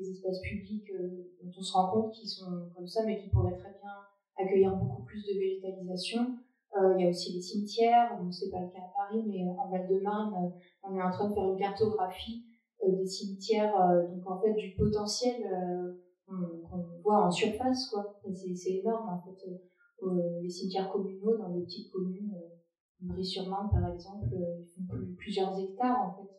des 0.00 0.10
espaces 0.10 0.40
publics 0.40 0.90
euh, 0.90 1.30
dont 1.42 1.52
on 1.56 1.62
se 1.62 1.72
rend 1.72 1.92
compte 1.92 2.12
qu'ils 2.12 2.28
sont 2.28 2.68
comme 2.74 2.88
ça, 2.88 3.04
mais 3.04 3.20
qui 3.20 3.28
pourraient 3.28 3.56
très 3.56 3.70
bien 3.70 3.94
accueillir 4.36 4.76
beaucoup 4.76 5.04
plus 5.04 5.24
de 5.26 5.38
végétalisation. 5.38 6.38
Euh, 6.76 6.94
il 6.96 7.04
y 7.04 7.06
a 7.06 7.10
aussi 7.10 7.34
les 7.34 7.40
cimetières, 7.40 8.18
donc 8.18 8.32
c'est 8.32 8.50
pas 8.50 8.60
le 8.60 8.68
cas 8.68 8.84
à 8.84 8.92
Paris, 8.94 9.24
mais 9.26 9.42
euh, 9.46 9.58
en 9.58 9.70
Val-de-Marne, 9.70 10.52
on 10.82 10.94
est 10.94 11.02
en 11.02 11.10
train 11.10 11.30
de 11.30 11.34
faire 11.34 11.50
une 11.50 11.58
cartographie 11.58 12.44
des 12.86 13.06
cimetières, 13.06 13.74
donc 14.08 14.30
en 14.30 14.40
fait 14.40 14.54
du 14.54 14.74
potentiel 14.76 15.42
qu'on 16.28 17.00
voit 17.02 17.26
en 17.26 17.30
surface, 17.30 17.90
quoi. 17.90 18.20
C'est 18.32 18.70
énorme 18.70 19.08
en 19.08 19.20
fait. 19.20 19.50
les 20.40 20.48
cimetières 20.48 20.88
communaux 20.88 21.36
dans 21.36 21.48
les 21.48 21.62
petites 21.62 21.90
communes, 21.90 22.32
Brie-sur-Marne 23.00 23.68
par 23.72 23.92
exemple, 23.92 24.28
ils 24.32 24.86
font 24.86 24.96
plusieurs 25.16 25.58
hectares 25.58 26.00
en 26.00 26.22
fait 26.22 26.38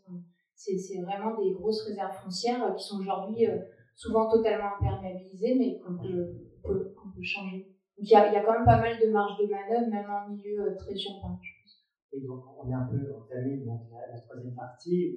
c'est 0.59 1.01
vraiment 1.01 1.39
des 1.39 1.51
grosses 1.51 1.83
réserves 1.83 2.15
foncières 2.23 2.75
qui 2.75 2.83
sont 2.83 2.99
aujourd'hui 2.99 3.47
euh, 3.47 3.59
souvent 3.95 4.29
totalement 4.29 4.75
imperméabilisées, 4.79 5.55
mais 5.57 5.79
qu'on 5.79 5.97
peut, 5.97 6.27
peut, 6.63 6.93
changer. 7.21 7.67
Il 8.01 8.07
y 8.07 8.15
a, 8.15 8.31
y 8.31 8.35
a, 8.35 8.43
quand 8.43 8.53
même 8.53 8.65
pas 8.65 8.79
mal 8.79 8.97
de 8.99 9.11
marge 9.11 9.37
de 9.39 9.47
manœuvre, 9.47 9.89
même 9.91 10.09
en 10.09 10.29
milieu 10.29 10.61
euh, 10.61 10.75
très 10.75 10.93
urbain, 10.93 11.37
je 11.41 11.51
pense. 11.61 11.85
Et 12.13 12.21
donc 12.21 12.43
on 12.57 12.69
est 12.69 12.73
un 12.73 12.85
peu 12.85 13.13
entamé 13.13 13.57
donc, 13.57 13.81
la, 13.91 14.13
la 14.13 14.19
troisième 14.21 14.55
partie 14.55 15.15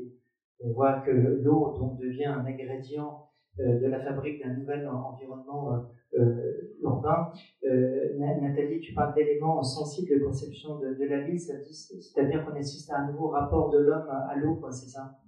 où 0.61 0.69
on 0.69 0.73
voit 0.73 1.01
que 1.01 1.11
l'eau 1.11 1.75
donc 1.79 1.99
devient 1.99 2.27
un 2.27 2.45
ingrédient 2.45 3.29
de 3.59 3.87
la 3.87 4.01
fabrique 4.01 4.43
d'un 4.43 4.55
nouvel 4.55 4.89
environnement 4.89 5.85
urbain. 6.81 7.33
Nathalie, 7.63 8.81
tu 8.81 8.95
parles 8.95 9.15
d'éléments 9.15 9.63
sensibles 9.63 10.19
de 10.19 10.25
conception 10.25 10.79
de, 10.79 10.95
de 10.95 11.05
la 11.05 11.21
ville, 11.21 11.39
c'est-à-dire 11.39 12.45
qu'on 12.45 12.57
assiste 12.57 12.91
à 12.91 13.01
un 13.01 13.13
nouveau 13.13 13.29
rapport 13.29 13.71
de 13.71 13.79
l'homme 13.79 14.09
à 14.09 14.35
l'eau, 14.37 14.59
c'est 14.71 14.89
ça 14.89 15.19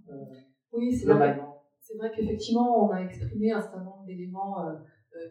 Oui, 0.72 0.92
c'est 0.92 1.12
vrai. 1.12 1.38
C'est 1.80 1.98
vrai 1.98 2.10
qu'effectivement, 2.16 2.86
on 2.86 2.90
a 2.92 3.02
exprimé 3.02 3.52
un 3.52 3.60
certain 3.60 3.84
nombre 3.84 4.04
d'éléments 4.06 4.56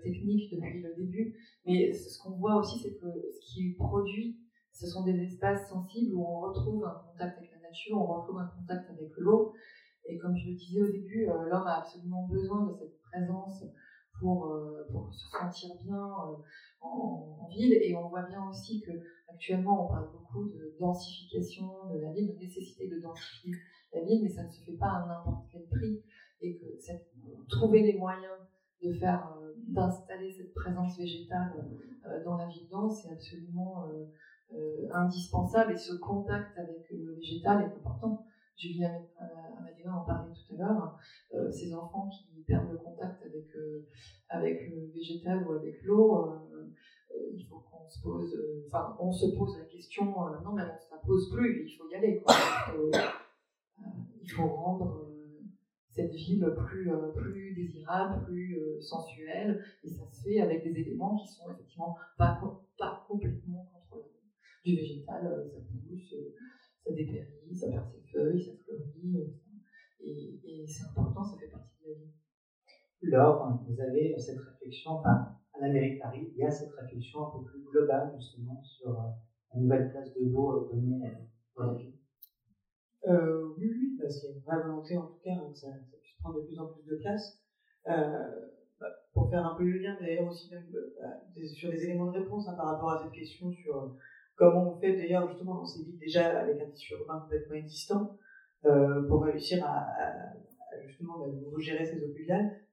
techniques 0.03 0.53
depuis 0.53 0.81
le 0.81 0.95
début, 0.95 1.35
mais 1.65 1.93
ce 1.93 2.21
qu'on 2.21 2.37
voit 2.37 2.55
aussi, 2.55 2.79
c'est 2.79 2.95
que 2.95 3.07
ce 3.31 3.53
qui 3.53 3.69
est 3.69 3.75
produit, 3.75 4.37
ce 4.71 4.87
sont 4.87 5.03
des 5.03 5.19
espaces 5.21 5.69
sensibles 5.69 6.13
où 6.15 6.25
on 6.25 6.39
retrouve 6.41 6.85
un 6.85 7.01
contact 7.07 7.37
avec 7.37 7.51
la 7.51 7.67
nature, 7.69 7.97
on 7.97 8.21
retrouve 8.21 8.39
un 8.39 8.47
contact 8.47 8.89
avec 8.89 9.11
l'eau, 9.17 9.53
et 10.05 10.17
comme 10.17 10.35
je 10.35 10.49
le 10.49 10.55
disais 10.55 10.81
au 10.81 10.91
début, 10.91 11.29
euh, 11.29 11.49
l'homme 11.49 11.67
a 11.67 11.79
absolument 11.79 12.27
besoin 12.27 12.67
de 12.67 12.73
cette 12.73 12.99
présence 13.01 13.63
pour, 14.19 14.47
euh, 14.47 14.85
pour 14.91 15.13
se 15.13 15.29
sentir 15.29 15.75
bien 15.83 16.03
euh, 16.03 16.35
en, 16.81 17.47
ville. 17.49 17.73
Et 17.73 17.95
on 17.95 18.09
voit 18.09 18.23
bien 18.23 18.47
aussi 18.49 18.81
que 18.81 18.91
actuellement, 19.27 19.85
on 19.85 19.87
parle 19.89 20.11
beaucoup 20.11 20.49
de 20.49 20.75
densification 20.79 21.67
de 21.93 21.99
la 21.99 22.11
ville, 22.11 22.33
de 22.33 22.39
nécessité 22.39 22.87
de 22.87 22.99
densifier 22.99 23.53
la 23.93 24.03
ville, 24.03 24.23
mais 24.23 24.29
ça 24.29 24.43
ne 24.43 24.49
se 24.49 24.63
fait 24.63 24.77
pas 24.77 24.91
à 24.91 25.05
n'importe 25.07 25.47
quel 25.51 25.65
prix. 25.67 26.01
Et 26.41 26.57
que 26.57 26.65
trouver 27.47 27.83
les 27.83 27.97
moyens 27.97 28.33
de 28.83 28.93
faire, 28.93 29.37
d'installer 29.67 30.31
cette 30.31 30.53
présence 30.53 30.97
végétale 30.97 31.53
dans 32.25 32.35
la 32.35 32.47
ville 32.47 32.67
dense, 32.69 33.01
c'est 33.03 33.11
absolument 33.13 33.85
indispensable. 34.91 35.73
Et 35.73 35.77
ce 35.77 35.95
contact 35.95 36.57
avec 36.57 36.89
le 36.91 37.15
végétal 37.15 37.63
est 37.63 37.77
important. 37.77 38.25
Julien 38.55 39.01
Amadéna 39.57 39.95
en 39.95 40.05
parlait 40.05 40.33
tout 40.33 40.53
à 40.53 40.57
l'heure, 40.57 40.97
euh, 41.33 41.51
ces 41.51 41.73
enfants 41.73 42.09
qui 42.09 42.43
perdent 42.43 42.71
le 42.71 42.77
contact 42.77 43.23
avec, 43.23 43.55
euh, 43.55 43.87
avec 44.29 44.69
le 44.69 44.91
végétal 44.93 45.45
ou 45.47 45.53
avec 45.53 45.81
l'eau, 45.83 46.27
euh, 46.27 46.69
il 47.33 47.45
faut 47.45 47.59
qu'on 47.59 47.87
se 47.89 48.01
pose, 48.01 48.35
enfin, 48.67 48.95
on 48.99 49.11
se 49.11 49.35
pose 49.35 49.57
la 49.57 49.65
question, 49.65 50.05
non, 50.05 50.53
mais 50.53 50.63
on 50.63 50.73
ne 50.73 50.79
se 50.79 50.91
la 50.91 50.97
pose 51.05 51.31
plus, 51.31 51.65
il 51.67 51.77
faut 51.77 51.89
y 51.89 51.95
aller. 51.95 52.23
il 54.21 54.31
faut 54.31 54.47
rendre 54.47 55.12
cette 55.93 56.11
ville 56.11 56.45
plus, 56.57 56.89
plus 57.13 57.53
désirable, 57.53 58.25
plus 58.25 58.57
sensuelle, 58.79 59.55
et 59.83 59.87
ça 59.87 60.03
se 60.05 60.21
fait 60.23 60.39
avec 60.39 60.63
des 60.63 60.79
éléments 60.79 61.15
qui 61.15 61.27
sont 61.27 61.49
effectivement 61.51 61.95
pas, 62.17 62.39
pas 62.77 63.05
complètement 63.07 63.69
contrôlés. 63.71 64.09
Du 64.65 64.75
végétal, 64.75 65.43
ça 65.45 65.59
pousse, 65.59 66.15
ça 66.83 66.93
dépérit, 66.93 67.53
ça 67.53 67.69
perd 67.69 67.85
ses 67.85 68.01
feuilles, 68.11 68.41
ça 68.41 68.51
fleurit, 68.63 69.17
euh, 69.17 69.27
et, 69.99 70.39
et 70.43 70.65
c'est 70.65 70.85
important, 70.89 71.23
ça 71.23 71.37
fait 71.37 71.47
partie 71.47 71.75
de 71.83 71.89
la 71.89 71.95
vie. 71.99 72.11
Laure, 73.01 73.59
vous 73.67 73.81
avez 73.81 74.17
cette 74.17 74.39
réflexion, 74.39 74.91
enfin, 74.91 75.35
à 75.53 75.59
la 75.61 75.71
mairie 75.71 75.95
de 75.95 75.99
Paris, 75.99 76.31
il 76.33 76.39
y 76.39 76.43
a 76.43 76.49
cette 76.49 76.71
réflexion 76.71 77.27
un 77.27 77.37
peu 77.37 77.43
plus 77.43 77.61
globale 77.61 78.13
justement 78.15 78.63
sur 78.63 78.89
euh, 78.89 79.09
la 79.53 79.61
nouvelle 79.61 79.91
place 79.91 80.13
de 80.13 80.25
l'eau 80.25 80.51
euh, 80.53 80.69
donnée 80.73 81.11
dans 81.55 81.71
la 81.71 81.77
ville. 81.77 81.93
Euh, 83.07 83.53
oui, 83.57 83.97
parce 83.99 84.19
qu'il 84.19 84.29
y 84.29 84.33
a 84.33 84.35
une 84.35 84.41
vraie 84.41 84.61
volonté 84.61 84.95
en 84.95 85.07
tout 85.07 85.19
cas 85.23 85.31
hein, 85.31 85.49
que 85.51 85.57
ça, 85.57 85.67
puisse 86.01 86.15
prendre 86.21 86.37
de 86.37 86.45
plus 86.45 86.59
en 86.59 86.67
plus 86.67 86.83
de 86.89 86.95
place. 86.95 87.39
Euh, 87.89 88.49
bah, 88.79 88.87
pour 89.13 89.29
faire 89.29 89.45
un 89.45 89.55
peu 89.55 89.63
le 89.63 89.77
lien 89.79 89.97
d'ailleurs 89.99 90.27
aussi 90.27 90.49
même, 90.51 90.65
bah, 90.71 91.45
sur 91.53 91.69
des 91.69 91.83
éléments 91.83 92.11
de 92.11 92.19
réponse 92.19 92.47
hein, 92.47 92.53
par 92.55 92.67
rapport 92.67 92.91
à 92.91 93.03
cette 93.03 93.11
question 93.11 93.51
sur 93.51 93.97
comment 94.35 94.73
on 94.73 94.79
fait 94.79 94.95
d'ailleurs 94.95 95.27
justement 95.27 95.55
dans 95.55 95.65
ces 95.65 95.83
villes 95.83 95.99
déjà 95.99 96.39
avec 96.39 96.61
un 96.61 96.69
tissu 96.69 96.93
urbain 96.93 97.19
complètement 97.19 97.55
existant 97.55 98.17
euh, 98.65 99.05
pour 99.07 99.23
réussir 99.23 99.65
à, 99.65 99.85
justement 100.85 101.19
bah, 101.19 101.59
gérer 101.59 101.85
ces 101.85 102.01
eaux. 102.01 102.13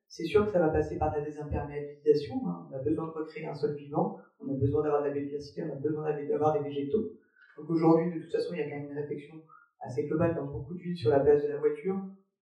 C'est 0.06 0.24
sûr 0.24 0.44
que 0.44 0.52
ça 0.52 0.58
va 0.58 0.70
passer 0.70 0.98
par 0.98 1.16
la 1.16 1.24
désimperméabilisation. 1.24 2.34
Hein. 2.48 2.68
On 2.68 2.74
a 2.74 2.82
besoin 2.82 3.06
de 3.06 3.12
recréer 3.12 3.46
un 3.46 3.54
sol 3.54 3.76
vivant, 3.76 4.18
on 4.40 4.48
a 4.48 4.56
besoin 4.56 4.82
d'avoir 4.82 5.02
de 5.02 5.08
la 5.08 5.14
biodiversité, 5.14 5.62
on 5.62 5.72
a 5.72 5.76
besoin 5.76 6.12
d'avoir 6.26 6.52
des 6.52 6.68
végétaux. 6.68 7.12
Donc 7.56 7.70
aujourd'hui, 7.70 8.12
de 8.14 8.22
toute 8.24 8.32
façon, 8.32 8.54
il 8.54 8.58
y 8.58 8.62
a 8.62 8.64
quand 8.68 8.76
même 8.76 8.90
une 8.90 8.98
réflexion 8.98 9.36
assez 9.80 10.04
globale 10.06 10.34
dans 10.34 10.46
beaucoup 10.46 10.74
de 10.74 10.80
villes 10.80 10.96
sur 10.96 11.10
la 11.10 11.20
place 11.20 11.42
de 11.42 11.48
la 11.48 11.58
voiture. 11.58 11.96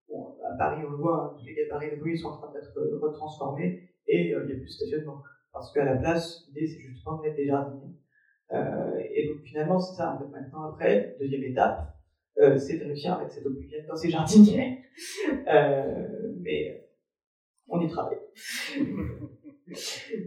Bon, 0.08 0.36
à 0.44 0.56
Paris, 0.56 0.82
on 0.86 0.90
le 0.90 0.96
voit, 0.96 1.24
hein, 1.24 1.36
tous 1.38 1.46
les 1.46 1.54
gabarits 1.54 1.96
de 1.96 2.02
rue 2.02 2.16
sont 2.16 2.28
en 2.28 2.36
train 2.38 2.52
d'être 2.52 2.74
retransformés 3.00 3.90
et 4.06 4.34
euh, 4.34 4.44
il 4.44 4.46
n'y 4.46 4.52
a 4.52 4.56
plus 4.56 4.64
de 4.64 4.70
stationnement. 4.70 5.22
Parce 5.52 5.72
qu'à 5.72 5.84
la 5.84 5.96
place, 5.96 6.44
l'idée, 6.48 6.66
c'est 6.66 6.80
justement 6.80 7.18
de 7.18 7.22
mettre 7.22 7.36
des 7.36 7.46
jardiniers. 7.46 7.94
Euh, 8.52 8.98
et 9.12 9.28
donc 9.28 9.42
finalement, 9.44 9.78
c'est 9.78 9.96
ça, 9.96 10.18
maintenant, 10.30 10.70
après, 10.70 11.16
deuxième 11.20 11.44
étape, 11.44 11.94
euh, 12.40 12.56
c'est 12.56 12.78
de 12.78 12.84
réussir 12.84 13.18
mettre 13.18 13.32
cette 13.32 13.46
eau 13.46 13.52
pluviale 13.52 13.86
dans 13.86 13.96
ses 13.96 14.10
jardiniers. 14.10 14.84
Euh, 15.46 16.34
mais 16.40 16.88
on 17.68 17.80
y 17.80 17.88
travaille. 17.88 18.18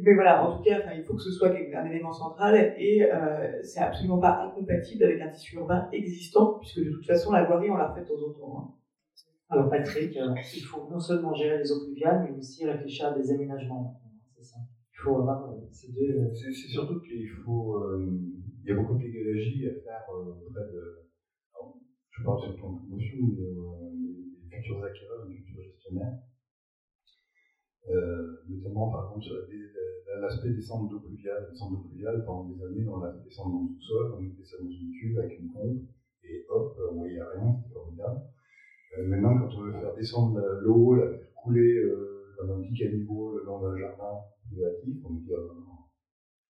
Mais 0.03 0.13
voilà, 0.13 0.45
en 0.45 0.57
tout 0.57 0.63
cas, 0.63 0.93
il 0.93 1.03
faut 1.03 1.15
que 1.15 1.21
ce 1.21 1.31
soit 1.31 1.49
un 1.49 1.85
élément 1.85 2.11
central 2.11 2.75
et 2.77 3.03
euh, 3.03 3.61
c'est 3.63 3.79
absolument 3.79 4.19
pas 4.19 4.43
incompatible 4.43 5.03
avec 5.03 5.21
un 5.21 5.29
tissu 5.29 5.55
urbain 5.55 5.87
existant, 5.91 6.59
puisque 6.59 6.79
de 6.79 6.91
toute 6.91 7.05
façon, 7.05 7.31
la 7.31 7.43
voirie, 7.43 7.69
on 7.69 7.77
la 7.77 7.89
refait 7.89 8.01
de 8.01 8.07
temps 8.07 8.27
en 8.27 8.33
temps. 8.33 8.59
Hein. 8.59 8.73
Alors 9.49 9.69
Patrick, 9.69 10.17
il 10.55 10.61
faut 10.61 10.87
non 10.89 10.99
seulement 10.99 11.33
gérer 11.33 11.57
les 11.57 11.71
eaux 11.71 11.83
pluviales, 11.85 12.25
mais 12.29 12.37
aussi 12.37 12.65
réfléchir 12.65 13.07
à 13.07 13.17
des 13.17 13.31
aménagements. 13.31 14.01
C'est 14.37 14.43
ça 14.43 14.59
faut 15.01 15.17
avoir 15.17 15.49
euh, 15.49 15.57
ces 15.71 15.91
deux. 15.91 16.19
Euh, 16.19 16.33
c'est 16.33 16.51
surtout 16.51 16.99
qu'il 17.01 17.27
faut. 17.27 17.77
Euh, 17.77 18.07
il 18.63 18.69
y 18.69 18.71
a 18.71 18.75
beaucoup 18.75 18.93
de 18.93 19.03
pédagogie 19.03 19.67
à 19.67 19.73
faire 19.81 20.05
auprès 20.13 20.61
de. 20.71 21.09
je 22.11 22.23
parle 22.23 22.41
surtout 22.41 22.65
en 22.65 22.75
promotion, 22.75 23.17
mais 23.35 23.49
les 24.51 24.61
futurs 24.61 24.83
acquéreurs, 24.83 25.25
les 25.27 25.35
futurs 25.37 25.63
gestionnaires. 25.63 26.19
Notamment 28.47 28.91
par 28.91 29.05
exemple 29.05 29.23
sur 29.23 29.35
l'aspect 30.19 30.51
des 30.51 30.61
centres 30.61 30.89
d'eau 30.89 30.99
pluviale. 30.99 31.47
Les 31.51 31.57
d'eau 31.57 31.87
pluviale, 31.87 32.23
pendant 32.25 32.49
des 32.49 32.63
années, 32.63 32.87
on 32.87 33.01
a 33.01 33.11
fait 33.11 33.23
descendre 33.23 33.53
dans 33.53 33.63
le 33.63 33.69
sous-sol, 33.79 34.13
on 34.17 34.21
mettait 34.21 34.43
ça 34.43 34.57
dans 34.61 34.69
une 34.69 34.91
cuve 34.91 35.19
avec 35.19 35.39
une 35.39 35.51
pompe, 35.51 35.81
et 36.23 36.45
hop, 36.49 36.77
on 36.91 36.95
voyait 36.95 37.21
rien, 37.21 37.55
c'était 37.55 37.73
formidable. 37.73 38.21
maintenant, 39.07 39.37
quand 39.39 39.55
on 39.57 39.61
veut 39.63 39.71
faire 39.71 39.95
descendre 39.95 40.39
l'eau, 40.61 40.95
la 40.95 41.07
faire 41.07 41.33
couler 41.33 41.83
dans 42.37 42.53
un 42.53 42.61
petit 42.61 42.73
caniveau 42.73 43.37
le 43.37 43.45
long 43.45 43.61
d'un 43.61 43.77
jardin, 43.77 44.19
privatif, 44.47 44.97
on 45.05 45.13
dit, 45.13 45.31
ah, 45.33 45.41
non, 45.41 45.77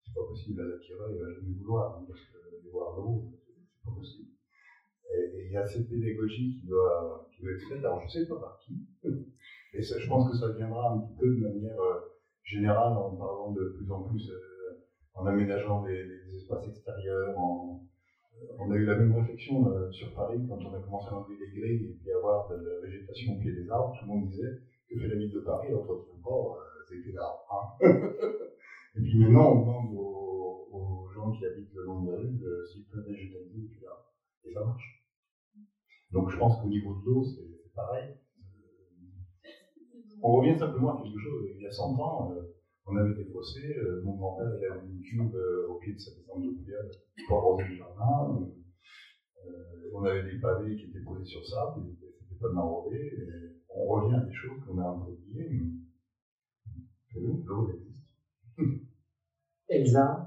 c'est 0.03 0.13
pas 0.13 0.27
possible, 0.27 0.61
à 0.61 0.65
l'acquéreur, 0.65 1.11
il 1.11 1.19
va 1.19 1.33
jamais 1.33 1.53
vouloir, 1.57 1.97
hein, 1.97 2.05
parce 2.07 2.19
que 2.19 2.69
voir 2.71 2.97
l'eau, 2.97 3.31
c'est 3.31 3.85
pas 3.85 3.95
possible. 3.95 4.29
Et 5.13 5.45
il 5.45 5.51
y 5.51 5.57
a 5.57 5.65
cette 5.65 5.89
pédagogie 5.89 6.59
qui 6.59 6.67
doit, 6.67 7.29
qui 7.31 7.43
doit 7.43 7.53
être 7.53 7.67
faite, 7.69 7.79
alors 7.79 8.01
je 8.01 8.09
sais 8.09 8.27
pas 8.27 8.39
par 8.39 8.59
qui, 8.59 8.85
et 9.75 9.81
je 9.81 10.07
pense 10.07 10.29
que 10.29 10.37
ça 10.37 10.51
viendra 10.53 10.93
un 10.93 10.99
petit 10.99 11.15
peu 11.19 11.35
de 11.35 11.41
manière 11.41 11.79
euh, 11.79 11.99
générale 12.43 12.93
en 12.93 13.15
parlant 13.15 13.51
de 13.51 13.75
plus 13.77 13.91
en 13.91 14.03
plus, 14.03 14.29
euh, 14.29 14.83
en 15.13 15.25
aménageant 15.25 15.83
des, 15.83 16.05
espaces 16.35 16.67
extérieurs, 16.67 17.29
euh, 17.29 18.51
on 18.59 18.71
a 18.71 18.75
eu 18.75 18.85
la 18.85 18.95
même 18.95 19.15
réflexion 19.15 19.65
sur 19.91 20.13
Paris 20.13 20.45
quand 20.49 20.57
on 20.57 20.73
a 20.73 20.79
commencé 20.79 21.07
à 21.07 21.17
enlever 21.17 21.37
les 21.39 21.59
grilles 21.59 21.91
et 21.91 21.93
puis 21.93 22.11
avoir 22.11 22.49
de 22.49 22.55
la 22.55 22.81
végétation 22.81 23.33
au 23.33 23.39
pied 23.39 23.53
des 23.53 23.69
arbres. 23.69 23.95
Tout 23.97 24.05
le 24.05 24.13
monde 24.13 24.27
disait 24.27 24.59
que 24.89 24.99
fait 24.99 25.07
la 25.07 25.15
ville 25.15 25.31
de 25.31 25.39
Paris, 25.39 25.73
entretient 25.73 26.19
pas 26.21 26.57
c'était 26.87 27.11
là. 27.13 27.35
Hein. 27.51 27.87
et 28.95 29.01
puis 29.01 29.19
maintenant, 29.19 29.51
on 29.51 29.59
demande 29.61 29.97
aux, 29.97 31.07
gens 31.13 31.31
qui 31.31 31.45
habitent 31.45 31.73
le 31.73 31.85
long 31.85 32.03
de 32.03 32.11
la 32.11 32.17
rue 32.17 32.43
euh, 32.43 32.65
s'ils 32.65 32.85
peuvent 32.85 33.05
végétaliser 33.07 33.61
depuis 33.61 33.81
là. 33.81 34.05
Et 34.43 34.53
ça 34.53 34.63
marche. 34.63 35.05
Donc 36.11 36.29
je 36.29 36.37
pense 36.37 36.61
qu'au 36.61 36.67
niveau 36.67 36.95
de 36.95 37.05
l'eau, 37.05 37.23
c'est 37.23 37.73
pareil. 37.73 38.15
On 40.21 40.33
revient 40.33 40.57
simplement 40.57 40.95
à 40.97 41.01
quelque 41.01 41.19
chose. 41.19 41.49
Il 41.55 41.61
y 41.61 41.65
a 41.65 41.71
100 41.71 41.99
ans, 41.99 42.31
euh, 42.31 42.41
on 42.85 42.95
avait 42.95 43.13
des 43.13 43.25
fossés. 43.31 43.75
Euh, 43.77 44.01
mon 44.03 44.13
grand-père, 44.15 44.51
il 44.57 44.65
avait 44.65 44.85
une 44.85 45.01
cube 45.01 45.35
au 45.69 45.75
pied 45.75 45.93
de 45.93 45.99
sa 45.99 46.11
descente 46.11 46.43
de 46.43 46.49
pluviale 46.49 46.89
pour 47.27 47.37
arroser 47.39 47.63
le 47.69 47.75
jardin. 47.75 48.47
on 49.93 50.03
avait 50.03 50.23
des 50.23 50.37
pavés 50.39 50.75
qui 50.75 50.85
étaient 50.85 50.99
posés 50.99 51.25
sur 51.25 51.45
ça, 51.45 51.73
c'était 51.75 52.39
pas 52.39 52.47
de 52.47 52.53
m'enrober. 52.53 53.11
On 53.69 53.85
revient 53.85 54.15
à 54.15 54.21
des 54.21 54.33
choses 54.33 54.59
qu'on 54.65 54.77
a 54.79 54.87
un 54.87 54.97
peu 54.97 55.11
oubliées. 55.11 55.61
L'eau 57.15 57.69
existe. 57.69 58.05
Elsa, 59.69 60.25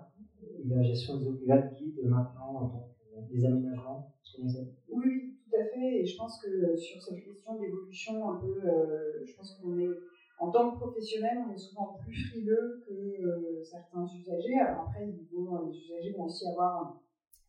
la 0.65 0.83
gestion 0.83 1.17
des 1.19 1.27
eaux 1.27 1.35
pluviales 1.35 1.71
guide 1.79 2.01
maintenant 2.05 2.55
en 2.57 2.67
tant 2.69 2.89
que 3.29 3.33
des 3.33 3.45
aménagements 3.45 4.07
Oui, 4.39 4.55
oui, 4.89 5.38
tout 5.49 5.57
à 5.57 5.65
fait. 5.65 6.01
Et 6.01 6.05
je 6.05 6.17
pense 6.17 6.41
que 6.43 6.77
sur 6.77 7.01
cette 7.03 7.23
question 7.23 7.59
d'évolution, 7.59 8.31
un 8.31 8.37
peu, 8.37 8.61
euh, 8.65 9.25
je 9.25 9.35
pense 9.35 9.59
qu'on 9.61 9.79
est, 9.79 9.89
en 10.39 10.51
tant 10.51 10.71
que 10.71 10.77
professionnel, 10.77 11.39
on 11.47 11.53
est 11.53 11.59
souvent 11.59 11.99
plus 12.05 12.15
frileux 12.15 12.83
que 12.87 12.93
euh, 12.93 13.63
certains 13.65 14.07
usagers. 14.07 14.59
Alors 14.61 14.89
après, 14.89 15.07
les 15.07 15.13
usagers 15.13 16.15
vont 16.17 16.25
aussi 16.25 16.47
avoir 16.49 17.01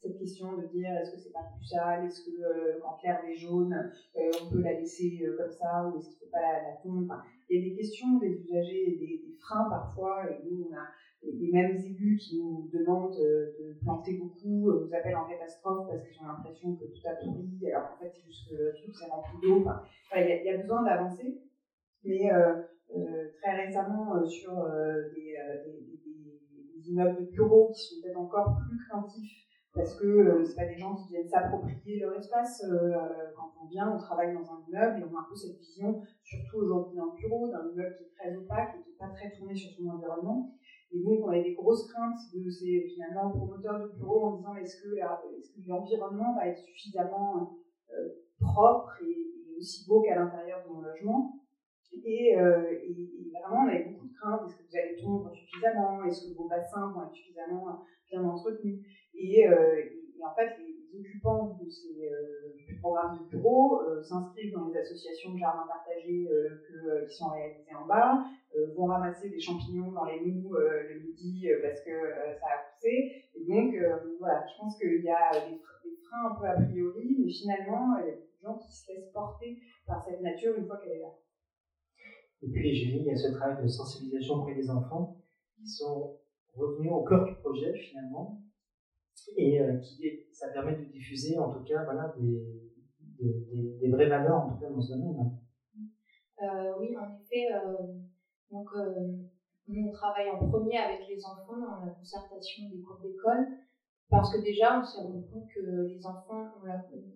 cette 0.01 0.17
question 0.17 0.55
de 0.55 0.65
dire 0.67 0.95
est-ce 0.95 1.11
que 1.11 1.17
c'est 1.17 1.34
pas 1.34 1.43
plus 1.53 1.65
sale, 1.65 2.05
est-ce 2.05 2.23
que 2.23 2.80
quand 2.81 2.97
l'herbe 3.03 3.26
est 3.27 3.35
jaune, 3.35 3.91
on 4.15 4.49
peut 4.49 4.61
la 4.61 4.80
laisser 4.80 5.21
comme 5.38 5.51
ça, 5.51 5.89
ou 5.89 5.97
est-ce 5.97 6.07
qu'il 6.07 6.15
ne 6.15 6.19
faut 6.19 6.31
pas 6.31 6.41
la, 6.41 6.61
la. 6.61 7.23
Il 7.49 7.59
y 7.59 7.61
a 7.61 7.69
des 7.69 7.76
questions 7.76 8.17
des 8.17 8.30
usagers, 8.30 8.95
des, 8.97 9.27
des 9.27 9.35
freins 9.41 9.69
parfois, 9.69 10.23
et 10.31 10.39
nous 10.49 10.69
on 10.71 10.73
a 10.73 10.88
les 11.24 11.52
mêmes 11.52 11.76
élus 11.76 12.18
qui 12.18 12.41
nous 12.41 12.70
demandent 12.72 13.16
de 13.16 13.78
planter 13.82 14.18
beaucoup 14.18 14.72
nous 14.72 14.94
appellent 14.94 15.18
en 15.18 15.28
catastrophe 15.28 15.88
parce 15.88 16.04
qu'ils 16.04 16.22
ont 16.22 16.28
l'impression 16.28 16.76
que 16.76 16.86
tout 16.86 17.08
a 17.08 17.16
pourri, 17.16 17.72
alors 17.72 17.91
en 17.94 17.98
fait 18.02 18.12
c'est 18.14 18.26
juste 18.26 18.50
que 18.50 18.86
tout 18.86 18.94
s'est 18.94 19.10
rempli 19.10 19.38
d'eau. 19.41 19.62
Enfin, 19.62 19.82
il 20.16 20.46
y, 20.46 20.50
a 20.50 20.58
besoin 20.58 20.84
d'avancer, 20.84 21.41
mais 22.04 22.32
euh, 22.32 22.56
euh, 22.96 23.28
très 23.41 23.66
récemment 23.66 24.16
euh, 24.16 24.26
sur 24.26 24.54
des, 25.14 25.36
immeubles 26.90 27.26
de 27.26 27.32
bureaux 27.32 27.72
qui 27.72 27.82
sont 27.82 28.02
peut-être 28.02 28.20
encore 28.20 28.58
plus 28.68 28.78
craintifs 28.88 29.46
parce 29.76 30.00
que 30.00 30.44
c'est 30.44 30.56
pas 30.56 30.66
des 30.66 30.78
gens 30.78 30.96
qui 30.96 31.10
viennent 31.10 31.28
s'approprier 31.28 32.00
leur 32.00 32.16
espace. 32.18 32.66
quand 33.36 33.52
on 33.62 33.68
vient, 33.68 33.94
on 33.94 34.00
travaille 34.00 34.34
dans 34.34 34.52
un 34.52 34.64
immeuble 34.68 35.00
et 35.00 35.04
on 35.04 35.16
a 35.16 35.20
un 35.20 35.28
peu 35.30 35.36
cette 35.36 35.60
vision, 35.60 36.02
surtout 36.24 36.58
aujourd'hui 36.58 36.96
d'un 36.96 37.14
bureau, 37.14 37.48
d'un 37.48 37.70
immeuble 37.70 37.96
qui 37.98 38.06
est 38.06 38.14
très 38.18 38.36
opaque 38.36 38.76
et 38.76 38.82
qui 38.82 38.90
n'est 38.90 38.98
pas 38.98 39.14
très 39.14 39.32
tourné 39.32 39.54
sur 39.54 39.70
son 39.78 39.88
environnement. 39.90 40.52
Et 40.91 40.99
donc, 41.03 41.20
on 41.24 41.30
a 41.30 41.40
des 41.40 41.53
grosses 41.53 41.88
craintes 41.91 42.18
de 42.34 42.49
ces 42.49 42.82
finalement 42.94 43.30
promoteurs 43.30 43.80
de 43.80 43.88
bureaux 43.95 44.26
en 44.26 44.38
disant 44.38 44.56
est-ce 44.56 44.82
que, 44.82 44.95
l'environnement 45.68 46.36
va 46.36 46.48
être 46.48 46.60
suffisamment 46.60 47.57
euh, 47.91 48.10
propre 48.40 48.94
et, 49.03 49.26
aussi 49.57 49.86
beau 49.88 50.02
qu'à 50.02 50.16
l'intérieur 50.16 50.64
de 50.66 50.74
mon 50.74 50.82
logement? 50.82 51.34
Et, 52.06 52.38
euh, 52.38 52.72
et, 52.72 53.32
vraiment, 53.32 53.66
on 53.66 53.68
avait 53.68 53.90
beaucoup 53.90 54.07
de 54.07 54.14
craintes. 54.14 54.41
Est-ce 54.48 54.57
que 54.57 54.64
vous 54.64 54.78
allez 54.78 55.02
tondre 55.02 55.32
suffisamment? 55.36 56.03
Est-ce 56.06 56.30
que 56.30 56.38
vos 56.38 56.48
bassins 56.48 56.91
vont 56.91 57.03
être 57.03 57.14
suffisamment 57.14 57.84
bien 58.10 58.24
entretenus? 58.24 58.86
Et, 59.14 59.48
euh, 59.48 59.84
en 60.26 60.34
fait, 60.34 60.56
occupants 60.98 61.57
de 61.61 61.70
ces 61.70 62.10
programmes 62.80 63.20
de 63.20 63.38
bureaux 63.38 63.82
s'inscrivent 64.02 64.53
dans 64.53 64.68
les 64.68 64.78
associations 64.78 65.34
de 65.34 65.38
jardins 65.38 65.68
partagés 65.68 66.28
qui 67.07 67.16
sont 67.16 67.30
réalisées 67.30 67.76
en 67.76 67.86
bas, 67.86 68.26
euh, 68.56 68.74
vont 68.76 68.86
ramasser 68.86 69.30
des 69.30 69.40
champignons 69.40 69.91
dans 69.91 70.06
les 70.06 70.22
mous 70.22 70.56
euh, 70.56 70.82
le 70.90 70.99
midi 71.02 71.48
euh, 71.52 71.61
parce 71.61 71.82
que 71.82 71.91
ça 72.40 72.48
a 72.48 72.74
poussé. 72.74 73.26
Et 73.36 73.45
donc, 73.45 73.76
voilà, 74.20 74.44
je 74.48 74.60
pense 74.60 74.78
qu'il 74.78 75.03
y 75.03 75.10
a 75.10 75.32
des, 75.34 75.60
freins 76.07 76.32
un 76.32 76.36
peu 76.36 76.48
a 76.48 76.60
priori, 76.60 77.18
mais 77.20 77.32
finalement, 77.32 77.98
il 77.99 78.07
y 78.07 78.10
a 78.10 78.16
des 78.16 78.28
gens 78.41 78.57
qui 78.57 78.72
se 78.72 78.91
laissent 78.91 79.11
porter 79.14 79.60
par 79.86 80.03
cette 80.03 80.22
nature 80.22 80.56
une 80.57 80.66
fois 80.66 80.78
qu'elle 80.78 80.94
est 80.94 81.02
là. 81.02 81.14
Et 82.41 82.49
puis, 82.49 82.74
j'ai 82.74 82.98
il 82.98 83.03
y 83.03 83.11
a 83.11 83.16
ce 83.16 83.32
travail 83.34 83.61
de 83.61 83.68
sensibilisation 83.68 84.36
auprès 84.36 84.56
des 84.56 84.70
enfants 84.72 85.18
qui 85.56 85.68
sont 85.68 86.18
revenus 86.56 86.91
au 86.91 87.03
cœur 87.03 87.26
du 87.26 87.36
projet 87.36 87.78
finalement. 87.78 88.41
Et 89.36 89.60
qui, 89.82 90.04
ça 90.32 90.48
permet 90.50 90.74
de 90.74 90.84
diffuser 90.84 91.38
en 91.38 91.50
tout 91.50 91.62
cas 91.64 91.84
voilà, 91.84 92.14
des, 92.18 92.44
des, 93.20 93.78
des, 93.80 93.90
vraies 93.90 94.08
valeurs 94.08 94.38
en 94.38 94.48
tout 94.48 94.58
cas 94.58 94.70
dans 94.70 94.80
ce 94.80 94.94
domaine. 94.94 95.32
oui, 96.80 96.96
en 96.98 97.10
effet, 97.16 97.48
donc, 98.52 98.68
euh, 98.76 99.12
on 99.70 99.91
travaille 99.91 100.30
en 100.30 100.38
premier 100.38 100.78
avec 100.78 101.08
les 101.08 101.24
enfants 101.24 101.58
dans 101.58 101.86
la 101.86 101.91
concertation 101.91 102.68
des 102.70 102.82
cours 102.82 103.00
d'école, 103.02 103.46
parce 104.10 104.34
que 104.34 104.41
déjà, 104.41 104.80
on 104.80 104.84
s'est 104.84 105.02
rendu 105.02 105.24
compte 105.32 105.46
que 105.54 105.86
les 105.88 106.04
enfants 106.08 106.50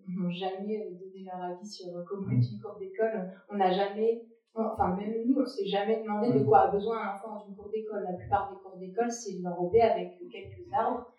n'ont 0.06 0.30
jamais 0.30 0.78
donné 0.78 1.24
leur 1.24 1.42
avis 1.42 1.66
sur 1.66 1.86
comment 2.06 2.30
est 2.30 2.48
une 2.48 2.60
cour 2.60 2.76
d'école. 2.78 3.32
On 3.50 3.56
n'a 3.56 3.72
jamais, 3.72 4.22
enfin, 4.54 4.94
même 4.94 5.26
nous, 5.26 5.34
on 5.36 5.40
ne 5.40 5.46
s'est 5.46 5.66
jamais 5.66 6.00
demandé 6.00 6.38
de 6.38 6.44
quoi 6.44 6.68
a 6.68 6.70
besoin 6.70 6.98
un 6.98 7.14
enfant 7.16 7.34
dans 7.34 7.48
une 7.48 7.56
cour 7.56 7.68
d'école. 7.70 8.04
La 8.04 8.16
plupart 8.16 8.52
des 8.52 8.58
cours 8.58 8.76
d'école, 8.76 9.10
c'est 9.10 9.44
enrobé 9.44 9.80
avec 9.80 10.16
quelques 10.30 10.72
arbres, 10.72 11.12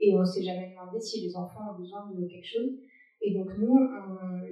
et 0.00 0.14
on 0.16 0.20
ne 0.20 0.24
s'est 0.24 0.42
jamais 0.42 0.70
demandé 0.70 1.00
si 1.00 1.26
les 1.26 1.36
enfants 1.36 1.74
ont 1.74 1.78
besoin 1.78 2.10
de 2.14 2.26
quelque 2.26 2.46
chose. 2.46 2.70
Et 3.20 3.34
donc, 3.34 3.48
nous, 3.58 3.78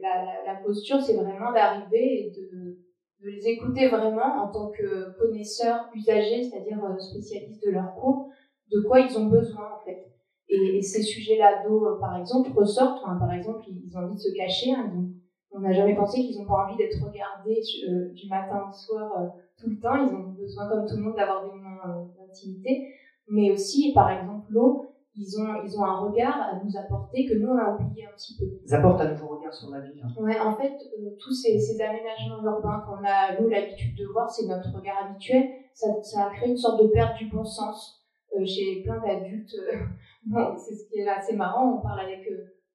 la, 0.02 0.44
la 0.44 0.60
posture, 0.64 1.00
c'est 1.00 1.14
vraiment 1.14 1.52
d'arriver 1.52 2.26
et 2.26 2.30
de 2.30 2.78
de 3.22 3.30
les 3.30 3.48
écouter 3.48 3.88
vraiment 3.88 4.42
en 4.42 4.48
tant 4.48 4.70
que 4.70 5.18
connaisseurs, 5.18 5.88
usagers, 5.94 6.44
c'est-à-dire 6.44 6.82
euh, 6.84 6.98
spécialistes 6.98 7.64
de 7.64 7.70
leur 7.70 7.94
cours, 7.94 8.30
de 8.70 8.80
quoi 8.86 9.00
ils 9.00 9.18
ont 9.18 9.26
besoin 9.26 9.64
en 9.80 9.84
fait. 9.84 10.06
Et, 10.48 10.80
ces 10.82 11.02
sujets-là 11.02 11.64
d'eau, 11.64 11.86
euh, 11.86 11.98
par 11.98 12.18
exemple, 12.18 12.50
ressortent. 12.52 13.02
par 13.02 13.32
exemple, 13.32 13.64
ils 13.68 13.96
ont 13.96 14.00
envie 14.00 14.14
de 14.14 14.20
se 14.20 14.36
cacher. 14.36 14.72
Hein, 14.72 15.08
on 15.50 15.60
n'a 15.60 15.72
jamais 15.72 15.94
pensé 15.94 16.20
qu'ils 16.20 16.38
n'ont 16.38 16.46
pas 16.46 16.66
envie 16.66 16.76
d'être 16.76 17.02
regardés 17.02 17.60
euh, 17.88 18.12
du 18.12 18.28
matin 18.28 18.68
au 18.68 18.72
soir 18.72 19.32
tout 19.58 19.70
le 19.70 19.80
temps. 19.80 19.96
Ils 19.96 20.14
ont 20.14 20.34
besoin, 20.38 20.68
comme 20.68 20.86
tout 20.86 20.96
le 20.96 21.02
monde, 21.02 21.16
d'avoir 21.16 21.44
des 21.44 21.50
moments 21.50 22.12
d'intimité. 22.16 22.86
Mais 23.28 23.50
aussi, 23.50 23.92
par 23.94 24.10
exemple, 24.10 24.46
l'eau, 24.50 24.86
ils 25.16 25.40
ont, 25.40 25.62
ils 25.64 25.78
ont 25.78 25.84
un 25.84 26.00
regard 26.00 26.36
à 26.40 26.60
nous 26.62 26.76
apporter 26.76 27.24
que 27.26 27.34
nous, 27.34 27.48
on 27.48 27.58
a 27.58 27.74
oublié 27.74 28.04
un 28.04 28.14
petit 28.14 28.36
peu. 28.38 28.44
Ils 28.64 28.74
apportent 28.74 29.00
un 29.00 29.12
nouveau 29.12 29.28
regard 29.36 29.52
sur 29.52 29.70
la 29.70 29.80
ville. 29.80 30.02
Hein. 30.02 30.22
Ouais, 30.22 30.38
en 30.38 30.54
fait, 30.56 30.74
euh, 30.74 31.16
tous 31.18 31.32
ces, 31.32 31.58
ces, 31.58 31.80
aménagements 31.80 32.44
urbains 32.44 32.84
qu'on 32.86 33.02
a, 33.04 33.40
nous, 33.40 33.48
l'habitude 33.48 33.96
de 33.96 34.06
voir, 34.12 34.28
c'est 34.28 34.46
notre 34.46 34.76
regard 34.76 35.06
habituel. 35.06 35.48
Ça, 35.72 35.86
ça, 36.02 36.26
a 36.26 36.30
créé 36.34 36.50
une 36.50 36.56
sorte 36.56 36.82
de 36.82 36.88
perte 36.88 37.16
du 37.16 37.30
bon 37.30 37.44
sens 37.44 38.04
euh, 38.36 38.44
chez 38.44 38.82
plein 38.82 39.00
d'adultes. 39.00 39.54
Euh, 39.72 39.78
bon, 40.26 40.54
c'est 40.56 40.74
ce 40.74 40.86
qui 40.88 41.00
est 41.00 41.08
assez 41.08 41.34
marrant. 41.34 41.78
On 41.78 41.80
parle 41.80 42.00
avec 42.00 42.28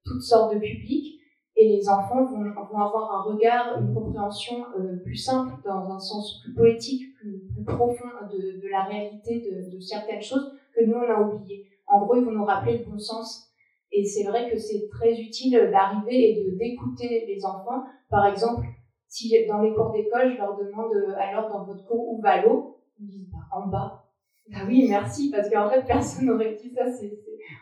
toutes 0.04 0.22
sortes 0.24 0.56
de 0.56 0.60
publics. 0.60 1.20
Et 1.58 1.68
les 1.68 1.90
enfants 1.90 2.26
vont, 2.26 2.44
vont 2.44 2.80
avoir 2.80 3.14
un 3.14 3.22
regard, 3.34 3.78
une 3.78 3.94
compréhension 3.94 4.66
plus 5.04 5.18
simple, 5.18 5.54
dans 5.66 5.92
un 5.92 6.00
sens 6.00 6.42
plus 6.42 6.56
poétique, 6.56 7.14
plus, 7.20 7.44
plus 7.54 7.66
profond 7.66 8.08
de, 8.32 8.62
de 8.62 8.68
la 8.72 8.86
réalité 8.86 9.42
de, 9.42 9.76
de 9.76 9.80
certaines 9.80 10.22
choses 10.22 10.50
que 10.74 10.86
nous, 10.86 10.96
on 10.96 11.12
a 11.12 11.20
oubliées 11.20 11.71
en 11.92 12.06
gros, 12.06 12.16
ils 12.16 12.26
vont 12.26 12.32
nous 12.32 12.46
rappeler 12.46 12.80
le 12.80 12.86
bon 12.86 12.98
sens. 12.98 13.52
Et 13.92 14.06
c'est 14.06 14.24
vrai 14.24 14.50
que 14.50 14.58
c'est 14.58 14.88
très 14.90 15.20
utile 15.20 15.70
d'arriver 15.72 16.32
et 16.32 16.44
de 16.44 16.58
d'écouter 16.58 17.26
les 17.28 17.46
enfants. 17.46 17.84
Par 18.10 18.26
exemple, 18.26 18.66
si 19.08 19.34
dans 19.48 19.62
les 19.62 19.74
cours 19.74 19.92
d'école, 19.92 20.32
je 20.32 20.38
leur 20.38 20.58
demande 20.58 20.94
euh, 20.94 21.14
alors 21.18 21.50
dans 21.50 21.66
votre 21.66 21.86
cours 21.86 22.14
où 22.14 22.22
va 22.22 22.42
l'eau, 22.42 22.78
ils 22.98 23.06
me 23.06 23.12
disent 23.12 23.30
bah, 23.30 23.40
en 23.52 23.68
bas. 23.68 24.06
Ah 24.54 24.64
oui, 24.68 24.88
merci, 24.90 25.30
parce 25.30 25.50
qu'en 25.50 25.70
fait, 25.70 25.82
personne 25.88 26.26
n'aurait 26.26 26.56
dit 26.56 26.74
ça. 26.74 26.86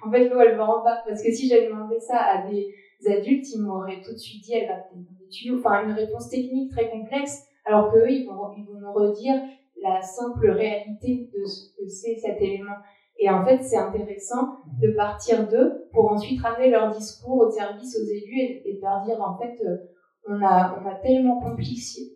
En 0.05 0.11
fait, 0.11 0.29
l'eau, 0.29 0.39
elle 0.39 0.55
va 0.55 0.69
en 0.69 0.83
bas. 0.83 1.01
Parce 1.07 1.23
que 1.23 1.31
si 1.31 1.47
j'avais 1.47 1.67
demandé 1.67 1.99
ça 1.99 2.17
à 2.17 2.47
des 2.47 2.71
adultes, 3.07 3.47
ils 3.53 3.61
m'auraient 3.61 4.01
tout 4.01 4.13
de 4.13 4.17
suite 4.17 4.43
dit, 4.43 4.53
elle 4.53 4.67
va 4.67 4.75
dans 4.93 5.19
les 5.19 5.27
tuyaux. 5.29 5.57
Enfin, 5.57 5.85
une 5.85 5.93
réponse 5.93 6.29
technique 6.29 6.71
très 6.71 6.89
complexe, 6.91 7.47
alors 7.65 7.91
qu'eux, 7.91 8.09
ils 8.09 8.27
vont, 8.27 8.51
ils 8.55 8.65
vont 8.65 8.79
nous 8.79 8.93
redire 8.93 9.41
la 9.81 10.01
simple 10.01 10.49
réalité 10.49 11.29
de 11.33 11.45
ce 11.45 11.75
que 11.75 11.87
c'est 11.87 12.15
cet 12.15 12.39
élément. 12.41 12.75
Et 13.21 13.29
en 13.29 13.43
fait, 13.43 13.61
c'est 13.61 13.77
intéressant 13.77 14.59
de 14.81 14.91
partir 14.91 15.49
d'eux 15.49 15.89
pour 15.91 16.09
ensuite 16.09 16.41
ramener 16.41 16.69
leur 16.69 16.89
discours 16.95 17.47
au 17.47 17.51
service 17.51 17.97
aux 17.97 18.05
élus 18.05 18.61
et, 18.65 18.75
de 18.77 18.81
leur 18.81 19.03
dire 19.03 19.21
en 19.21 19.37
fait, 19.37 19.59
euh, 19.65 19.77
on 20.25 20.41
a, 20.41 20.79
on 20.81 20.87
a 20.87 20.95
tellement 20.95 21.41
complexifié, 21.41 22.15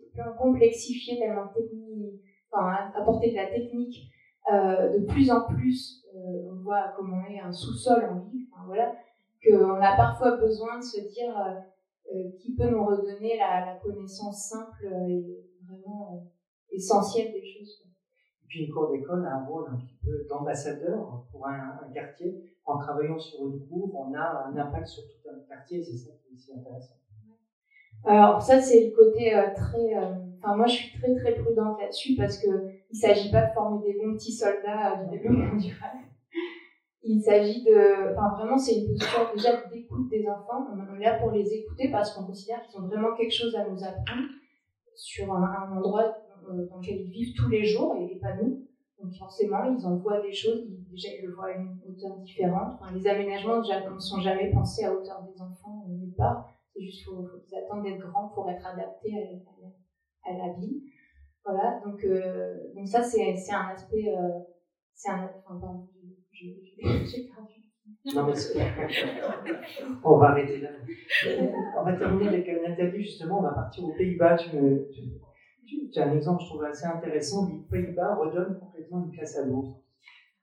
tellement 1.18 1.50
apporté 2.96 3.30
de 3.32 3.36
la 3.36 3.46
technique 3.48 4.08
euh, 4.50 4.98
de 4.98 5.04
plus 5.04 5.30
en 5.30 5.46
plus. 5.46 6.06
Euh, 6.14 6.52
on 6.52 6.62
voit 6.62 6.94
comment 6.96 7.22
est 7.26 7.40
un 7.40 7.52
sous-sol 7.52 8.02
en 8.04 8.20
ville, 8.30 8.46
enfin, 8.52 8.64
voilà, 8.66 8.94
qu'on 9.46 9.82
a 9.82 9.96
parfois 9.96 10.38
besoin 10.38 10.78
de 10.78 10.84
se 10.84 11.00
dire 11.00 11.34
qui 12.40 12.54
peut 12.54 12.68
nous 12.68 12.84
redonner 12.84 13.38
la 13.38 13.78
connaissance 13.82 14.48
simple 14.50 14.86
et 15.08 15.24
vraiment 15.66 16.30
essentielle 16.70 17.32
des 17.32 17.44
choses. 17.44 17.83
Puis 18.54 18.66
une 18.66 18.72
cour 18.72 18.88
d'école 18.92 19.26
a 19.26 19.34
un 19.34 19.44
rôle 19.46 19.64
un 19.68 19.76
petit 19.78 19.98
peu 20.04 20.28
d'ambassadeur 20.28 21.24
pour 21.32 21.44
un, 21.44 21.76
quartier. 21.92 22.40
En 22.64 22.78
travaillant 22.78 23.18
sur 23.18 23.48
une 23.48 23.66
cour, 23.66 23.92
on 23.96 24.14
a 24.14 24.46
un 24.46 24.56
impact 24.56 24.86
sur 24.86 25.02
tout 25.02 25.28
un 25.28 25.40
quartier, 25.48 25.82
c'est 25.82 25.96
ça 25.96 26.12
qui 26.12 26.30
est 26.30 26.36
aussi 26.36 26.52
intéressant. 26.52 26.94
Alors 28.04 28.40
ça 28.40 28.62
c'est 28.62 28.84
le 28.84 28.90
côté 28.94 29.36
euh, 29.36 29.52
très, 29.56 29.96
euh, 29.96 30.14
enfin 30.38 30.56
moi 30.56 30.66
je 30.68 30.74
suis 30.74 31.00
très 31.00 31.16
très 31.16 31.34
prudente 31.34 31.80
là-dessus 31.80 32.14
parce 32.16 32.38
que 32.38 32.46
il 32.90 32.96
s'agit 32.96 33.32
pas 33.32 33.46
de 33.46 33.52
former 33.54 33.84
des 33.84 33.98
bons 33.98 34.14
petits 34.14 34.30
soldats 34.30 35.00
euh, 35.00 35.04
du 35.04 35.18
développement 35.18 35.56
durable. 35.56 36.04
Il 37.02 37.20
s'agit 37.20 37.64
de, 37.64 38.12
enfin 38.12 38.36
vraiment 38.36 38.56
c'est 38.56 38.76
une 38.76 38.86
posture 38.86 39.32
déjà 39.34 39.66
d'écoute 39.66 40.08
des 40.10 40.28
enfants. 40.28 40.64
On 40.72 41.00
est 41.00 41.04
là 41.04 41.18
pour 41.18 41.32
les 41.32 41.52
écouter 41.52 41.90
parce 41.90 42.14
qu'on 42.14 42.24
considère 42.24 42.62
qu'ils 42.62 42.80
ont 42.80 42.86
vraiment 42.86 43.16
quelque 43.16 43.34
chose 43.34 43.56
à 43.56 43.68
nous 43.68 43.82
apprendre 43.82 44.28
sur 44.94 45.34
un, 45.34 45.42
un 45.42 45.76
endroit 45.76 46.14
euh, 46.48 46.66
dans 46.68 46.78
lequel 46.78 47.00
ils 47.00 47.10
vivent 47.10 47.34
tous 47.36 47.48
les 47.48 47.64
jours 47.64 47.96
et, 47.96 48.18
pas 48.18 48.34
nous. 48.34 48.66
Donc 49.02 49.12
forcément, 49.18 49.64
ils 49.64 49.84
en 49.86 49.96
voient 49.96 50.20
des 50.20 50.32
choses, 50.32 50.64
ils, 50.66 50.84
déjà 50.90 51.08
ils 51.18 51.26
le 51.26 51.34
voient 51.34 51.48
à 51.48 51.56
une 51.56 51.78
hauteur 51.86 52.16
différente. 52.18 52.80
Les 52.94 53.06
aménagements 53.06 53.60
déjà 53.60 53.88
ne 53.88 53.98
sont 53.98 54.20
jamais 54.20 54.50
pensés 54.50 54.84
à 54.84 54.92
hauteur 54.92 55.22
des 55.22 55.40
enfants 55.40 55.84
euh, 55.88 55.92
nulle 55.92 56.14
part. 56.14 56.50
C'est 56.72 56.82
juste 56.82 57.04
qu'il 57.04 57.06
faut, 57.06 57.28
qu'ils 57.46 57.58
attendent 57.58 57.84
d'être 57.84 57.98
grands 57.98 58.28
pour 58.28 58.48
être 58.50 58.66
adaptés 58.66 59.12
à, 60.24 60.32
la 60.32 60.52
vie. 60.54 60.82
Voilà, 61.44 61.80
donc, 61.84 62.02
euh, 62.04 62.56
donc 62.74 62.88
ça 62.88 63.02
c'est, 63.02 63.36
un 63.52 63.68
aspect... 63.68 64.14
Euh, 64.16 64.40
c'est 64.94 65.10
un... 65.10 65.30
Enfin, 65.44 65.60
pardon, 65.60 65.88
j'ai 66.32 67.28
perdu. 67.28 67.64
Non, 68.14 68.26
mais 68.26 68.32
on 70.04 70.18
va 70.18 70.26
arrêter 70.28 70.60
là. 70.60 70.70
On 71.78 71.84
va 71.84 71.92
terminer 71.94 72.28
avec 72.28 72.48
un 72.48 72.70
interview, 72.70 73.00
justement. 73.00 73.38
On 73.38 73.42
va 73.42 73.52
partir 73.52 73.84
aux 73.84 73.92
Pays-Bas. 73.92 74.36
Tu 75.64 75.98
as 75.98 76.06
un 76.06 76.12
exemple, 76.12 76.42
je 76.42 76.48
trouve 76.48 76.64
assez 76.64 76.86
intéressant. 76.86 77.48
Les 77.48 77.58
Pays-Bas 77.70 78.16
redonnent 78.16 78.58
complètement 78.58 79.04
une 79.04 79.10
place 79.10 79.36
à 79.36 79.44
l'eau. 79.44 79.76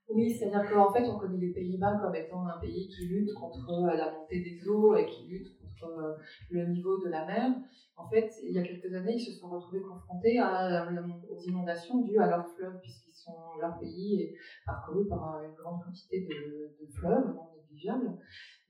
Oui, 0.08 0.30
c'est-à-dire 0.30 0.70
qu'en 0.70 0.92
fait, 0.92 1.08
on 1.08 1.18
connaît 1.18 1.38
les 1.38 1.52
Pays-Bas 1.52 1.98
comme 2.02 2.14
étant 2.14 2.46
un 2.46 2.58
pays 2.58 2.88
qui 2.88 3.06
lutte 3.06 3.32
contre 3.34 3.70
euh, 3.70 3.96
la 3.96 4.12
montée 4.12 4.40
des 4.40 4.68
eaux 4.68 4.94
et 4.96 5.06
qui 5.06 5.26
lutte 5.26 5.58
contre 5.58 5.92
euh, 5.92 6.14
le 6.50 6.66
niveau 6.66 6.98
de 7.02 7.08
la 7.08 7.24
mer. 7.26 7.50
En 7.96 8.08
fait, 8.08 8.30
il 8.42 8.52
y 8.52 8.58
a 8.58 8.62
quelques 8.62 8.92
années, 8.94 9.14
ils 9.14 9.20
se 9.20 9.38
sont 9.38 9.48
retrouvés 9.48 9.80
confrontés 9.80 10.40
aux 10.40 11.40
inondations 11.48 12.02
dues 12.02 12.18
à 12.18 12.26
leur 12.26 12.46
fleuve, 12.48 12.80
puisqu'ils 12.80 13.14
sont 13.14 13.36
leur 13.60 13.78
pays 13.78 14.22
est 14.22 14.34
parcouru 14.66 15.06
par 15.06 15.42
une 15.42 15.54
grande 15.54 15.82
quantité 15.84 16.22
de, 16.22 16.74
de 16.80 16.90
fleuves 16.92 17.34
non 17.34 17.48
négligeables. 17.54 18.18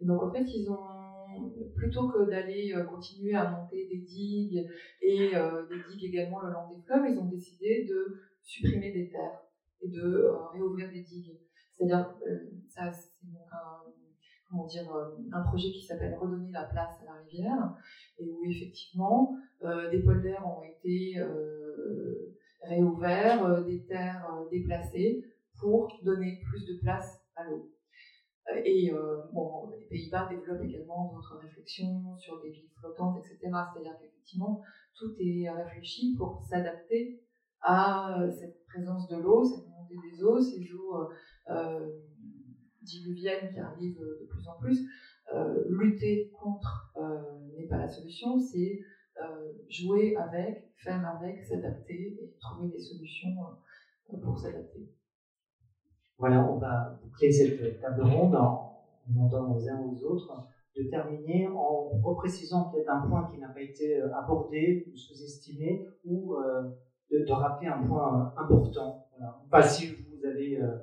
Donc, 0.03 0.23
en 0.23 0.31
fait, 0.31 0.45
ils 0.55 0.71
ont, 0.71 1.51
plutôt 1.75 2.09
que 2.09 2.29
d'aller 2.29 2.73
euh, 2.75 2.85
continuer 2.85 3.35
à 3.35 3.51
monter 3.51 3.89
des 3.89 3.99
digues 3.99 4.69
et 5.01 5.31
des 5.31 5.83
digues 5.91 6.05
également 6.05 6.41
le 6.41 6.53
long 6.53 6.69
des 6.75 6.83
fleuves, 6.83 7.07
ils 7.09 7.19
ont 7.19 7.29
décidé 7.29 7.87
de 7.89 8.19
supprimer 8.43 8.93
des 8.93 9.09
terres 9.11 9.43
et 9.83 9.89
de 9.89 10.01
euh, 10.01 10.47
réouvrir 10.53 10.91
des 10.91 11.03
digues. 11.03 11.39
C'est-à-dire, 11.73 12.15
euh, 12.27 12.51
ça, 12.69 12.93
c'est 12.93 13.27
donc 13.27 13.47
un, 13.53 13.91
comment 14.49 14.67
dire, 14.67 14.91
euh, 14.95 15.17
un 15.33 15.43
projet 15.43 15.71
qui 15.71 15.85
s'appelle 15.85 16.15
Redonner 16.15 16.53
la 16.53 16.65
place 16.65 17.01
à 17.03 17.05
la 17.05 17.21
rivière, 17.23 17.77
et 18.19 18.25
où 18.25 18.45
effectivement, 18.45 19.37
des 19.91 20.03
polders 20.03 20.45
ont 20.45 20.63
été 20.63 21.17
réouverts, 22.63 23.65
des 23.65 23.85
terres 23.85 24.29
déplacées 24.51 25.25
pour 25.59 25.89
donner 26.03 26.41
plus 26.51 26.67
de 26.67 26.81
place 26.81 27.25
à 27.37 27.45
l'eau. 27.45 27.71
Et 28.65 28.93
bon, 29.33 29.71
les 29.71 29.87
Pays-Bas 29.87 30.29
développent 30.29 30.65
également 30.65 31.13
d'autres 31.13 31.39
réflexions 31.39 32.17
sur 32.17 32.41
des 32.43 32.51
villes 32.51 32.71
flottantes, 32.81 33.19
etc. 33.19 33.39
C'est-à-dire 33.41 33.97
qu'effectivement, 34.01 34.61
tout 34.95 35.15
est 35.19 35.49
réfléchi 35.49 36.15
pour 36.17 36.43
s'adapter 36.43 37.23
à 37.61 38.19
cette 38.31 38.65
présence 38.67 39.09
de 39.09 39.17
l'eau, 39.17 39.45
cette 39.45 39.65
des 40.01 40.23
eaux, 40.23 40.41
ces 40.41 40.73
eaux 40.73 40.97
euh, 40.97 41.09
euh, 41.51 41.91
diluviennes 42.83 43.53
qui 43.53 43.59
arrivent 43.59 43.99
de 43.99 44.27
plus 44.31 44.49
en 44.49 44.59
plus. 44.59 44.81
Euh, 45.35 45.65
lutter 45.69 46.31
contre 46.41 46.93
n'est 47.57 47.69
pas 47.69 47.79
la 47.79 47.89
solution, 47.89 48.39
c'est 48.39 48.81
jouer 49.69 50.17
avec, 50.17 50.73
faire 50.77 51.07
avec, 51.07 51.45
s'adapter 51.45 52.19
et 52.21 52.37
trouver 52.41 52.69
des 52.69 52.81
solutions 52.81 53.37
pour 54.23 54.39
s'adapter. 54.39 54.91
Voilà, 56.23 56.49
on 56.49 56.57
va 56.57 57.01
boucler 57.03 57.33
cette 57.33 57.81
table 57.81 58.03
ronde 58.03 58.37
en 58.37 58.85
demandant 59.09 59.57
aux 59.57 59.69
uns 59.69 59.81
aux 59.81 60.05
autres 60.05 60.47
de 60.77 60.85
terminer 60.85 61.49
en 61.49 61.89
reprécisant 62.01 62.71
peut-être 62.71 62.91
un 62.91 63.09
point 63.09 63.29
qui 63.29 63.41
n'a 63.41 63.49
pas 63.49 63.61
été 63.61 64.01
abordé 64.01 64.87
ou 64.87 64.97
sous-estimé 64.97 65.85
ou 66.05 66.37
de, 67.11 67.33
rappeler 67.33 67.67
un 67.67 67.83
point 67.83 68.33
important. 68.37 69.05
Pas 69.51 69.65
si 69.65 69.97
vous 69.97 70.25
avez 70.25 70.63
euh, 70.63 70.77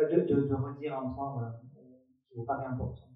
de, 0.00 0.34
de, 0.34 0.54
redire 0.54 0.98
un 0.98 1.10
point 1.10 1.52
qui 1.60 2.34
vous 2.34 2.44
paraît 2.44 2.64
important. 2.64 3.10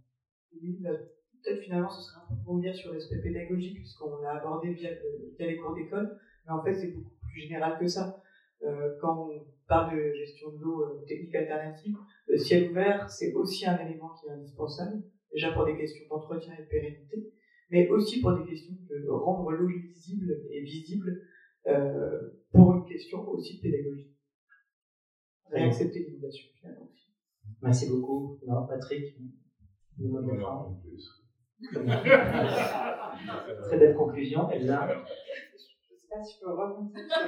Oui, 0.52 0.82
peut-être 0.82 1.60
finalement 1.60 1.88
ce 1.88 2.02
serait 2.02 2.20
un 2.20 2.28
peu 2.28 2.34
rebondir 2.40 2.74
sur 2.74 2.92
l'aspect 2.92 3.22
pédagogique, 3.22 3.76
puisqu'on 3.76 4.20
l'a 4.20 4.32
abordé 4.32 4.74
via, 4.74 4.90
les 5.38 5.56
cours 5.56 5.74
d'école, 5.74 6.18
mais 6.44 6.52
en 6.52 6.62
fait 6.62 6.74
c'est 6.74 6.88
beaucoup 6.88 7.26
plus 7.32 7.40
général 7.40 7.78
que 7.78 7.86
ça. 7.86 8.22
Euh, 8.62 8.96
quand 9.00 9.28
on 9.28 9.46
parle 9.68 9.96
de 9.96 10.12
gestion 10.12 10.50
de 10.52 10.58
l'eau 10.58 10.82
euh, 10.82 11.04
technique 11.06 11.34
alternative, 11.34 11.96
le 12.26 12.36
ciel 12.36 12.70
ouvert, 12.70 13.08
c'est 13.08 13.32
aussi 13.32 13.66
un 13.66 13.78
élément 13.78 14.10
qui 14.14 14.26
est 14.26 14.32
indispensable, 14.32 15.02
déjà 15.32 15.52
pour 15.52 15.64
des 15.64 15.76
questions 15.76 16.04
d'entretien 16.10 16.54
et 16.58 16.62
de 16.62 16.68
pérennité, 16.68 17.32
mais 17.70 17.88
aussi 17.88 18.20
pour 18.20 18.32
des 18.38 18.44
questions 18.44 18.74
de 18.90 19.08
rendre 19.08 19.50
l'eau 19.52 19.68
lisible 19.68 20.42
et 20.50 20.60
visible 20.62 21.22
euh, 21.68 22.20
pour 22.52 22.74
une 22.74 22.84
question 22.84 23.26
aussi 23.28 23.58
de 23.58 23.62
pédagogie. 23.62 24.14
Réaccepter 25.50 26.00
l'innovation 26.00 26.46
finalement 26.58 26.88
aussi. 26.90 27.08
Merci 27.62 27.88
beaucoup. 27.88 28.38
Non, 28.46 28.66
Patrick, 28.66 29.16
nous 29.98 30.16
Très 33.62 33.78
belle 33.78 33.94
conclusion, 33.94 34.50
Elsa. 34.50 34.88
Je 36.10 36.18
ne 36.18 36.24
sais 36.24 36.24
pas 36.24 36.24
si 36.24 36.34
je 36.34 36.40
peux 36.40 36.50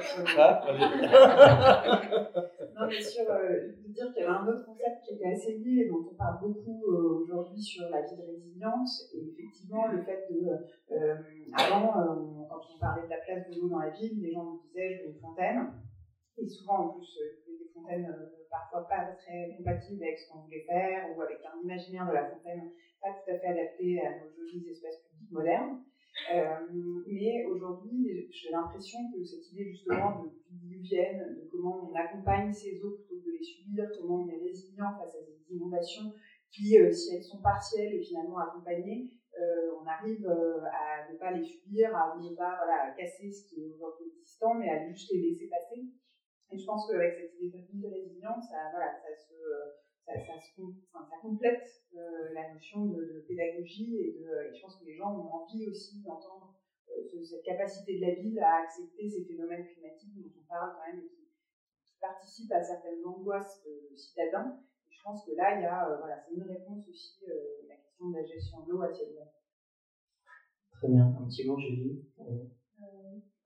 sur 0.01 0.27
ce. 0.27 0.35
non, 2.75 2.83
mais 2.87 3.01
sur 3.01 3.31
euh, 3.31 3.71
dire 3.87 4.11
qu'il 4.13 4.23
y 4.23 4.25
avait 4.25 4.35
un 4.35 4.45
autre 4.47 4.65
concept 4.65 5.03
qui 5.05 5.13
était 5.15 5.31
assez 5.31 5.53
lié 5.57 5.85
et 5.85 5.89
dont 5.89 6.05
on 6.11 6.15
parle 6.15 6.41
beaucoup 6.41 6.83
euh, 6.91 7.23
aujourd'hui 7.23 7.61
sur 7.61 7.89
la 7.89 8.01
vie 8.01 8.17
de 8.17 8.23
résiliente. 8.23 8.89
Et 9.13 9.29
effectivement, 9.31 9.87
le 9.87 10.03
fait 10.03 10.27
de. 10.29 10.49
Euh, 10.91 11.15
avant, 11.53 11.93
quand 12.49 12.59
on 12.75 12.79
parlait 12.79 13.05
de 13.05 13.09
la 13.09 13.21
place 13.25 13.49
de 13.49 13.61
l'eau 13.61 13.69
dans 13.69 13.79
la 13.79 13.91
ville, 13.91 14.21
les 14.21 14.33
gens 14.33 14.43
nous 14.43 14.59
disaient 14.67 14.97
je 14.97 15.03
veux 15.03 15.11
une 15.13 15.19
fontaine. 15.19 15.71
Et 16.37 16.47
souvent, 16.47 16.79
en 16.79 16.89
plus, 16.89 17.17
des 17.47 17.69
fontaines 17.73 18.13
parfois 18.49 18.85
pas 18.87 19.05
très 19.17 19.55
compatibles 19.57 20.03
avec 20.03 20.19
ce 20.19 20.31
qu'on 20.31 20.39
voulait 20.39 20.65
faire 20.67 21.15
ou 21.15 21.21
avec 21.21 21.39
un 21.45 21.61
imaginaire 21.63 22.07
de 22.07 22.13
la 22.13 22.29
fontaine 22.29 22.71
pas 23.03 23.11
tout 23.11 23.31
à 23.31 23.37
fait 23.37 23.47
adapté 23.47 24.01
à 24.01 24.17
nos 24.17 24.31
jolies 24.31 24.69
espaces 24.71 25.03
publics 25.09 25.31
modernes. 25.31 25.83
Euh, 26.31 26.67
mais 27.07 27.45
aujourd'hui, 27.45 28.29
j'ai 28.31 28.51
l'impression 28.51 28.99
que 29.11 29.23
cette 29.23 29.51
idée 29.51 29.71
justement 29.71 30.23
de 30.23 30.29
diluvienne, 30.51 31.35
de 31.35 31.49
comment 31.49 31.89
on 31.89 31.95
accompagne 31.95 32.53
ces 32.53 32.79
eaux 32.83 32.91
plutôt 32.91 33.19
que 33.19 33.25
de 33.25 33.31
les 33.31 33.43
subir, 33.43 33.89
comment 33.99 34.23
on 34.23 34.29
est 34.29 34.43
résilient 34.43 34.95
face 34.97 35.15
à 35.15 35.21
des 35.21 35.55
inondations 35.55 36.13
qui, 36.51 36.77
euh, 36.77 36.91
si 36.91 37.15
elles 37.15 37.23
sont 37.23 37.41
partielles 37.41 37.93
et 37.93 38.03
finalement 38.03 38.37
accompagnées, 38.37 39.09
euh, 39.39 39.71
on 39.81 39.87
arrive 39.87 40.27
à 40.27 41.11
ne 41.11 41.17
pas 41.17 41.31
les 41.31 41.43
subir, 41.43 41.95
à 41.95 42.15
ne 42.15 42.35
pas 42.35 42.57
voilà, 42.63 42.93
casser 42.95 43.31
ce 43.31 43.49
qui 43.49 43.61
est 43.61 43.73
aujourd'hui 43.73 44.05
existant, 44.15 44.53
mais 44.53 44.69
à 44.69 44.87
juste 44.87 45.11
les 45.11 45.31
laisser 45.31 45.47
passer. 45.47 45.81
Et 46.51 46.57
je 46.57 46.65
pense 46.65 46.87
qu'avec 46.87 47.15
cette 47.15 47.41
idée 47.41 47.57
de 47.73 47.87
résilience, 47.87 48.45
ça, 48.51 48.69
voilà, 48.71 48.93
ça 48.93 49.15
se 49.17 49.33
ça, 50.05 50.13
ça, 50.19 50.33
ça 50.37 51.17
complète 51.21 51.63
euh, 51.95 52.33
la 52.33 52.53
notion 52.53 52.85
de, 52.85 53.25
pédagogie 53.27 53.97
et, 53.97 54.19
de, 54.19 54.49
et 54.49 54.55
je 54.55 54.61
pense 54.61 54.77
que 54.77 54.85
les 54.85 54.95
gens 54.95 55.11
ont 55.13 55.31
envie 55.31 55.67
aussi 55.67 56.01
d'entendre 56.01 56.55
euh, 56.89 57.23
cette 57.23 57.43
capacité 57.43 57.99
de 57.99 58.05
la 58.05 58.15
ville 58.15 58.39
à 58.39 58.63
accepter 58.63 59.09
ces 59.09 59.25
phénomènes 59.25 59.65
climatiques 59.65 60.15
dont 60.15 60.31
on 60.41 60.47
parle 60.47 60.75
quand 60.75 60.91
même 60.91 61.05
et 61.05 61.09
qui, 61.09 61.23
participent 62.01 62.51
à 62.51 62.61
certaines 62.61 63.05
angoisses 63.05 63.63
de 63.63 63.95
citadins. 63.95 64.59
Et 64.89 64.91
je 64.91 65.01
pense 65.03 65.25
que 65.25 65.31
là, 65.37 65.57
il 65.57 65.61
y 65.61 65.65
a, 65.65 65.89
euh, 65.89 65.97
voilà, 65.99 66.19
c'est 66.19 66.33
une 66.35 66.43
réponse 66.43 66.85
aussi 66.89 67.23
à 67.25 67.67
la 67.69 67.75
question 67.77 68.09
de 68.09 68.17
la 68.17 68.25
gestion 68.25 68.65
de 68.65 68.71
l'eau 68.71 68.81
à 68.81 68.93
ciel 68.93 69.11
ouvert. 69.11 69.31
Très 70.73 70.89
bien. 70.89 71.15
Un 71.17 71.25
petit 71.25 71.47
mot, 71.47 71.57
Julie? 71.57 72.03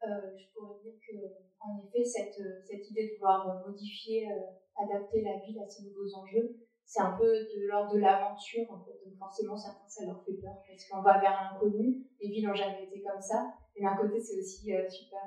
Euh, 0.04 0.38
je 0.38 0.54
pourrais 0.54 0.80
dire 0.82 0.94
que, 1.06 1.14
en 1.60 1.80
effet, 1.80 2.04
cette, 2.04 2.42
cette 2.66 2.90
idée 2.92 3.10
de 3.10 3.16
vouloir 3.16 3.64
modifier, 3.66 4.30
euh, 4.30 4.84
adapter 4.84 5.22
la 5.22 5.38
ville 5.40 5.60
à 5.60 5.68
ces 5.68 5.84
nouveaux 5.84 6.16
enjeux, 6.16 6.56
c'est 6.86 7.02
un 7.02 7.18
peu 7.18 7.26
de 7.26 7.68
l'ordre 7.68 7.94
de 7.94 8.00
l'aventure. 8.00 8.66
Donc 8.68 8.86
forcément, 9.18 9.58
certains, 9.58 9.88
ça 9.88 10.06
leur 10.06 10.24
fait 10.24 10.34
peur 10.34 10.56
parce 10.68 10.88
qu'on 10.88 11.02
va 11.02 11.20
vers 11.20 11.32
l'inconnu. 11.32 12.06
Les 12.22 12.30
villes 12.30 12.48
n'ont 12.48 12.54
jamais 12.54 12.84
été 12.86 13.02
comme 13.02 13.22
ça. 13.22 13.54
Et 13.76 13.84
d'un 13.84 13.96
côté, 13.98 14.20
c'est 14.20 14.40
aussi 14.40 14.74
euh, 14.74 14.88
super 14.90 15.22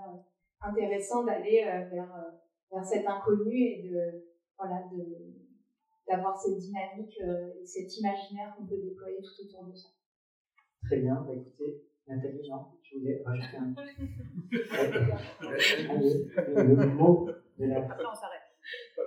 intéressant 0.63 1.25
d'aller 1.25 1.63
vers, 1.91 2.33
vers 2.71 2.85
cet 2.85 3.07
inconnu 3.07 3.57
et 3.57 3.89
de 3.89 4.27
voilà 4.59 4.85
d'avoir 6.07 6.37
cette 6.37 6.59
dynamique 6.59 7.19
et 7.19 7.65
cet 7.65 7.97
imaginaire 7.97 8.55
qu'on 8.55 8.67
peut 8.67 8.77
déployer 8.77 9.23
tout 9.23 9.47
autour 9.47 9.65
de 9.71 9.75
ça. 9.75 9.89
Très 10.85 10.99
bien. 10.99 11.15
Bah, 11.27 11.33
écoutez, 11.33 11.83
Nathalie, 12.07 12.45
Jean, 12.45 12.75
je 12.91 12.99
voulais 12.99 13.23
rajouter 13.25 13.57
un. 13.57 13.75
le 16.65 16.87
mot 16.95 17.29
de 17.59 17.67
la. 17.67 17.79
Après, 17.79 18.05
on 18.11 18.15
s'arrête. 18.15 18.41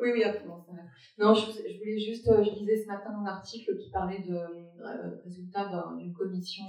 Oui, 0.01 0.09
oui, 0.13 0.23
après, 0.23 0.47
on 0.47 0.61
s'arrête. 0.61 0.85
Non, 1.17 1.33
je, 1.33 1.51
je, 1.51 1.77
voulais 1.79 1.99
juste, 1.99 2.27
euh, 2.27 2.43
je 2.43 2.51
lisais 2.51 2.77
ce 2.77 2.87
matin 2.87 3.11
un 3.11 3.25
article 3.25 3.77
qui 3.77 3.91
parlait 3.91 4.23
de 4.23 4.35
euh, 4.35 5.21
résultats 5.23 5.69
d'une 5.97 6.13
commission 6.13 6.65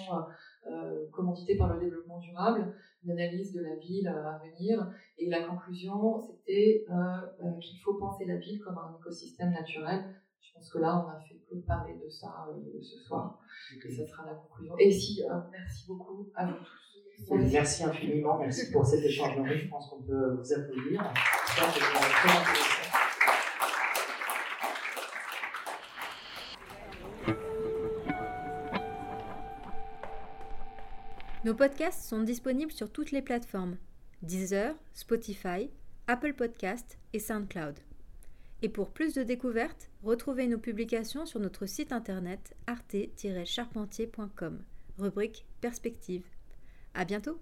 euh, 0.66 1.06
commanditée 1.10 1.56
par 1.56 1.72
le 1.72 1.80
développement 1.80 2.20
durable, 2.20 2.74
une 3.04 3.12
analyse 3.12 3.52
de 3.52 3.62
la 3.62 3.76
ville 3.76 4.08
à 4.08 4.40
venir, 4.44 4.92
et 5.18 5.28
la 5.28 5.44
conclusion, 5.44 6.18
c'était 6.18 6.84
euh, 6.90 7.58
qu'il 7.60 7.80
faut 7.80 7.94
penser 7.94 8.24
la 8.26 8.36
ville 8.36 8.60
comme 8.60 8.78
un 8.78 8.96
écosystème 8.98 9.50
naturel 9.50 10.04
je 10.44 10.52
pense 10.60 10.70
que 10.70 10.78
là, 10.78 11.04
on 11.04 11.08
a 11.08 11.20
fait 11.20 11.34
que 11.50 11.56
parler 11.66 11.94
de 11.94 12.08
ça 12.08 12.46
euh, 12.48 12.80
ce 12.80 12.98
soir. 12.98 13.40
Et 13.84 13.90
ça 13.90 14.06
sera 14.06 14.26
la 14.26 14.34
conclusion. 14.34 14.76
Et 14.78 14.90
si, 14.90 15.24
euh, 15.24 15.40
merci 15.50 15.86
beaucoup 15.88 16.30
à 16.34 16.46
vous 16.46 16.58
tous. 16.58 16.93
Merci 17.30 17.84
infiniment, 17.84 18.38
merci 18.38 18.70
pour 18.70 18.86
cet 18.86 19.04
échange 19.04 19.36
nourri. 19.36 19.58
Je 19.58 19.68
pense 19.68 19.88
qu'on 19.88 20.02
peut 20.02 20.34
vous 20.34 20.52
applaudir. 20.52 21.12
Nos 31.44 31.54
podcasts 31.54 32.08
sont 32.08 32.22
disponibles 32.22 32.72
sur 32.72 32.90
toutes 32.90 33.10
les 33.10 33.20
plateformes 33.20 33.76
Deezer, 34.22 34.74
Spotify, 34.94 35.70
Apple 36.06 36.32
Podcasts 36.32 36.98
et 37.12 37.18
SoundCloud. 37.18 37.78
Et 38.62 38.70
pour 38.70 38.90
plus 38.90 39.12
de 39.12 39.22
découvertes, 39.22 39.90
retrouvez 40.02 40.46
nos 40.46 40.56
publications 40.58 41.26
sur 41.26 41.40
notre 41.40 41.66
site 41.66 41.92
internet 41.92 42.56
arte-charpentier.com, 42.66 44.62
rubrique 44.98 45.44
Perspective. 45.60 46.24
À 46.94 47.04
bientôt! 47.04 47.40